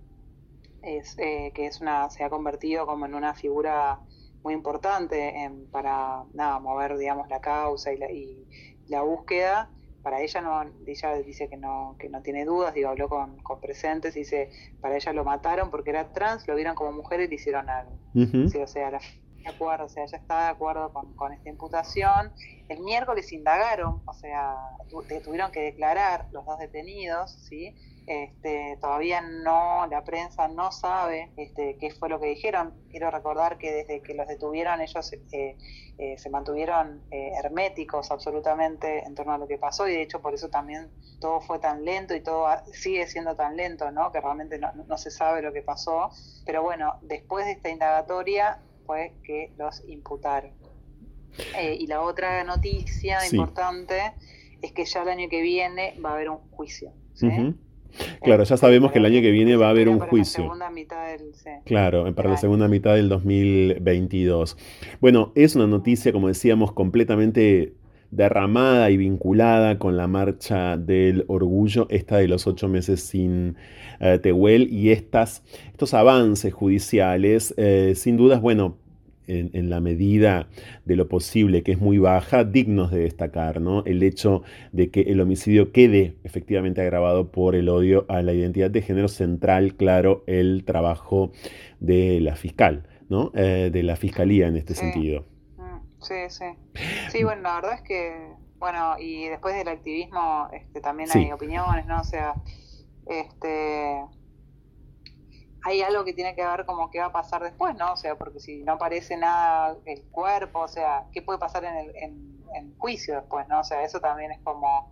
es, 0.82 1.19
eh, 1.19 1.51
que 1.55 1.66
es 1.66 1.81
una, 1.81 2.09
se 2.09 2.23
ha 2.23 2.31
convertido 2.31 2.86
como 2.86 3.07
en 3.07 3.15
una 3.15 3.35
figura 3.35 4.01
muy 4.44 4.55
importante 4.55 5.51
para 5.73 6.24
nada, 6.32 6.61
mover 6.61 6.97
digamos 6.97 7.28
la 7.28 7.40
causa 7.40 7.93
y 7.93 7.98
la, 7.98 8.11
y 8.11 8.47
la 8.86 9.02
búsqueda 9.02 9.70
para 10.02 10.20
ella 10.20 10.40
no 10.40 10.62
ella 10.86 11.14
dice 11.14 11.48
que 11.48 11.56
no 11.56 11.97
que 11.98 12.09
no 12.09 12.22
tiene 12.22 12.44
dudas 12.44 12.74
digo 12.74 12.89
habló 12.89 13.09
con, 13.09 13.39
con 13.39 13.60
presentes 13.60 14.14
dice 14.14 14.51
para 14.81 14.97
ella 14.97 15.12
lo 15.12 15.24
mataron 15.24 15.70
porque 15.70 15.90
era 15.90 16.12
trans 16.12 16.47
lo 16.48 16.55
vieron 16.55 16.74
como 16.74 16.93
mujer 16.93 17.20
y 17.20 17.28
le 17.28 17.35
hicieron 17.35 17.68
algo 17.68 17.93
o 18.14 18.66
sea 18.66 18.90
la 18.90 19.01
de 19.43 19.48
acuerdo, 19.48 19.86
o 19.86 19.89
sea, 19.89 20.05
ya 20.06 20.18
está 20.18 20.44
de 20.44 20.51
acuerdo 20.51 20.93
con, 20.93 21.32
esta 21.32 21.48
imputación. 21.48 22.32
El 22.68 22.81
miércoles 22.81 23.32
indagaron, 23.32 24.02
o 24.05 24.12
sea, 24.12 24.56
tuvieron 25.24 25.51
que 25.51 25.60
declarar 25.60 26.28
los 26.32 26.44
dos 26.44 26.59
detenidos, 26.59 27.32
¿sí? 27.48 27.74
Este, 28.11 28.77
todavía 28.81 29.20
no, 29.20 29.87
la 29.87 30.03
prensa 30.03 30.49
no 30.49 30.73
sabe 30.73 31.31
este, 31.37 31.77
qué 31.78 31.93
fue 31.93 32.09
lo 32.09 32.19
que 32.19 32.27
dijeron. 32.27 32.74
Quiero 32.91 33.09
recordar 33.09 33.57
que 33.57 33.70
desde 33.70 34.03
que 34.03 34.15
los 34.15 34.27
detuvieron 34.27 34.81
ellos 34.81 35.12
eh, 35.12 35.57
eh, 35.97 36.19
se 36.19 36.28
mantuvieron 36.28 37.05
eh, 37.12 37.31
herméticos 37.39 38.11
absolutamente 38.11 39.05
en 39.05 39.15
torno 39.15 39.35
a 39.35 39.39
lo 39.39 39.47
que 39.47 39.59
pasó 39.59 39.87
y 39.87 39.93
de 39.93 40.03
hecho 40.03 40.20
por 40.20 40.35
eso 40.35 40.49
también 40.49 40.91
todo 41.20 41.41
fue 41.41 41.61
tan 41.61 41.85
lento 41.85 42.16
y 42.16 42.20
todo 42.20 42.49
sigue 42.73 43.07
siendo 43.07 43.37
tan 43.37 43.57
lento, 43.57 43.93
¿no? 43.93 44.11
Que 44.11 44.20
realmente 44.20 44.59
no, 44.59 44.73
no 44.73 44.99
se 44.99 45.12
sabe 45.12 45.41
lo 45.41 45.53
que 45.53 45.62
pasó. 45.62 46.11
Pero 46.45 46.65
bueno, 46.65 46.99
después 47.03 47.47
de 47.47 47.53
esta 47.53 47.70
indagatoria 47.70 48.59
fue 48.87 49.15
que 49.23 49.53
los 49.57 49.85
imputaron. 49.87 50.51
Eh, 51.57 51.77
y 51.78 51.87
la 51.87 52.03
otra 52.03 52.43
noticia 52.43 53.24
importante 53.31 54.15
es 54.62 54.73
que 54.73 54.85
ya 54.85 55.03
el 55.03 55.11
año 55.11 55.28
que 55.28 55.43
viene 55.43 55.95
va 56.05 56.11
a 56.11 56.15
haber 56.15 56.28
un 56.28 56.39
juicio. 56.51 56.93
Claro, 58.22 58.44
ya 58.44 58.56
sabemos 58.56 58.92
que 58.92 58.98
el 58.98 59.04
año 59.04 59.20
que 59.20 59.30
viene 59.30 59.56
va 59.56 59.66
a 59.66 59.70
haber 59.70 59.88
un 59.88 60.00
juicio. 60.00 60.50
Claro, 61.64 62.14
para 62.14 62.30
la 62.30 62.36
segunda 62.36 62.68
mitad 62.68 62.94
del 62.94 63.08
2022. 63.08 64.56
Bueno, 65.00 65.32
es 65.34 65.56
una 65.56 65.66
noticia, 65.66 66.12
como 66.12 66.28
decíamos, 66.28 66.72
completamente 66.72 67.74
derramada 68.10 68.90
y 68.90 68.96
vinculada 68.96 69.78
con 69.78 69.96
la 69.96 70.08
marcha 70.08 70.76
del 70.76 71.24
orgullo, 71.28 71.86
esta 71.90 72.16
de 72.16 72.26
los 72.28 72.46
ocho 72.46 72.68
meses 72.68 73.00
sin 73.00 73.56
Tehuel 74.22 74.72
y 74.72 74.90
estas, 74.90 75.42
estos 75.70 75.94
avances 75.94 76.52
judiciales, 76.52 77.54
eh, 77.56 77.92
sin 77.94 78.16
dudas, 78.16 78.40
bueno, 78.40 78.78
en, 79.39 79.51
en, 79.55 79.70
la 79.70 79.81
medida 79.81 80.48
de 80.85 80.97
lo 80.97 81.09
posible, 81.09 81.62
que 81.62 81.73
es 81.73 81.81
muy 81.81 81.98
baja, 81.98 82.44
dignos 82.44 82.90
de 82.90 83.01
destacar, 83.01 83.61
¿no? 83.61 83.85
El 83.85 84.02
hecho 84.02 84.43
de 84.73 84.90
que 84.90 85.01
el 85.02 85.20
homicidio 85.20 85.73
quede 85.73 86.16
efectivamente 86.24 86.81
agravado 86.81 87.31
por 87.31 87.55
el 87.55 87.69
odio 87.69 88.07
a 88.09 88.23
la 88.23 88.32
identidad 88.32 88.70
de 88.70 88.82
género 88.82 89.09
central, 89.09 89.74
claro, 89.77 90.24
el 90.27 90.65
trabajo 90.65 91.32
de 91.81 92.20
la 92.20 92.36
fiscal, 92.36 92.86
¿no? 93.09 93.32
Eh, 93.35 93.70
de 93.73 93.82
la 93.82 93.97
fiscalía 93.97 94.48
en 94.48 94.57
este 94.57 94.74
Sí. 94.74 94.81
sentido. 94.81 95.24
Mm, 95.57 95.78
Sí, 96.01 96.15
sí. 96.28 96.44
Sí, 97.11 97.24
bueno, 97.24 97.43
la 97.43 97.55
verdad 97.57 97.74
es 97.74 97.82
que, 97.82 98.32
bueno, 98.59 98.97
y 98.98 99.28
después 99.28 99.55
del 99.55 99.69
activismo 99.69 100.48
este, 100.52 100.81
también 100.81 101.09
Sí. 101.09 101.19
hay 101.19 101.32
opiniones, 101.32 101.86
¿no? 101.86 102.01
O 102.01 102.05
sea, 102.05 102.35
este, 103.07 104.01
hay 105.62 105.82
algo 105.82 106.05
que 106.05 106.12
tiene 106.12 106.35
que 106.35 106.45
ver 106.45 106.65
como 106.65 106.91
qué 106.91 107.01
va 107.01 107.07
a 107.07 107.12
pasar 107.12 107.43
después, 107.43 107.74
¿no? 107.77 107.93
O 107.93 107.97
sea, 107.97 108.16
porque 108.16 108.41
si 108.41 108.62
no 108.62 108.73
aparece 108.73 109.16
nada 109.16 109.77
el 109.85 110.05
cuerpo, 110.11 110.61
o 110.61 110.69
sea, 110.69 111.07
¿qué 111.12 111.23
puede 111.23 111.39
pasar 111.39 111.65
en 111.65 111.77
el 111.77 111.93
en, 111.97 112.74
juicio 112.78 113.15
después, 113.15 113.47
¿no? 113.49 113.61
O 113.61 113.65
sea, 113.65 113.82
eso 113.85 114.01
también 114.01 114.32
es 114.32 114.41
como, 114.41 114.91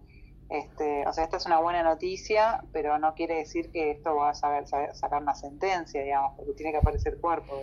este, 0.50 1.06
o 1.06 1.12
sea, 1.12 1.24
esta 1.24 1.38
es 1.38 1.46
una 1.46 1.58
buena 1.58 1.82
noticia, 1.82 2.62
pero 2.72 2.98
no 2.98 3.14
quiere 3.14 3.36
decir 3.36 3.70
que 3.72 3.90
esto 3.92 4.14
va 4.14 4.30
a 4.30 4.34
saber, 4.34 4.66
saber- 4.66 4.94
sacar 4.94 5.22
una 5.22 5.34
sentencia, 5.34 6.02
digamos, 6.02 6.34
porque 6.36 6.52
tiene 6.52 6.72
que 6.72 6.78
aparecer 6.78 7.18
cuerpo. 7.18 7.54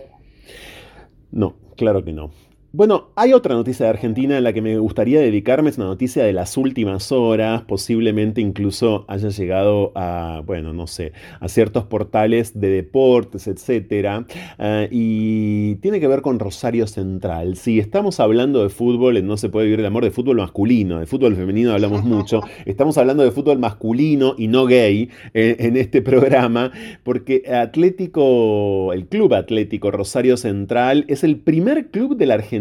No, 1.30 1.54
claro 1.76 2.04
que 2.04 2.12
no. 2.12 2.30
Bueno, 2.72 3.10
hay 3.14 3.32
otra 3.32 3.54
noticia 3.54 3.86
de 3.86 3.90
Argentina 3.90 4.36
en 4.36 4.44
la 4.44 4.52
que 4.52 4.60
me 4.60 4.76
gustaría 4.78 5.20
dedicarme, 5.20 5.70
es 5.70 5.78
una 5.78 5.86
noticia 5.86 6.24
de 6.24 6.32
las 6.32 6.56
últimas 6.56 7.10
horas, 7.12 7.62
posiblemente 7.62 8.40
incluso 8.40 9.04
haya 9.08 9.28
llegado 9.28 9.92
a, 9.94 10.42
bueno, 10.44 10.72
no 10.72 10.86
sé, 10.86 11.12
a 11.40 11.48
ciertos 11.48 11.84
portales 11.84 12.58
de 12.58 12.68
deportes, 12.68 13.46
etcétera, 13.46 14.26
eh, 14.58 14.88
y 14.90 15.76
tiene 15.76 16.00
que 16.00 16.08
ver 16.08 16.22
con 16.22 16.38
Rosario 16.38 16.86
Central. 16.86 17.56
Si 17.56 17.78
estamos 17.78 18.20
hablando 18.20 18.62
de 18.62 18.68
fútbol, 18.68 19.16
en 19.16 19.26
No 19.26 19.36
se 19.36 19.48
puede 19.48 19.66
vivir 19.66 19.80
el 19.80 19.86
amor, 19.86 20.04
de 20.04 20.10
fútbol 20.10 20.36
masculino, 20.36 20.98
de 20.98 21.06
fútbol 21.06 21.34
femenino 21.36 21.72
hablamos 21.72 22.04
mucho, 22.04 22.40
estamos 22.66 22.98
hablando 22.98 23.22
de 23.22 23.30
fútbol 23.30 23.58
masculino 23.58 24.34
y 24.36 24.48
no 24.48 24.66
gay 24.66 25.08
eh, 25.34 25.56
en 25.60 25.76
este 25.76 26.02
programa, 26.02 26.72
porque 27.04 27.44
Atlético, 27.50 28.92
el 28.92 29.06
Club 29.06 29.34
Atlético 29.34 29.90
Rosario 29.90 30.36
Central 30.36 31.04
es 31.08 31.24
el 31.24 31.38
primer 31.38 31.90
club 31.90 32.16
de 32.16 32.26
la 32.26 32.34
Argentina 32.34 32.55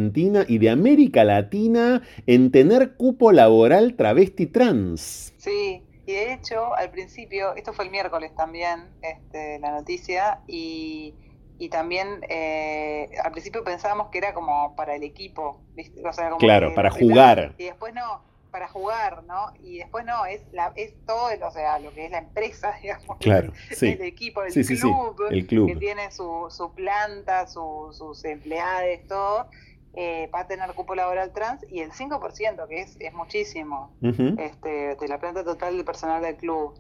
y 0.47 0.57
de 0.57 0.69
América 0.69 1.23
Latina 1.23 2.01
en 2.27 2.51
tener 2.51 2.95
cupo 2.95 3.31
laboral 3.31 3.95
travesti 3.95 4.45
trans. 4.47 5.33
Sí, 5.37 5.83
y 6.05 6.13
de 6.13 6.33
hecho, 6.33 6.75
al 6.75 6.91
principio, 6.91 7.55
esto 7.55 7.73
fue 7.73 7.85
el 7.85 7.91
miércoles 7.91 8.33
también, 8.35 8.95
este, 9.01 9.59
la 9.59 9.71
noticia, 9.71 10.41
y, 10.47 11.13
y 11.57 11.69
también 11.69 12.21
eh, 12.29 13.09
al 13.23 13.31
principio 13.31 13.63
pensábamos 13.63 14.09
que 14.11 14.19
era 14.19 14.33
como 14.33 14.75
para 14.75 14.95
el 14.95 15.03
equipo, 15.03 15.61
¿viste? 15.75 16.01
O 16.07 16.13
sea, 16.13 16.29
como 16.29 16.39
Claro, 16.39 16.69
que 16.69 16.75
para 16.75 16.89
jugar. 16.91 17.55
Y 17.57 17.65
después 17.65 17.93
no, 17.93 18.23
para 18.51 18.67
jugar, 18.69 19.23
¿no? 19.23 19.51
Y 19.59 19.79
después 19.79 20.05
no, 20.05 20.25
es, 20.25 20.41
la, 20.51 20.71
es 20.75 20.93
todo, 21.05 21.29
el- 21.29 21.43
o 21.43 21.51
sea, 21.51 21.79
lo 21.79 21.93
que 21.93 22.05
es 22.05 22.11
la 22.11 22.19
empresa, 22.19 22.73
digamos. 22.81 23.17
Claro, 23.19 23.51
sí. 23.71 23.87
El 23.87 24.01
equipo, 24.03 24.41
el 24.43 24.53
Sí, 24.53 24.63
sí, 24.63 24.77
sí, 24.77 24.81
club, 24.81 25.15
el 25.31 25.45
club. 25.47 25.67
que 25.67 25.75
tiene 25.75 26.11
su, 26.11 26.47
su 26.49 26.73
planta, 26.73 27.47
su- 27.47 27.89
sus 27.91 28.23
empleados, 28.25 28.99
todo, 29.07 29.49
eh, 29.95 30.29
va 30.33 30.41
a 30.41 30.47
tener 30.47 30.73
cupo 30.73 30.93
laboral 30.95 31.31
trans 31.33 31.65
y 31.69 31.79
el 31.79 31.91
5%, 31.91 32.67
que 32.67 32.81
es, 32.81 32.97
es 32.99 33.13
muchísimo 33.13 33.95
este, 34.37 34.95
de 34.95 35.07
la 35.07 35.19
planta 35.19 35.43
total 35.43 35.75
del 35.77 35.85
personal 35.85 36.21
del 36.21 36.35
club. 36.35 36.73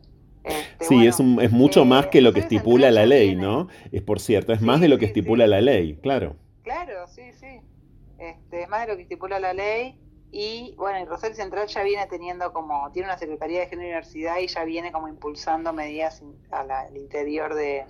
Este, 0.43 0.85
Sí, 0.85 0.95
bueno, 0.95 1.09
es, 1.09 1.19
un- 1.19 1.41
es 1.41 1.51
mucho 1.51 1.81
eh, 1.81 1.85
más 1.85 2.07
que 2.07 2.21
lo 2.21 2.31
que 2.33 2.41
estipula 2.41 2.91
la 2.91 3.05
ley, 3.05 3.29
tiene- 3.29 3.41
¿no? 3.43 3.67
Es 3.91 4.01
por 4.03 4.19
cierto, 4.19 4.53
es 4.53 4.59
Sí, 4.59 4.65
más 4.65 4.79
de 4.81 4.87
lo 4.89 4.97
que 4.97 5.05
sí, 5.05 5.11
estipula 5.11 5.45
sí. 5.45 5.49
la 5.51 5.61
ley, 5.61 5.95
claro. 6.01 6.35
Claro, 6.63 7.07
sí, 7.07 7.31
sí. 7.33 7.61
Este, 8.19 8.63
es 8.63 8.69
más 8.69 8.81
de 8.81 8.87
lo 8.91 8.95
que 8.97 9.03
estipula 9.03 9.39
la 9.39 9.53
ley. 9.53 9.99
Y 10.31 10.75
bueno, 10.77 10.99
y 10.99 11.05
Rosario 11.05 11.35
Central 11.35 11.67
ya 11.67 11.81
viene 11.83 12.05
teniendo 12.07 12.51
como, 12.51 12.91
tiene 12.91 13.07
una 13.07 13.17
Secretaría 13.17 13.61
de 13.61 13.67
Género 13.67 13.85
y 13.87 13.91
Diversidad 13.91 14.37
y 14.39 14.47
ya 14.47 14.65
viene 14.65 14.91
como 14.91 15.07
impulsando 15.07 15.71
medidas 15.71 16.21
in- 16.21 16.35
a 16.51 16.63
la- 16.63 16.81
al 16.81 16.97
interior 16.97 17.53
de, 17.55 17.85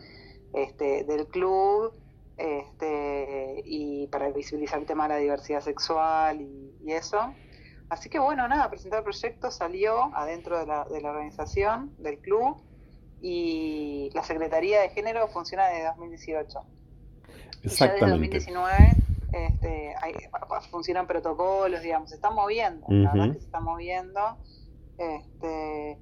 este, 0.54 1.04
del 1.06 1.26
club 1.28 1.92
este, 2.38 3.62
y 3.66 4.08
para 4.08 4.30
visibilizar 4.32 4.80
el 4.80 4.86
tema 4.86 5.08
de 5.08 5.14
la 5.16 5.20
diversidad 5.20 5.62
sexual 5.62 6.42
y, 6.42 6.76
y 6.84 6.92
eso. 6.92 7.34
Así 7.90 8.10
que 8.10 8.20
bueno, 8.20 8.48
nada, 8.48 8.70
presentar 8.70 9.00
el 9.00 9.04
proyecto 9.04 9.52
salió 9.52 10.16
adentro 10.16 10.58
de 10.60 10.66
la, 10.66 10.86
de 10.86 11.02
la 11.02 11.12
organización, 11.12 11.94
del 12.00 12.20
club, 12.20 12.58
y 13.22 14.10
la 14.14 14.24
Secretaría 14.24 14.82
de 14.82 14.90
Género 14.90 15.28
funciona 15.28 15.68
desde 15.68 15.86
2018. 15.88 16.60
Y 16.60 17.32
ya 17.32 17.38
desde 17.62 17.68
Exactamente. 17.68 18.10
2019 18.12 18.74
este, 19.34 19.96
hay- 20.02 20.14
funcionan 20.72 21.08
protocolos, 21.08 21.82
digamos, 21.82 22.10
se 22.10 22.16
están 22.16 22.36
moviendo, 22.36 22.86
la 22.90 23.12
verdad 23.12 23.34
que 23.34 23.40
se 23.40 23.46
están 23.46 23.64
moviendo. 23.64 24.38
Este, 24.98 25.98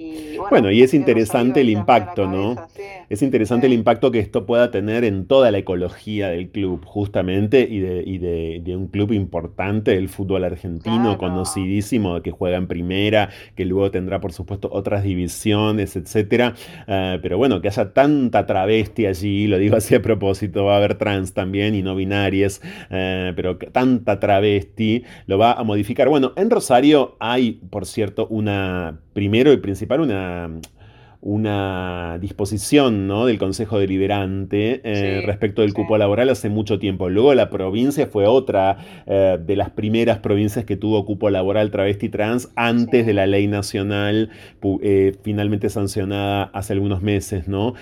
y 0.00 0.36
bueno, 0.36 0.48
Bueno, 0.50 0.70
y 0.70 0.82
es 0.82 0.94
interesante 0.94 1.60
el 1.60 1.68
impacto, 1.70 2.26
¿no? 2.26 2.54
sí. 2.74 2.82
Es 3.10 3.22
interesante 3.22 3.66
el 3.66 3.72
impacto 3.72 4.10
que 4.12 4.20
esto 4.20 4.46
pueda 4.46 4.70
tener 4.70 5.02
en 5.04 5.26
toda 5.26 5.50
la 5.50 5.58
ecología 5.58 6.28
del 6.28 6.48
club, 6.50 6.84
justamente, 6.84 7.66
y 7.68 7.80
de, 7.80 8.02
y 8.06 8.18
de- 8.18 8.60
de 8.64 8.76
un 8.76 8.86
club 8.86 9.12
importante 9.12 9.90
del 9.92 10.08
fútbol 10.08 10.44
argentino, 10.44 11.18
Claro. 11.18 11.18
conocidísimo, 11.18 12.22
que 12.22 12.30
juega 12.30 12.56
en 12.56 12.68
primera, 12.68 13.30
que 13.56 13.64
luego 13.64 13.90
tendrá, 13.90 14.20
por 14.20 14.32
supuesto, 14.32 14.68
otras 14.72 15.02
divisiones, 15.02 15.96
etcétera. 15.96 16.54
Eh, 16.86 17.18
pero 17.20 17.36
bueno, 17.36 17.60
que 17.60 17.66
haya 17.68 17.92
tanta 17.92 18.46
travesti 18.46 19.06
allí, 19.06 19.46
lo 19.48 19.58
digo 19.58 19.76
así 19.76 19.96
a 19.96 20.02
propósito, 20.02 20.64
va 20.66 20.74
a 20.74 20.76
haber 20.76 20.94
trans 20.94 21.34
también 21.34 21.74
y 21.74 21.82
no 21.82 21.96
binarias, 21.96 22.60
eh, 22.90 23.32
pero 23.34 23.58
que 23.58 23.66
tanta 23.66 24.20
travesti 24.20 25.02
lo 25.26 25.36
va 25.36 25.52
a 25.54 25.64
modificar. 25.64 26.08
Bueno, 26.08 26.32
en 26.36 26.48
Rosario 26.48 27.16
hay, 27.18 27.60
por 27.70 27.86
cierto, 27.86 28.28
una, 28.28 29.00
primero 29.12 29.52
y 29.52 29.56
principal, 29.56 29.89
una 29.98 30.60
una 31.22 32.16
disposición 32.18 33.06
¿no? 33.06 33.26
del 33.26 33.38
Consejo 33.38 33.78
Deliberante 33.78 34.80
eh, 34.84 35.20
Sí, 35.20 35.26
respecto 35.26 35.60
del 35.60 35.70
sí. 35.72 35.76
cupo 35.76 35.98
laboral 35.98 36.30
hace 36.30 36.48
mucho 36.48 36.78
tiempo. 36.78 37.10
Luego 37.10 37.34
la 37.34 37.50
provincia 37.50 38.06
fue 38.06 38.26
otra 38.26 38.78
eh, 39.06 39.38
de 39.44 39.56
las 39.56 39.68
primeras 39.70 40.18
provincias 40.20 40.64
que 40.64 40.76
tuvo 40.76 41.04
cupo 41.04 41.28
laboral 41.28 41.70
travesti 41.70 42.08
trans 42.08 42.50
antes 42.56 43.00
Sí. 43.02 43.06
de 43.06 43.12
la 43.14 43.26
ley 43.26 43.46
nacional 43.48 44.30
eh, 44.82 45.14
finalmente 45.22 45.68
sancionada 45.68 46.44
hace 46.54 46.72
algunos 46.72 47.02
meses 47.02 47.48
¿no? 47.48 47.74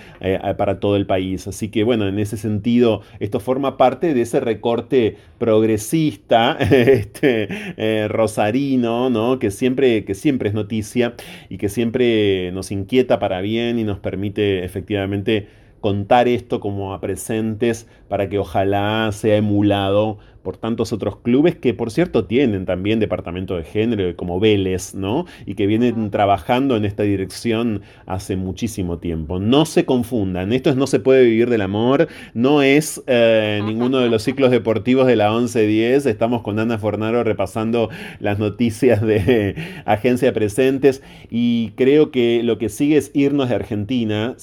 Para 0.57 0.79
todo 0.79 0.95
el 0.97 1.05
país. 1.05 1.47
Así 1.47 1.69
que 1.69 1.83
bueno, 1.83 2.07
en 2.07 2.19
ese 2.19 2.35
sentido 2.35 3.01
esto 3.19 3.39
forma 3.39 3.77
parte 3.77 4.13
de 4.13 4.21
ese 4.21 4.39
recorte 4.41 5.15
progresista 5.37 6.57
este, 6.59 8.07
rosarino 8.09 9.09
¿no? 9.09 9.39
que, 9.39 9.49
siempre, 9.51 10.03
que 10.03 10.13
siempre 10.13 10.49
es 10.49 10.55
noticia 10.55 11.13
y 11.49 11.57
que 11.57 11.69
siempre 11.69 12.51
nos 12.51 12.71
inquieta 12.71 13.17
para 13.19 13.28
bien 13.39 13.77
y 13.77 13.83
nos 13.83 13.99
permite 13.99 14.63
efectivamente 14.63 15.47
contar 15.79 16.27
esto 16.27 16.59
como 16.59 16.93
a 16.93 17.01
presentes 17.01 17.87
para 18.07 18.29
que 18.29 18.39
ojalá 18.39 19.09
sea 19.11 19.37
emulado 19.37 20.17
por 20.43 20.57
tantos 20.57 20.93
otros 20.93 21.17
clubes 21.17 21.55
que 21.55 21.73
por 21.73 21.91
cierto 21.91 22.25
tienen 22.25 22.65
también 22.65 22.99
departamento 22.99 23.55
de 23.55 23.63
género 23.63 24.15
como 24.15 24.39
Vélez, 24.39 24.95
¿no? 24.95 25.25
Y 25.45 25.55
que 25.55 25.67
vienen 25.67 26.09
trabajando 26.11 26.75
en 26.75 26.85
esta 26.85 27.03
dirección 27.03 27.81
hace 28.05 28.35
muchísimo 28.35 28.99
tiempo. 28.99 29.39
No 29.39 29.65
se 29.65 29.85
confundan, 29.85 30.53
esto 30.53 30.69
es 30.69 30.75
No 30.75 30.87
se 30.87 30.99
puede 30.99 31.23
vivir 31.25 31.49
del 31.49 31.61
amor, 31.61 32.07
no 32.33 32.61
es 32.61 33.03
eh, 33.07 33.61
ninguno 33.65 33.99
de 33.99 34.09
los 34.09 34.23
ciclos 34.23 34.51
deportivos 34.51 35.07
de 35.07 35.15
la 35.15 35.29
1110, 35.31 36.05
estamos 36.05 36.41
con 36.41 36.59
Ana 36.59 36.77
Fornaro 36.77 37.23
repasando 37.23 37.89
las 38.19 38.39
noticias 38.39 39.01
de 39.01 39.55
Agencia 39.85 40.33
Presentes 40.33 41.01
y 41.29 41.71
creo 41.75 42.11
que 42.11 42.41
lo 42.43 42.57
que 42.57 42.69
sigue 42.69 42.97
es 42.97 43.11
irnos 43.13 43.49
de 43.49 43.55
Argentina, 43.55 44.35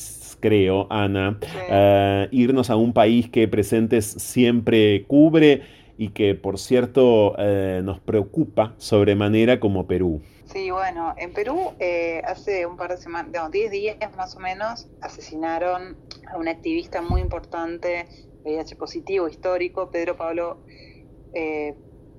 creo, 0.46 0.86
Ana, 0.90 1.38
Sí. 1.40 1.48
eh, 1.68 2.28
irnos 2.30 2.70
a 2.70 2.76
un 2.76 2.92
país 2.92 3.28
que 3.28 3.48
Presentes 3.48 4.04
siempre 4.06 5.04
cubre 5.06 5.62
y 5.98 6.10
que, 6.10 6.34
por 6.34 6.58
cierto, 6.58 7.34
eh, 7.38 7.80
nos 7.82 7.98
preocupa 8.00 8.74
sobremanera 8.76 9.58
como 9.58 9.86
Perú. 9.86 10.20
Sí, 10.44 10.70
bueno, 10.70 11.14
en 11.18 11.32
Perú 11.32 11.72
eh, 11.80 12.22
hace 12.24 12.66
un 12.66 12.76
par 12.76 12.90
de 12.90 12.98
semanas, 12.98 13.32
no, 13.34 13.50
10 13.50 13.70
días 13.70 13.96
más 14.16 14.36
o 14.36 14.40
menos, 14.40 14.88
asesinaron 15.00 15.96
a 16.32 16.36
un 16.36 16.48
activista 16.48 17.02
muy 17.02 17.20
importante, 17.20 18.06
VIH 18.44 18.76
positivo, 18.76 19.26
histórico, 19.28 19.90
Pedro 19.90 20.16
Pablo 20.16 20.58
eh, 21.34 21.74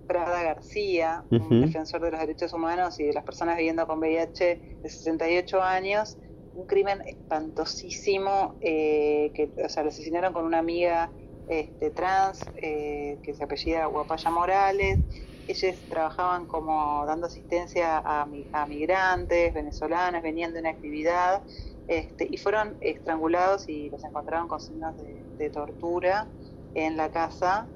Prada 0.07 0.43
García, 0.43 1.23
un 1.29 1.61
defensor 1.61 2.01
de 2.01 2.11
los 2.11 2.19
derechos 2.19 2.51
humanos 2.53 2.99
y 2.99 3.03
de 3.03 3.13
las 3.13 3.23
personas 3.23 3.57
viviendo 3.57 3.85
con 3.87 3.99
VIH 3.99 4.59
de 4.81 4.89
68 4.89 5.61
años. 5.61 6.17
Un 6.57 6.65
crimen 6.65 7.01
espantosísimo, 7.05 8.57
eh, 8.61 9.31
que, 9.35 9.53
o 9.63 9.69
sea, 9.69 9.83
lo 9.83 9.89
asesinaron 9.89 10.33
con 10.33 10.43
una 10.45 10.57
amiga 10.59 11.13
este, 11.45 11.91
trans 11.91 12.51
eh, 12.55 13.19
que 13.23 13.35
se 13.35 13.43
apellida 13.43 13.85
Guapaya 13.85 14.31
Morales. 14.31 15.01
Ellos 15.45 15.75
trabajaban 15.87 16.47
como 16.47 17.05
dando 17.05 17.27
asistencia 17.27 17.99
a, 17.99 18.27
a 18.53 18.65
migrantes 18.67 19.53
venezolanos, 19.53 20.23
venían 20.23 20.51
de 20.53 20.59
una 20.61 20.71
actividad 20.71 21.43
este, 21.85 22.27
y 22.29 22.37
fueron 22.37 22.77
estrangulados 22.81 23.69
y 23.69 23.89
los 23.91 24.03
encontraron 24.03 24.47
con 24.47 24.59
signos 24.59 24.97
de, 24.97 25.27
de 25.37 25.49
tortura 25.51 26.33
en 26.73 26.97
la 26.97 27.11
casa 27.11 27.71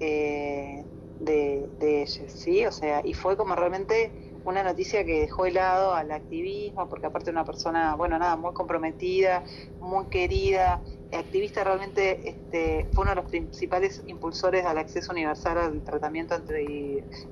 eh, 0.00 0.86
de, 1.18 1.68
de 1.72 2.02
ellos, 2.02 2.32
¿sí? 2.32 2.66
O 2.66 2.72
sea, 2.72 3.02
y 3.04 3.14
fue 3.14 3.36
como 3.36 3.54
realmente 3.56 4.14
una 4.44 4.62
noticia 4.62 5.04
que 5.04 5.20
dejó 5.20 5.46
helado 5.46 5.94
al 5.94 6.10
activismo, 6.10 6.88
porque 6.88 7.06
aparte 7.06 7.30
una 7.30 7.44
persona, 7.44 7.94
bueno, 7.96 8.18
nada, 8.18 8.36
muy 8.36 8.52
comprometida, 8.52 9.44
muy 9.80 10.06
querida, 10.06 10.82
activista 11.12 11.64
realmente 11.64 12.28
este, 12.28 12.86
fue 12.92 13.02
uno 13.02 13.12
de 13.12 13.16
los 13.16 13.30
principales 13.30 14.02
impulsores 14.06 14.64
al 14.64 14.78
acceso 14.78 15.12
universal 15.12 15.58
al 15.58 15.82
tratamiento 15.82 16.36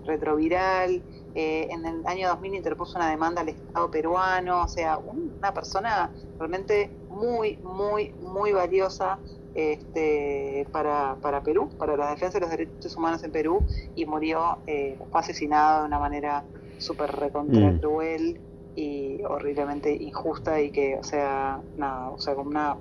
retroviral. 0.04 1.02
Eh, 1.34 1.68
en 1.70 1.84
el 1.84 2.06
año 2.06 2.28
2000 2.28 2.54
interpuso 2.54 2.96
una 2.96 3.10
demanda 3.10 3.42
al 3.42 3.50
Estado 3.50 3.90
peruano, 3.90 4.62
o 4.62 4.68
sea, 4.68 4.98
una 4.98 5.52
persona 5.52 6.10
realmente 6.38 6.90
muy, 7.08 7.58
muy, 7.58 8.14
muy 8.20 8.52
valiosa 8.52 9.18
este, 9.54 10.66
para, 10.72 11.16
para 11.20 11.42
Perú, 11.42 11.70
para 11.78 11.96
la 11.96 12.10
defensa 12.10 12.38
de 12.38 12.40
los 12.40 12.50
derechos 12.50 12.96
humanos 12.96 13.22
en 13.24 13.32
Perú, 13.32 13.66
y 13.94 14.06
murió, 14.06 14.58
eh, 14.66 14.98
fue 15.10 15.20
asesinado 15.20 15.80
de 15.80 15.86
una 15.86 15.98
manera 15.98 16.44
súper 16.78 17.12
recontra 17.12 17.70
mm. 17.70 17.78
cruel 17.78 18.40
y 18.74 19.22
horriblemente 19.24 19.92
injusta 19.92 20.60
y 20.60 20.70
que, 20.70 20.96
o 20.96 21.02
sea, 21.02 21.60
nada, 21.76 22.10
o 22.10 22.18
sea, 22.18 22.34
como 22.34 22.50
una 22.50 22.76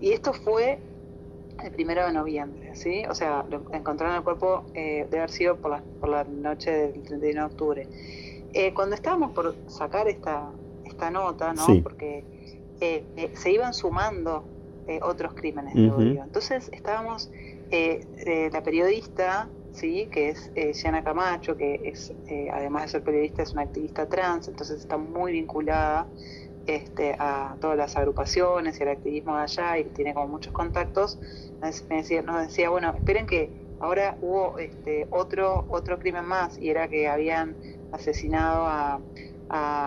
y 0.00 0.10
esto 0.10 0.32
fue 0.32 0.78
el 1.62 1.70
primero 1.70 2.04
de 2.04 2.12
noviembre, 2.12 2.74
¿sí? 2.74 3.04
O 3.08 3.14
sea, 3.14 3.44
lo 3.48 3.62
encontraron 3.72 4.16
el 4.16 4.22
cuerpo 4.22 4.64
eh, 4.74 5.06
de 5.08 5.18
haber 5.18 5.30
sido 5.30 5.56
por 5.56 5.70
la, 5.70 5.82
por 6.00 6.08
la 6.08 6.24
noche 6.24 6.72
del 6.72 7.02
31 7.02 7.40
de 7.40 7.46
octubre. 7.46 7.88
Eh, 8.52 8.74
cuando 8.74 8.96
estábamos 8.96 9.30
por 9.30 9.54
sacar 9.68 10.08
esta, 10.08 10.50
esta 10.84 11.10
nota, 11.10 11.52
¿no? 11.52 11.64
Porque 11.82 12.24
eh, 12.80 13.04
eh, 13.16 13.30
se 13.34 13.52
iban 13.52 13.74
sumando 13.74 14.44
otros 15.02 15.34
crímenes 15.34 15.74
de 15.74 15.88
odio. 15.88 16.24
Entonces 16.24 16.68
estábamos, 16.72 17.30
la 17.70 18.62
periodista, 18.62 19.48
¿sí? 19.72 20.08
Que 20.12 20.30
es 20.30 20.50
Siana 20.78 21.02
Camacho, 21.02 21.56
que 21.56 21.80
es, 21.84 22.12
además 22.52 22.84
de 22.84 22.88
ser 22.88 23.02
periodista, 23.04 23.42
es 23.42 23.52
una 23.52 23.62
activista 23.62 24.08
trans, 24.08 24.48
entonces 24.48 24.80
está 24.80 24.96
muy 24.96 25.32
vinculada 25.32 26.06
este, 26.66 27.16
a 27.18 27.56
todas 27.60 27.76
las 27.76 27.96
agrupaciones 27.96 28.78
y 28.78 28.82
el 28.84 28.90
activismo 28.90 29.36
de 29.36 29.42
allá 29.42 29.78
y 29.78 29.84
tiene 29.84 30.14
como 30.14 30.28
muchos 30.28 30.52
contactos, 30.52 31.18
nos 31.60 31.88
decía, 31.88 32.22
nos 32.22 32.46
decía 32.46 32.70
bueno, 32.70 32.94
esperen 32.96 33.26
que 33.26 33.50
ahora 33.80 34.16
hubo 34.20 34.58
este, 34.58 35.08
otro, 35.10 35.66
otro 35.68 35.98
crimen 35.98 36.24
más 36.24 36.58
y 36.58 36.70
era 36.70 36.88
que 36.88 37.08
habían 37.08 37.56
asesinado 37.90 38.66
a, 38.66 39.00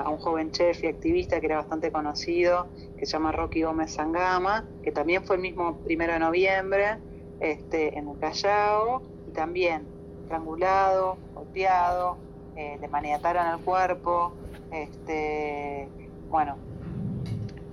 un 0.07 0.18
joven 0.18 0.52
chef 0.52 0.84
y 0.84 0.88
activista 0.88 1.40
que 1.40 1.48
era 1.48 1.56
bastante 1.56 1.91
conocido, 1.91 2.68
que 2.99 3.07
se 3.07 3.14
llama 3.14 3.32
Rocky 3.32 3.64
Gómez 3.64 3.94
Sangama, 3.94 4.64
que 4.84 4.91
también 4.91 5.24
fue 5.24 5.38
el 5.38 5.41
mismo 5.41 5.80
primero 5.84 6.14
de 6.14 6.20
noviembre 6.20 6.99
este, 7.40 7.98
en 7.98 8.07
el 8.07 8.20
Callao, 8.20 9.02
también 9.36 9.84
estrangulado, 10.24 11.18
golpeado, 11.34 12.18
eh, 12.56 12.78
le 12.82 12.88
maniataron 12.88 13.48
el 13.48 13.60
cuerpo, 13.60 14.34
este, 14.72 15.88
bueno, 16.30 16.57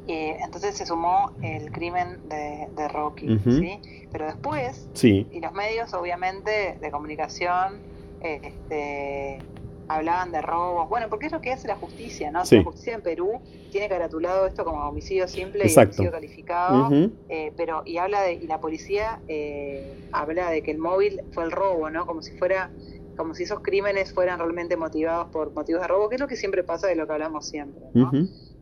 entonces 0.06 0.76
se 0.76 0.84
sumó 0.84 1.32
el 1.40 1.72
crimen 1.72 2.18
de, 2.28 2.89
Rocky, 2.89 3.39
¿sí? 3.39 3.80
Pero 4.10 4.26
después, 4.26 4.90
y 5.02 5.40
los 5.40 5.52
medios 5.52 5.94
obviamente 5.94 6.76
de 6.80 6.90
comunicación 6.90 7.80
este, 8.20 9.39
hablaban 9.88 10.32
de 10.32 10.40
robos, 10.42 10.88
bueno, 10.88 11.09
porque 11.09 11.26
es 11.26 11.32
lo 11.32 11.40
que 11.40 11.52
hace 11.52 11.68
la 11.68 11.76
justicia, 11.76 12.30
¿no? 12.30 12.42
La 12.48 12.62
justicia 12.62 12.94
en 12.94 13.02
Perú 13.02 13.40
tiene 13.70 13.88
caratulado 13.88 14.46
esto 14.46 14.64
como 14.64 14.78
homicidio 14.88 15.28
simple 15.28 15.66
y 15.66 15.78
homicidio 15.78 16.10
calificado, 16.10 16.90
eh, 17.28 17.52
pero 17.56 17.82
y 17.84 17.98
habla 17.98 18.22
de, 18.22 18.34
y 18.34 18.46
la 18.46 18.60
policía 18.60 19.20
eh, 19.28 20.09
habla 20.12 20.50
de 20.50 20.62
que 20.62 20.70
el 20.70 20.78
móvil 20.78 21.20
fue 21.32 21.44
el 21.44 21.50
robo, 21.50 21.90
¿no? 21.90 22.06
Como 22.06 22.22
si 22.22 22.36
fuera 22.38 22.70
como 23.16 23.34
si 23.34 23.42
esos 23.42 23.60
crímenes 23.60 24.12
fueran 24.14 24.38
realmente 24.38 24.76
motivados 24.76 25.28
por 25.28 25.52
motivos 25.52 25.82
de 25.82 25.88
robo, 25.88 26.09
que 26.09 26.14
es 26.14 26.20
lo 26.20 26.28
que 26.28 26.36
siempre 26.36 26.64
pasa 26.64 26.86
de 26.86 26.96
lo 26.96 27.06
que 27.06 27.12
hablamos 27.12 27.46
siempre, 27.46 27.84
¿no? 27.92 28.10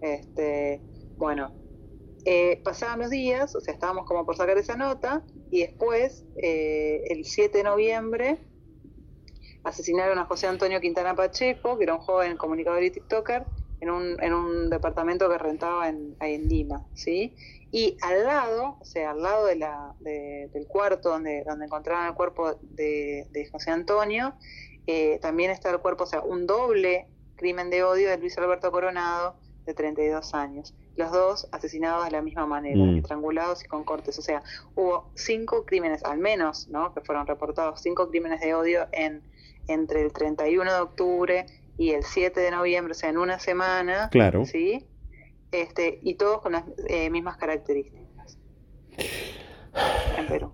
Este, 0.00 0.80
bueno, 1.16 1.52
eh, 2.24 2.60
pasaban 2.62 2.98
los 2.98 3.10
días, 3.10 3.54
o 3.54 3.60
sea, 3.60 3.72
estábamos 3.72 4.06
como 4.06 4.26
por 4.26 4.36
sacar 4.36 4.58
esa 4.58 4.76
nota, 4.76 5.22
y 5.50 5.60
después, 5.60 6.24
eh, 6.36 7.02
el 7.08 7.24
7 7.24 7.58
de 7.58 7.64
noviembre, 7.64 8.38
asesinaron 9.64 10.18
a 10.18 10.24
José 10.24 10.46
Antonio 10.46 10.80
Quintana 10.80 11.14
Pacheco, 11.14 11.76
que 11.76 11.84
era 11.84 11.94
un 11.94 12.00
joven 12.00 12.36
comunicador 12.36 12.82
y 12.82 12.90
TikToker, 12.90 13.44
en 13.80 13.90
un, 13.90 14.22
en 14.22 14.34
un 14.34 14.70
departamento 14.70 15.28
que 15.28 15.38
rentaba 15.38 15.88
en, 15.88 16.14
ahí 16.18 16.34
en 16.34 16.48
Lima, 16.48 16.86
¿sí? 16.94 17.34
Y 17.72 17.96
al 18.02 18.24
lado, 18.24 18.76
o 18.80 18.84
sea, 18.84 19.12
al 19.12 19.22
lado 19.22 19.46
de 19.46 19.56
la, 19.56 19.94
del 20.00 20.66
cuarto 20.66 21.10
donde, 21.10 21.44
donde 21.44 21.66
encontraban 21.66 22.08
el 22.08 22.14
cuerpo 22.14 22.58
de, 22.60 23.48
José 23.52 23.70
Antonio, 23.70 24.34
eh, 24.86 25.18
también 25.22 25.50
está 25.50 25.70
el 25.70 25.78
cuerpo, 25.78 26.04
o 26.04 26.06
sea, 26.06 26.20
un 26.20 26.46
doble 26.46 27.06
crimen 27.36 27.70
de 27.70 27.84
odio 27.84 28.10
de 28.10 28.18
Luis 28.18 28.36
Alberto 28.38 28.70
Coronado, 28.70 29.36
de 29.64 29.74
32 29.74 30.34
años. 30.34 30.74
Los 30.96 31.12
dos 31.12 31.48
asesinados 31.52 32.04
de 32.04 32.10
la 32.10 32.22
misma 32.22 32.46
manera, 32.46 32.84
mm. 32.84 32.98
estrangulados 32.98 33.64
y 33.64 33.68
con 33.68 33.84
cortes. 33.84 34.18
O 34.18 34.22
sea, 34.22 34.42
hubo 34.74 35.10
cinco 35.14 35.64
crímenes, 35.64 36.04
al 36.04 36.18
menos, 36.18 36.68
¿no? 36.68 36.92
Que 36.92 37.00
fueron 37.00 37.26
reportados, 37.26 37.80
cinco 37.80 38.10
crímenes 38.10 38.40
de 38.40 38.54
odio 38.54 38.88
en 38.92 39.22
entre 39.72 40.02
el 40.02 40.12
31 40.12 40.72
de 40.72 40.80
octubre 40.80 41.46
y 41.78 41.90
el 41.90 42.02
7 42.02 42.38
de 42.40 42.50
noviembre, 42.50 42.92
o 42.92 42.94
sea, 42.94 43.10
en 43.10 43.18
una 43.18 43.38
semana. 43.38 44.08
Claro. 44.10 44.44
¿Sí? 44.44 44.86
Este, 45.52 45.98
y 46.02 46.14
todos 46.14 46.40
con 46.42 46.52
las 46.52 46.64
eh, 46.88 47.10
mismas 47.10 47.36
características. 47.36 48.38
En 50.18 50.26
Perú. 50.26 50.52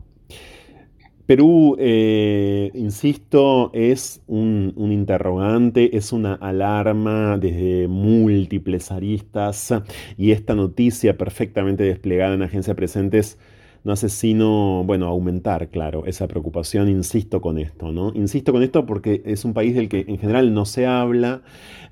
Perú, 1.27 1.75
eh, 1.81 2.71
insisto, 2.75 3.73
es 3.75 4.23
un, 4.29 4.73
interrogante, 4.77 5.97
es 5.97 6.13
una 6.13 6.35
alarma 6.35 7.37
desde 7.37 7.89
múltiples 7.89 8.93
aristas 8.93 9.75
y 10.17 10.31
esta 10.31 10.55
noticia 10.55 11.19
perfectamente 11.19 11.83
desplegada 11.83 12.35
en 12.35 12.43
Agencia 12.43 12.77
Presentes 12.77 13.39
no 13.87 13.93
hace 13.93 14.09
sino, 14.09 14.83
bueno, 14.85 15.07
aumentar, 15.07 15.69
claro, 15.69 16.07
esa 16.07 16.27
preocupación. 16.27 16.89
Insisto 16.89 17.41
con 17.41 17.57
esto, 17.57 17.93
¿no? 17.93 18.11
Insisto 18.17 18.53
con 18.53 18.65
esto 18.65 18.85
porque 18.85 19.23
es 19.25 19.45
un 19.45 19.55
país 19.55 19.77
del 19.77 19.89
que 19.89 20.05
en 20.09 20.19
general 20.19 20.53
no 20.53 20.65
se 20.65 20.87
habla 20.87 21.43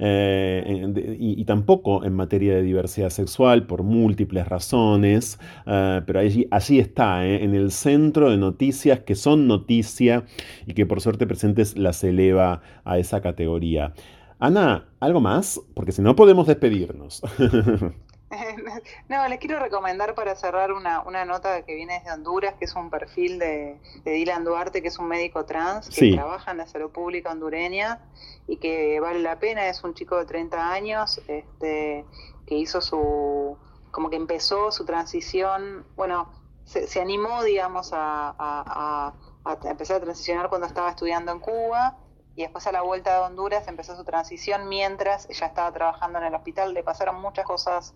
eh, 0.00 1.16
y, 1.20 1.44
tampoco 1.44 2.04
en 2.04 2.14
materia 2.14 2.56
de 2.56 2.62
diversidad 2.62 3.10
sexual 3.10 3.68
por 3.68 3.84
múltiples 3.84 4.48
razones, 4.48 5.38
eh, 5.66 6.02
pero 6.04 6.18
allí, 6.18 6.48
allí 6.50 6.80
está, 6.80 7.24
¿eh? 7.24 7.44
en 7.44 7.54
el 7.54 7.70
centro 7.70 8.28
de 8.28 8.38
noticias 8.38 8.98
que 8.98 9.14
son 9.14 9.46
noticia 9.46 10.24
y 10.66 10.74
que 10.74 10.86
por 10.86 11.00
suerte 11.00 11.28
presentes 11.28 11.78
las 11.78 12.02
eleva 12.02 12.60
a 12.84 12.98
esa 12.98 13.20
categoría. 13.20 13.94
Ana, 14.40 14.88
¿algo 14.98 15.20
más? 15.20 15.60
Porque 15.74 15.92
si 15.92 16.02
no 16.02 16.16
podemos 16.16 16.48
despedirnos. 16.48 17.22
no, 19.08 19.28
les 19.28 19.38
quiero 19.38 19.58
recomendar 19.58 20.14
para 20.14 20.34
cerrar 20.34 20.72
una, 20.72 21.00
una 21.02 21.24
nota 21.24 21.62
que 21.62 21.74
viene 21.74 21.98
desde 21.98 22.12
Honduras, 22.12 22.54
que 22.54 22.64
es 22.64 22.74
un 22.74 22.90
perfil 22.90 23.38
de, 23.38 23.80
Dylan 24.04 24.44
Duarte, 24.44 24.82
que 24.82 24.88
es 24.88 24.98
un 24.98 25.08
médico 25.08 25.44
trans 25.44 25.88
que 25.88 26.12
trabaja 26.12 26.50
en 26.50 26.58
la 26.58 26.66
salud 26.66 26.90
pública 26.90 27.30
hondureña 27.30 28.00
y 28.46 28.58
que 28.58 29.00
vale 29.00 29.20
la 29.20 29.38
pena. 29.38 29.68
Es 29.68 29.82
un 29.84 29.94
chico 29.94 30.16
de 30.18 30.26
30 30.26 30.72
años 30.72 31.20
este, 31.28 32.04
que 32.46 32.54
hizo 32.54 32.80
su, 32.80 33.56
como 33.90 34.10
que 34.10 34.16
empezó 34.16 34.70
su 34.70 34.84
transición, 34.84 35.86
bueno, 35.96 36.30
se, 36.64 37.00
animó, 37.00 37.42
digamos, 37.42 37.92
a, 37.92 38.34
a, 38.38 39.14
a 39.44 39.68
empezar 39.68 39.98
a 39.98 40.00
transicionar 40.00 40.48
cuando 40.48 40.66
estaba 40.66 40.88
estudiando 40.90 41.30
en 41.32 41.40
Cuba 41.40 41.98
y 42.36 42.42
después 42.42 42.66
a 42.66 42.72
la 42.72 42.82
vuelta 42.82 43.14
de 43.14 43.20
Honduras 43.20 43.68
empezó 43.68 43.96
su 43.96 44.04
transición 44.04 44.68
mientras 44.68 45.28
ella 45.30 45.46
estaba 45.46 45.70
trabajando 45.72 46.18
en 46.18 46.24
el 46.24 46.34
hospital. 46.34 46.74
Le 46.74 46.82
pasaron 46.82 47.20
muchas 47.20 47.44
cosas 47.44 47.94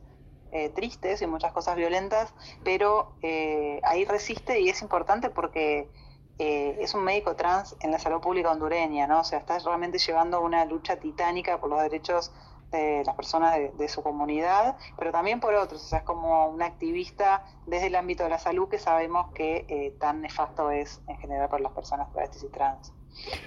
eh, 0.50 0.70
tristes 0.70 1.20
y 1.20 1.26
muchas 1.26 1.52
cosas 1.52 1.76
violentas, 1.76 2.32
pero 2.64 3.12
eh, 3.22 3.80
ahí 3.84 4.04
resiste 4.04 4.60
y 4.60 4.70
es 4.70 4.80
importante 4.80 5.28
porque 5.28 5.90
eh, 6.38 6.76
es 6.80 6.94
un 6.94 7.04
médico 7.04 7.36
trans 7.36 7.76
en 7.80 7.90
la 7.90 7.98
salud 7.98 8.20
pública 8.20 8.50
hondureña, 8.50 9.06
¿no? 9.06 9.20
O 9.20 9.24
sea, 9.24 9.40
está 9.40 9.58
realmente 9.58 9.98
llevando 9.98 10.40
una 10.40 10.64
lucha 10.64 10.96
titánica 10.96 11.60
por 11.60 11.68
los 11.68 11.82
derechos 11.82 12.32
de 12.70 13.02
las 13.04 13.14
personas 13.14 13.58
de, 13.78 13.88
su 13.88 14.02
comunidad, 14.02 14.76
pero 14.98 15.10
también 15.10 15.40
por 15.40 15.54
otros, 15.54 15.82
o 15.82 15.86
sea, 15.86 15.98
es 16.00 16.04
como 16.04 16.48
un 16.48 16.62
activista 16.62 17.44
desde 17.66 17.86
el 17.86 17.96
ámbito 17.96 18.24
de 18.24 18.28
la 18.30 18.38
salud 18.38 18.68
que 18.68 18.78
sabemos 18.78 19.32
que 19.32 19.96
tan 19.98 20.20
nefasto 20.20 20.70
es 20.70 21.00
en 21.08 21.16
general 21.16 21.48
para 21.48 21.62
las 21.62 21.72
personas 21.72 22.12
travestis 22.12 22.42
y 22.42 22.48
trans. 22.48 22.92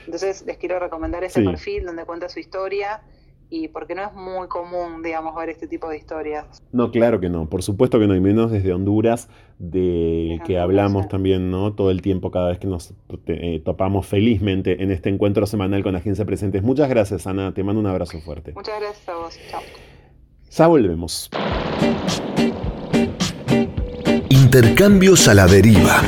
Entonces, 0.05 0.41
les 0.43 0.57
quiero 0.57 0.79
recomendar 0.79 1.23
ese 1.23 1.43
perfil 1.43 1.85
donde 1.85 2.03
cuenta 2.05 2.29
su 2.29 2.39
historia 2.39 3.03
y 3.51 3.67
porque 3.67 3.93
no 3.93 4.03
es 4.03 4.13
muy 4.13 4.47
común, 4.47 5.03
digamos, 5.03 5.35
ver 5.35 5.49
este 5.49 5.67
tipo 5.67 5.89
de 5.89 5.97
historias. 5.97 6.63
No, 6.71 6.89
claro 6.89 7.19
que 7.19 7.29
no, 7.29 7.49
por 7.49 7.61
supuesto 7.61 7.99
que 7.99 8.07
no, 8.07 8.15
y 8.15 8.21
menos 8.21 8.49
desde 8.49 8.73
Honduras, 8.73 9.27
de 9.59 10.39
que 10.45 10.57
hablamos 10.57 11.09
también, 11.09 11.51
¿no? 11.51 11.73
Todo 11.73 11.91
el 11.91 12.01
tiempo, 12.01 12.31
cada 12.31 12.47
vez 12.47 12.59
que 12.59 12.67
nos 12.67 12.93
eh, 13.27 13.61
topamos 13.63 14.07
felizmente 14.07 14.81
en 14.81 14.89
este 14.89 15.09
encuentro 15.09 15.45
semanal 15.45 15.83
con 15.83 15.97
Agencia 15.97 16.23
Presentes. 16.23 16.63
Muchas 16.63 16.89
gracias, 16.89 17.27
Ana, 17.27 17.53
te 17.53 17.61
mando 17.63 17.81
un 17.81 17.87
abrazo 17.87 18.21
fuerte. 18.21 18.53
Muchas 18.53 18.79
gracias 18.79 19.09
a 19.09 19.15
vos, 19.17 19.37
chao. 19.51 19.61
Ya 20.49 20.67
volvemos. 20.67 21.29
Intercambios 24.29 25.27
a 25.27 25.33
la 25.33 25.45
deriva. 25.45 26.01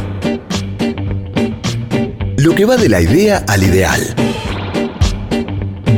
Lo 2.38 2.56
que 2.56 2.64
va 2.64 2.78
de 2.78 2.88
la 2.88 3.02
idea 3.02 3.44
al 3.48 3.64
ideal. 3.64 4.33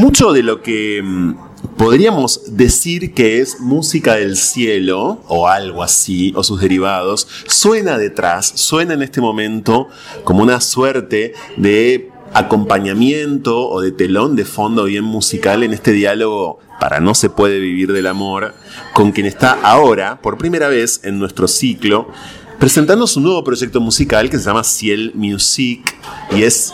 Mucho 0.00 0.32
de 0.32 0.42
lo 0.42 0.62
que 0.62 1.02
mm, 1.04 1.34
podríamos 1.76 2.56
decir 2.56 3.12
que 3.12 3.42
es 3.42 3.60
música 3.60 4.14
del 4.14 4.38
cielo 4.38 5.20
o 5.28 5.46
algo 5.46 5.82
así, 5.82 6.32
o 6.36 6.42
sus 6.42 6.58
derivados, 6.58 7.28
suena 7.46 7.98
detrás, 7.98 8.50
suena 8.54 8.94
en 8.94 9.02
este 9.02 9.20
momento 9.20 9.88
como 10.24 10.42
una 10.42 10.62
suerte 10.62 11.34
de 11.58 12.10
acompañamiento 12.32 13.68
o 13.68 13.82
de 13.82 13.92
telón 13.92 14.36
de 14.36 14.46
fondo 14.46 14.84
bien 14.84 15.04
musical 15.04 15.62
en 15.64 15.74
este 15.74 15.92
diálogo 15.92 16.60
para 16.80 17.00
No 17.00 17.14
se 17.14 17.28
puede 17.28 17.58
vivir 17.58 17.92
del 17.92 18.06
amor, 18.06 18.54
con 18.94 19.12
quien 19.12 19.26
está 19.26 19.58
ahora, 19.62 20.22
por 20.22 20.38
primera 20.38 20.68
vez 20.68 21.00
en 21.04 21.18
nuestro 21.18 21.46
ciclo, 21.46 22.08
presentando 22.58 23.06
su 23.06 23.20
nuevo 23.20 23.44
proyecto 23.44 23.82
musical 23.82 24.30
que 24.30 24.38
se 24.38 24.44
llama 24.44 24.64
Ciel 24.64 25.12
Music 25.14 25.94
y 26.34 26.44
es 26.44 26.72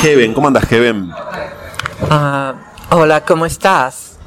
Heaven. 0.00 0.34
¿Cómo 0.34 0.48
andas, 0.48 0.66
Heaven? 0.66 1.08
Ah, 2.10 2.54
hola, 2.96 3.24
¿cómo 3.24 3.44
estás? 3.44 4.18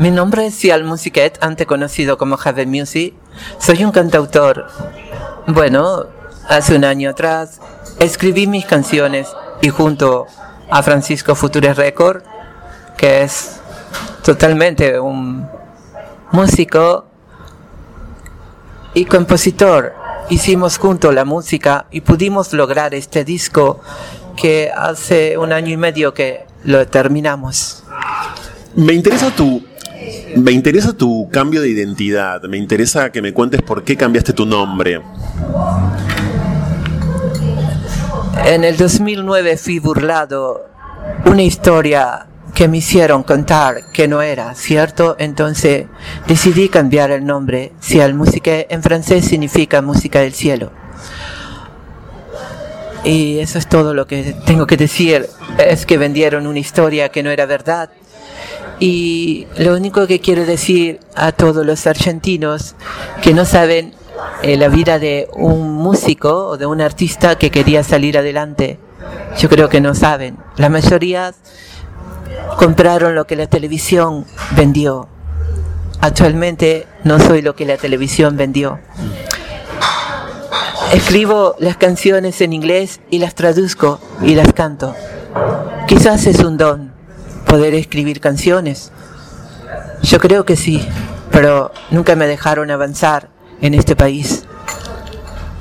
Mi 0.00 0.10
nombre 0.10 0.46
es 0.46 0.56
Ciel 0.56 0.82
Musiquet, 0.82 1.38
antes 1.42 1.64
conocido 1.64 2.18
como 2.18 2.36
Heaven 2.36 2.68
Music. 2.68 3.14
Soy 3.60 3.84
un 3.84 3.92
cantautor. 3.92 4.66
Bueno, 5.46 6.06
hace 6.48 6.74
un 6.74 6.84
año 6.84 7.10
atrás 7.10 7.60
escribí 8.00 8.48
mis 8.48 8.66
canciones 8.66 9.28
y 9.62 9.68
junto 9.68 10.26
a 10.68 10.82
Francisco 10.82 11.36
Futures 11.36 11.76
Record, 11.76 12.24
que 12.96 13.22
es 13.22 13.60
totalmente 14.24 14.98
un 14.98 15.48
músico 16.32 17.06
y 18.92 19.04
compositor, 19.04 19.94
hicimos 20.30 20.78
junto 20.78 21.12
la 21.12 21.24
música 21.24 21.86
y 21.92 22.00
pudimos 22.00 22.52
lograr 22.52 22.92
este 22.92 23.24
disco 23.24 23.78
que 24.36 24.72
hace 24.76 25.38
un 25.38 25.52
año 25.52 25.72
y 25.72 25.76
medio 25.76 26.12
que 26.12 26.45
lo 26.66 26.86
terminamos. 26.86 27.82
Me 28.74 28.92
interesa 28.92 29.30
tu. 29.30 29.64
Me 30.36 30.52
interesa 30.52 30.92
tu 30.92 31.28
cambio 31.30 31.62
de 31.62 31.70
identidad. 31.70 32.42
Me 32.42 32.58
interesa 32.58 33.10
que 33.10 33.22
me 33.22 33.32
cuentes 33.32 33.62
por 33.62 33.84
qué 33.84 33.96
cambiaste 33.96 34.32
tu 34.32 34.44
nombre. 34.44 35.00
En 38.44 38.64
el 38.64 38.76
2009 38.76 39.56
fui 39.56 39.78
burlado 39.78 40.66
una 41.24 41.42
historia 41.42 42.26
que 42.54 42.68
me 42.68 42.78
hicieron 42.78 43.22
contar 43.22 43.90
que 43.92 44.08
no 44.08 44.22
era 44.22 44.54
cierto, 44.54 45.16
entonces 45.18 45.86
decidí 46.26 46.68
cambiar 46.68 47.10
el 47.10 47.24
nombre. 47.24 47.72
Si 47.80 47.98
el 48.00 48.14
música 48.14 48.52
en 48.68 48.82
francés 48.82 49.24
significa 49.24 49.82
música 49.82 50.20
del 50.20 50.32
cielo. 50.32 50.70
Y 53.06 53.38
eso 53.38 53.58
es 53.58 53.68
todo 53.68 53.94
lo 53.94 54.08
que 54.08 54.34
tengo 54.44 54.66
que 54.66 54.76
decir. 54.76 55.28
Es 55.58 55.86
que 55.86 55.96
vendieron 55.96 56.46
una 56.46 56.58
historia 56.58 57.08
que 57.08 57.22
no 57.22 57.30
era 57.30 57.46
verdad. 57.46 57.88
Y 58.80 59.46
lo 59.56 59.74
único 59.74 60.08
que 60.08 60.20
quiero 60.20 60.44
decir 60.44 60.98
a 61.14 61.30
todos 61.30 61.64
los 61.64 61.86
argentinos 61.86 62.74
que 63.22 63.32
no 63.32 63.44
saben 63.44 63.94
eh, 64.42 64.56
la 64.56 64.68
vida 64.68 64.98
de 64.98 65.28
un 65.34 65.72
músico 65.72 66.48
o 66.48 66.56
de 66.58 66.66
un 66.66 66.80
artista 66.80 67.38
que 67.38 67.50
quería 67.50 67.84
salir 67.84 68.18
adelante, 68.18 68.78
yo 69.38 69.48
creo 69.48 69.68
que 69.68 69.80
no 69.80 69.94
saben. 69.94 70.36
La 70.56 70.68
mayoría 70.68 71.32
compraron 72.58 73.14
lo 73.14 73.26
que 73.26 73.36
la 73.36 73.46
televisión 73.46 74.26
vendió. 74.56 75.08
Actualmente 76.00 76.86
no 77.04 77.20
soy 77.20 77.40
lo 77.40 77.54
que 77.54 77.66
la 77.66 77.76
televisión 77.76 78.36
vendió. 78.36 78.80
Escribo 80.92 81.56
las 81.58 81.76
canciones 81.76 82.40
en 82.40 82.52
inglés 82.52 83.00
y 83.10 83.18
las 83.18 83.34
traduzco 83.34 84.00
y 84.22 84.34
las 84.34 84.52
canto. 84.52 84.94
Quizás 85.88 86.26
es 86.26 86.40
un 86.40 86.56
don 86.56 86.92
poder 87.46 87.74
escribir 87.74 88.20
canciones. 88.20 88.92
Yo 90.02 90.18
creo 90.18 90.44
que 90.44 90.56
sí, 90.56 90.86
pero 91.30 91.72
nunca 91.90 92.16
me 92.16 92.26
dejaron 92.26 92.70
avanzar 92.70 93.28
en 93.60 93.74
este 93.74 93.96
país. 93.96 94.44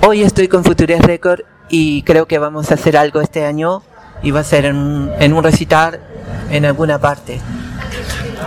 Hoy 0.06 0.22
estoy 0.22 0.48
con 0.48 0.64
Futures 0.64 1.02
Record 1.02 1.42
y 1.70 2.04
creo 2.04 2.28
que 2.28 2.38
vamos 2.38 2.72
a 2.72 2.76
hacer 2.76 2.96
algo 2.96 3.22
este 3.22 3.46
año 3.46 3.82
y 4.22 4.32
va 4.32 4.42
a 4.42 4.44
ser 4.44 4.66
en 4.66 5.12
en 5.20 5.34
un 5.34 5.44
recital 5.44 6.00
en 6.52 6.66
alguna 6.66 7.00
parte. 7.00 7.40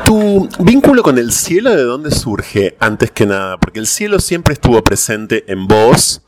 ¿Tu 0.04 0.48
vínculo 0.60 1.02
con 1.02 1.18
el 1.18 1.32
cielo 1.32 1.74
de 1.74 1.82
dónde 1.82 2.10
surge 2.10 2.76
antes 2.80 3.10
que 3.10 3.26
nada? 3.26 3.58
Porque 3.58 3.78
el 3.78 3.86
cielo 3.86 4.20
siempre 4.20 4.54
estuvo 4.54 4.82
presente 4.82 5.44
en 5.48 5.66
vos, 5.66 6.22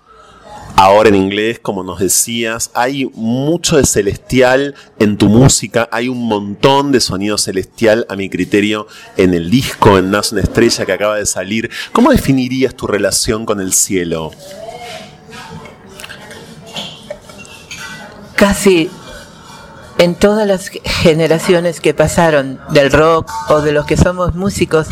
ahora 0.83 1.11
en 1.11 1.15
inglés, 1.15 1.59
como 1.61 1.83
nos 1.85 1.99
decías, 1.99 2.71
hay 2.73 3.05
mucho 3.15 3.77
de 3.77 3.85
celestial 3.85 4.75
en 4.99 5.19
tu 5.19 5.29
música, 5.29 5.91
hay 5.93 6.09
un 6.09 6.27
montón 6.27 6.91
de 6.91 7.01
sonido 7.01 7.37
celestial 7.37 8.07
a 8.09 8.17
mi 8.17 8.31
criterio 8.31 8.87
en 9.19 9.35
el 9.35 9.51
disco, 9.51 9.99
en 9.99 10.11
Nace 10.11 10.35
una 10.35 10.43
estrella 10.43 10.87
que 10.87 10.93
acaba 10.93 11.17
de 11.17 11.27
salir. 11.27 11.71
¿Cómo 11.93 12.11
definirías 12.11 12.75
tu 12.75 12.87
relación 12.87 13.45
con 13.45 13.61
el 13.61 13.75
cielo? 13.75 14.31
Casi 18.35 18.89
en 19.99 20.15
todas 20.15 20.47
las 20.47 20.71
generaciones 20.71 21.81
que 21.83 21.93
pasaron 21.93 22.59
del 22.71 22.91
rock 22.91 23.31
o 23.51 23.61
de 23.61 23.73
los 23.73 23.85
que 23.85 23.99
somos 23.99 24.35
músicos, 24.35 24.87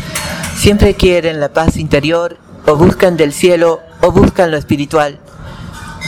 siempre 0.55 0.93
quieren 0.93 1.39
la 1.39 1.51
paz 1.51 1.77
interior 1.77 2.37
o 2.67 2.75
buscan 2.75 3.17
del 3.17 3.33
cielo 3.33 3.79
o 4.01 4.11
buscan 4.11 4.51
lo 4.51 4.57
espiritual. 4.57 5.19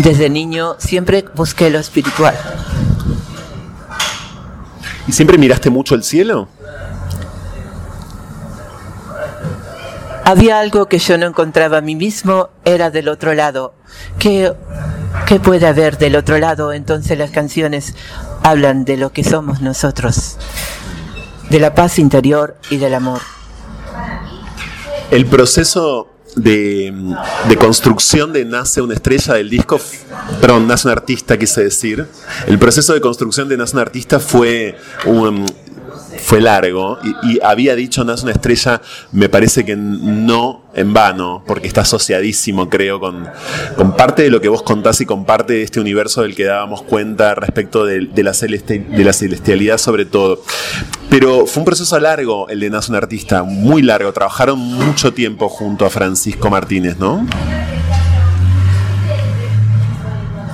Desde 0.03 0.31
niño 0.31 0.77
siempre 0.79 1.25
busqué 1.35 1.69
lo 1.69 1.77
espiritual. 1.77 2.35
¿Y 5.07 5.11
siempre 5.11 5.37
miraste 5.37 5.69
mucho 5.69 5.93
el 5.93 6.03
cielo? 6.03 6.47
Había 10.25 10.59
algo 10.59 10.87
que 10.87 10.97
yo 10.97 11.19
no 11.19 11.27
encontraba 11.27 11.77
a 11.77 11.81
mí 11.81 11.95
mismo, 11.95 12.49
era 12.65 12.89
del 12.89 13.09
otro 13.09 13.35
lado. 13.35 13.75
¿Qué, 14.17 14.51
¿Qué 15.27 15.39
puede 15.39 15.67
haber 15.67 15.99
del 15.99 16.15
otro 16.15 16.39
lado? 16.39 16.73
Entonces 16.73 17.15
las 17.19 17.29
canciones 17.29 17.93
hablan 18.41 18.85
de 18.85 18.97
lo 18.97 19.11
que 19.11 19.23
somos 19.23 19.61
nosotros, 19.61 20.37
de 21.51 21.59
la 21.59 21.75
paz 21.75 21.99
interior 21.99 22.57
y 22.71 22.77
del 22.77 22.95
amor. 22.95 23.21
El 25.11 25.27
proceso 25.27 26.10
de, 26.35 26.93
de, 27.47 27.57
construcción 27.57 28.33
de 28.33 28.45
Nace 28.45 28.81
una 28.81 28.93
estrella 28.93 29.33
del 29.33 29.49
disco, 29.49 29.79
perdón, 30.39 30.67
Nace 30.67 30.87
un 30.87 30.91
artista, 30.91 31.37
quise 31.37 31.63
decir. 31.63 32.05
El 32.47 32.59
proceso 32.59 32.93
de 32.93 33.01
construcción 33.01 33.49
de 33.49 33.57
Nace 33.57 33.75
un 33.75 33.81
artista 33.81 34.19
fue 34.19 34.77
un, 35.05 35.45
fue 36.31 36.39
largo 36.39 36.97
y, 37.23 37.41
había 37.43 37.75
dicho 37.75 38.05
Nace 38.05 38.23
una 38.23 38.31
estrella, 38.31 38.81
me 39.11 39.27
parece 39.27 39.65
que 39.65 39.75
no 39.75 40.61
en 40.73 40.93
vano, 40.93 41.43
porque 41.45 41.67
está 41.67 41.81
asociadísimo, 41.81 42.69
creo, 42.69 43.01
con, 43.01 43.27
con 43.75 43.97
parte 43.97 44.23
de 44.23 44.29
lo 44.29 44.39
que 44.39 44.47
vos 44.47 44.63
contás 44.63 45.01
y 45.01 45.05
con 45.05 45.25
parte 45.25 45.51
de 45.51 45.63
este 45.63 45.81
universo 45.81 46.21
del 46.21 46.33
que 46.33 46.45
dábamos 46.45 46.83
cuenta 46.83 47.35
respecto 47.35 47.83
de, 47.83 48.03
la, 48.23 48.31
de 48.31 49.03
la 49.03 49.11
celestialidad 49.11 49.77
sobre 49.77 50.05
todo. 50.05 50.41
Pero 51.09 51.45
fue 51.47 51.63
un 51.63 51.65
proceso 51.65 51.99
largo 51.99 52.47
el 52.47 52.61
de 52.61 52.69
Nace 52.69 52.91
un 52.91 52.95
artista, 52.95 53.43
muy 53.43 53.81
largo. 53.81 54.13
Trabajaron 54.13 54.57
mucho 54.57 55.13
tiempo 55.13 55.49
junto 55.49 55.85
a 55.85 55.89
Francisco 55.89 56.49
Martínez, 56.49 56.97
¿no? 56.97 57.27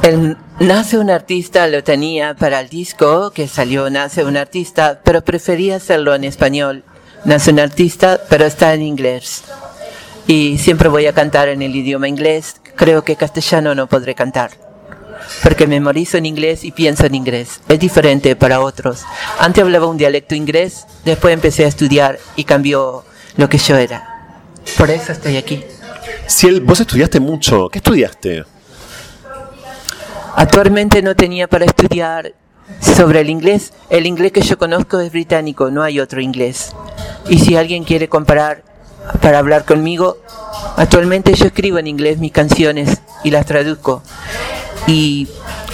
El 0.02 0.38
Nace 0.60 0.98
un 0.98 1.12
artista 1.12 1.68
lo 1.68 1.84
tenía 1.84 2.34
para 2.34 2.60
el 2.60 2.68
disco 2.68 3.30
que 3.30 3.48
salió 3.48 3.92
Nace 3.92 4.24
un 4.24 4.38
artista, 4.38 5.00
pero 5.04 5.24
prefería 5.24 5.76
hacerlo 5.76 6.16
en 6.16 6.24
español. 6.24 6.84
Nace 7.26 7.52
un 7.52 7.60
artista, 7.60 8.20
pero 8.28 8.46
está 8.46 8.74
en 8.74 8.82
inglés. 8.82 9.44
Y 10.26 10.58
siempre 10.58 10.90
voy 10.90 11.06
a 11.06 11.14
cantar 11.14 11.48
en 11.50 11.62
el 11.62 11.76
idioma 11.76 12.08
inglés. 12.08 12.56
Creo 12.76 13.04
que 13.04 13.16
castellano 13.16 13.76
no 13.76 13.86
podré 13.86 14.16
cantar. 14.16 14.50
Porque 15.44 15.68
memorizo 15.68 16.18
en 16.18 16.26
inglés 16.26 16.64
y 16.64 16.72
pienso 16.72 17.06
en 17.06 17.14
inglés. 17.14 17.62
Es 17.70 17.80
diferente 17.80 18.36
para 18.36 18.60
otros. 18.60 19.04
Antes 19.38 19.64
hablaba 19.64 19.86
un 19.86 19.98
dialecto 19.98 20.34
inglés, 20.34 20.88
después 21.06 21.36
empecé 21.36 21.66
a 21.66 21.68
estudiar 21.68 22.18
y 22.36 22.46
cambió 22.46 23.06
lo 23.36 23.48
que 23.48 23.60
yo 23.60 23.78
era. 23.78 24.34
Por 24.76 24.90
eso 24.90 25.12
estoy 25.12 25.38
aquí. 25.38 25.64
Ciel, 26.28 26.62
vos 26.62 26.80
estudiaste 26.80 27.20
mucho. 27.20 27.70
¿Qué 27.70 27.78
estudiaste? 27.78 28.57
Actualmente 30.38 31.02
no 31.02 31.16
tenía 31.16 31.48
para 31.48 31.66
estudiar 31.66 32.36
sobre 32.80 33.22
el 33.22 33.32
inglés. 33.32 33.74
El 33.90 34.06
inglés 34.06 34.32
que 34.32 34.42
yo 34.42 34.60
conozco 34.60 35.00
es 35.00 35.12
británico, 35.12 35.72
no 35.72 35.82
hay 35.82 36.00
otro 36.00 36.22
inglés. 36.22 36.76
Y 37.28 37.40
si 37.40 37.56
alguien 37.56 37.84
quiere 37.84 38.08
comparar 38.08 38.64
para 39.20 39.40
hablar 39.40 39.66
conmigo, 39.66 40.20
actualmente 40.76 41.34
yo 41.34 41.48
escribo 41.48 41.80
en 41.80 41.88
inglés 41.88 42.20
mis 42.20 42.32
canciones 42.32 43.02
y 43.24 43.32
las 43.32 43.48
traduzco. 43.48 44.04
Y 44.86 45.28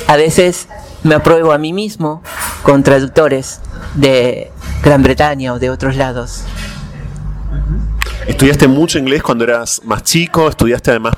a 0.07 0.15
veces 0.15 0.69
me 1.03 1.15
apruebo 1.15 1.51
a 1.51 1.57
mí 1.57 1.73
mismo 1.73 2.23
con 2.61 2.83
traductores 2.83 3.59
de 3.95 4.49
Gran 4.81 5.03
Bretaña 5.03 5.51
o 5.51 5.59
de 5.59 5.71
otros 5.71 5.97
lados. 5.97 6.45
¿Estudiaste 8.27 8.69
mucho 8.69 8.97
inglés 8.97 9.23
cuando 9.23 9.43
eras 9.43 9.81
más 9.83 10.03
chico? 10.03 10.47
¿Estudiaste 10.47 10.91
además 10.91 11.15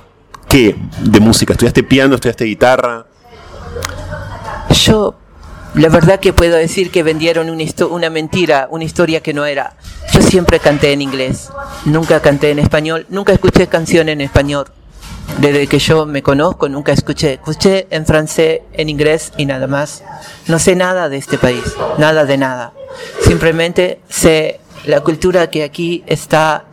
qué 0.49 0.76
de 0.99 1.19
música? 1.19 1.53
¿Estudiaste 1.53 1.84
piano? 1.84 2.15
¿Estudiaste 2.15 2.45
guitarra? 2.45 3.05
Yo, 4.72 5.15
la 5.73 5.89
verdad 5.89 6.19
que 6.19 6.34
puedo 6.34 6.56
decir 6.56 6.91
que 6.91 7.03
vendieron 7.03 7.49
una, 7.49 8.10
mentira, 8.10 8.68
una 8.72 8.84
historia 8.84 9.22
que 9.22 9.34
no 9.34 9.45
era. 9.45 9.76
Yo 10.14 10.22
siempre 10.22 10.60
canté 10.60 10.93
en 10.93 11.02
inglés, 11.02 11.49
nunca 11.85 12.22
canté 12.22 12.52
en 12.52 12.60
español, 12.60 13.06
nunca 13.10 13.34
escuché 13.34 13.68
canción 13.68 14.10
en 14.10 14.22
español. 14.22 14.68
Desde 15.39 15.68
que 15.68 15.80
yo 15.80 16.06
me 16.06 16.23
conozco, 16.23 16.69
nunca 16.69 16.93
escuché. 16.93 17.34
Escuché 17.34 17.88
en 17.89 18.06
francés, 18.06 18.61
en 18.73 18.89
inglés 18.89 19.34
y 19.38 19.45
nada 19.45 19.68
más. 19.68 20.03
No 20.47 20.60
sé 20.60 20.76
nada 20.76 21.10
de 21.10 21.18
este 21.18 21.38
país, 21.38 21.64
nada 21.97 22.26
de 22.26 22.38
nada. 22.38 22.73
Simplemente 23.22 23.99
sé 24.07 24.61
la 24.85 25.02
cultura 25.02 25.49
que 25.49 25.64
aquí 25.64 26.03
está, 26.07 26.65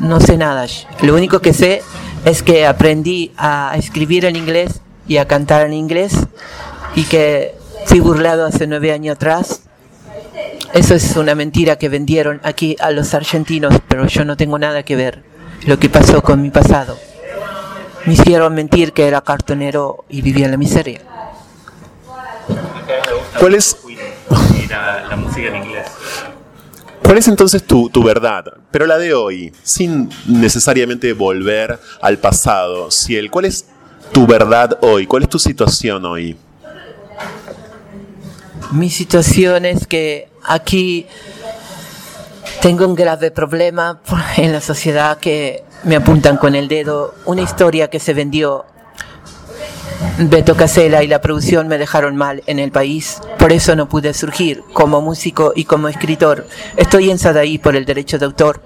no 0.00 0.20
sé 0.20 0.36
nada. 0.36 0.66
Lo 1.02 1.14
único 1.14 1.40
que 1.40 1.54
sé 1.54 1.82
es 2.24 2.42
que 2.42 2.66
aprendí 2.66 3.32
a 3.36 3.74
escribir 3.76 4.24
en 4.24 4.36
inglés 4.36 4.80
y 5.06 5.16
a 5.16 5.26
cantar 5.26 5.66
en 5.66 5.72
inglés 5.72 6.14
y 6.94 7.04
que 7.04 7.54
fui 7.86 8.00
burlado 8.00 8.46
hace 8.46 8.66
nueve 8.66 8.92
años 8.92 9.16
atrás. 9.16 9.62
Eso 10.72 10.94
es 10.94 11.16
una 11.16 11.34
mentira 11.34 11.76
que 11.76 11.88
vendieron 11.88 12.40
aquí 12.44 12.76
a 12.80 12.90
los 12.90 13.12
argentinos, 13.14 13.74
pero 13.88 14.06
yo 14.06 14.24
no 14.24 14.36
tengo 14.36 14.58
nada 14.58 14.82
que 14.82 14.96
ver 14.96 15.22
lo 15.66 15.78
que 15.78 15.88
pasó 15.88 16.22
con 16.22 16.40
mi 16.40 16.50
pasado. 16.50 16.98
Me 18.06 18.14
hicieron 18.14 18.54
mentir 18.54 18.92
que 18.92 19.06
era 19.06 19.20
cartonero 19.20 20.04
y 20.08 20.22
vivía 20.22 20.46
en 20.46 20.50
la 20.52 20.56
miseria. 20.56 21.00
¿Cuál 23.38 23.54
es, 23.54 23.76
la, 24.68 25.04
la 25.08 25.16
música 25.16 25.48
en 25.48 25.56
inglés. 25.64 25.86
¿Cuál 27.02 27.18
es 27.18 27.28
entonces 27.28 27.64
tu, 27.64 27.90
tu 27.90 28.02
verdad? 28.02 28.44
Pero 28.70 28.86
la 28.86 28.96
de 28.96 29.12
hoy, 29.12 29.52
sin 29.62 30.08
necesariamente 30.26 31.12
volver 31.12 31.78
al 32.00 32.18
pasado. 32.18 32.90
Ciel, 32.90 33.30
¿cuál 33.30 33.44
es 33.44 33.66
tu 34.12 34.26
verdad 34.26 34.78
hoy? 34.82 35.06
¿Cuál 35.06 35.24
es 35.24 35.28
tu 35.28 35.38
situación 35.38 36.04
hoy? 36.04 36.36
Mi 38.72 38.90
situación 38.90 39.64
es 39.64 39.86
que 39.86 40.28
aquí 40.44 41.06
tengo 42.60 42.86
un 42.86 42.94
grave 42.94 43.30
problema 43.30 44.00
en 44.36 44.52
la 44.52 44.60
sociedad 44.60 45.18
que 45.18 45.64
me 45.84 45.96
apuntan 45.96 46.36
con 46.36 46.54
el 46.54 46.68
dedo. 46.68 47.14
Una 47.24 47.42
historia 47.42 47.88
que 47.88 47.98
se 47.98 48.14
vendió. 48.14 48.66
Beto 50.18 50.56
Casella 50.56 51.02
y 51.02 51.06
la 51.06 51.20
producción 51.20 51.68
me 51.68 51.78
dejaron 51.78 52.16
mal 52.16 52.42
en 52.46 52.58
el 52.58 52.70
país. 52.70 53.20
Por 53.38 53.52
eso 53.52 53.76
no 53.76 53.88
pude 53.88 54.12
surgir 54.14 54.62
como 54.72 55.00
músico 55.00 55.52
y 55.56 55.64
como 55.64 55.88
escritor. 55.88 56.46
Estoy 56.76 57.10
en 57.10 57.18
Sadaí 57.18 57.58
por 57.58 57.76
el 57.76 57.84
derecho 57.84 58.18
de 58.18 58.26
autor. 58.26 58.60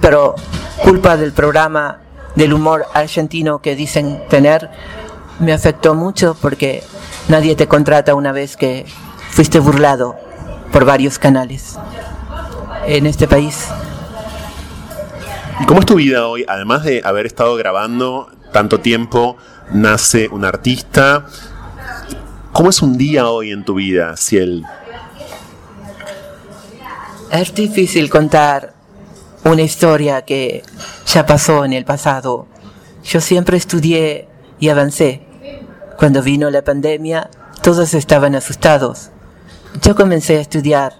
Pero 0.00 0.34
culpa 0.82 1.16
del 1.16 1.32
programa 1.32 2.00
del 2.36 2.52
humor 2.52 2.86
argentino 2.94 3.60
que 3.60 3.74
dicen 3.74 4.22
tener, 4.28 4.70
me 5.40 5.52
afectó 5.52 5.94
mucho 5.94 6.36
porque 6.40 6.82
nadie 7.28 7.56
te 7.56 7.66
contrata 7.66 8.14
una 8.14 8.32
vez 8.32 8.56
que 8.56 8.86
fuiste 9.30 9.58
burlado 9.58 10.16
por 10.72 10.84
varios 10.84 11.18
canales 11.18 11.76
en 12.86 13.06
este 13.06 13.26
país. 13.26 13.66
¿Y 15.60 15.64
cómo 15.64 15.80
es 15.80 15.86
tu 15.86 15.96
vida 15.96 16.26
hoy? 16.28 16.44
Además 16.46 16.84
de 16.84 17.00
haber 17.04 17.26
estado 17.26 17.56
grabando 17.56 18.28
tanto 18.52 18.80
tiempo, 18.80 19.36
nace 19.70 20.28
un 20.28 20.44
artista. 20.44 21.26
¿Cómo 22.52 22.70
es 22.70 22.82
un 22.82 22.96
día 22.96 23.28
hoy 23.28 23.52
en 23.52 23.64
tu 23.64 23.74
vida, 23.74 24.16
Ciel? 24.16 24.64
Es 27.30 27.54
difícil 27.54 28.08
contar 28.08 28.75
una 29.46 29.62
historia 29.62 30.22
que 30.22 30.62
ya 31.06 31.24
pasó 31.24 31.64
en 31.64 31.72
el 31.72 31.84
pasado. 31.84 32.46
Yo 33.04 33.20
siempre 33.20 33.56
estudié 33.56 34.28
y 34.58 34.68
avancé. 34.68 35.22
Cuando 35.96 36.22
vino 36.22 36.50
la 36.50 36.62
pandemia, 36.62 37.30
todos 37.62 37.94
estaban 37.94 38.34
asustados. 38.34 39.10
Yo 39.82 39.94
comencé 39.94 40.38
a 40.38 40.40
estudiar 40.40 40.94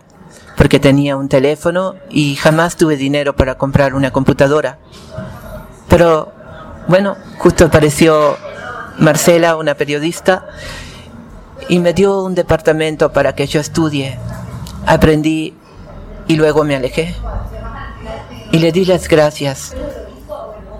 porque 0.56 0.78
tenía 0.78 1.16
un 1.16 1.28
teléfono 1.28 1.97
y 2.09 2.36
jamás 2.36 2.77
tuve 2.77 2.97
dinero 2.97 3.35
para 3.35 3.56
comprar 3.56 3.94
una 3.94 4.12
computadora. 4.12 4.78
Pero, 5.89 6.32
bueno, 6.89 7.16
justo 7.39 7.66
apareció 7.66 8.36
Marcela, 8.98 9.56
una 9.56 9.74
periodista, 9.74 10.47
y 11.68 11.81
me 11.81 11.93
dio 11.93 12.23
un 12.23 12.35
departamento 12.35 13.12
para 13.12 13.35
que 13.35 13.47
yo 13.47 13.60
estudie. 13.60 14.18
Aprendí 14.86 15.55
y 16.28 16.36
luego 16.36 16.64
me 16.64 16.77
alejé. 16.77 17.14
Y 18.57 18.59
le 18.59 18.73
di 18.73 18.87
las 18.87 19.07
gracias. 19.07 19.74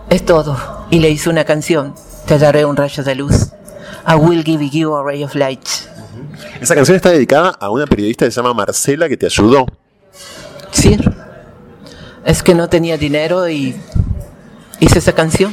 Es 0.09 0.24
todo. 0.24 0.86
Y 0.90 0.98
le 0.98 1.11
hice 1.11 1.28
una 1.28 1.44
canción. 1.44 1.94
Te 2.27 2.39
daré 2.39 2.65
un 2.65 2.74
rayo 2.74 3.05
de 3.05 3.15
luz. 3.15 3.48
I 4.09 4.15
will 4.15 4.43
give 4.43 4.66
you 4.70 4.97
a 4.97 5.05
ray 5.05 5.23
of 5.23 5.35
light. 5.35 5.61
Esa 6.59 6.74
canción 6.74 6.97
está 6.97 7.11
dedicada 7.11 7.51
a 7.51 7.69
una 7.69 7.86
periodista 7.86 8.24
que 8.24 8.31
se 8.31 8.36
llama 8.36 8.55
Marcela 8.55 9.11
que 9.11 9.19
te 9.19 9.27
ayudó. 9.27 9.66
Sí. 10.70 10.97
Es 12.24 12.43
que 12.43 12.55
no 12.55 12.66
tenía 12.66 12.97
dinero 12.97 13.47
y 13.47 13.77
hice 14.81 14.98
esa 14.98 15.12
canción. 15.12 15.53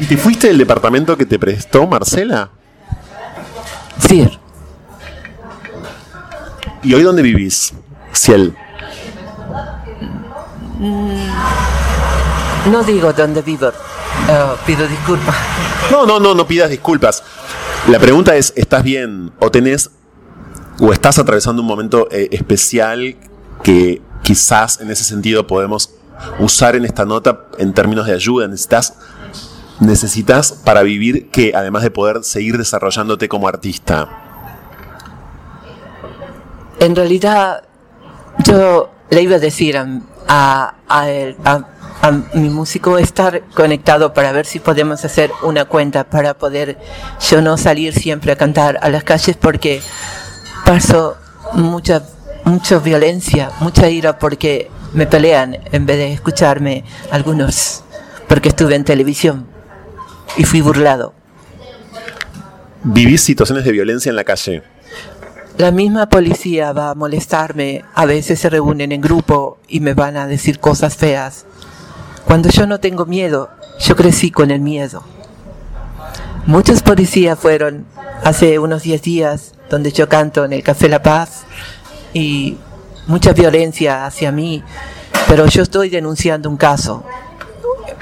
¿Y 0.00 0.06
te 0.06 0.16
fuiste 0.16 0.46
del 0.46 0.56
departamento 0.56 1.14
que 1.14 1.26
te 1.26 1.38
prestó 1.38 1.86
Marcela? 1.86 2.48
Sí. 4.08 4.26
¿Y 6.82 6.94
hoy 6.94 7.02
dónde 7.02 7.20
vivís, 7.20 7.74
Ciel? 8.14 8.56
No 12.70 12.82
digo 12.84 13.12
dónde 13.12 13.42
vivo. 13.42 13.70
Oh, 14.28 14.56
pido 14.66 14.86
disculpas. 14.88 15.36
No, 15.90 16.06
no, 16.06 16.18
no, 16.20 16.34
no 16.34 16.46
pidas 16.46 16.70
disculpas. 16.70 17.22
La 17.88 17.98
pregunta 17.98 18.36
es, 18.36 18.52
¿estás 18.56 18.82
bien 18.82 19.32
o 19.38 19.50
tenés 19.50 19.90
o 20.78 20.92
estás 20.92 21.18
atravesando 21.18 21.62
un 21.62 21.68
momento 21.68 22.08
eh, 22.10 22.28
especial 22.32 23.16
que 23.62 24.00
quizás 24.22 24.80
en 24.80 24.90
ese 24.90 25.04
sentido 25.04 25.46
podemos 25.46 25.94
usar 26.38 26.76
en 26.76 26.84
esta 26.84 27.04
nota 27.04 27.46
en 27.58 27.72
términos 27.74 28.06
de 28.06 28.14
ayuda? 28.14 28.48
Necesitas 28.48 28.94
necesitas 29.80 30.52
para 30.52 30.82
vivir 30.82 31.30
que 31.30 31.52
además 31.54 31.82
de 31.82 31.90
poder 31.90 32.22
seguir 32.22 32.56
desarrollándote 32.58 33.28
como 33.28 33.48
artista. 33.48 34.08
En 36.78 36.94
realidad, 36.94 37.64
yo 38.44 38.90
le 39.10 39.22
iba 39.22 39.36
a 39.36 39.38
decir 39.38 39.76
a, 39.76 39.86
a, 40.28 40.74
mi 42.32 42.48
músico 42.48 42.96
estar 42.98 43.42
conectado 43.54 44.14
para 44.14 44.32
ver 44.32 44.46
si 44.46 44.58
podemos 44.58 45.04
hacer 45.04 45.30
una 45.42 45.66
cuenta 45.66 46.04
para 46.04 46.32
poder 46.34 46.78
yo 47.28 47.42
no 47.42 47.58
salir 47.58 47.92
siempre 47.92 48.32
a 48.32 48.36
cantar 48.36 48.78
a 48.80 48.88
las 48.88 49.04
calles 49.04 49.36
porque 49.36 49.82
paso 50.64 51.16
mucha 51.52 52.02
mucha 52.44 52.78
violencia, 52.78 53.50
mucha 53.60 53.88
ira 53.90 54.18
porque 54.18 54.70
me 54.94 55.06
pelean 55.06 55.58
en 55.72 55.86
vez 55.86 55.98
de 55.98 56.12
escucharme 56.12 56.84
algunos 57.10 57.84
porque 58.28 58.48
estuve 58.48 58.76
en 58.76 58.84
televisión 58.84 59.46
y 60.36 60.44
fui 60.44 60.60
burlado. 60.60 61.12
¿Vivís 62.82 63.22
situaciones 63.22 63.64
de 63.64 63.72
violencia 63.72 64.08
en 64.08 64.16
la 64.16 64.24
calle? 64.24 64.62
La 65.58 65.70
misma 65.70 66.08
policía 66.08 66.72
va 66.72 66.90
a 66.90 66.94
molestarme, 66.94 67.84
a 67.94 68.06
veces 68.06 68.40
se 68.40 68.48
reúnen 68.48 68.92
en 68.92 69.00
grupo 69.00 69.58
y 69.68 69.80
me 69.80 69.94
van 69.94 70.16
a 70.16 70.26
decir 70.26 70.58
cosas 70.58 70.96
feas. 70.96 71.44
Cuando 72.24 72.48
yo 72.48 72.66
no 72.66 72.80
tengo 72.80 73.04
miedo, 73.04 73.50
yo 73.78 73.94
crecí 73.96 74.30
con 74.30 74.50
el 74.50 74.60
miedo. 74.60 75.02
Muchos 76.46 76.82
policías 76.82 77.38
fueron 77.38 77.84
hace 78.24 78.58
unos 78.58 78.82
10 78.82 79.02
días 79.02 79.52
donde 79.68 79.92
yo 79.92 80.08
canto 80.08 80.44
en 80.44 80.52
el 80.52 80.62
Café 80.62 80.88
La 80.88 81.02
Paz 81.02 81.42
y 82.14 82.56
mucha 83.06 83.32
violencia 83.32 84.06
hacia 84.06 84.32
mí, 84.32 84.62
pero 85.28 85.46
yo 85.46 85.62
estoy 85.62 85.90
denunciando 85.90 86.48
un 86.48 86.56
caso. 86.56 87.04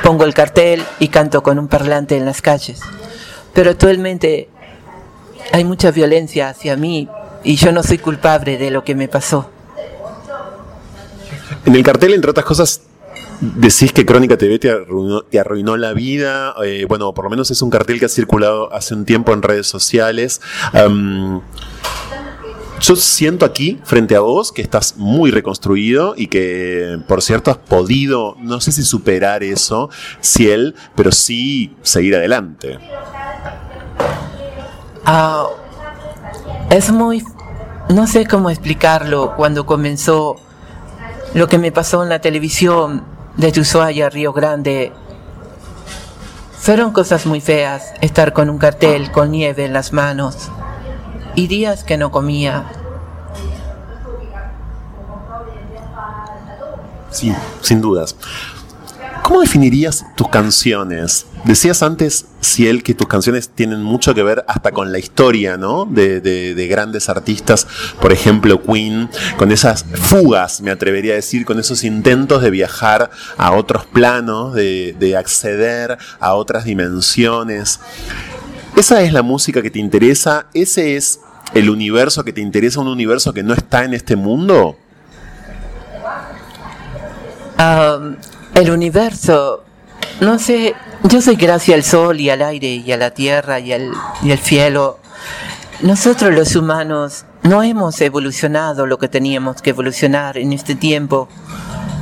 Pongo 0.02 0.24
el 0.24 0.34
cartel 0.34 0.84
y 1.00 1.08
canto 1.08 1.42
con 1.42 1.58
un 1.58 1.66
parlante 1.66 2.16
en 2.16 2.24
las 2.24 2.40
calles. 2.40 2.80
Pero 3.52 3.70
actualmente 3.70 4.48
hay 5.52 5.64
mucha 5.64 5.90
violencia 5.90 6.50
hacia 6.50 6.76
mí 6.76 7.08
y 7.44 7.56
yo 7.56 7.72
no 7.72 7.82
soy 7.82 7.98
culpable 7.98 8.58
de 8.58 8.70
lo 8.70 8.84
que 8.84 8.94
me 8.94 9.08
pasó. 9.08 9.50
En 11.64 11.74
el 11.74 11.82
cartel, 11.82 12.14
entre 12.14 12.30
otras 12.30 12.46
cosas, 12.46 12.82
Decís 13.40 13.92
que 13.92 14.04
Crónica 14.04 14.36
TV 14.36 14.58
te 14.58 14.68
arruinó, 14.68 15.22
te 15.22 15.38
arruinó 15.38 15.76
la 15.76 15.92
vida. 15.92 16.54
eh, 16.64 16.86
bueno, 16.88 17.14
por 17.14 17.24
lo 17.24 17.30
menos 17.30 17.50
es 17.52 17.62
un 17.62 17.70
cartel 17.70 18.00
que 18.00 18.06
ha 18.06 18.08
circulado 18.08 18.72
hace 18.72 18.94
un 18.94 19.04
tiempo 19.04 19.32
en 19.32 19.42
redes 19.42 19.68
sociales. 19.68 20.40
Yo 22.80 22.94
siento 22.96 23.44
aquí, 23.44 23.80
frente 23.84 24.14
a 24.14 24.20
vos, 24.20 24.52
que 24.52 24.62
estás 24.62 24.96
muy 24.96 25.30
reconstruido 25.32 26.14
y 26.16 26.28
que, 26.28 26.98
por 27.08 27.22
cierto, 27.22 27.50
has 27.50 27.56
podido, 27.56 28.36
no 28.40 28.60
sé 28.60 28.70
si 28.70 28.84
superar 28.84 29.42
eso, 29.42 29.90
si 30.20 30.48
él, 30.48 30.76
pero 30.94 31.10
sí 31.10 31.74
seguir 31.82 32.14
adelante. 32.14 32.78
Ah, 35.04 35.48
es 36.70 36.90
muy... 36.90 37.24
No 37.88 38.06
sé 38.06 38.26
cómo 38.26 38.50
explicarlo 38.50 39.34
cuando 39.34 39.64
comenzó 39.64 40.36
lo 41.34 41.48
que 41.48 41.58
me 41.58 41.72
pasó 41.72 42.02
en 42.02 42.10
la 42.10 42.20
televisión 42.20 43.02
de 43.36 43.48
Ushuaia 43.58 44.10
Río 44.10 44.32
Grande. 44.32 44.92
Fueron 46.58 46.92
cosas 46.92 47.24
muy 47.24 47.40
feas 47.40 47.94
estar 48.02 48.34
con 48.34 48.50
un 48.50 48.58
cartel 48.58 49.10
con 49.10 49.30
nieve 49.30 49.64
en 49.64 49.72
las 49.72 49.94
manos 49.94 50.50
y 51.34 51.46
días 51.46 51.84
que 51.84 51.96
no 51.96 52.10
comía. 52.10 52.64
Sí, 57.10 57.34
sin 57.62 57.80
dudas. 57.80 58.14
¿Cómo 59.22 59.40
definirías 59.40 60.06
tus 60.16 60.28
canciones? 60.28 61.26
Decías 61.44 61.82
antes, 61.82 62.26
Ciel, 62.40 62.82
que 62.82 62.94
tus 62.94 63.06
canciones 63.08 63.50
tienen 63.50 63.82
mucho 63.82 64.14
que 64.14 64.22
ver 64.22 64.44
hasta 64.48 64.72
con 64.72 64.90
la 64.90 64.98
historia, 64.98 65.56
¿no? 65.58 65.84
De, 65.84 66.20
de- 66.20 66.54
de 66.54 66.66
grandes 66.66 67.08
artistas, 67.10 67.66
por 68.00 68.12
ejemplo, 68.12 68.62
Queen, 68.62 69.10
con 69.36 69.52
esas 69.52 69.84
fugas, 69.94 70.62
me 70.62 70.70
atrevería 70.70 71.12
a 71.12 71.16
decir, 71.16 71.44
con 71.44 71.58
esos 71.58 71.84
intentos 71.84 72.42
de 72.42 72.50
viajar 72.50 73.10
a 73.36 73.52
otros 73.52 73.84
planos, 73.86 74.54
de, 74.54 74.96
de 74.98 75.16
acceder 75.16 75.98
a 76.20 76.34
otras 76.34 76.64
dimensiones. 76.64 77.80
¿Esa 78.76 79.02
es 79.02 79.12
la 79.12 79.22
música 79.22 79.60
que 79.62 79.70
te 79.70 79.78
interesa? 79.78 80.46
¿Ese 80.54 80.96
es 80.96 81.20
el 81.54 81.68
universo 81.68 82.24
que 82.24 82.32
te 82.32 82.40
interesa, 82.40 82.80
un 82.80 82.88
universo 82.88 83.32
que 83.34 83.42
no 83.42 83.52
está 83.52 83.84
en 83.84 83.92
este 83.94 84.16
mundo? 84.16 84.76
Ah, 87.58 87.98
el 88.58 88.70
universo, 88.72 89.62
no 90.20 90.38
sé, 90.38 90.74
yo 91.04 91.20
soy 91.20 91.36
gracias 91.36 91.76
al 91.76 91.84
sol 91.84 92.20
y 92.20 92.28
al 92.28 92.42
aire 92.42 92.66
y 92.66 92.90
a 92.90 92.96
la 92.96 93.10
tierra 93.12 93.60
y 93.60 93.72
al, 93.72 93.92
y 94.22 94.32
al 94.32 94.38
cielo. 94.38 94.98
Nosotros 95.80 96.34
los 96.34 96.56
humanos 96.56 97.24
no 97.44 97.62
hemos 97.62 98.00
evolucionado 98.00 98.86
lo 98.86 98.98
que 98.98 99.08
teníamos 99.08 99.62
que 99.62 99.70
evolucionar 99.70 100.38
en 100.38 100.52
este 100.52 100.74
tiempo, 100.74 101.28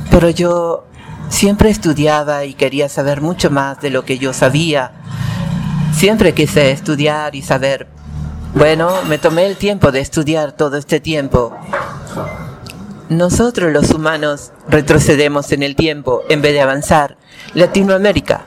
pero 0.09 0.31
yo 0.31 0.85
siempre 1.29 1.69
estudiaba 1.69 2.43
y 2.45 2.55
quería 2.55 2.89
saber 2.89 3.21
mucho 3.21 3.51
más 3.51 3.79
de 3.79 3.91
lo 3.91 4.03
que 4.03 4.17
yo 4.17 4.33
sabía. 4.33 4.93
Siempre 5.93 6.33
quise 6.33 6.71
estudiar 6.71 7.35
y 7.35 7.43
saber. 7.43 7.87
Bueno, 8.55 8.91
me 9.07 9.19
tomé 9.19 9.45
el 9.45 9.57
tiempo 9.57 9.91
de 9.91 9.99
estudiar 9.99 10.53
todo 10.53 10.77
este 10.77 10.99
tiempo. 10.99 11.55
Nosotros 13.09 13.71
los 13.71 13.91
humanos 13.91 14.51
retrocedemos 14.67 15.53
en 15.53 15.63
el 15.63 15.77
tiempo 15.77 16.23
en 16.27 16.41
vez 16.41 16.51
de 16.51 16.61
avanzar. 16.61 17.15
Latinoamérica. 17.53 18.41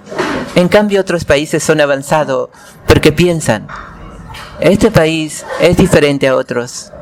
En 0.55 0.69
cambio 0.69 1.01
otros 1.01 1.24
países 1.24 1.62
son 1.62 1.81
avanzados 1.81 2.51
porque 2.87 3.11
piensan. 3.11 3.69
Este 4.61 4.91
país 4.91 5.47
es 5.62 5.78
diferente 5.78 6.28
a 6.28 6.37
otros. 6.37 6.93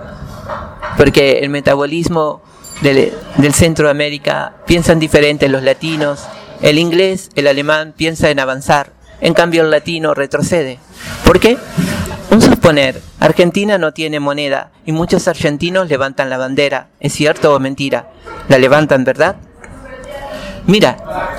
Porque 0.97 1.41
el 1.41 1.51
metabolismo 1.51 2.43
del, 2.81 3.13
Centroamérica 3.53 4.55
piensan 4.65 5.01
diferente 5.01 5.49
los 5.49 5.65
latinos. 5.65 6.25
El 6.63 6.79
inglés, 6.79 7.31
el 7.35 7.49
alemán 7.49 7.93
piensa 7.97 8.31
en 8.31 8.39
avanzar. 8.39 8.93
En 9.21 9.35
cambio 9.35 9.63
el 9.63 9.71
latino 9.73 10.15
retrocede. 10.15 10.79
¿Por 11.25 11.41
qué? 11.41 11.59
Un 12.31 12.43
suponer, 12.43 13.01
Argentina 13.21 13.79
no 13.79 13.93
tiene 13.93 14.21
moneda 14.21 14.71
y 14.85 14.93
muchos 14.93 15.29
argentinos 15.29 15.89
levantan 15.89 16.29
la 16.29 16.37
bandera. 16.37 16.89
¿Es 17.01 17.15
cierto 17.15 17.55
o 17.55 17.59
mentira? 17.59 18.11
La 18.49 18.59
levantan, 18.59 19.05
¿verdad? 19.05 19.37
Mira, 20.67 20.99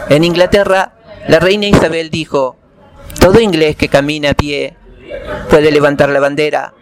en 0.09 0.23
Inglaterra 0.23 0.93
la 1.27 1.39
reina 1.39 1.67
Isabel 1.67 2.09
dijo, 2.09 2.57
todo 3.19 3.39
inglés 3.39 3.75
que 3.75 3.87
camina 3.87 4.31
a 4.31 4.33
pie 4.33 4.75
puede 5.49 5.71
levantar 5.71 6.09
la 6.09 6.19
bandera, 6.19 6.73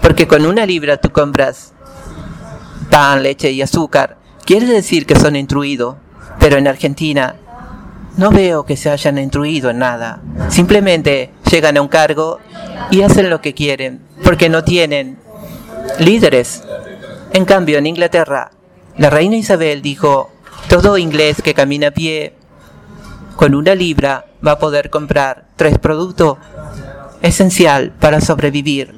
porque 0.00 0.28
con 0.28 0.46
una 0.46 0.64
libra 0.64 0.98
tú 0.98 1.10
compras 1.10 1.72
pan, 2.90 3.24
leche 3.24 3.50
y 3.50 3.60
azúcar. 3.60 4.18
Quiere 4.44 4.66
decir 4.66 5.04
que 5.04 5.16
son 5.16 5.34
instruidos, 5.34 5.96
pero 6.38 6.58
en 6.58 6.68
Argentina 6.68 7.34
no 8.16 8.30
veo 8.30 8.64
que 8.64 8.76
se 8.76 8.90
hayan 8.90 9.18
instruido 9.18 9.70
en 9.70 9.78
nada. 9.78 10.20
Simplemente 10.48 11.32
llegan 11.50 11.76
a 11.76 11.82
un 11.82 11.88
cargo 11.88 12.38
y 12.90 13.02
hacen 13.02 13.30
lo 13.30 13.40
que 13.40 13.54
quieren, 13.54 14.00
porque 14.24 14.48
no 14.48 14.64
tienen 14.64 15.18
líderes. 15.98 16.62
En 17.32 17.44
cambio, 17.44 17.78
en 17.78 17.86
Inglaterra, 17.86 18.50
la 18.96 19.10
reina 19.10 19.36
Isabel 19.36 19.82
dijo, 19.82 20.30
todo 20.68 20.98
inglés 20.98 21.42
que 21.42 21.54
camina 21.54 21.88
a 21.88 21.92
pie 21.92 22.34
con 23.36 23.54
una 23.54 23.74
libra 23.74 24.26
va 24.46 24.52
a 24.52 24.58
poder 24.58 24.90
comprar 24.90 25.46
tres 25.56 25.78
productos 25.78 26.38
esencial 27.22 27.92
para 27.98 28.20
sobrevivir. 28.20 28.94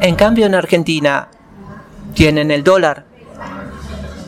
En 0.00 0.14
cambio, 0.14 0.46
en 0.46 0.54
Argentina 0.54 1.28
tienen 2.14 2.50
el 2.50 2.64
dólar, 2.64 3.04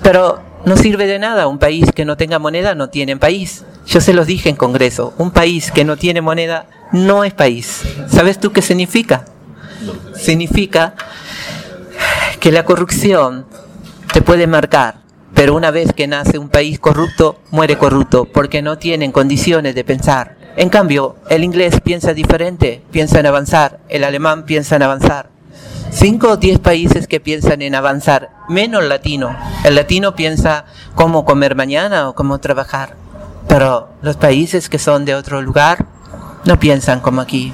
pero 0.03 0.41
no 0.65 0.77
sirve 0.77 1.07
de 1.07 1.19
nada. 1.19 1.47
Un 1.47 1.59
país 1.59 1.91
que 1.95 2.05
no 2.05 2.17
tenga 2.17 2.39
moneda 2.39 2.75
no 2.75 2.89
tiene 2.89 3.17
país. 3.17 3.65
Yo 3.87 4.01
se 4.01 4.15
los 4.15 4.27
dije 4.27 4.49
en 4.49 4.57
Congreso, 4.57 5.15
un 5.19 5.31
país 5.31 5.71
que 5.71 5.85
no 5.85 5.97
tiene 5.97 6.21
moneda 6.21 6.67
no 6.93 7.25
es 7.25 7.35
país. 7.35 7.83
¿Sabes 8.09 8.39
tú 8.39 8.53
qué 8.53 8.63
significa? 8.63 9.25
Significa 10.15 10.95
que 12.41 12.53
la 12.53 12.65
corrupción 12.65 13.47
te 14.13 14.23
puede 14.23 14.47
marcar, 14.47 14.97
pero 15.35 15.55
una 15.55 15.71
vez 15.71 15.93
que 15.93 16.07
nace 16.07 16.39
un 16.39 16.49
país 16.49 16.79
corrupto, 16.79 17.41
muere 17.51 17.77
corrupto, 17.77 18.25
porque 18.25 18.63
no 18.63 18.79
tienen 18.79 19.13
condiciones 19.13 19.75
de 19.75 19.85
pensar. 19.85 20.37
En 20.57 20.71
cambio, 20.71 21.17
el 21.31 21.45
inglés 21.45 21.81
piensa 21.83 22.15
diferente, 22.15 22.83
piensa 22.91 23.21
en 23.21 23.27
avanzar, 23.27 23.81
el 23.89 24.03
alemán 24.03 24.45
piensa 24.45 24.77
en 24.77 24.83
avanzar. 24.83 25.31
Cinco 25.91 26.33
o 26.33 26.37
diez 26.37 26.59
países 26.59 27.07
que 27.07 27.21
piensan 27.21 27.63
en 27.63 27.75
avanzar, 27.75 28.31
menos 28.49 28.83
el 28.83 28.89
latino. 28.89 29.37
El 29.65 29.75
latino 29.75 30.15
piensa 30.15 30.65
cómo 30.95 31.25
comer 31.25 31.55
mañana 31.55 32.09
o 32.09 32.15
cómo 32.15 32.39
trabajar. 32.39 32.95
Pero 33.49 33.89
los 34.03 34.17
países 34.17 34.69
que 34.69 34.79
son 34.79 35.05
de 35.05 35.15
otro 35.15 35.41
lugar 35.41 35.87
no 36.45 36.59
piensan 36.59 37.01
como 37.01 37.21
aquí. 37.21 37.53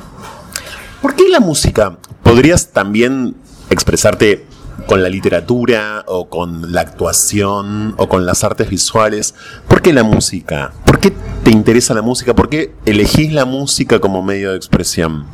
¿Por 1.02 1.14
qué 1.14 1.28
la 1.28 1.40
música? 1.40 1.98
¿Podrías 2.22 2.68
también 2.68 3.36
expresarte 3.70 4.46
con 4.86 5.02
la 5.02 5.08
literatura 5.08 6.04
o 6.06 6.28
con 6.28 6.72
la 6.72 6.80
actuación 6.80 7.94
o 7.96 8.08
con 8.08 8.26
las 8.26 8.44
artes 8.44 8.68
visuales? 8.70 9.34
¿Por 9.68 9.82
qué 9.82 9.92
la 9.92 10.02
música? 10.02 10.72
¿Por 10.84 10.98
qué 10.98 11.12
te 11.42 11.50
interesa 11.50 11.94
la 11.94 12.02
música? 12.02 12.34
¿Por 12.34 12.48
qué 12.48 12.74
elegís 12.86 13.32
la 13.32 13.44
música 13.44 14.00
como 14.00 14.22
medio 14.22 14.50
de 14.50 14.56
expresión? 14.56 15.26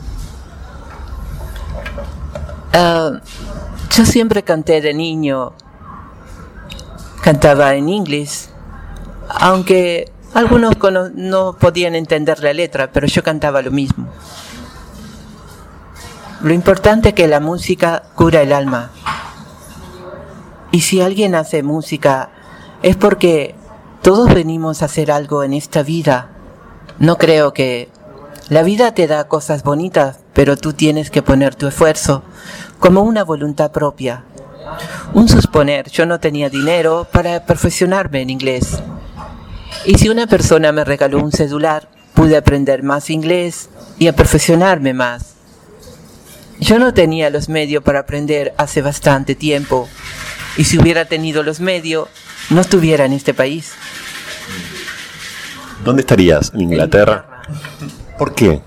Ah, 2.72 3.20
yo 3.90 4.06
siempre 4.06 4.42
canté 4.42 4.80
de 4.80 4.94
niño. 4.94 5.52
Cantaba 7.22 7.74
en 7.74 7.88
inglés, 7.88 8.50
aunque 9.28 10.10
algunos 10.34 10.76
no 11.14 11.56
podían 11.56 11.94
entender 11.94 12.40
la 12.42 12.52
letra, 12.52 12.90
pero 12.92 13.06
yo 13.06 13.22
cantaba 13.22 13.62
lo 13.62 13.70
mismo. 13.70 14.06
Lo 16.42 16.54
importante 16.54 17.10
es 17.10 17.14
que 17.14 17.28
la 17.28 17.40
música 17.40 18.02
cura 18.14 18.42
el 18.42 18.52
alma. 18.52 18.90
Y 20.72 20.82
si 20.82 21.00
alguien 21.00 21.34
hace 21.34 21.62
música 21.62 22.30
es 22.82 22.96
porque 22.96 23.54
todos 24.02 24.32
venimos 24.32 24.80
a 24.80 24.86
hacer 24.86 25.10
algo 25.10 25.42
en 25.42 25.52
esta 25.52 25.82
vida. 25.82 26.28
No 26.98 27.18
creo 27.18 27.52
que 27.52 27.90
la 28.48 28.62
vida 28.62 28.94
te 28.94 29.06
da 29.06 29.28
cosas 29.28 29.62
bonitas, 29.62 30.20
pero 30.32 30.56
tú 30.56 30.72
tienes 30.72 31.10
que 31.10 31.22
poner 31.22 31.54
tu 31.54 31.66
esfuerzo 31.66 32.22
como 32.78 33.02
una 33.02 33.24
voluntad 33.24 33.70
propia. 33.72 34.24
Un 35.12 35.28
suponer, 35.28 35.90
yo 35.90 36.06
no 36.06 36.20
tenía 36.20 36.48
dinero 36.48 37.06
para 37.12 37.44
perfeccionarme 37.44 38.22
en 38.22 38.30
inglés. 38.30 38.80
Y 39.84 39.94
si 39.94 40.08
una 40.08 40.26
persona 40.26 40.72
me 40.72 40.84
regaló 40.84 41.18
un 41.18 41.32
celular, 41.32 41.88
pude 42.14 42.36
aprender 42.36 42.82
más 42.82 43.10
inglés 43.10 43.70
y 43.98 44.08
a 44.08 44.12
perfeccionarme 44.14 44.92
más. 44.92 45.34
Yo 46.60 46.78
no 46.78 46.92
tenía 46.92 47.30
los 47.30 47.48
medios 47.48 47.82
para 47.82 48.00
aprender 48.00 48.52
hace 48.58 48.82
bastante 48.82 49.34
tiempo. 49.34 49.88
Y 50.56 50.64
si 50.64 50.78
hubiera 50.78 51.06
tenido 51.06 51.42
los 51.42 51.60
medios, 51.60 52.08
no 52.50 52.60
estuviera 52.60 53.06
en 53.06 53.14
este 53.14 53.32
país. 53.32 53.72
¿Dónde 55.84 56.02
estarías? 56.02 56.52
¿En 56.52 56.60
Inglaterra? 56.60 57.42
¿Por 58.18 58.34
qué? 58.34 58.60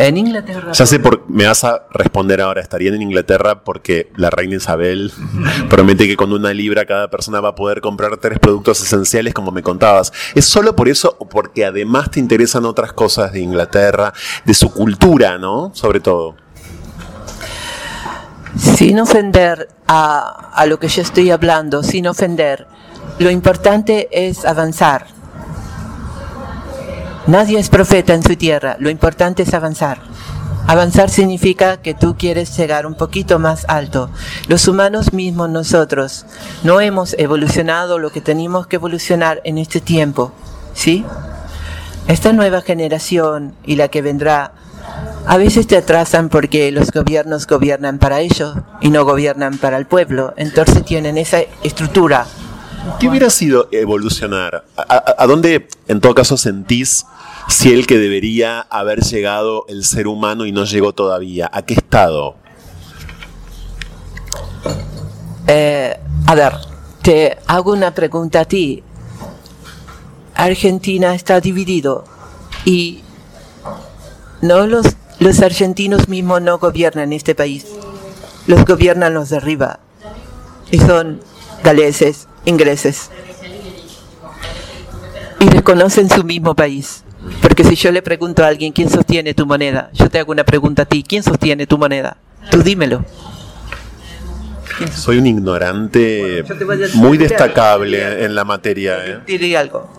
En 0.00 0.16
Inglaterra. 0.16 0.70
Ya 0.70 0.86
sé 0.86 1.00
por 1.00 1.28
me 1.28 1.44
vas 1.44 1.64
a 1.64 1.88
responder 1.90 2.40
ahora, 2.40 2.60
estarían 2.60 2.94
en 2.94 3.02
Inglaterra 3.02 3.64
porque 3.64 4.12
la 4.14 4.30
reina 4.30 4.54
Isabel 4.54 5.12
promete 5.68 6.06
que 6.06 6.16
con 6.16 6.32
una 6.32 6.54
libra 6.54 6.86
cada 6.86 7.10
persona 7.10 7.40
va 7.40 7.48
a 7.48 7.54
poder 7.56 7.80
comprar 7.80 8.16
tres 8.18 8.38
productos 8.38 8.80
esenciales 8.80 9.34
como 9.34 9.50
me 9.50 9.64
contabas. 9.64 10.12
¿Es 10.36 10.44
solo 10.44 10.76
por 10.76 10.88
eso 10.88 11.16
o 11.18 11.28
porque 11.28 11.64
además 11.64 12.12
te 12.12 12.20
interesan 12.20 12.64
otras 12.64 12.92
cosas 12.92 13.32
de 13.32 13.40
Inglaterra, 13.40 14.12
de 14.44 14.54
su 14.54 14.72
cultura, 14.72 15.36
¿no? 15.36 15.72
Sobre 15.74 15.98
todo. 15.98 16.36
Sin 18.56 19.00
ofender 19.00 19.68
a, 19.88 20.52
a 20.54 20.66
lo 20.66 20.78
que 20.78 20.86
yo 20.86 21.02
estoy 21.02 21.32
hablando, 21.32 21.82
sin 21.82 22.06
ofender, 22.06 22.68
lo 23.18 23.32
importante 23.32 24.08
es 24.12 24.44
avanzar. 24.44 25.17
Nadie 27.28 27.58
es 27.58 27.68
profeta 27.68 28.14
en 28.14 28.22
su 28.22 28.36
tierra, 28.36 28.78
lo 28.80 28.88
importante 28.88 29.42
es 29.42 29.52
avanzar. 29.52 29.98
Avanzar 30.66 31.10
significa 31.10 31.76
que 31.76 31.92
tú 31.92 32.16
quieres 32.16 32.56
llegar 32.56 32.86
un 32.86 32.94
poquito 32.94 33.38
más 33.38 33.66
alto. 33.68 34.08
Los 34.46 34.66
humanos 34.66 35.12
mismos 35.12 35.50
nosotros 35.50 36.24
no 36.64 36.80
hemos 36.80 37.14
evolucionado 37.18 37.98
lo 37.98 38.10
que 38.10 38.22
teníamos 38.22 38.66
que 38.66 38.76
evolucionar 38.76 39.42
en 39.44 39.58
este 39.58 39.82
tiempo, 39.82 40.32
¿sí? 40.72 41.04
Esta 42.06 42.32
nueva 42.32 42.62
generación 42.62 43.54
y 43.62 43.76
la 43.76 43.88
que 43.88 44.00
vendrá 44.00 44.52
a 45.26 45.36
veces 45.36 45.66
te 45.66 45.76
atrasan 45.76 46.30
porque 46.30 46.72
los 46.72 46.90
gobiernos 46.90 47.46
gobiernan 47.46 47.98
para 47.98 48.20
ellos 48.20 48.56
y 48.80 48.88
no 48.88 49.04
gobiernan 49.04 49.58
para 49.58 49.76
el 49.76 49.84
pueblo. 49.84 50.32
Entonces 50.38 50.82
tienen 50.82 51.18
esa 51.18 51.40
estructura. 51.62 52.26
¿Qué 52.98 53.08
hubiera 53.08 53.30
sido 53.30 53.68
evolucionar? 53.72 54.64
¿A, 54.76 54.82
a- 54.82 55.14
a 55.18 55.26
dónde, 55.26 55.68
en 55.88 56.00
todo 56.00 56.14
caso, 56.14 56.36
sentís 56.36 57.06
si 57.48 57.72
el 57.72 57.86
que 57.86 57.98
debería 57.98 58.60
haber 58.60 59.00
llegado 59.00 59.64
el 59.68 59.84
ser 59.84 60.06
humano 60.06 60.46
y 60.46 60.52
no 60.52 60.64
llegó 60.64 60.92
todavía? 60.92 61.50
¿A 61.52 61.62
qué 61.62 61.74
estado? 61.74 62.36
Eh, 65.46 65.96
a 66.26 66.34
ver, 66.34 66.52
te 67.02 67.38
hago 67.46 67.72
una 67.72 67.94
pregunta 67.94 68.40
a 68.40 68.44
ti. 68.44 68.82
Argentina 70.34 71.14
está 71.14 71.40
dividido 71.40 72.04
y 72.64 73.02
no 74.40 74.66
los, 74.66 74.86
los 75.18 75.40
argentinos 75.40 76.08
mismos 76.08 76.42
no 76.42 76.58
gobiernan 76.58 77.12
este 77.12 77.34
país. 77.34 77.66
Los 78.46 78.64
gobiernan 78.64 79.14
los 79.14 79.30
de 79.30 79.36
arriba. 79.38 79.80
Y 80.70 80.78
son 80.78 81.20
galeses, 81.64 82.28
ingleses. 82.48 83.10
Y 85.40 85.46
desconocen 85.46 86.10
su 86.10 86.24
mismo 86.24 86.54
país. 86.54 87.04
Porque 87.42 87.64
si 87.64 87.74
yo 87.74 87.92
le 87.92 88.02
pregunto 88.02 88.44
a 88.44 88.48
alguien 88.48 88.72
quién 88.72 88.88
sostiene 88.88 89.34
tu 89.34 89.46
moneda, 89.46 89.90
yo 89.92 90.08
te 90.08 90.18
hago 90.18 90.32
una 90.32 90.44
pregunta 90.44 90.82
a 90.82 90.84
ti, 90.84 91.04
¿quién 91.06 91.22
sostiene 91.22 91.66
tu 91.66 91.78
moneda? 91.78 92.16
Tú 92.50 92.62
dímelo. 92.62 93.04
Soy 94.94 95.18
un 95.18 95.26
ignorante 95.26 96.44
muy 96.94 97.18
destacable 97.18 98.24
en 98.24 98.34
la 98.34 98.44
materia. 98.44 99.04
¿eh? 99.04 99.18
Te 99.26 99.32
diré 99.32 99.56
algo. 99.56 99.92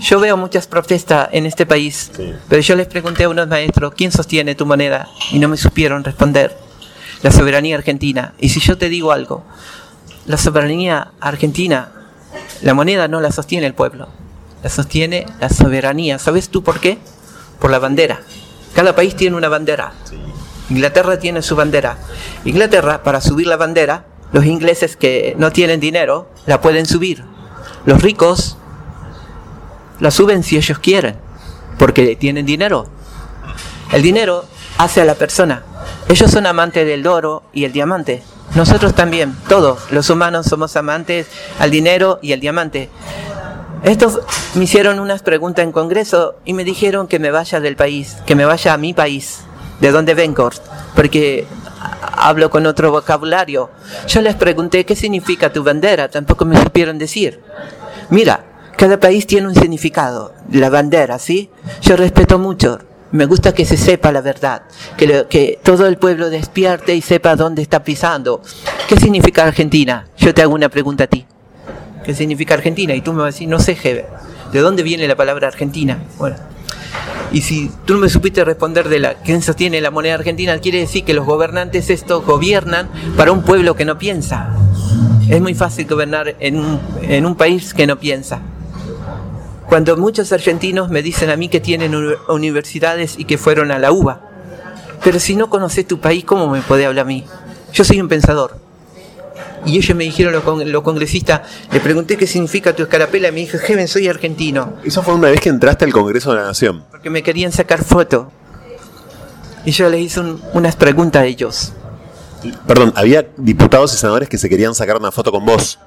Yo 0.00 0.20
veo 0.20 0.36
muchas 0.36 0.66
protestas 0.66 1.28
en 1.32 1.46
este 1.46 1.66
país, 1.66 2.12
pero 2.48 2.62
yo 2.62 2.76
les 2.76 2.86
pregunté 2.86 3.24
a 3.24 3.28
unos 3.28 3.48
maestros, 3.48 3.94
¿quién 3.96 4.12
sostiene 4.12 4.54
tu 4.54 4.64
moneda? 4.64 5.08
Y 5.32 5.38
no 5.38 5.48
me 5.48 5.56
supieron 5.56 6.04
responder. 6.04 6.56
La 7.22 7.32
soberanía 7.32 7.76
argentina. 7.76 8.32
Y 8.38 8.50
si 8.50 8.60
yo 8.60 8.78
te 8.78 8.88
digo 8.88 9.10
algo, 9.10 9.44
la 10.28 10.36
soberanía 10.36 11.12
argentina, 11.20 11.88
la 12.62 12.74
moneda 12.74 13.08
no 13.08 13.20
la 13.20 13.32
sostiene 13.32 13.66
el 13.66 13.74
pueblo, 13.74 14.08
la 14.62 14.68
sostiene 14.68 15.26
la 15.40 15.48
soberanía. 15.48 16.18
¿Sabes 16.18 16.50
tú 16.50 16.62
por 16.62 16.80
qué? 16.80 16.98
Por 17.58 17.70
la 17.70 17.78
bandera. 17.78 18.20
Cada 18.74 18.94
país 18.94 19.16
tiene 19.16 19.36
una 19.36 19.48
bandera. 19.48 19.94
Inglaterra 20.68 21.18
tiene 21.18 21.40
su 21.40 21.56
bandera. 21.56 21.96
Inglaterra, 22.44 23.02
para 23.02 23.22
subir 23.22 23.46
la 23.46 23.56
bandera, 23.56 24.04
los 24.30 24.44
ingleses 24.44 24.96
que 24.96 25.34
no 25.38 25.50
tienen 25.50 25.80
dinero, 25.80 26.30
la 26.44 26.60
pueden 26.60 26.84
subir. 26.84 27.24
Los 27.86 28.02
ricos 28.02 28.58
la 29.98 30.10
suben 30.10 30.42
si 30.42 30.58
ellos 30.58 30.78
quieren, 30.78 31.16
porque 31.78 32.16
tienen 32.16 32.44
dinero. 32.44 32.86
El 33.92 34.02
dinero 34.02 34.44
hace 34.76 35.00
a 35.00 35.06
la 35.06 35.14
persona. 35.14 35.62
Ellos 36.08 36.30
son 36.30 36.46
amantes 36.46 36.86
del 36.86 37.06
oro 37.06 37.42
y 37.52 37.64
el 37.64 37.72
diamante. 37.72 38.22
Nosotros 38.54 38.94
también, 38.94 39.36
todos 39.48 39.90
los 39.90 40.08
humanos 40.10 40.46
somos 40.46 40.74
amantes 40.76 41.26
al 41.58 41.70
dinero 41.70 42.18
y 42.22 42.32
al 42.32 42.40
diamante. 42.40 42.88
Estos 43.82 44.20
me 44.54 44.64
hicieron 44.64 44.98
unas 44.98 45.22
preguntas 45.22 45.64
en 45.64 45.72
Congreso 45.72 46.36
y 46.44 46.52
me 46.52 46.64
dijeron 46.64 47.06
que 47.06 47.18
me 47.18 47.30
vaya 47.30 47.60
del 47.60 47.76
país, 47.76 48.16
que 48.26 48.34
me 48.34 48.44
vaya 48.44 48.72
a 48.72 48.78
mi 48.78 48.94
país, 48.94 49.40
de 49.80 49.92
donde 49.92 50.14
vengo, 50.14 50.50
porque 50.96 51.46
hablo 52.00 52.50
con 52.50 52.66
otro 52.66 52.90
vocabulario. 52.90 53.70
Yo 54.08 54.20
les 54.20 54.34
pregunté 54.34 54.84
qué 54.84 54.96
significa 54.96 55.52
tu 55.52 55.62
bandera, 55.62 56.08
tampoco 56.08 56.44
me 56.44 56.60
supieron 56.60 56.98
decir. 56.98 57.40
Mira, 58.10 58.44
cada 58.76 58.98
país 58.98 59.26
tiene 59.26 59.46
un 59.46 59.54
significado, 59.54 60.32
la 60.50 60.70
bandera, 60.70 61.18
¿sí? 61.18 61.50
Yo 61.80 61.96
respeto 61.96 62.38
mucho, 62.38 62.80
me 63.12 63.26
gusta 63.26 63.54
que 63.54 63.64
se 63.64 63.76
sepa 63.76 64.12
la 64.12 64.20
verdad, 64.20 64.62
que, 64.96 65.06
lo- 65.06 65.28
que 65.28 65.58
todo 65.62 65.86
el 65.86 65.96
pueblo 65.96 66.30
despierte 66.30 66.94
y 66.94 67.00
sepa 67.02 67.36
dónde 67.36 67.62
está 67.62 67.82
pisando. 67.82 68.42
¿Qué 68.88 68.96
significa 68.96 69.44
Argentina? 69.44 70.06
Yo 70.18 70.34
te 70.34 70.42
hago 70.42 70.54
una 70.54 70.68
pregunta 70.68 71.04
a 71.04 71.06
ti. 71.06 71.26
¿Qué 72.04 72.14
significa 72.14 72.54
Argentina? 72.54 72.94
Y 72.94 73.00
tú 73.00 73.12
me 73.12 73.18
vas 73.22 73.34
a 73.34 73.34
decir, 73.36 73.48
no 73.48 73.58
sé, 73.60 73.74
Jebe, 73.74 74.06
¿de 74.52 74.60
dónde 74.60 74.82
viene 74.82 75.06
la 75.08 75.16
palabra 75.16 75.48
Argentina? 75.48 75.98
Bueno, 76.18 76.36
y 77.32 77.42
si 77.42 77.70
tú 77.84 77.94
no 77.94 78.00
me 78.00 78.08
supiste 78.08 78.44
responder 78.44 78.88
de 78.88 78.98
la 78.98 79.14
quién 79.14 79.42
sostiene 79.42 79.80
la 79.82 79.90
moneda 79.90 80.14
argentina, 80.14 80.58
quiere 80.58 80.78
decir 80.78 81.04
que 81.04 81.12
los 81.12 81.26
gobernantes 81.26 81.90
estos 81.90 82.24
gobiernan 82.24 82.88
para 83.16 83.32
un 83.32 83.42
pueblo 83.42 83.74
que 83.74 83.84
no 83.84 83.98
piensa. 83.98 84.54
Es 85.28 85.40
muy 85.42 85.54
fácil 85.54 85.86
gobernar 85.86 86.36
en 86.40 86.58
un, 86.58 86.80
en 87.02 87.26
un 87.26 87.34
país 87.36 87.74
que 87.74 87.86
no 87.86 87.98
piensa. 87.98 88.40
Cuando 89.68 89.96
muchos 89.96 90.32
argentinos 90.32 90.88
me 90.88 91.02
dicen 91.02 91.30
a 91.30 91.36
mí 91.36 91.48
que 91.48 91.60
tienen 91.60 91.94
uni- 91.94 92.14
universidades 92.28 93.16
y 93.18 93.24
que 93.24 93.36
fueron 93.38 93.70
a 93.70 93.78
la 93.78 93.92
UBA, 93.92 94.20
pero 95.04 95.20
si 95.20 95.36
no 95.36 95.50
conoces 95.50 95.86
tu 95.86 96.00
país, 96.00 96.24
¿cómo 96.24 96.48
me 96.48 96.62
puede 96.62 96.86
hablar 96.86 97.04
a 97.04 97.08
mí? 97.08 97.24
Yo 97.72 97.84
soy 97.84 98.00
un 98.00 98.08
pensador. 98.08 98.56
Y 99.66 99.76
ellos 99.76 99.96
me 99.96 100.04
dijeron, 100.04 100.32
los, 100.32 100.42
con- 100.42 100.70
los 100.72 100.82
congresistas, 100.82 101.42
le 101.70 101.80
pregunté 101.80 102.16
qué 102.16 102.26
significa 102.26 102.74
tu 102.74 102.84
escarapela 102.84 103.28
y 103.28 103.32
me 103.32 103.40
dijo, 103.40 103.58
Jeven, 103.58 103.88
soy 103.88 104.08
argentino. 104.08 104.74
Eso 104.84 105.02
fue 105.02 105.14
una 105.14 105.28
vez 105.28 105.40
que 105.40 105.48
entraste 105.50 105.84
al 105.84 105.92
Congreso 105.92 106.30
de 106.30 106.36
la 106.40 106.44
Nación. 106.46 106.84
Porque 106.90 107.10
me 107.10 107.22
querían 107.22 107.52
sacar 107.52 107.84
foto. 107.84 108.30
Y 109.66 109.72
yo 109.72 109.90
les 109.90 110.00
hice 110.00 110.20
un- 110.20 110.40
unas 110.54 110.76
preguntas 110.76 111.22
a 111.22 111.26
ellos. 111.26 111.72
Perdón, 112.66 112.92
había 112.96 113.26
diputados 113.36 113.92
y 113.92 113.98
senadores 113.98 114.28
que 114.28 114.38
se 114.38 114.48
querían 114.48 114.74
sacar 114.74 114.96
una 114.96 115.10
foto 115.12 115.30
con 115.32 115.44
vos. 115.44 115.78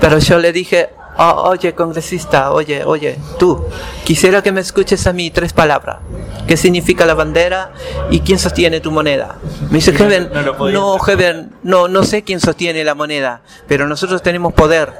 Pero 0.00 0.18
yo 0.18 0.38
le 0.38 0.52
dije, 0.52 0.90
"Oh, 1.16 1.50
oye, 1.50 1.74
congresista, 1.74 2.52
oye, 2.52 2.84
oye, 2.84 3.18
tú, 3.38 3.64
quisiera 4.04 4.42
que 4.42 4.52
me 4.52 4.60
escuches 4.60 5.06
a 5.06 5.12
mí 5.12 5.30
tres 5.30 5.52
palabras. 5.52 5.98
¿Qué 6.46 6.56
significa 6.56 7.06
la 7.06 7.14
bandera 7.14 7.72
y 8.10 8.20
quién 8.20 8.38
sostiene 8.38 8.80
tu 8.80 8.90
moneda? 8.90 9.36
Me 9.70 9.78
dice, 9.78 9.92
Heaven, 9.92 10.30
no 10.32 10.70
no, 10.70 10.98
Heaven, 10.98 11.52
no, 11.62 11.88
no 11.88 12.02
sé 12.04 12.22
quién 12.22 12.40
sostiene 12.40 12.84
la 12.84 12.94
moneda, 12.94 13.42
pero 13.66 13.86
nosotros 13.86 14.22
tenemos 14.22 14.52
poder. 14.52 14.92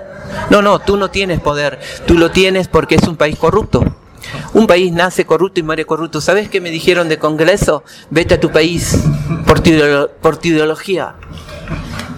No, 0.51 0.63
no, 0.63 0.79
tú 0.79 0.97
no 0.97 1.11
tienes 1.11 1.41
poder, 1.41 1.79
tú 2.07 2.15
lo 2.15 2.31
tienes 2.31 2.69
porque 2.69 2.95
es 2.95 3.03
un 3.07 3.17
país 3.17 3.39
corrupto. 3.39 3.85
Un 4.55 4.67
país 4.67 4.93
nace 4.93 5.27
corrupto 5.27 5.61
y 5.61 5.63
muere 5.63 5.85
corrupto. 5.85 6.21
¿Sabes 6.21 6.49
qué 6.49 6.61
me 6.61 6.71
dijeron 6.71 7.09
de 7.09 7.19
Congreso? 7.19 7.85
Vete 8.11 8.35
a 8.35 8.41
tu 8.41 8.51
país 8.51 8.99
por 9.47 9.61
tu, 9.61 9.71
por 10.23 10.37
tu 10.39 10.49
ideología. 10.49 11.15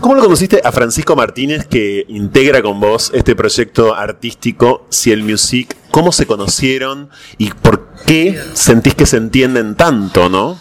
¿Cómo 0.00 0.14
lo 0.14 0.22
conociste 0.22 0.60
a 0.62 0.72
Francisco 0.72 1.16
Martínez 1.16 1.66
que 1.66 2.04
integra 2.08 2.62
con 2.62 2.78
vos 2.78 3.10
este 3.14 3.34
proyecto 3.34 3.94
artístico 3.94 4.86
Ciel 4.90 5.22
Music? 5.22 5.76
¿Cómo 5.90 6.12
se 6.12 6.26
conocieron 6.26 7.10
y 7.38 7.50
por 7.50 7.88
qué 8.06 8.40
sentís 8.52 8.94
que 8.94 9.06
se 9.06 9.16
entienden 9.16 9.74
tanto, 9.74 10.28
no? 10.28 10.58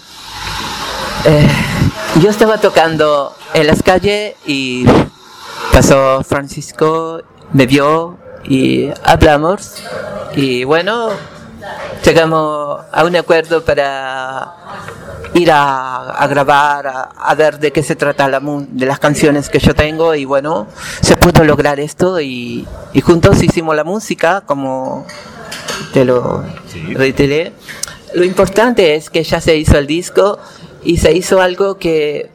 Eh, 1.25 1.47
yo 2.21 2.29
estaba 2.29 2.59
tocando 2.59 3.35
en 3.53 3.67
las 3.67 3.83
calles 3.83 4.35
y 4.45 4.85
pasó 5.73 6.23
Francisco, 6.23 7.21
me 7.51 7.67
vio 7.67 8.17
y 8.45 8.89
hablamos 9.03 9.75
y 10.35 10.63
bueno, 10.63 11.09
llegamos 12.05 12.81
a 12.91 13.03
un 13.03 13.15
acuerdo 13.15 13.63
para 13.63 14.53
ir 15.35 15.51
a, 15.51 16.11
a 16.11 16.27
grabar, 16.27 16.87
a, 16.87 17.01
a 17.01 17.35
ver 17.35 17.59
de 17.59 17.71
qué 17.71 17.83
se 17.83 17.95
trata 17.95 18.27
la, 18.27 18.41
de 18.41 18.85
las 18.85 18.99
canciones 18.99 19.49
que 19.49 19.59
yo 19.59 19.75
tengo 19.75 20.15
y 20.15 20.25
bueno, 20.25 20.67
se 21.01 21.17
pudo 21.17 21.43
lograr 21.43 21.79
esto 21.79 22.19
y, 22.21 22.65
y 22.93 23.01
juntos 23.01 23.43
hicimos 23.43 23.75
la 23.75 23.83
música 23.83 24.41
como 24.45 25.05
te 25.93 26.05
lo 26.05 26.43
reiteré. 26.93 27.51
Lo 28.13 28.23
importante 28.23 28.95
es 28.95 29.09
que 29.09 29.23
ya 29.23 29.41
se 29.41 29.57
hizo 29.57 29.77
el 29.77 29.87
disco 29.87 30.39
y 30.83 30.97
se 30.97 31.11
hizo 31.11 31.41
algo 31.41 31.77
que 31.77 32.29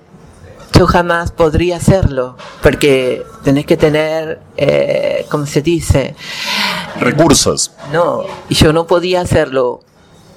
yo 0.72 0.86
jamás 0.86 1.30
podría 1.32 1.76
hacerlo, 1.76 2.36
porque 2.62 3.22
tenés 3.44 3.66
que 3.66 3.76
tener, 3.76 4.40
eh, 4.56 5.26
¿cómo 5.30 5.46
se 5.46 5.62
dice? 5.62 6.14
Recursos. 6.98 7.72
No, 7.92 8.24
y 8.48 8.54
yo 8.54 8.72
no 8.72 8.86
podía 8.86 9.20
hacerlo 9.20 9.80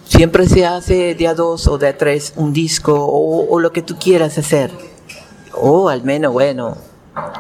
siempre 0.08 0.48
se 0.48 0.66
hace 0.66 1.16
de 1.16 1.28
a 1.28 1.34
dos 1.34 1.68
o 1.68 1.78
de 1.78 1.88
a 1.88 1.98
tres 1.98 2.34
un 2.36 2.54
disco 2.54 2.94
o, 2.96 3.60
lo 3.60 3.72
que 3.72 3.82
tú 3.82 3.98
quieras 3.98 4.38
hacer. 4.38 4.72
O 5.54 5.90
al 5.90 6.04
menos, 6.04 6.34
bueno, 6.34 6.78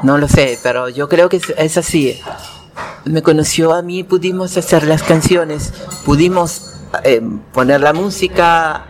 no 0.03 0.17
lo 0.17 0.27
sé, 0.27 0.59
pero 0.61 0.89
yo 0.89 1.09
creo 1.09 1.29
que 1.29 1.37
es, 1.37 1.53
es 1.57 1.77
así. 1.77 2.19
Me 3.05 3.21
conoció 3.21 3.73
a 3.73 3.81
mí, 3.81 4.03
pudimos 4.03 4.55
hacer 4.57 4.85
las 4.85 5.03
canciones, 5.03 5.73
pudimos 6.05 6.73
eh, 7.03 7.21
poner 7.51 7.81
la 7.81 7.93
música 7.93 8.85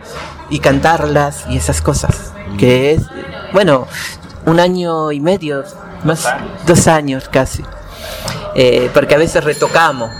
y 0.50 0.58
cantarlas 0.58 1.44
y 1.48 1.56
esas 1.56 1.80
cosas. 1.80 2.32
Que 2.58 2.92
es, 2.92 3.02
bueno, 3.52 3.86
un 4.46 4.60
año 4.60 5.10
y 5.10 5.20
medio, 5.20 5.64
más 6.04 6.26
dos 6.66 6.86
años 6.86 7.28
casi. 7.28 7.64
Eh, 8.54 8.90
porque 8.92 9.14
a 9.14 9.18
veces 9.18 9.42
retocamos. 9.42 10.10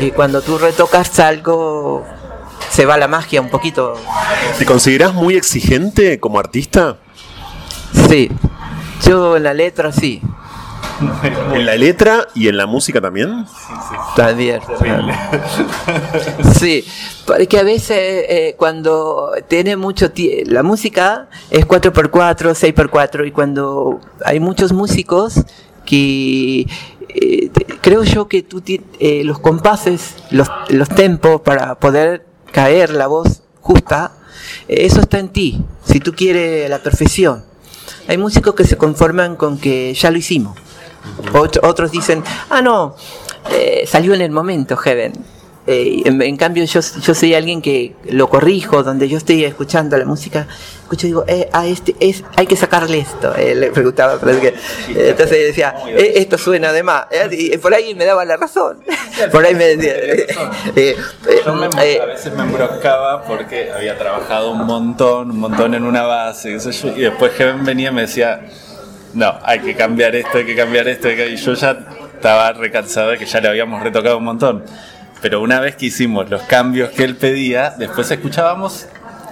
Y 0.00 0.10
cuando 0.10 0.40
tú 0.40 0.58
retocas 0.58 1.18
algo, 1.20 2.06
se 2.70 2.86
va 2.86 2.96
la 2.96 3.08
magia 3.08 3.40
un 3.40 3.48
poquito. 3.50 3.94
¿Te 4.58 4.64
consideras 4.66 5.14
muy 5.14 5.36
exigente 5.36 6.18
como 6.20 6.38
artista? 6.38 6.98
Sí, 8.08 8.30
yo 9.06 9.36
en 9.36 9.42
la 9.44 9.54
letra 9.54 9.92
sí. 9.92 10.20
¿En 11.52 11.66
la 11.66 11.74
letra 11.74 12.28
y 12.34 12.46
en 12.48 12.56
la 12.56 12.66
música 12.66 13.00
también? 13.00 13.44
También. 14.14 14.60
Sí, 16.58 16.84
porque 17.26 17.58
a 17.58 17.62
veces 17.62 18.24
eh, 18.28 18.54
cuando 18.56 19.32
tiene 19.48 19.76
mucho 19.76 20.12
tie- 20.12 20.44
la 20.46 20.62
música 20.62 21.28
es 21.50 21.66
4x4, 21.66 22.54
6x4 22.54 23.26
y 23.26 23.30
cuando 23.32 24.00
hay 24.24 24.38
muchos 24.40 24.72
músicos 24.72 25.42
que 25.84 26.60
eh, 27.08 27.50
creo 27.80 28.04
yo 28.04 28.28
que 28.28 28.42
tú 28.42 28.62
eh, 28.66 29.22
los 29.24 29.38
compases, 29.40 30.14
los, 30.30 30.48
los 30.68 30.88
tempos 30.88 31.40
para 31.40 31.74
poder 31.76 32.24
caer 32.54 32.90
la 32.90 33.08
voz 33.08 33.42
justa, 33.60 34.12
eh, 34.68 34.86
eso 34.86 35.00
está 35.00 35.18
en 35.18 35.28
ti, 35.30 35.60
si 35.84 35.98
tú 35.98 36.12
quieres 36.14 36.70
la 36.70 36.78
perfección. 36.78 37.44
Hay 38.06 38.16
músicos 38.16 38.54
que 38.54 38.64
se 38.64 38.76
conforman 38.78 39.34
con 39.34 39.58
que 39.58 39.92
ya 39.92 40.10
lo 40.12 40.18
hicimos. 40.18 40.56
Ot- 41.32 41.58
otros 41.64 41.90
dicen, 41.90 42.22
ah, 42.48 42.62
no, 42.62 42.94
eh, 43.50 43.84
salió 43.86 44.14
en 44.14 44.20
el 44.22 44.30
momento, 44.30 44.76
Heaven. 44.76 45.12
Eh, 45.66 46.02
en, 46.04 46.20
en 46.20 46.36
cambio, 46.36 46.62
yo, 46.64 46.80
yo 46.80 47.14
soy 47.14 47.34
alguien 47.34 47.62
que 47.62 47.94
lo 48.10 48.28
corrijo, 48.28 48.82
donde 48.82 49.08
yo 49.08 49.16
estoy 49.16 49.44
escuchando 49.44 49.96
la 49.96 50.04
música, 50.04 50.46
escucho 50.82 51.06
y 51.06 51.10
digo, 51.10 51.24
eh, 51.26 51.48
a 51.52 51.66
este, 51.66 51.96
es, 52.00 52.22
hay 52.36 52.46
que 52.46 52.54
sacarle 52.56 52.98
esto. 52.98 53.34
Eh, 53.34 53.54
le 53.54 53.70
preguntaba, 53.70 54.20
que, 54.20 54.48
eh, 54.48 54.54
entonces 55.10 55.30
decía, 55.46 55.74
"Eh, 55.88 56.12
esto 56.16 56.36
suena 56.36 56.70
de 56.72 56.82
más. 56.82 57.06
Y 57.30 57.56
por 57.56 57.72
ahí 57.72 57.94
me 57.94 58.04
daba 58.04 58.24
la 58.26 58.36
razón. 58.36 58.78
Por 59.32 59.44
ahí 59.46 59.54
me 59.54 59.76
decía, 59.76 59.94
Yo 61.46 61.54
me- 61.54 61.66
a 61.66 62.04
veces 62.06 62.32
me 62.34 62.42
embroscaba 62.42 63.22
porque 63.24 63.70
había 63.72 63.96
trabajado 63.96 64.50
un 64.50 64.66
montón, 64.66 65.30
un 65.30 65.38
montón 65.38 65.74
en 65.74 65.84
una 65.84 66.02
base, 66.02 66.50
y 66.96 67.00
después 67.00 67.32
Heaven 67.38 67.64
venía 67.64 67.90
y 67.90 67.92
me 67.94 68.00
decía, 68.02 68.40
no, 69.14 69.38
hay 69.42 69.60
que 69.60 69.74
cambiar 69.74 70.14
esto, 70.16 70.38
hay 70.38 70.44
que 70.44 70.56
cambiar 70.56 70.88
esto, 70.88 71.08
hay 71.08 71.16
que-". 71.16 71.28
y 71.30 71.36
yo 71.36 71.54
ya 71.54 71.78
estaba 72.14 72.52
recansado 72.52 73.10
de 73.10 73.18
que 73.18 73.26
ya 73.26 73.40
le 73.40 73.48
habíamos 73.48 73.82
retocado 73.82 74.18
un 74.18 74.24
montón. 74.24 74.64
Pero 75.24 75.40
una 75.40 75.58
vez 75.58 75.74
que 75.74 75.86
hicimos 75.86 76.28
los 76.28 76.42
cambios 76.42 76.90
que 76.90 77.02
él 77.02 77.16
pedía, 77.16 77.70
después 77.78 78.10
escuchábamos 78.10 78.84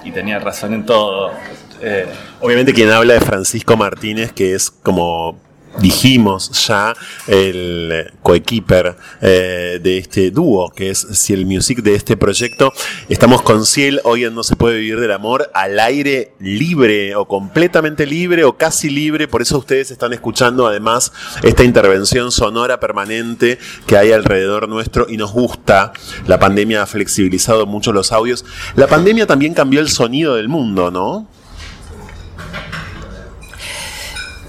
y 0.03 0.11
tenía 0.11 0.39
razón 0.39 0.73
en 0.73 0.87
todo. 0.87 1.33
Eh, 1.83 2.07
Obviamente 2.41 2.73
quien 2.73 2.91
habla 2.91 3.15
es 3.15 3.23
Francisco 3.23 3.77
Martínez, 3.77 4.33
que 4.33 4.55
es 4.55 4.71
como 4.71 5.39
dijimos 5.79 6.67
ya 6.67 6.95
el 7.27 8.13
coequiper 8.23 8.97
eh, 9.21 9.81
de 9.83 9.99
este 9.99 10.31
dúo, 10.31 10.71
que 10.71 10.91
es 10.91 11.07
Ciel 11.13 11.47
Music 11.47 11.83
de 11.83 11.95
este 11.95 12.17
proyecto. 12.17 12.73
Estamos 13.09 13.43
con 13.43 13.67
Ciel 13.67 14.01
hoy 14.05 14.25
en 14.25 14.35
No 14.35 14.43
se 14.43 14.57
puede 14.57 14.79
vivir 14.79 15.01
del 15.01 15.13
amor 15.13 15.51
al 15.55 15.79
aire 15.81 16.33
libre 16.39 17.15
o 17.15 17.27
completamente 17.27 18.07
libre 18.07 18.45
o 18.45 18.57
casi 18.57 18.91
libre, 18.91 19.29
por 19.29 19.43
eso 19.43 19.59
ustedes 19.59 19.91
están 19.91 20.13
escuchando 20.13 20.67
además 20.67 21.13
esta 21.43 21.65
intervención 21.65 22.33
sonora 22.33 22.81
permanente 22.81 23.59
que 23.87 23.97
hay 23.97 24.13
alrededor 24.13 24.69
nuestro 24.69 25.07
y 25.09 25.17
nos 25.17 25.33
gusta. 25.33 25.93
La 26.27 26.39
pandemia 26.39 26.83
ha 26.83 26.87
flexibilizado 26.87 27.67
mucho 27.67 27.93
los 27.93 28.13
audios. 28.13 28.45
La 28.75 28.87
pandemia 28.87 29.27
también 29.27 29.55
cambió 29.55 29.81
el 29.81 29.89
sonido 29.89 30.37
del 30.37 30.49
mundo, 30.49 30.91
¿no? 30.91 31.29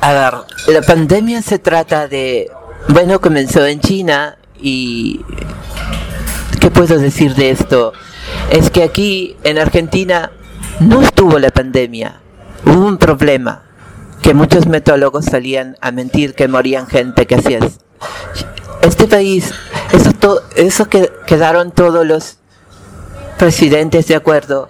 A 0.04 0.12
ver, 0.12 0.34
la 0.76 0.82
pandemia 0.82 1.42
se 1.42 1.60
trata 1.60 2.10
de, 2.10 2.52
bueno, 2.90 3.22
comenzó 3.22 3.66
en 3.66 3.80
China 3.80 4.38
y 4.60 5.22
¿qué 6.60 6.70
puedo 6.70 6.98
decir 7.00 7.36
de 7.36 7.52
esto? 7.52 7.94
Es 8.50 8.70
que 8.70 8.84
aquí 8.84 9.38
en 9.46 9.58
Argentina 9.58 10.32
no 10.82 11.02
estuvo 11.02 11.40
la 11.40 11.52
pandemia, 11.52 12.20
hubo 12.66 12.86
un 12.86 12.98
problema, 12.98 13.64
que 14.22 14.34
muchos 14.34 14.68
metólogos 14.68 15.24
salían 15.24 15.78
a 15.80 15.92
mentir 15.92 16.34
que 16.36 16.50
morían 16.50 16.86
gente 16.88 17.26
que 17.26 17.36
hacía 17.36 17.60
es- 17.60 17.80
Este 18.82 19.08
país, 19.08 19.54
eso, 19.94 20.12
to- 20.12 20.42
eso 20.58 20.90
que 20.90 21.10
quedaron 21.26 21.72
todos 21.72 22.06
los 22.06 22.40
presidentes 23.38 24.08
de 24.08 24.16
acuerdo 24.18 24.70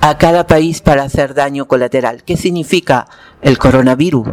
a 0.00 0.16
cada 0.16 0.46
país 0.46 0.80
para 0.80 1.02
hacer 1.02 1.34
daño 1.34 1.66
colateral. 1.68 2.22
¿Qué 2.24 2.38
significa 2.38 3.06
el 3.42 3.58
coronavirus? 3.58 4.26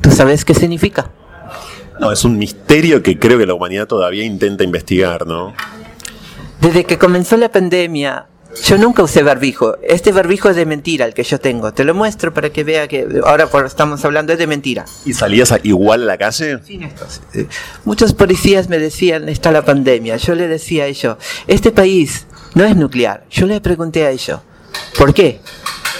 ¿Tú 0.00 0.10
sabes 0.10 0.44
qué 0.44 0.54
significa? 0.54 1.10
No, 2.00 2.10
es 2.12 2.24
un 2.24 2.38
misterio 2.38 3.02
que 3.02 3.18
creo 3.18 3.38
que 3.38 3.46
la 3.46 3.54
humanidad 3.54 3.86
todavía 3.86 4.24
intenta 4.24 4.64
investigar, 4.64 5.26
¿no? 5.26 5.54
Desde 6.60 6.84
que 6.84 6.98
comenzó 6.98 7.36
la 7.36 7.50
pandemia, 7.50 8.26
yo 8.64 8.78
nunca 8.78 9.02
usé 9.02 9.22
barbijo. 9.22 9.76
Este 9.82 10.12
barbijo 10.12 10.48
es 10.48 10.56
de 10.56 10.66
mentira, 10.66 11.04
el 11.06 11.14
que 11.14 11.22
yo 11.22 11.38
tengo. 11.38 11.72
Te 11.72 11.84
lo 11.84 11.94
muestro 11.94 12.32
para 12.34 12.50
que 12.50 12.64
vea 12.64 12.88
que 12.88 13.06
ahora 13.24 13.46
por 13.48 13.64
estamos 13.66 14.04
hablando 14.04 14.32
es 14.32 14.38
de 14.38 14.46
mentira. 14.46 14.84
¿Y 15.04 15.12
salías 15.14 15.52
a- 15.52 15.58
igual 15.62 16.02
a 16.02 16.06
la 16.06 16.18
calle? 16.18 16.58
Eh, 17.34 17.46
Muchos 17.84 18.12
policías 18.14 18.68
me 18.68 18.78
decían, 18.78 19.28
está 19.28 19.52
la 19.52 19.62
pandemia. 19.64 20.16
Yo 20.16 20.34
le 20.34 20.48
decía 20.48 20.84
a 20.84 20.86
ellos, 20.86 21.16
este 21.46 21.70
país 21.70 22.26
no 22.54 22.64
es 22.64 22.76
nuclear. 22.76 23.24
Yo 23.30 23.46
le 23.46 23.60
pregunté 23.60 24.04
a 24.06 24.10
ellos, 24.10 24.40
¿por 24.98 25.14
qué? 25.14 25.40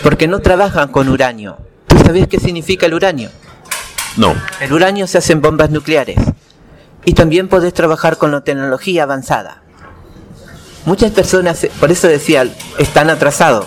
Porque 0.02 0.26
no 0.28 0.40
trabajan 0.40 0.90
con 0.90 1.08
uranio. 1.08 1.58
¿Tú 1.86 1.98
sabes 1.98 2.26
qué 2.26 2.40
significa 2.40 2.86
el 2.86 2.94
uranio? 2.94 3.30
No. 4.16 4.34
El 4.60 4.72
uranio 4.72 5.06
se 5.06 5.18
hace 5.18 5.32
en 5.32 5.40
bombas 5.40 5.70
nucleares. 5.70 6.18
Y 7.04 7.12
también 7.12 7.48
podés 7.48 7.74
trabajar 7.74 8.16
con 8.16 8.30
la 8.30 8.42
tecnología 8.42 9.02
avanzada. 9.02 9.62
Muchas 10.86 11.12
personas, 11.12 11.64
eh, 11.64 11.72
por 11.80 11.90
eso 11.90 12.08
decía, 12.08 12.46
están 12.78 13.10
atrasados. 13.10 13.66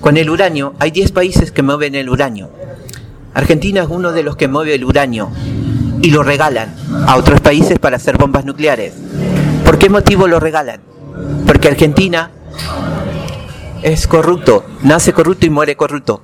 Con 0.00 0.16
el 0.16 0.30
uranio, 0.30 0.74
hay 0.78 0.90
10 0.90 1.12
países 1.12 1.52
que 1.52 1.62
mueven 1.62 1.94
el 1.94 2.08
uranio. 2.08 2.50
Argentina 3.34 3.82
es 3.82 3.88
uno 3.88 4.12
de 4.12 4.22
los 4.22 4.36
que 4.36 4.48
mueve 4.48 4.74
el 4.74 4.84
uranio 4.84 5.30
y 6.02 6.10
lo 6.10 6.22
regalan 6.22 6.74
a 7.06 7.16
otros 7.16 7.40
países 7.40 7.78
para 7.78 7.96
hacer 7.96 8.16
bombas 8.16 8.44
nucleares. 8.44 8.94
¿Por 9.64 9.78
qué 9.78 9.90
motivo 9.90 10.26
lo 10.26 10.40
regalan? 10.40 10.80
Porque 11.46 11.68
Argentina 11.68 12.30
es 13.82 14.06
corrupto, 14.06 14.64
nace 14.82 15.12
corrupto 15.12 15.46
y 15.46 15.50
muere 15.50 15.76
corrupto. 15.76 16.22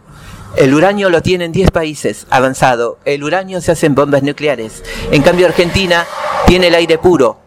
El 0.56 0.72
uranio 0.72 1.10
lo 1.10 1.20
tienen 1.20 1.50
10 1.50 1.72
países 1.72 2.26
avanzado. 2.30 2.98
El 3.04 3.24
uranio 3.24 3.60
se 3.60 3.72
hace 3.72 3.86
en 3.86 3.96
bombas 3.96 4.22
nucleares. 4.22 4.84
En 5.10 5.22
cambio 5.22 5.46
Argentina 5.46 6.06
tiene 6.46 6.68
el 6.68 6.76
aire 6.76 6.96
puro. 6.96 7.38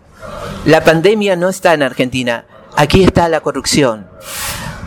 La 0.66 0.84
pandemia 0.84 1.38
no 1.38 1.48
está 1.48 1.74
en 1.74 1.84
Argentina. 1.84 2.44
Aquí 2.76 3.06
está 3.06 3.30
la 3.30 3.40
corrupción. 3.40 4.08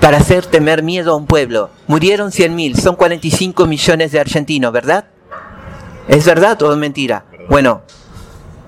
Para 0.03 0.19
hacer 0.19 0.45
temer 0.45 0.83
miedo 0.83 1.13
a 1.13 1.17
un 1.17 1.27
pueblo. 1.27 1.71
Murieron 1.87 2.31
100.000, 2.31 2.77
son 2.77 2.95
45 2.95 3.67
millones 3.67 4.13
de 4.13 4.21
argentinos, 4.21 4.71
¿verdad? 4.71 5.07
¿Es 6.07 6.27
verdad 6.27 6.61
o 6.63 6.73
es 6.73 6.79
mentira? 6.79 7.25
Bueno, 7.49 7.83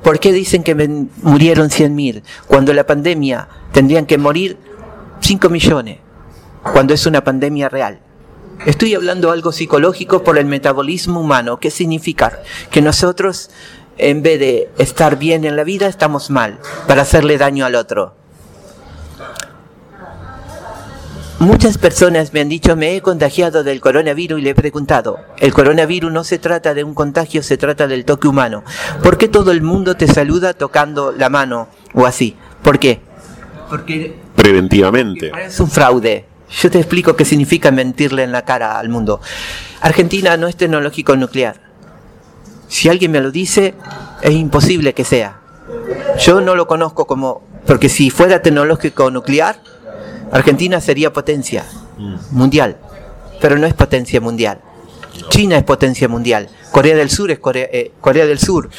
¿por 0.02 0.18
qué 0.18 0.32
dicen 0.32 0.62
que 0.62 0.74
murieron 0.74 1.68
100.000 1.68 2.22
cuando 2.46 2.72
la 2.72 2.86
pandemia 2.86 3.48
tendrían 3.70 4.06
que 4.06 4.16
morir 4.16 4.56
5 5.20 5.50
millones? 5.50 5.98
Cuando 6.72 6.94
es 6.94 7.04
una 7.04 7.22
pandemia 7.22 7.68
real. 7.68 8.00
Estoy 8.66 8.94
hablando 8.94 9.32
algo 9.32 9.50
psicológico 9.50 10.22
por 10.22 10.38
el 10.38 10.46
metabolismo 10.46 11.20
humano. 11.20 11.58
¿Qué 11.58 11.70
significa? 11.70 12.40
Que 12.70 12.80
nosotros, 12.80 13.50
en 13.98 14.22
vez 14.22 14.38
de 14.38 14.70
estar 14.78 15.18
bien 15.18 15.44
en 15.44 15.56
la 15.56 15.64
vida, 15.64 15.88
estamos 15.88 16.30
mal 16.30 16.60
para 16.86 17.02
hacerle 17.02 17.38
daño 17.38 17.64
al 17.64 17.74
otro. 17.74 18.14
Muchas 21.40 21.76
personas 21.76 22.32
me 22.32 22.40
han 22.40 22.48
dicho, 22.48 22.76
me 22.76 22.94
he 22.94 23.00
contagiado 23.00 23.64
del 23.64 23.80
coronavirus 23.80 24.38
y 24.38 24.42
le 24.42 24.50
he 24.50 24.54
preguntado, 24.54 25.18
el 25.40 25.52
coronavirus 25.52 26.12
no 26.12 26.22
se 26.22 26.38
trata 26.38 26.72
de 26.72 26.84
un 26.84 26.94
contagio, 26.94 27.42
se 27.42 27.56
trata 27.56 27.88
del 27.88 28.04
toque 28.04 28.28
humano. 28.28 28.62
¿Por 29.02 29.18
qué 29.18 29.26
todo 29.26 29.50
el 29.50 29.60
mundo 29.60 29.96
te 29.96 30.06
saluda 30.06 30.54
tocando 30.54 31.10
la 31.10 31.30
mano 31.30 31.66
o 31.94 32.06
así? 32.06 32.36
¿Por 32.62 32.78
qué? 32.78 33.00
Porque 33.68 34.14
Preventivamente. 34.36 35.32
es 35.44 35.58
un 35.58 35.68
fraude. 35.68 36.26
Yo 36.60 36.70
te 36.70 36.78
explico 36.78 37.16
qué 37.16 37.24
significa 37.24 37.70
mentirle 37.70 38.22
en 38.22 38.32
la 38.32 38.44
cara 38.44 38.78
al 38.78 38.88
mundo. 38.88 39.20
Argentina 39.80 40.36
no 40.36 40.48
es 40.48 40.56
tecnológico 40.56 41.16
nuclear. 41.16 41.60
Si 42.68 42.88
alguien 42.88 43.10
me 43.10 43.20
lo 43.20 43.30
dice, 43.30 43.74
es 44.22 44.32
imposible 44.32 44.94
que 44.94 45.04
sea. 45.04 45.40
Yo 46.18 46.40
no 46.40 46.54
lo 46.54 46.66
conozco 46.66 47.06
como, 47.06 47.42
porque 47.66 47.88
si 47.88 48.10
fuera 48.10 48.42
tecnológico 48.42 49.10
nuclear, 49.10 49.60
Argentina 50.30 50.80
sería 50.80 51.12
potencia 51.12 51.64
mundial, 52.30 52.78
pero 53.40 53.58
no 53.58 53.66
es 53.66 53.74
potencia 53.74 54.20
mundial. 54.20 54.60
China 55.28 55.58
es 55.58 55.64
potencia 55.64 56.08
mundial, 56.08 56.48
Corea 56.70 56.96
del 56.96 57.10
Sur 57.10 57.30
es 57.30 57.38
Corea, 57.38 57.68
eh, 57.70 57.92
Corea 58.00 58.24
del 58.24 58.38
Sur, 58.38 58.70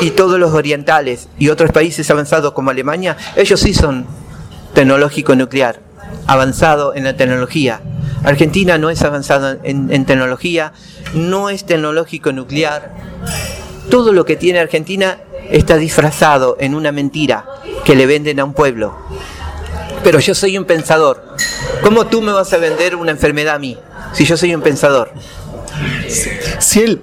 y 0.00 0.10
todos 0.10 0.38
los 0.38 0.52
orientales 0.52 1.28
y 1.38 1.48
otros 1.48 1.72
países 1.72 2.08
avanzados 2.10 2.52
como 2.52 2.70
Alemania, 2.70 3.16
ellos 3.34 3.58
sí 3.58 3.74
son 3.74 4.06
tecnológico 4.74 5.34
nuclear, 5.34 5.80
avanzado 6.26 6.94
en 6.94 7.04
la 7.04 7.16
tecnología. 7.16 7.80
Argentina 8.24 8.78
no 8.78 8.90
es 8.90 9.02
avanzado 9.02 9.58
en, 9.62 9.92
en 9.92 10.04
tecnología, 10.04 10.72
no 11.14 11.50
es 11.50 11.64
tecnológico 11.64 12.32
nuclear. 12.32 12.94
Todo 13.90 14.12
lo 14.12 14.24
que 14.24 14.36
tiene 14.36 14.60
Argentina 14.60 15.18
está 15.50 15.76
disfrazado 15.76 16.56
en 16.60 16.74
una 16.74 16.92
mentira 16.92 17.44
que 17.84 17.94
le 17.94 18.06
venden 18.06 18.40
a 18.40 18.44
un 18.44 18.54
pueblo. 18.54 18.96
Pero 20.04 20.18
yo 20.18 20.34
soy 20.34 20.58
un 20.58 20.64
pensador. 20.64 21.22
¿Cómo 21.82 22.06
tú 22.06 22.22
me 22.22 22.32
vas 22.32 22.52
a 22.52 22.58
vender 22.58 22.96
una 22.96 23.10
enfermedad 23.10 23.56
a 23.56 23.58
mí 23.58 23.76
si 24.12 24.24
yo 24.24 24.36
soy 24.36 24.54
un 24.54 24.62
pensador? 24.62 25.12
Ciel, 26.58 27.02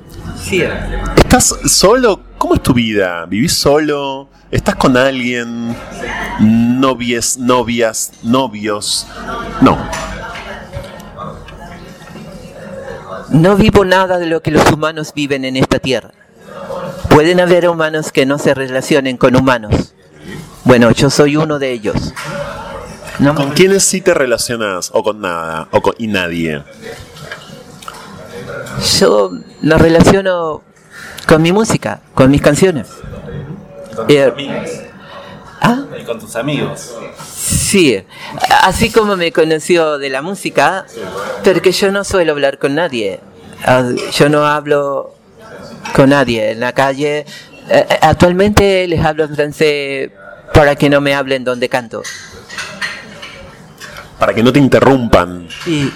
¿estás 1.18 1.56
solo? 1.66 2.22
¿Cómo 2.38 2.56
es 2.56 2.64
tu 2.64 2.74
vida? 2.74 3.26
¿Vivís 3.26 3.54
solo? 3.54 4.30
¿Estás 4.52 4.76
con 4.76 4.98
alguien? 4.98 5.76
¿Novies, 6.40 7.38
novias, 7.38 8.12
novios? 8.24 9.06
No. 9.62 9.78
No 13.30 13.56
vivo 13.56 13.86
nada 13.86 14.18
de 14.18 14.26
lo 14.26 14.42
que 14.42 14.50
los 14.50 14.72
humanos 14.72 15.14
viven 15.14 15.46
en 15.46 15.56
esta 15.56 15.78
tierra. 15.78 16.12
Pueden 17.10 17.40
haber 17.40 17.70
humanos 17.70 18.12
que 18.12 18.26
no 18.26 18.40
se 18.40 18.56
relacionen 18.56 19.18
con 19.18 19.36
humanos. 19.36 19.94
Bueno, 20.64 20.90
yo 20.92 21.12
soy 21.12 21.36
uno 21.36 21.60
de 21.60 21.72
ellos. 21.72 22.14
¿Con 23.36 23.52
quiénes 23.52 23.84
sí 23.84 24.02
te 24.02 24.16
relacionas? 24.16 24.90
¿O 24.94 25.04
con 25.04 25.22
nada? 25.22 25.68
¿O 25.72 25.82
con 25.82 25.94
y 26.00 26.08
nadie? 26.08 26.64
Yo 29.00 29.32
me 29.62 29.78
relaciono 29.78 30.64
con 31.28 31.42
mi 31.44 31.52
música, 31.52 32.02
con 32.16 32.32
mis 32.32 32.42
canciones. 32.42 32.88
Con 34.00 34.08
tus 34.08 34.16
Eh, 34.16 34.24
amigos. 34.24 34.70
¿Ah? 35.62 35.84
Y 36.00 36.04
con 36.06 36.20
tus 36.20 36.36
amigos. 36.36 36.96
Sí, 37.34 38.02
así 38.64 38.92
como 38.92 39.16
me 39.18 39.32
conoció 39.32 39.98
de 39.98 40.10
la 40.10 40.22
música, 40.22 40.86
porque 41.44 41.72
yo 41.72 41.92
no 41.92 42.04
suelo 42.04 42.32
hablar 42.32 42.58
con 42.60 42.76
nadie. 42.76 43.20
Ah, 43.66 43.84
Yo 44.14 44.30
no 44.30 44.46
hablo 44.46 45.16
con 45.96 46.10
nadie 46.12 46.52
en 46.52 46.62
la 46.62 46.72
calle. 46.72 47.20
Eh, 47.20 47.26
eh, 47.70 48.00
Actualmente 48.02 48.88
les 48.88 49.04
hablo 49.06 49.26
en 49.26 49.36
francés 49.36 50.10
para 50.54 50.76
que 50.78 50.90
no 50.90 51.02
me 51.02 51.14
hablen 51.14 51.44
donde 51.44 51.68
canto. 51.68 52.02
Para 54.18 54.34
que 54.34 54.42
no 54.44 54.52
te 54.54 54.60
interrumpan. 54.60 55.48
Y 55.66 55.92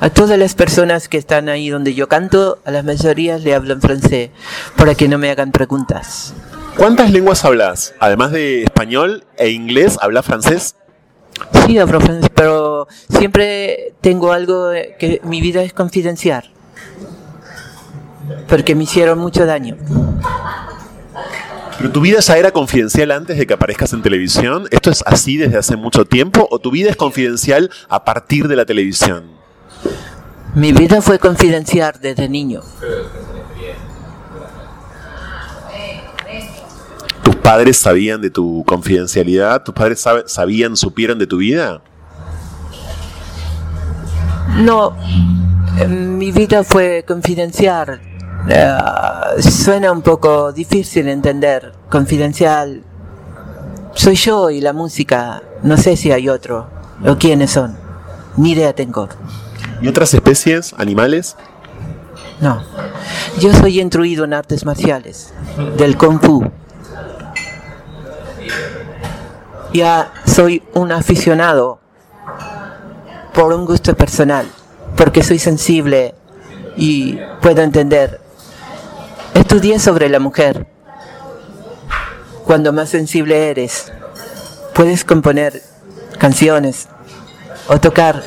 a 0.00 0.10
todas 0.10 0.38
las 0.38 0.54
personas 0.54 1.08
que 1.08 1.16
están 1.16 1.48
ahí 1.48 1.70
donde 1.70 1.94
yo 1.94 2.06
canto, 2.08 2.58
a 2.66 2.70
las 2.70 2.84
mayorías 2.84 3.42
le 3.42 3.54
hablo 3.54 3.72
en 3.72 3.80
francés 3.80 4.30
para 4.76 4.94
que 4.94 5.08
no 5.08 5.16
me 5.18 5.30
hagan 5.30 5.52
preguntas. 5.52 6.34
¿Cuántas 6.76 7.10
lenguas 7.10 7.44
hablas? 7.44 7.94
Además 8.00 8.32
de 8.32 8.62
español 8.62 9.24
e 9.38 9.50
inglés, 9.50 9.98
¿hablas 10.00 10.26
francés? 10.26 10.76
Sí, 11.66 11.78
hablo 11.78 12.00
francés, 12.00 12.30
pero 12.34 12.86
siempre 13.08 13.94
tengo 14.02 14.32
algo 14.32 14.70
que 14.98 15.20
mi 15.24 15.40
vida 15.40 15.62
es 15.62 15.72
confidencial. 15.72 16.50
Porque 18.48 18.74
me 18.74 18.84
hicieron 18.84 19.18
mucho 19.18 19.46
daño. 19.46 19.76
¿Pero 21.78 21.92
tu 21.92 22.00
vida 22.00 22.20
ya 22.20 22.36
era 22.36 22.52
confidencial 22.52 23.10
antes 23.10 23.38
de 23.38 23.46
que 23.46 23.54
aparezcas 23.54 23.92
en 23.92 24.02
televisión? 24.02 24.66
¿Esto 24.70 24.90
es 24.90 25.02
así 25.06 25.36
desde 25.36 25.58
hace 25.58 25.76
mucho 25.76 26.04
tiempo? 26.04 26.46
¿O 26.50 26.58
tu 26.58 26.70
vida 26.70 26.90
es 26.90 26.96
confidencial 26.96 27.70
a 27.88 28.04
partir 28.04 28.48
de 28.48 28.56
la 28.56 28.66
televisión? 28.66 29.24
Mi 30.54 30.72
vida 30.72 31.02
fue 31.02 31.18
confidencial 31.18 31.94
desde 32.00 32.28
niño. 32.28 32.62
¿Tus 37.26 37.34
padres 37.34 37.76
sabían 37.76 38.20
de 38.20 38.30
tu 38.30 38.62
confidencialidad? 38.64 39.64
¿Tus 39.64 39.74
padres 39.74 40.06
sabían, 40.26 40.76
supieron 40.76 41.18
de 41.18 41.26
tu 41.26 41.38
vida? 41.38 41.82
No, 44.58 44.96
mi 45.88 46.30
vida 46.30 46.62
fue 46.62 47.04
confidencial. 47.04 48.00
Eh, 48.48 48.78
suena 49.42 49.90
un 49.90 50.02
poco 50.02 50.52
difícil 50.52 51.08
entender. 51.08 51.72
Confidencial. 51.90 52.84
Soy 53.94 54.14
yo 54.14 54.48
y 54.50 54.60
la 54.60 54.72
música. 54.72 55.42
No 55.64 55.76
sé 55.78 55.96
si 55.96 56.12
hay 56.12 56.28
otro. 56.28 56.68
O 57.04 57.16
quiénes 57.16 57.50
son. 57.50 57.76
Ni 58.36 58.52
idea 58.52 58.72
tengo. 58.72 59.08
¿Y 59.82 59.88
otras 59.88 60.14
especies, 60.14 60.76
animales? 60.78 61.34
No. 62.40 62.62
Yo 63.40 63.52
soy 63.52 63.80
instruido 63.80 64.24
en 64.24 64.32
artes 64.32 64.64
marciales. 64.64 65.34
Del 65.76 65.96
Kung 65.96 66.20
Fu. 66.20 66.48
Ya 69.72 70.12
soy 70.24 70.62
un 70.74 70.92
aficionado 70.92 71.80
por 73.34 73.52
un 73.52 73.66
gusto 73.66 73.94
personal, 73.94 74.46
porque 74.96 75.22
soy 75.22 75.38
sensible 75.38 76.14
y 76.76 77.18
puedo 77.42 77.62
entender. 77.62 78.20
Estudié 79.34 79.78
sobre 79.78 80.08
la 80.08 80.18
mujer. 80.18 80.66
Cuando 82.44 82.72
más 82.72 82.88
sensible 82.90 83.50
eres, 83.50 83.92
puedes 84.74 85.04
componer 85.04 85.62
canciones 86.18 86.88
o 87.68 87.78
tocar 87.78 88.22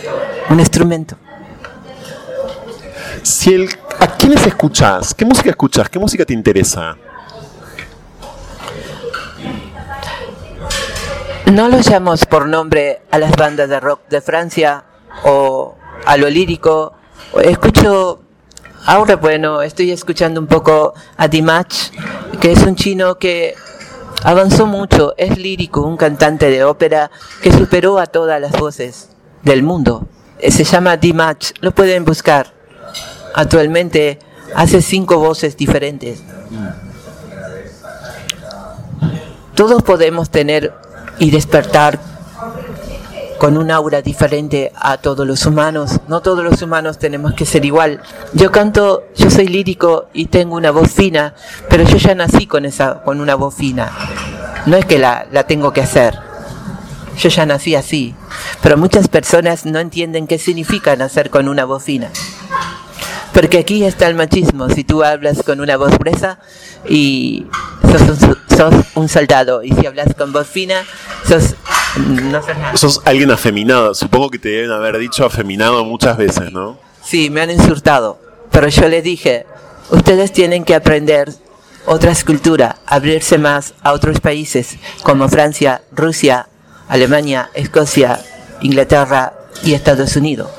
un 0.50 0.60
instrumento. 0.60 1.16
Si 3.24 3.54
el, 3.54 3.70
¿A 4.00 4.08
quiénes 4.08 4.48
escuchas? 4.48 5.14
¿Qué 5.14 5.26
música 5.26 5.50
escuchas? 5.50 5.90
¿Qué 5.90 6.00
música 6.00 6.24
te 6.24 6.34
interesa? 6.34 6.96
No 11.52 11.68
los 11.68 11.88
llamamos 11.88 12.28
por 12.28 12.48
nombre 12.48 13.02
a 13.10 13.18
las 13.18 13.36
bandas 13.36 13.68
de 13.70 13.80
rock 13.80 14.02
de 14.08 14.22
Francia 14.22 14.84
o 15.24 15.76
a 16.06 16.16
lo 16.16 16.30
lírico. 16.30 16.94
Escucho, 17.42 18.22
ahora 18.86 19.16
bueno, 19.16 19.64
estoy 19.64 19.92
escuchando 19.92 20.40
un 20.40 20.46
poco 20.46 20.94
a 21.18 21.28
Dimash, 21.28 21.90
que 22.40 22.52
es 22.52 22.62
un 22.62 22.76
chino 22.76 23.18
que 23.18 23.56
avanzó 24.24 24.68
mucho, 24.68 25.16
es 25.18 25.40
lírico, 25.40 25.82
un 25.82 25.98
cantante 25.98 26.52
de 26.52 26.64
ópera 26.64 27.10
que 27.42 27.52
superó 27.52 27.98
a 27.98 28.06
todas 28.06 28.40
las 28.40 28.52
voces 28.52 29.10
del 29.42 29.64
mundo. 29.64 30.08
Eh, 30.38 30.52
Se 30.52 30.64
llama 30.64 30.98
Dimash, 30.98 31.54
lo 31.62 31.72
pueden 31.72 32.06
buscar. 32.06 32.54
Actualmente 33.34 34.20
hace 34.56 34.84
cinco 34.84 35.18
voces 35.18 35.58
diferentes. 35.58 36.22
Todos 39.56 39.82
podemos 39.82 40.30
tener 40.30 40.74
y 41.20 41.32
despertar 41.32 42.00
con 43.38 43.58
un 43.58 43.72
aura 43.72 44.02
diferente 44.02 44.72
a 44.76 44.98
todos 44.98 45.26
los 45.26 45.46
humanos. 45.46 46.00
No 46.08 46.22
todos 46.22 46.44
los 46.44 46.62
humanos 46.62 47.00
tenemos 47.00 47.34
que 47.34 47.46
ser 47.46 47.64
igual. 47.64 48.02
Yo 48.34 48.52
canto, 48.52 49.04
yo 49.16 49.30
soy 49.30 49.48
lírico 49.48 50.10
y 50.14 50.26
tengo 50.26 50.56
una 50.56 50.72
voz 50.72 50.92
fina, 50.92 51.34
pero 51.70 51.84
yo 51.84 51.98
ya 51.98 52.16
nací 52.16 52.48
con 52.48 52.66
esa, 52.66 53.02
con 53.04 53.22
una 53.22 53.36
voz 53.36 53.56
fina. 53.56 53.92
No 54.66 54.76
es 54.76 54.86
que 54.86 55.00
la, 55.00 55.26
la 55.32 55.44
tengo 55.44 55.72
que 55.72 55.82
hacer. 55.82 56.20
Yo 57.18 57.30
ya 57.30 57.46
nací 57.46 57.76
así. 57.76 58.14
Pero 58.62 58.78
muchas 58.78 59.08
personas 59.08 59.66
no 59.66 59.80
entienden 59.80 60.28
qué 60.28 60.38
significa 60.38 60.96
nacer 60.98 61.30
con 61.30 61.48
una 61.48 61.64
voz 61.64 61.84
fina. 61.84 62.10
Porque 63.34 63.60
aquí 63.60 63.86
está 63.86 64.08
el 64.08 64.16
machismo. 64.16 64.70
Si 64.70 64.84
tú 64.84 65.04
hablas 65.04 65.44
con 65.44 65.62
una 65.62 65.78
voz 65.78 65.98
gruesa 65.98 66.40
y 66.90 67.46
sos 67.90 68.02
un, 68.02 68.20
so- 68.20 68.38
sos 68.58 68.86
un 68.96 69.08
soldado, 69.08 69.64
y 69.64 69.72
si 69.72 69.86
hablas 69.86 70.14
con 70.18 70.34
voz 70.34 70.48
fina, 70.48 70.84
sos 71.30 71.56
no 71.98 72.42
sos 72.42 72.58
nada. 72.58 72.78
Sos 72.78 73.02
alguien 73.06 73.32
afeminado. 73.32 73.94
Supongo 73.94 74.30
que 74.30 74.40
te 74.40 74.50
deben 74.50 74.72
haber 74.72 74.98
dicho 74.98 75.26
afeminado 75.26 75.84
muchas 75.86 76.18
veces, 76.18 76.52
¿no? 76.52 76.78
Sí, 77.04 77.30
me 77.30 77.42
han 77.42 77.52
insultado. 77.52 78.20
Pero 78.52 78.68
yo 78.68 78.88
les 78.88 79.04
dije, 79.04 79.46
ustedes 79.90 80.32
tienen 80.32 80.64
que 80.64 80.76
aprender 80.76 81.30
otras 81.86 82.24
culturas, 82.24 82.76
abrirse 82.86 83.38
más 83.38 83.74
a 83.82 83.94
otros 83.94 84.20
países 84.20 84.78
como 85.04 85.30
Francia, 85.30 85.82
Rusia, 85.92 86.48
Alemania, 86.88 87.50
Escocia, 87.54 88.20
Inglaterra 88.62 89.34
y 89.64 89.74
Estados 89.74 90.16
Unidos. 90.16 90.50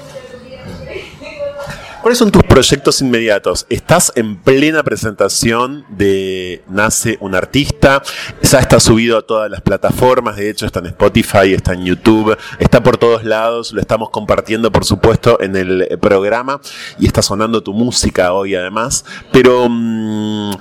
¿Cuáles 2.03 2.19
son 2.19 2.31
tus 2.31 2.43
proyectos 2.45 3.03
inmediatos? 3.03 3.67
¿Estás 3.69 4.11
en 4.15 4.37
plena 4.37 4.83
presentación 4.83 5.85
de 5.91 6.63
Nace 6.69 7.19
un 7.21 7.35
Artista? 7.35 8.03
Ya 8.43 8.59
está 8.59 8.81
subido 8.81 9.19
a 9.19 9.23
todas 9.23 9.51
las 9.51 9.61
plataformas, 9.61 10.37
de 10.37 10.49
hecho 10.49 10.65
está 10.65 10.79
en 10.79 10.87
Spotify, 10.87 11.53
está 11.53 11.75
en 11.75 11.85
YouTube, 11.85 12.39
está 12.59 12.83
por 12.83 12.97
todos 12.97 13.25
lados, 13.25 13.73
lo 13.73 13.83
estamos 13.83 14.09
compartiendo 14.09 14.73
por 14.73 14.87
supuesto 14.87 15.43
en 15.43 15.57
el 15.57 15.83
eh, 15.83 15.99
programa 15.99 16.63
y 16.99 17.07
está 17.07 17.21
sonando 17.21 17.63
tu 17.63 17.75
música 17.75 18.33
hoy 18.33 18.55
además. 18.55 19.05
Pero, 19.31 19.67
mm, 19.69 20.53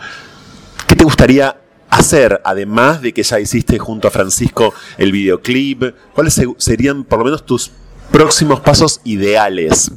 ¿qué 0.87 0.95
te 0.97 1.05
gustaría 1.05 1.55
hacer, 1.89 2.41
además 2.43 3.01
de 3.01 3.13
que 3.13 3.23
ya 3.23 3.39
hiciste 3.39 3.79
junto 3.79 4.09
a 4.09 4.11
Francisco 4.11 4.73
el 4.97 5.13
videoclip? 5.13 5.95
¿Cuáles 6.13 6.33
se- 6.33 6.53
serían 6.57 7.05
por 7.05 7.19
lo 7.19 7.25
menos 7.25 7.45
tus 7.45 7.71
próximos 8.11 8.59
pasos 8.59 8.99
ideales. 9.03 9.91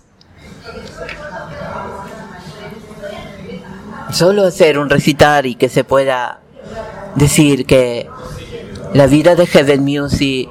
Solo 4.13 4.45
hacer 4.45 4.79
un 4.79 4.91
recital 4.91 5.47
y 5.47 5.55
que 5.55 5.71
se 5.71 5.85
pueda 5.85 6.41
decir 7.15 7.65
que 7.65 8.11
la 8.93 9.07
vida 9.07 9.35
de 9.35 9.47
Heaven 9.47 9.83
Music, 9.83 10.51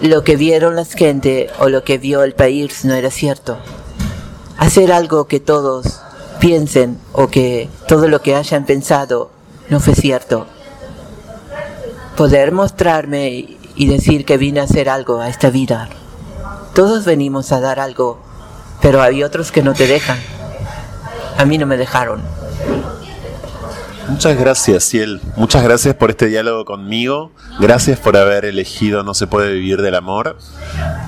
lo 0.00 0.24
que 0.24 0.36
vieron 0.36 0.76
las 0.76 0.94
gente 0.94 1.50
o 1.58 1.68
lo 1.68 1.84
que 1.84 1.98
vio 1.98 2.22
el 2.22 2.32
país 2.32 2.86
no 2.86 2.94
era 2.94 3.10
cierto. 3.10 3.58
Hacer 4.56 4.92
algo 4.92 5.26
que 5.26 5.40
todos 5.40 6.00
piensen 6.40 6.98
o 7.12 7.28
que 7.28 7.68
todo 7.86 8.08
lo 8.08 8.22
que 8.22 8.34
hayan 8.34 8.64
pensado 8.64 9.30
no 9.68 9.78
fue 9.78 9.94
cierto. 9.94 10.46
Poder 12.16 12.50
mostrarme 12.50 13.58
y 13.74 13.86
decir 13.88 14.24
que 14.24 14.38
vine 14.38 14.60
a 14.60 14.64
hacer 14.64 14.88
algo 14.88 15.20
a 15.20 15.28
esta 15.28 15.50
vida. 15.50 15.90
Todos 16.74 17.04
venimos 17.04 17.52
a 17.52 17.60
dar 17.60 17.78
algo, 17.78 18.20
pero 18.80 19.02
hay 19.02 19.22
otros 19.22 19.52
que 19.52 19.62
no 19.62 19.74
te 19.74 19.86
dejan. 19.86 20.18
A 21.36 21.44
mí 21.44 21.58
no 21.58 21.66
me 21.66 21.76
dejaron. 21.76 22.22
Muchas 24.08 24.38
gracias, 24.38 24.84
Ciel. 24.84 25.20
Muchas 25.36 25.64
gracias 25.64 25.94
por 25.96 26.10
este 26.10 26.26
diálogo 26.26 26.64
conmigo. 26.64 27.32
Gracias 27.58 27.98
por 27.98 28.16
haber 28.16 28.44
elegido 28.44 29.02
No 29.02 29.14
se 29.14 29.26
puede 29.26 29.52
vivir 29.54 29.82
del 29.82 29.96
amor. 29.96 30.38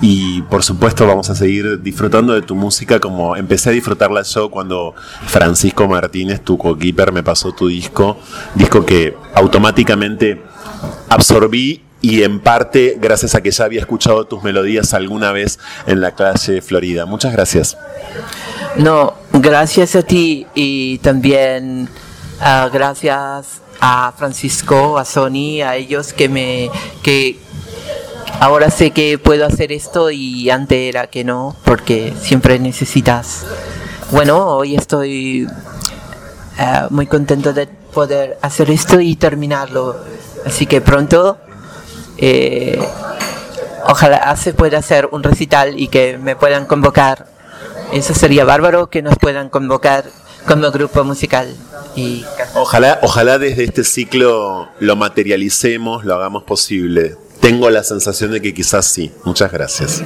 Y 0.01 0.43
por 0.43 0.65
supuesto 0.65 1.07
vamos 1.07 1.31
a 1.31 1.35
seguir 1.35 1.81
disfrutando 1.81 2.35
de 2.35 2.43
tu 2.43 2.57
música 2.57 2.99
como 2.99 3.37
empecé 3.37 3.71
a 3.71 3.73
disfrutarla 3.73 4.23
yo 4.23 4.51
cuando 4.51 4.95
Francisco 5.27 5.87
Martínez, 5.87 6.41
tu 6.41 6.59
co-keeper, 6.59 7.13
me 7.13 7.23
pasó 7.23 7.53
tu 7.53 7.69
disco. 7.69 8.19
Disco 8.55 8.85
que 8.85 9.17
automáticamente 9.35 10.43
absorbí 11.09 11.83
y 12.01 12.23
en 12.25 12.41
parte 12.41 12.99
gracias 13.01 13.35
a 13.35 13.43
que 13.43 13.51
ya 13.53 13.65
había 13.65 13.81
escuchado 13.81 14.25
tus 14.25 14.43
melodías 14.43 14.93
alguna 14.93 15.33
vez 15.33 15.61
en 15.87 16.01
la 16.01 16.13
clase 16.17 16.63
Florida. 16.63 17.07
Muchas 17.07 17.33
gracias. 17.33 17.77
No, 18.79 19.15
gracias 19.33 19.97
a 19.97 20.03
ti 20.03 20.47
y 20.55 20.99
también 20.99 21.89
uh, 22.41 22.71
gracias 22.73 23.61
a 23.81 24.13
Francisco, 24.17 24.99
a 24.99 25.05
Sony, 25.05 25.63
a 25.67 25.75
ellos 25.75 26.13
que 26.13 26.29
me 26.29 26.71
que 27.03 27.41
ahora 28.39 28.71
sé 28.71 28.93
que 28.93 29.19
puedo 29.19 29.45
hacer 29.45 29.73
esto 29.73 30.13
y 30.13 30.49
antes 30.51 30.79
era 30.79 31.09
que 31.09 31.25
no, 31.25 31.57
porque 31.65 32.15
siempre 32.21 32.61
necesitas. 32.61 33.45
Bueno, 34.13 34.47
hoy 34.47 34.77
estoy 34.77 35.45
uh, 35.45 36.87
muy 36.91 37.09
contento 37.09 37.53
de 37.53 37.67
poder 37.67 38.39
hacer 38.43 38.71
esto 38.71 39.01
y 39.01 39.17
terminarlo. 39.17 39.97
Así 40.47 40.67
que 40.67 40.81
pronto 40.81 41.37
eh, 42.17 42.79
ojalá 43.89 44.37
se 44.37 44.55
pueda 44.55 44.79
hacer 44.79 45.09
un 45.11 45.25
recital 45.25 45.81
y 45.81 45.89
que 45.89 46.17
me 46.17 46.37
puedan 46.37 46.67
convocar. 46.67 47.38
Eso 47.93 48.15
sería 48.15 48.45
bárbaro 48.45 48.91
que 48.91 49.03
nos 49.03 49.17
puedan 49.17 49.49
convocar 49.49 50.05
como 50.47 50.71
grupo 50.71 51.05
musical. 51.05 51.55
Y 51.97 52.25
ojalá, 52.55 52.99
ojalá 53.03 53.39
desde 53.39 53.65
este 53.65 53.85
ciclo 53.85 54.69
lo 54.79 54.97
materialicemos, 54.97 56.05
lo 56.05 56.15
hagamos 56.15 56.45
posible. 56.45 57.17
Tengo 57.41 57.71
la 57.71 57.83
sensación 57.83 58.33
de 58.33 58.43
que 58.43 58.53
quizás 58.53 58.87
sí. 58.87 59.13
Muchas 59.25 59.51
gracias. 59.51 60.03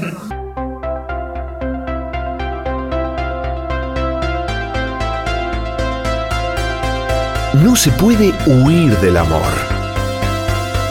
No 7.54 7.76
se 7.76 7.90
puede 7.92 8.32
huir 8.46 8.96
del 8.98 9.16
amor, 9.16 9.52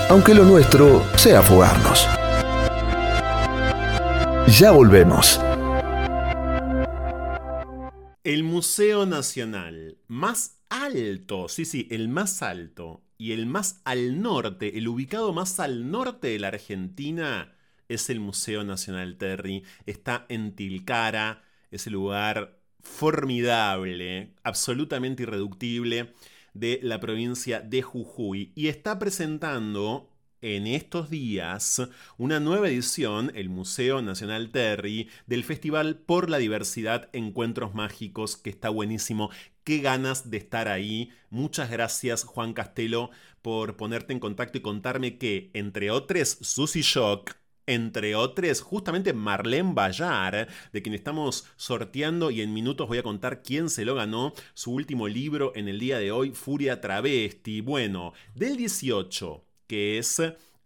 aunque 0.10 0.34
lo 0.34 0.44
nuestro 0.44 1.04
sea 1.16 1.42
fugarnos. 1.42 2.08
Ya 4.60 4.72
volvemos. 4.72 5.40
El 8.24 8.44
Museo 8.44 9.08
Nacional 9.08 9.98
más 10.08 10.62
alto, 10.70 11.50
sí, 11.50 11.66
sí, 11.66 11.88
el 11.90 12.08
más 12.08 12.44
alto 12.44 13.04
y 13.18 13.32
el 13.32 13.48
más 13.48 13.82
al 13.84 14.22
norte, 14.22 14.78
el 14.78 14.88
ubicado 14.88 15.34
más 15.34 15.60
al 15.60 15.90
norte 15.90 16.28
de 16.28 16.38
la 16.38 16.50
Argentina 16.50 17.56
es 17.88 18.12
el 18.12 18.20
Museo 18.20 18.64
Nacional 18.64 19.18
Terry. 19.18 19.64
Está 19.88 20.28
en 20.30 20.56
Tilcara, 20.56 21.42
es 21.72 21.88
el 21.88 21.94
lugar 21.94 22.60
formidable, 22.82 24.36
absolutamente 24.44 25.24
irreductible 25.24 26.14
de 26.54 26.80
la 26.84 27.00
provincia 27.00 27.60
de 27.60 27.82
Jujuy 27.82 28.52
y 28.54 28.68
está 28.68 29.00
presentando 29.00 30.11
en 30.42 30.66
estos 30.68 31.10
días 31.10 31.82
una 32.18 32.40
nueva 32.40 32.68
edición, 32.68 33.32
el 33.36 33.50
Museo 33.50 34.02
Nacional 34.02 34.50
Terry, 34.50 35.10
del 35.28 35.44
Festival 35.44 35.96
por 35.98 36.30
la 36.30 36.40
Diversidad 36.40 37.10
Encuentros 37.14 37.76
Mágicos, 37.76 38.38
que 38.38 38.50
está 38.50 38.70
buenísimo. 38.70 39.30
Qué 39.64 39.80
ganas 39.80 40.32
de 40.32 40.38
estar 40.38 40.68
ahí. 40.68 41.12
Muchas 41.30 41.70
gracias, 41.70 42.24
Juan 42.24 42.54
Castelo, 42.54 43.12
por 43.42 43.78
ponerte 43.78 44.14
en 44.14 44.20
contacto 44.20 44.58
y 44.58 44.62
contarme 44.62 45.18
que, 45.18 45.52
entre 45.54 45.92
otros, 45.92 46.40
Susy 46.42 46.82
Shock, 46.82 47.36
entre 47.68 48.16
otros, 48.16 48.62
justamente 48.62 49.14
Marlene 49.14 49.74
Bayar, 49.74 50.48
de 50.74 50.82
quien 50.82 50.96
estamos 50.96 51.46
sorteando 51.56 52.32
y 52.32 52.42
en 52.42 52.54
minutos 52.54 52.88
voy 52.88 52.98
a 52.98 53.04
contar 53.04 53.44
quién 53.44 53.70
se 53.70 53.86
lo 53.86 53.94
ganó, 53.94 54.34
su 54.56 54.74
último 54.74 55.08
libro 55.08 55.54
en 55.56 55.68
el 55.68 55.80
día 55.80 56.00
de 56.00 56.12
hoy, 56.12 56.32
Furia 56.32 56.82
Travesti. 56.82 57.62
Bueno, 57.62 58.14
del 58.34 58.58
18 58.58 59.46
que 59.72 59.98
es 59.98 60.20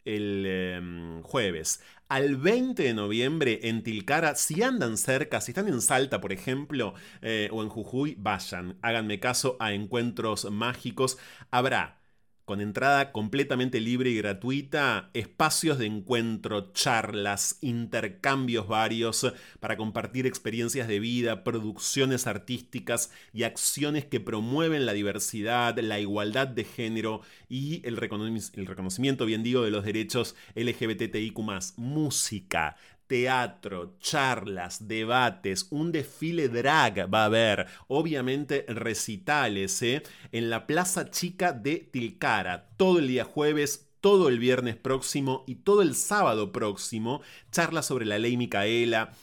el 0.04 0.46
em, 0.48 1.22
jueves. 1.22 1.80
Al 2.10 2.38
20 2.38 2.82
de 2.82 2.94
noviembre 2.96 3.60
en 3.64 3.84
Tilcara, 3.84 4.34
si 4.34 4.64
andan 4.64 4.98
cerca, 4.98 5.42
si 5.42 5.52
están 5.52 5.68
en 5.68 5.80
Salta, 5.80 6.22
por 6.22 6.34
ejemplo, 6.34 6.96
eh, 7.22 7.48
o 7.52 7.62
en 7.62 7.70
Jujuy, 7.70 8.16
vayan, 8.18 8.80
háganme 8.82 9.20
caso 9.20 9.58
a 9.60 9.74
encuentros 9.74 10.50
mágicos. 10.52 11.20
Habrá 11.52 12.00
con 12.46 12.62
entrada 12.62 13.12
completamente 13.12 13.82
libre 13.82 14.12
y 14.12 14.18
gratuita, 14.18 15.10
espacios 15.14 15.80
de 15.80 15.88
encuentro, 15.88 16.72
charlas, 16.74 17.58
intercambios 17.62 18.68
varios 18.68 19.34
para 19.60 19.78
compartir 19.78 20.28
experiencias 20.28 20.88
de 20.88 21.00
vida, 21.00 21.44
producciones 21.44 22.28
artísticas 22.28 23.12
y 23.34 23.44
acciones 23.44 24.06
que 24.06 24.20
promueven 24.20 24.86
la 24.86 24.94
diversidad, 24.94 25.78
la 25.80 26.00
igualdad 26.00 26.48
de 26.48 26.66
género 26.66 27.22
y 27.50 27.82
el, 27.88 27.98
reconocimiento, 27.98 29.26
bien 29.26 29.42
digo, 29.42 29.64
de 29.64 29.72
los 29.72 29.84
derechos 29.84 30.36
LGBTIQ, 30.56 31.40
música, 31.78 32.78
teatro, 33.08 33.96
charlas, 34.00 34.88
debates, 34.88 35.68
un 35.70 35.92
desfile 35.92 36.50
drag 36.50 37.14
va 37.14 37.24
a 37.24 37.26
haber, 37.26 37.68
obviamente 37.88 38.66
recitales, 38.68 39.82
¿eh? 39.82 40.04
en 40.32 40.50
la 40.50 40.68
Plaza 40.68 41.10
Chica 41.10 41.54
de 41.54 41.78
Tilcara, 41.78 42.70
todo 42.78 43.00
el 43.00 43.08
día 43.08 43.26
jueves, 43.26 43.90
todo 44.02 44.30
el 44.30 44.38
viernes 44.38 44.76
próximo 44.76 45.44
y 45.48 45.56
todo 45.56 45.82
el 45.82 45.96
sábado 45.96 46.52
próximo, 46.52 47.22
charlas 47.52 47.88
sobre 47.88 48.06
la 48.06 48.20
ley 48.20 48.38
Micaela, 48.38 49.14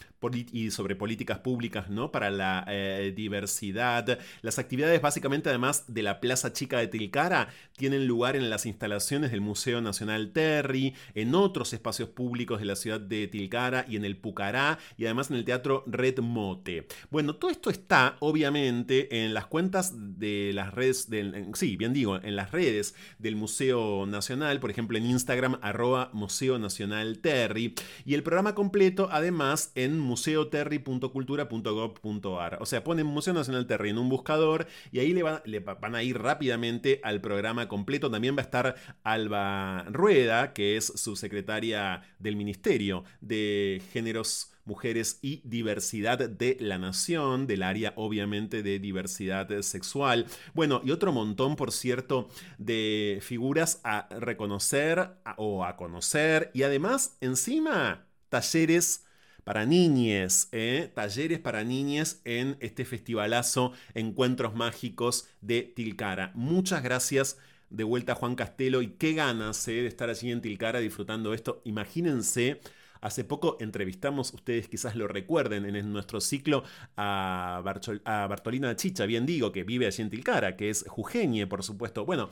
y 0.53 0.71
sobre 0.71 0.95
políticas 0.95 1.39
públicas 1.39 1.91
¿no? 1.91 2.13
para 2.13 2.31
la 2.31 2.65
eh, 2.69 3.13
diversidad. 3.15 4.19
Las 4.43 4.59
actividades 4.59 5.01
básicamente 5.01 5.49
además 5.49 5.85
de 5.89 6.03
la 6.03 6.21
Plaza 6.21 6.53
Chica 6.53 6.79
de 6.79 6.89
Tilcara 6.89 7.49
tienen 7.77 8.07
lugar 8.07 8.37
en 8.37 8.51
las 8.51 8.67
instalaciones 8.67 9.31
del 9.31 9.41
Museo 9.41 9.81
Nacional 9.81 10.33
Terry, 10.33 10.95
en 11.15 11.35
otros 11.35 11.73
espacios 11.73 12.09
públicos 12.11 12.61
de 12.61 12.67
la 12.67 12.77
ciudad 12.77 13.01
de 13.01 13.27
Tilcara 13.27 13.85
y 13.89 13.97
en 13.97 14.05
el 14.05 14.17
Pucará 14.17 14.79
y 14.97 15.05
además 15.05 15.31
en 15.31 15.37
el 15.37 15.45
Teatro 15.45 15.85
Red 15.87 16.21
Mote. 16.21 16.87
Bueno, 17.11 17.35
todo 17.37 17.51
esto 17.51 17.71
está 17.71 18.17
obviamente 18.21 19.25
en 19.25 19.35
las 19.35 19.47
cuentas 19.47 19.93
de 20.19 20.53
las 20.55 20.73
redes, 20.73 21.11
del, 21.11 21.49
sí, 21.55 21.77
bien 21.77 21.93
digo, 21.93 22.17
en 22.17 22.37
las 22.37 22.53
redes 22.53 22.95
del 23.19 23.37
Museo 23.37 24.07
Nacional, 24.07 24.61
por 24.61 24.71
ejemplo 24.71 24.99
en 24.99 25.07
Instagram 25.07 25.59
arroba 25.63 26.11
Museo 26.13 26.59
Nacional 26.59 27.19
Terry 27.19 27.75
y 28.05 28.15
el 28.15 28.23
programa 28.23 28.55
completo 28.55 29.09
además 29.11 29.73
en 29.75 29.99
museoterry.cultura.gov.ar. 30.13 32.59
O 32.61 32.67
sea, 32.67 32.85
ponen 32.85 33.07
Museo 33.07 33.33
Nacional 33.33 33.67
Terry 33.67 33.89
en 33.91 33.99
un 33.99 34.11
buscador 34.11 34.67
y 34.91 34.99
ahí 34.99 35.15
le, 35.15 35.23
le 35.45 35.61
van 35.61 35.95
a 35.95 36.03
ir 36.03 36.19
rápidamente 36.19 37.01
al 37.03 37.23
programa 37.23 37.69
completo. 37.69 38.11
También 38.11 38.37
va 38.37 38.41
a 38.41 38.45
estar 38.45 38.75
Alba 39.05 39.85
Rueda, 39.85 40.53
que 40.53 40.77
es 40.77 40.87
subsecretaria 40.87 42.03
del 42.19 42.37
Ministerio 42.37 43.05
de 43.21 43.81
Géneros 43.93 44.53
mujeres 44.65 45.19
y 45.23 45.43
diversidad 45.45 46.19
de 46.19 46.57
la 46.61 46.79
nación, 46.79 47.47
del 47.47 47.63
área 47.63 47.93
obviamente 47.97 48.63
de 48.63 48.79
diversidad 48.79 49.49
sexual. 49.63 50.27
Bueno, 50.55 50.81
y 50.85 50.93
otro 50.93 51.13
montón, 51.13 51.57
por 51.57 51.73
cierto, 51.73 52.29
de 52.59 53.19
figuras 53.23 53.81
a 53.83 54.09
reconocer 54.21 55.17
o 55.37 55.65
a 55.65 55.77
conocer. 55.77 56.51
Y 56.55 56.63
además, 56.63 57.17
encima, 57.21 58.07
talleres 58.29 59.05
para 59.45 59.67
niñes, 59.67 60.49
¿eh? 60.53 60.91
talleres 60.95 61.39
para 61.39 61.65
niñes 61.65 62.21
en 62.25 62.57
este 62.61 62.85
festivalazo 62.85 63.73
Encuentros 63.95 64.55
Mágicos 64.55 65.29
de 65.41 65.63
Tilcara. 65.63 66.33
Muchas 66.35 66.83
gracias 66.83 67.39
de 67.71 67.85
vuelta 67.85 68.13
a 68.13 68.17
Juan 68.17 68.35
Castelo 68.35 68.83
y 68.83 68.89
qué 68.89 69.15
ganas 69.15 69.67
¿eh? 69.69 69.73
de 69.73 69.87
estar 69.87 70.11
allí 70.11 70.31
en 70.31 70.41
Tilcara 70.41 70.81
disfrutando 70.81 71.35
esto. 71.35 71.63
Imagínense 71.65 72.61
Hace 73.03 73.25
poco 73.25 73.57
entrevistamos, 73.59 74.33
ustedes 74.33 74.69
quizás 74.69 74.95
lo 74.95 75.09
recuerden, 75.09 75.65
en 75.75 75.93
nuestro 75.93 76.21
ciclo 76.21 76.63
a, 76.97 77.61
Bartolina 77.65 78.77
Chicha, 78.77 79.07
bien 79.07 79.27
digo, 79.27 79.51
que 79.51 79.65
vive 79.65 79.87
allí 79.87 80.03
en 80.05 80.11
Tilcara, 80.11 80.57
que 80.57 80.71
es 80.71 80.85
Jujeñe, 80.87 81.49
por 81.49 81.65
supuesto. 81.65 82.05
Bueno, 82.05 82.31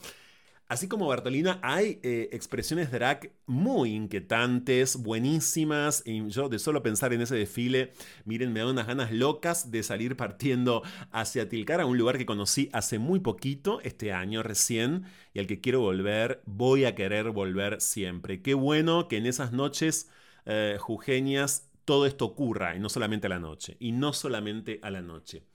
Así 0.70 0.86
como 0.86 1.08
Bartolina, 1.08 1.58
hay 1.62 1.98
eh, 2.04 2.28
expresiones 2.30 2.92
drag 2.92 3.32
muy 3.44 3.92
inquietantes, 3.92 4.94
buenísimas. 5.02 6.04
Y 6.06 6.28
yo 6.28 6.48
de 6.48 6.60
solo 6.60 6.80
pensar 6.80 7.12
en 7.12 7.22
ese 7.22 7.34
desfile, 7.34 7.92
miren, 8.24 8.52
me 8.52 8.60
da 8.60 8.70
unas 8.70 8.86
ganas 8.86 9.10
locas 9.10 9.72
de 9.72 9.82
salir 9.82 10.16
partiendo 10.16 10.84
hacia 11.10 11.48
Tilcara, 11.48 11.86
un 11.86 11.98
lugar 11.98 12.18
que 12.18 12.24
conocí 12.24 12.70
hace 12.72 13.00
muy 13.00 13.18
poquito, 13.18 13.80
este 13.80 14.12
año 14.12 14.44
recién, 14.44 15.06
y 15.34 15.40
al 15.40 15.48
que 15.48 15.60
quiero 15.60 15.80
volver, 15.80 16.40
voy 16.46 16.84
a 16.84 16.94
querer 16.94 17.32
volver 17.32 17.80
siempre. 17.80 18.40
Qué 18.40 18.54
bueno 18.54 19.08
que 19.08 19.16
en 19.16 19.26
esas 19.26 19.50
noches 19.50 20.08
eh, 20.46 20.76
jujeñas 20.78 21.68
todo 21.84 22.06
esto 22.06 22.26
ocurra, 22.26 22.76
y 22.76 22.78
no 22.78 22.88
solamente 22.88 23.26
a 23.26 23.30
la 23.30 23.40
noche, 23.40 23.76
y 23.80 23.90
no 23.90 24.12
solamente 24.12 24.78
a 24.82 24.90
la 24.90 25.02
noche. 25.02 25.49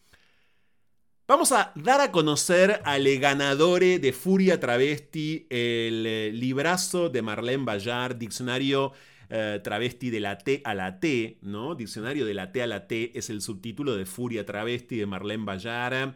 Vamos 1.27 1.52
a 1.52 1.72
dar 1.73 2.02
a 2.02 2.11
conocer 2.11 2.81
al 2.85 3.07
ganador 3.18 3.81
de 3.81 4.14
Furia 4.14 4.60
Travesti, 4.60 5.47
el 5.49 6.06
eh, 6.06 6.31
librazo 6.31 7.10
de 7.10 7.23
Marlene 7.23 7.65
Bayard, 7.65 8.15
diccionario 8.15 8.93
eh, 9.30 9.60
travesti 9.64 10.11
de 10.11 10.19
la 10.19 10.38
T 10.38 10.61
a 10.64 10.76
la 10.76 10.99
T, 10.99 11.39
¿no? 11.41 11.73
Diccionario 11.73 12.27
de 12.27 12.35
la 12.35 12.52
T 12.52 12.61
a 12.61 12.68
la 12.68 12.85
T 12.88 13.18
es 13.18 13.31
el 13.31 13.41
subtítulo 13.41 13.95
de 13.95 14.06
Furia 14.06 14.45
Travesti 14.45 14.97
de 14.97 15.07
Marlene 15.07 15.45
Bayard 15.45 16.15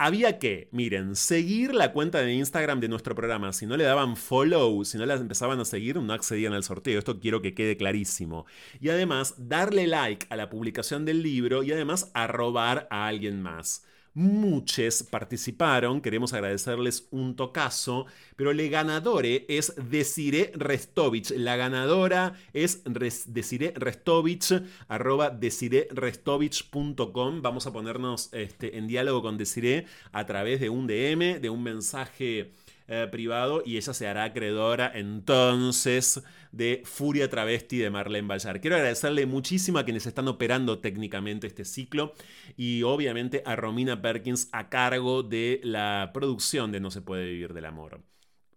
había 0.00 0.38
que, 0.38 0.70
miren, 0.72 1.14
seguir 1.14 1.74
la 1.74 1.92
cuenta 1.92 2.22
de 2.22 2.32
Instagram 2.32 2.80
de 2.80 2.88
nuestro 2.88 3.14
programa. 3.14 3.52
Si 3.52 3.66
no 3.66 3.76
le 3.76 3.84
daban 3.84 4.16
follow, 4.16 4.82
si 4.86 4.96
no 4.96 5.04
las 5.04 5.20
empezaban 5.20 5.60
a 5.60 5.66
seguir, 5.66 6.00
no 6.00 6.14
accedían 6.14 6.54
al 6.54 6.64
sorteo. 6.64 6.98
Esto 6.98 7.20
quiero 7.20 7.42
que 7.42 7.52
quede 7.52 7.76
clarísimo. 7.76 8.46
Y 8.80 8.88
además, 8.88 9.34
darle 9.36 9.86
like 9.86 10.26
a 10.30 10.36
la 10.36 10.48
publicación 10.48 11.04
del 11.04 11.22
libro 11.22 11.62
y 11.62 11.72
además 11.72 12.10
arrobar 12.14 12.88
a 12.90 13.08
alguien 13.08 13.42
más. 13.42 13.84
Muchos 14.12 15.04
participaron, 15.04 16.00
queremos 16.00 16.32
agradecerles 16.32 17.06
un 17.12 17.36
tocazo, 17.36 18.06
pero 18.34 18.50
el 18.50 18.68
ganadore 18.68 19.46
es 19.48 19.72
Desire 19.88 20.50
Restovich. 20.56 21.30
La 21.30 21.54
ganadora 21.54 22.34
es 22.52 22.82
Desire 22.84 23.72
Restovich, 23.76 24.64
arroba 24.88 25.30
desirerestovich.com. 25.30 27.40
Vamos 27.40 27.68
a 27.68 27.72
ponernos 27.72 28.30
este, 28.32 28.78
en 28.78 28.88
diálogo 28.88 29.22
con 29.22 29.38
Desire 29.38 29.86
a 30.10 30.26
través 30.26 30.58
de 30.58 30.70
un 30.70 30.88
DM, 30.88 31.40
de 31.40 31.48
un 31.48 31.62
mensaje 31.62 32.50
eh, 32.92 33.06
privado 33.08 33.62
y 33.64 33.76
ella 33.76 33.94
se 33.94 34.08
hará 34.08 34.24
acreedora 34.24 34.90
entonces 34.92 36.24
de 36.50 36.82
Furia 36.84 37.30
Travesti 37.30 37.78
de 37.78 37.88
Marlene 37.88 38.26
Bayar. 38.26 38.60
Quiero 38.60 38.74
agradecerle 38.74 39.26
muchísimo 39.26 39.78
a 39.78 39.84
quienes 39.84 40.06
están 40.06 40.26
operando 40.26 40.80
técnicamente 40.80 41.46
este 41.46 41.64
ciclo 41.64 42.14
y 42.56 42.82
obviamente 42.82 43.44
a 43.46 43.54
Romina 43.54 44.02
Perkins 44.02 44.48
a 44.50 44.68
cargo 44.70 45.22
de 45.22 45.60
la 45.62 46.10
producción 46.12 46.72
de 46.72 46.80
No 46.80 46.90
se 46.90 47.00
puede 47.00 47.26
vivir 47.26 47.54
del 47.54 47.66
amor. 47.66 48.02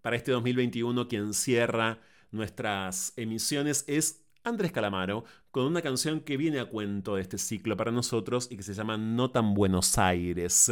Para 0.01 0.15
este 0.15 0.31
2021 0.31 1.07
quien 1.07 1.35
cierra 1.35 1.99
nuestras 2.31 3.13
emisiones 3.17 3.85
es 3.87 4.25
Andrés 4.43 4.71
Calamaro 4.71 5.25
con 5.51 5.65
una 5.65 5.83
canción 5.83 6.21
que 6.21 6.37
viene 6.37 6.59
a 6.59 6.65
cuento 6.65 7.17
de 7.17 7.21
este 7.21 7.37
ciclo 7.37 7.77
para 7.77 7.91
nosotros 7.91 8.47
y 8.49 8.57
que 8.57 8.63
se 8.63 8.73
llama 8.73 8.97
No 8.97 9.29
tan 9.29 9.53
Buenos 9.53 9.99
Aires. 9.99 10.71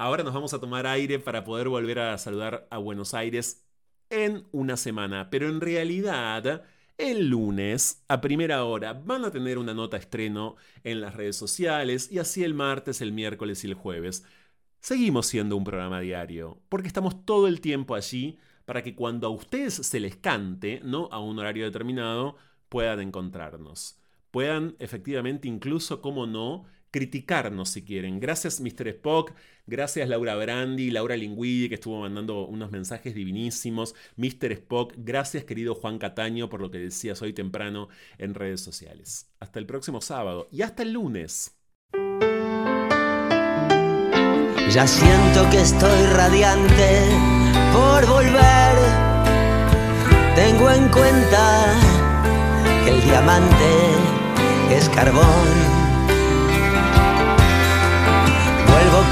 Ahora 0.00 0.22
nos 0.22 0.32
vamos 0.32 0.54
a 0.54 0.60
tomar 0.60 0.86
aire 0.86 1.18
para 1.18 1.42
poder 1.42 1.68
volver 1.68 1.98
a 1.98 2.16
saludar 2.18 2.68
a 2.70 2.78
Buenos 2.78 3.14
Aires 3.14 3.66
en 4.10 4.46
una 4.52 4.76
semana, 4.76 5.28
pero 5.28 5.48
en 5.48 5.60
realidad 5.60 6.62
el 6.98 7.30
lunes 7.30 8.04
a 8.06 8.20
primera 8.20 8.62
hora 8.62 8.92
van 8.92 9.24
a 9.24 9.32
tener 9.32 9.58
una 9.58 9.74
nota 9.74 9.96
estreno 9.96 10.54
en 10.84 11.00
las 11.00 11.16
redes 11.16 11.34
sociales 11.34 12.12
y 12.12 12.20
así 12.20 12.44
el 12.44 12.54
martes, 12.54 13.00
el 13.00 13.10
miércoles 13.10 13.64
y 13.64 13.66
el 13.66 13.74
jueves. 13.74 14.24
Seguimos 14.78 15.26
siendo 15.26 15.56
un 15.56 15.64
programa 15.64 15.98
diario, 15.98 16.60
porque 16.68 16.86
estamos 16.86 17.24
todo 17.24 17.48
el 17.48 17.60
tiempo 17.60 17.96
allí 17.96 18.38
para 18.66 18.84
que 18.84 18.94
cuando 18.94 19.26
a 19.26 19.30
ustedes 19.30 19.74
se 19.74 19.98
les 19.98 20.14
cante, 20.14 20.80
no 20.84 21.08
a 21.10 21.18
un 21.18 21.40
horario 21.40 21.64
determinado, 21.64 22.36
puedan 22.68 23.00
encontrarnos. 23.00 23.98
Puedan 24.30 24.76
efectivamente 24.78 25.48
incluso, 25.48 26.00
como 26.00 26.28
no, 26.28 26.66
criticarnos 26.90 27.70
si 27.70 27.84
quieren. 27.84 28.20
Gracias 28.20 28.60
Mr. 28.60 28.88
Spock, 28.88 29.32
gracias 29.66 30.08
Laura 30.08 30.34
Brandi, 30.36 30.90
Laura 30.90 31.16
Lingüidi 31.16 31.68
que 31.68 31.76
estuvo 31.76 32.00
mandando 32.00 32.46
unos 32.46 32.70
mensajes 32.70 33.14
divinísimos, 33.14 33.94
Mr. 34.16 34.52
Spock, 34.52 34.94
gracias 34.96 35.44
querido 35.44 35.74
Juan 35.74 35.98
Cataño 35.98 36.48
por 36.48 36.60
lo 36.60 36.70
que 36.70 36.78
decías 36.78 37.20
hoy 37.22 37.32
temprano 37.32 37.88
en 38.18 38.34
redes 38.34 38.60
sociales. 38.60 39.30
Hasta 39.40 39.58
el 39.58 39.66
próximo 39.66 40.00
sábado 40.00 40.48
y 40.50 40.62
hasta 40.62 40.82
el 40.82 40.92
lunes. 40.92 41.54
Ya 44.70 44.86
siento 44.86 45.48
que 45.50 45.62
estoy 45.62 46.06
radiante 46.14 47.00
por 47.72 48.06
volver. 48.06 48.76
Tengo 50.34 50.70
en 50.70 50.88
cuenta 50.88 51.74
que 52.84 52.90
el 52.90 53.02
diamante 53.02 54.76
es 54.76 54.88
carbón 54.90 55.87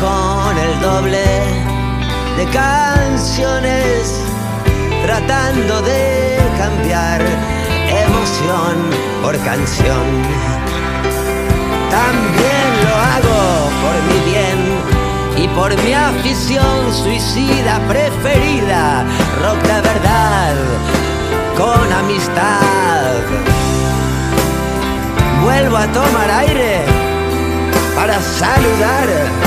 con 0.01 0.59
el 0.59 0.81
doble 0.81 1.25
de 2.37 2.45
canciones, 2.53 4.21
tratando 5.05 5.81
de 5.83 6.39
cambiar 6.59 7.23
emoción 7.89 8.75
por 9.23 9.37
canción. 9.39 10.07
También 11.91 12.69
lo 12.85 12.95
hago 13.13 13.71
por 13.83 13.97
mi 14.09 14.31
bien 14.31 14.59
y 15.37 15.49
por 15.49 15.75
mi 15.83 15.95
afición 15.95 16.93
suicida 16.93 17.81
preferida, 17.89 19.05
rock 19.43 19.63
de 19.63 19.81
verdad, 19.81 20.55
con 21.57 21.93
amistad. 21.93 23.15
Vuelvo 25.43 25.77
a 25.77 25.87
tomar 25.87 26.31
aire 26.31 26.85
para 27.95 28.21
saludar 28.21 29.46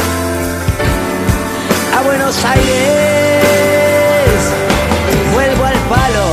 Buenos 2.03 2.45
Aires. 2.45 3.43
Vuelvo 5.33 5.65
al 5.65 5.77
palo, 5.89 6.27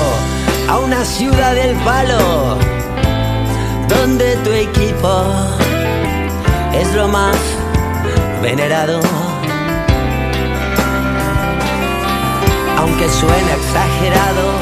a 0.68 0.78
una 0.78 1.04
ciudad 1.04 1.54
del 1.54 1.74
palo, 1.76 2.56
donde 3.88 4.36
tu 4.44 4.52
equipo 4.52 5.24
es 6.72 6.94
lo 6.94 7.08
más 7.08 7.36
venerado. 8.42 9.00
Aunque 12.78 13.08
suene 13.08 13.52
exagerado, 13.52 14.52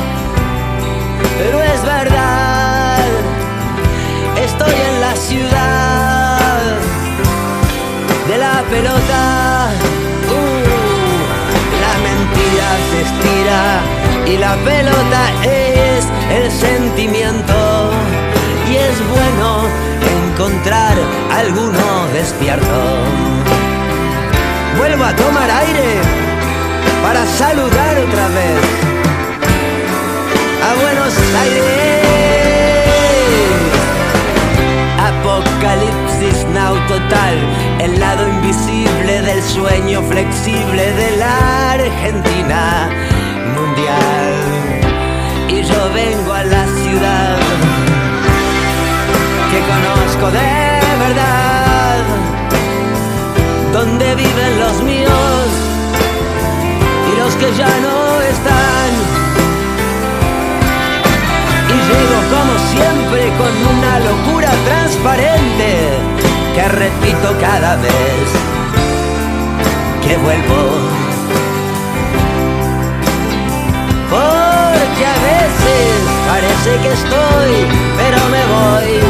pero 1.39 1.63
es 1.63 1.83
verdad, 1.85 3.05
estoy 4.43 4.73
en 4.73 5.01
la 5.01 5.17
ciudad 5.17 6.61
de 8.29 8.39
la 8.39 8.63
pelota. 8.71 9.54
Se 12.91 13.01
estira 13.03 13.81
y 14.27 14.37
la 14.39 14.55
pelota 14.65 15.23
es 15.43 16.05
el 16.31 16.51
sentimiento. 16.51 17.91
Y 18.71 18.77
es 18.77 18.97
bueno 19.09 19.69
encontrar 20.33 20.97
alguno 21.31 22.07
despierto. 22.13 22.81
Vuelvo 24.79 25.05
a 25.05 25.15
tomar 25.15 25.51
aire 25.51 26.01
para 27.03 27.25
saludar 27.27 27.99
otra 27.99 28.29
vez 28.29 28.61
a 30.69 30.75
Buenos 30.83 31.15
Aires. 31.43 32.05
Apocalipsis 35.11 36.34
total, 36.89 37.35
el 37.81 37.99
lado 37.99 38.29
invisible 38.29 39.23
del 39.23 39.43
sueño 39.43 40.03
flexible 40.03 40.93
de 40.93 41.17
la 41.17 41.73
Argentina 41.73 42.89
mundial. 43.57 44.33
Y 45.49 45.63
yo 45.63 45.93
vengo 45.93 46.33
a 46.33 46.45
la 46.45 46.67
ciudad 46.67 47.37
que 49.51 49.61
conozco 49.73 50.31
de 50.31 50.81
verdad, 51.07 52.03
donde 53.73 54.15
viven 54.15 54.61
los 54.61 54.83
míos 54.83 55.47
y 57.13 57.19
los 57.21 57.35
que 57.37 57.53
ya 57.57 57.69
no 57.81 58.23
están 58.23 59.15
Llego 61.89 62.21
como 62.35 62.55
siempre 62.73 63.29
con 63.37 63.77
una 63.77 64.01
locura 64.01 64.51
transparente 64.65 65.99
que 66.55 66.69
repito 66.69 67.37
cada 67.41 67.75
vez 67.77 68.27
que 70.07 70.17
vuelvo. 70.19 70.63
Porque 74.09 75.05
a 75.05 75.19
veces 75.33 75.91
parece 76.29 76.71
que 76.83 76.93
estoy, 76.93 77.53
pero 77.97 78.19
me 78.35 78.43
voy. 78.55 79.01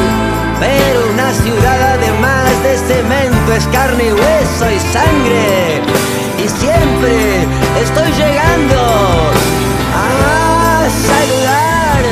Pero 0.59 0.99
una 1.13 1.33
ciudad 1.33 1.81
además 1.97 2.51
de 2.63 2.79
cemento 2.79 3.53
es 3.53 3.67
carne 3.69 4.05
y 4.05 4.13
hueso 4.13 4.71
y 4.71 4.81
sangre. 4.97 5.83
Y 6.39 6.49
siempre 6.49 7.47
estoy 7.83 8.11
llegando 8.13 8.81
a 9.93 10.89
saludar 10.89 12.05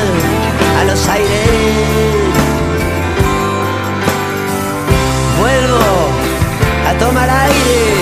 a 0.80 0.84
los 0.84 1.08
aires. 1.08 2.21
Tomar 7.02 7.28
aire 7.28 7.94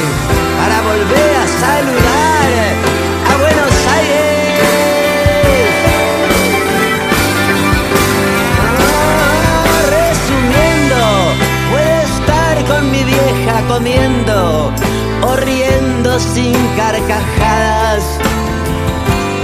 para 0.59 0.77
volver 0.83 1.33
a 1.45 1.47
saludar 1.65 2.49
a 3.31 3.33
Buenos 3.43 3.75
Aires. 3.97 4.51
Resumiendo, 9.97 11.01
puedo 11.71 12.01
estar 12.13 12.55
con 12.71 12.91
mi 12.91 13.03
vieja 13.05 13.57
comiendo 13.69 14.71
o 15.23 15.37
riendo 15.37 16.21
sin 16.21 16.57
carcajadas 16.77 18.05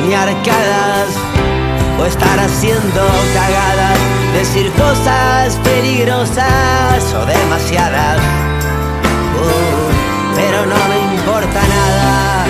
ni 0.06 0.14
arcadas 0.14 1.08
o 1.98 2.04
estar 2.04 2.38
haciendo 2.40 3.02
cagadas, 3.32 3.98
decir 4.34 4.70
cosas 4.72 5.56
peligrosas 5.64 7.14
o 7.14 7.24
demasiadas. 7.24 8.55
Pero 10.56 10.68
no 10.68 10.80
me 10.88 10.98
importa 11.16 11.60
nada. 11.68 12.46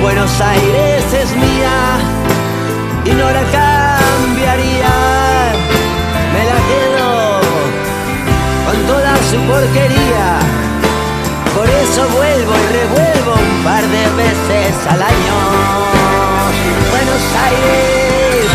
Buenos 0.00 0.40
Aires 0.40 1.04
es 1.12 1.34
mía 1.34 1.98
y 3.04 3.10
no 3.10 3.32
la 3.32 3.42
cambiaría. 3.58 4.94
Me 6.32 6.44
la 6.50 6.58
quedo 6.70 7.10
con 8.66 8.76
toda 8.86 9.12
su 9.28 9.38
porquería. 9.50 10.28
Por 11.56 11.68
eso 11.68 12.06
vuelvo 12.14 12.52
y 12.62 12.64
revuelvo 12.78 13.32
un 13.42 13.52
par 13.64 13.82
de 13.82 14.04
veces 14.22 14.72
al 14.86 15.02
año. 15.02 15.36
Buenos 16.92 17.24
Aires, 17.48 18.46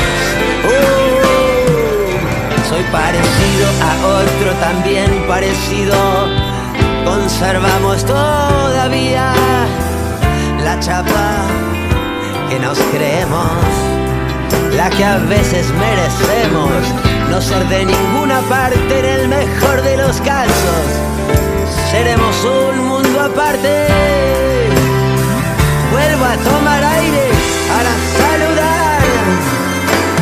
uh, 0.64 2.64
soy 2.70 2.84
parecido 2.84 3.68
a 3.84 3.86
otro 4.22 4.50
también 4.62 5.10
parecido. 5.28 6.39
Conservamos 7.10 8.06
todavía 8.06 9.34
la 10.64 10.80
chapa 10.80 11.48
que 12.48 12.60
nos 12.60 12.78
creemos, 12.94 13.50
la 14.78 14.92
que 14.92 15.04
a 15.04 15.18
veces 15.18 15.74
merecemos, 15.74 16.70
no 17.32 17.42
ser 17.42 17.68
de 17.68 17.86
ninguna 17.86 18.42
parte 18.42 19.00
en 19.00 19.06
el 19.06 19.28
mejor 19.28 19.82
de 19.82 19.98
los 19.98 20.22
casos. 20.22 20.86
Seremos 21.90 22.36
un 22.46 22.88
mundo 22.90 23.22
aparte. 23.22 23.88
Vuelvo 25.92 26.26
a 26.26 26.38
tomar 26.38 26.84
aire 26.84 27.32
para 27.74 27.92
saludar 28.22 29.02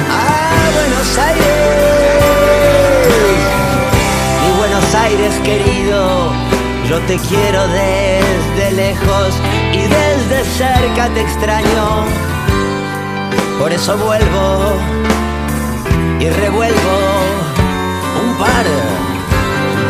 a 0.09 0.71
Buenos 0.77 1.17
Aires. 1.17 1.67
Mi 4.41 4.51
Buenos 4.57 4.95
Aires 4.95 5.33
querido, 5.43 6.46
yo 6.89 6.99
te 7.01 7.17
quiero 7.17 7.67
desde 7.67 8.71
lejos 8.71 9.33
y 9.73 9.81
desde 9.81 10.43
cerca 10.45 11.09
te 11.13 11.21
extraño. 11.21 12.05
Por 13.59 13.73
eso 13.73 13.97
vuelvo 13.97 14.77
y 16.19 16.29
revuelvo 16.29 16.97
un 18.23 18.37
par 18.37 18.65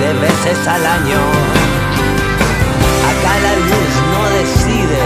de 0.02 0.14
veces 0.20 0.68
al 0.68 0.86
año. 0.86 1.20
Acá 3.12 3.34
la 3.46 3.56
luz 3.56 3.94
no 4.14 4.22
decide, 4.40 5.04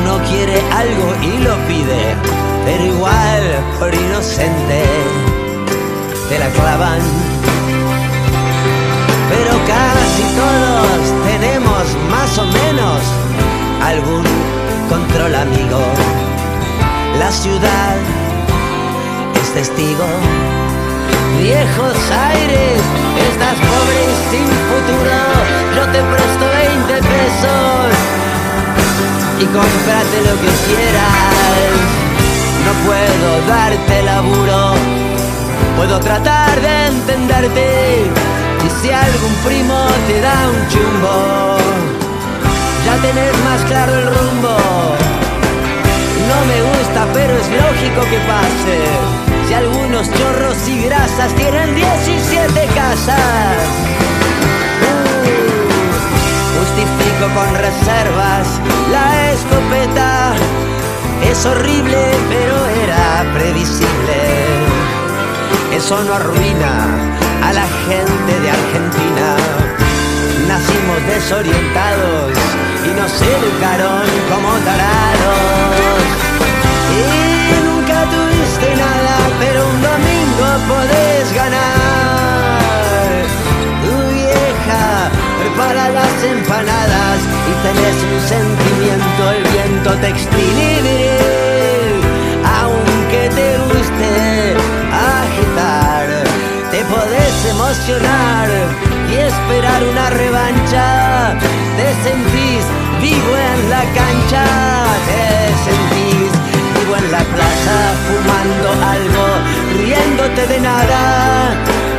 uno 0.00 0.18
quiere 0.28 0.60
algo 0.72 1.14
y 1.22 1.38
lo 1.44 1.56
pide, 1.68 2.16
pero 2.64 2.84
igual 2.84 3.42
por 3.78 3.94
inocente 3.94 4.82
te 6.28 6.38
la 6.38 6.48
clavan. 6.48 7.31
Pero 9.32 9.52
casi 9.66 10.24
todos 10.36 11.02
tenemos 11.24 11.84
más 12.10 12.36
o 12.36 12.44
menos 12.44 13.00
algún 13.82 14.24
control 14.90 15.34
amigo. 15.34 15.80
La 17.18 17.30
ciudad 17.32 17.96
es 19.40 19.48
testigo. 19.54 20.06
Viejos 21.40 21.96
aires, 22.34 22.78
estás 23.30 23.56
pobre 23.70 24.00
y 24.12 24.16
sin 24.30 24.48
futuro. 24.70 25.18
Yo 25.76 25.84
te 25.94 26.00
presto 26.12 26.44
20 26.68 26.92
pesos 27.14 27.88
y 29.40 29.44
cómprate 29.46 30.18
lo 30.28 30.34
que 30.42 30.52
quieras. 30.68 31.72
No 32.66 32.72
puedo 32.86 33.28
darte 33.48 34.02
laburo, 34.02 34.74
puedo 35.78 35.98
tratar 36.00 36.60
de 36.60 36.86
entenderte. 36.86 38.41
Si 38.82 38.90
algún 38.90 39.32
primo 39.44 39.86
te 40.08 40.20
da 40.20 40.34
un 40.48 40.68
chumbo, 40.68 41.56
ya 42.84 42.96
tenés 42.96 43.32
más 43.44 43.60
claro 43.68 43.94
el 43.94 44.06
rumbo. 44.06 44.56
No 46.28 46.38
me 46.50 46.62
gusta, 46.62 47.06
pero 47.14 47.32
es 47.32 47.48
lógico 47.48 48.00
que 48.10 48.18
pase. 48.26 48.78
Si 49.46 49.54
algunos 49.54 50.10
chorros 50.10 50.68
y 50.68 50.82
grasas 50.82 51.32
tienen 51.36 51.76
17 51.76 52.66
casas. 52.74 53.56
Uh, 54.82 55.14
justifico 56.58 57.32
con 57.36 57.54
reservas 57.54 58.48
la 58.90 59.30
escopeta. 59.30 60.32
Es 61.30 61.46
horrible, 61.46 62.04
pero 62.28 62.66
era 62.82 63.32
previsible. 63.32 64.18
Eso 65.70 66.02
no 66.02 66.14
arruina 66.14 67.21
la 67.52 67.66
gente 67.88 68.40
de 68.40 68.50
Argentina. 68.50 69.36
Nacimos 70.48 71.00
desorientados 71.06 72.32
y 72.86 72.90
nos 72.98 73.12
educaron 73.20 74.04
como 74.30 74.50
tarados. 74.68 76.02
Y 77.00 77.64
nunca 77.66 77.98
tuviste 78.14 78.68
nada, 78.76 79.16
pero 79.40 79.66
un 79.66 79.82
domingo 79.90 80.46
podés 80.72 81.32
ganar. 81.34 83.10
Tu 83.84 83.94
vieja 84.14 85.10
prepara 85.40 85.90
las 85.90 86.16
empanadas 86.24 87.18
y 87.50 87.52
tenés 87.66 87.96
un 88.12 88.20
sentimiento, 88.34 89.22
el 89.36 89.44
viento 89.52 89.90
textil 90.00 90.56
y 90.58 91.51
podés 96.92 97.36
emocionar 97.54 98.48
y 99.10 99.14
esperar 99.16 99.80
una 99.92 100.10
revancha. 100.10 101.34
Te 101.78 101.88
sentís 102.04 102.64
vivo 103.00 103.32
en 103.50 103.60
la 103.74 103.84
cancha, 104.00 104.44
te 105.08 105.24
sentís 105.66 106.30
vivo 106.76 106.94
en 107.02 107.06
la 107.16 107.24
plaza, 107.34 107.76
fumando 108.06 108.68
algo, 108.96 109.24
riéndote 109.78 110.46
de 110.52 110.60
nada 110.60 111.02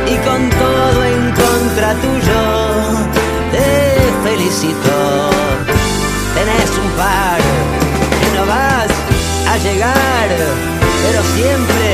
y 0.06 0.16
con 0.26 0.40
todo 0.62 1.04
en 1.04 1.22
contra 1.42 1.88
tuyo. 2.04 2.42
Te 3.54 3.68
felicito, 4.26 4.94
tenés 6.36 6.70
un 6.82 6.90
par 7.02 7.40
que 8.20 8.28
no 8.36 8.46
vas 8.46 8.92
a 9.52 9.56
llegar, 9.58 10.28
pero 11.02 11.20
siempre, 11.34 11.88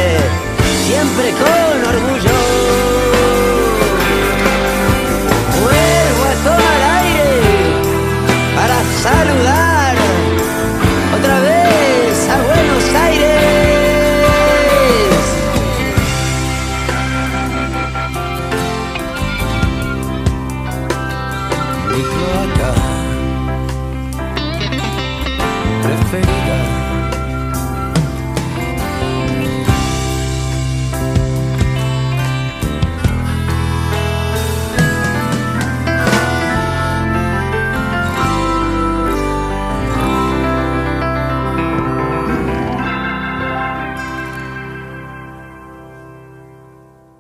siempre 0.87 1.33
con 1.43 1.95
orgullo. 1.95 2.90
Saludar 9.01 9.80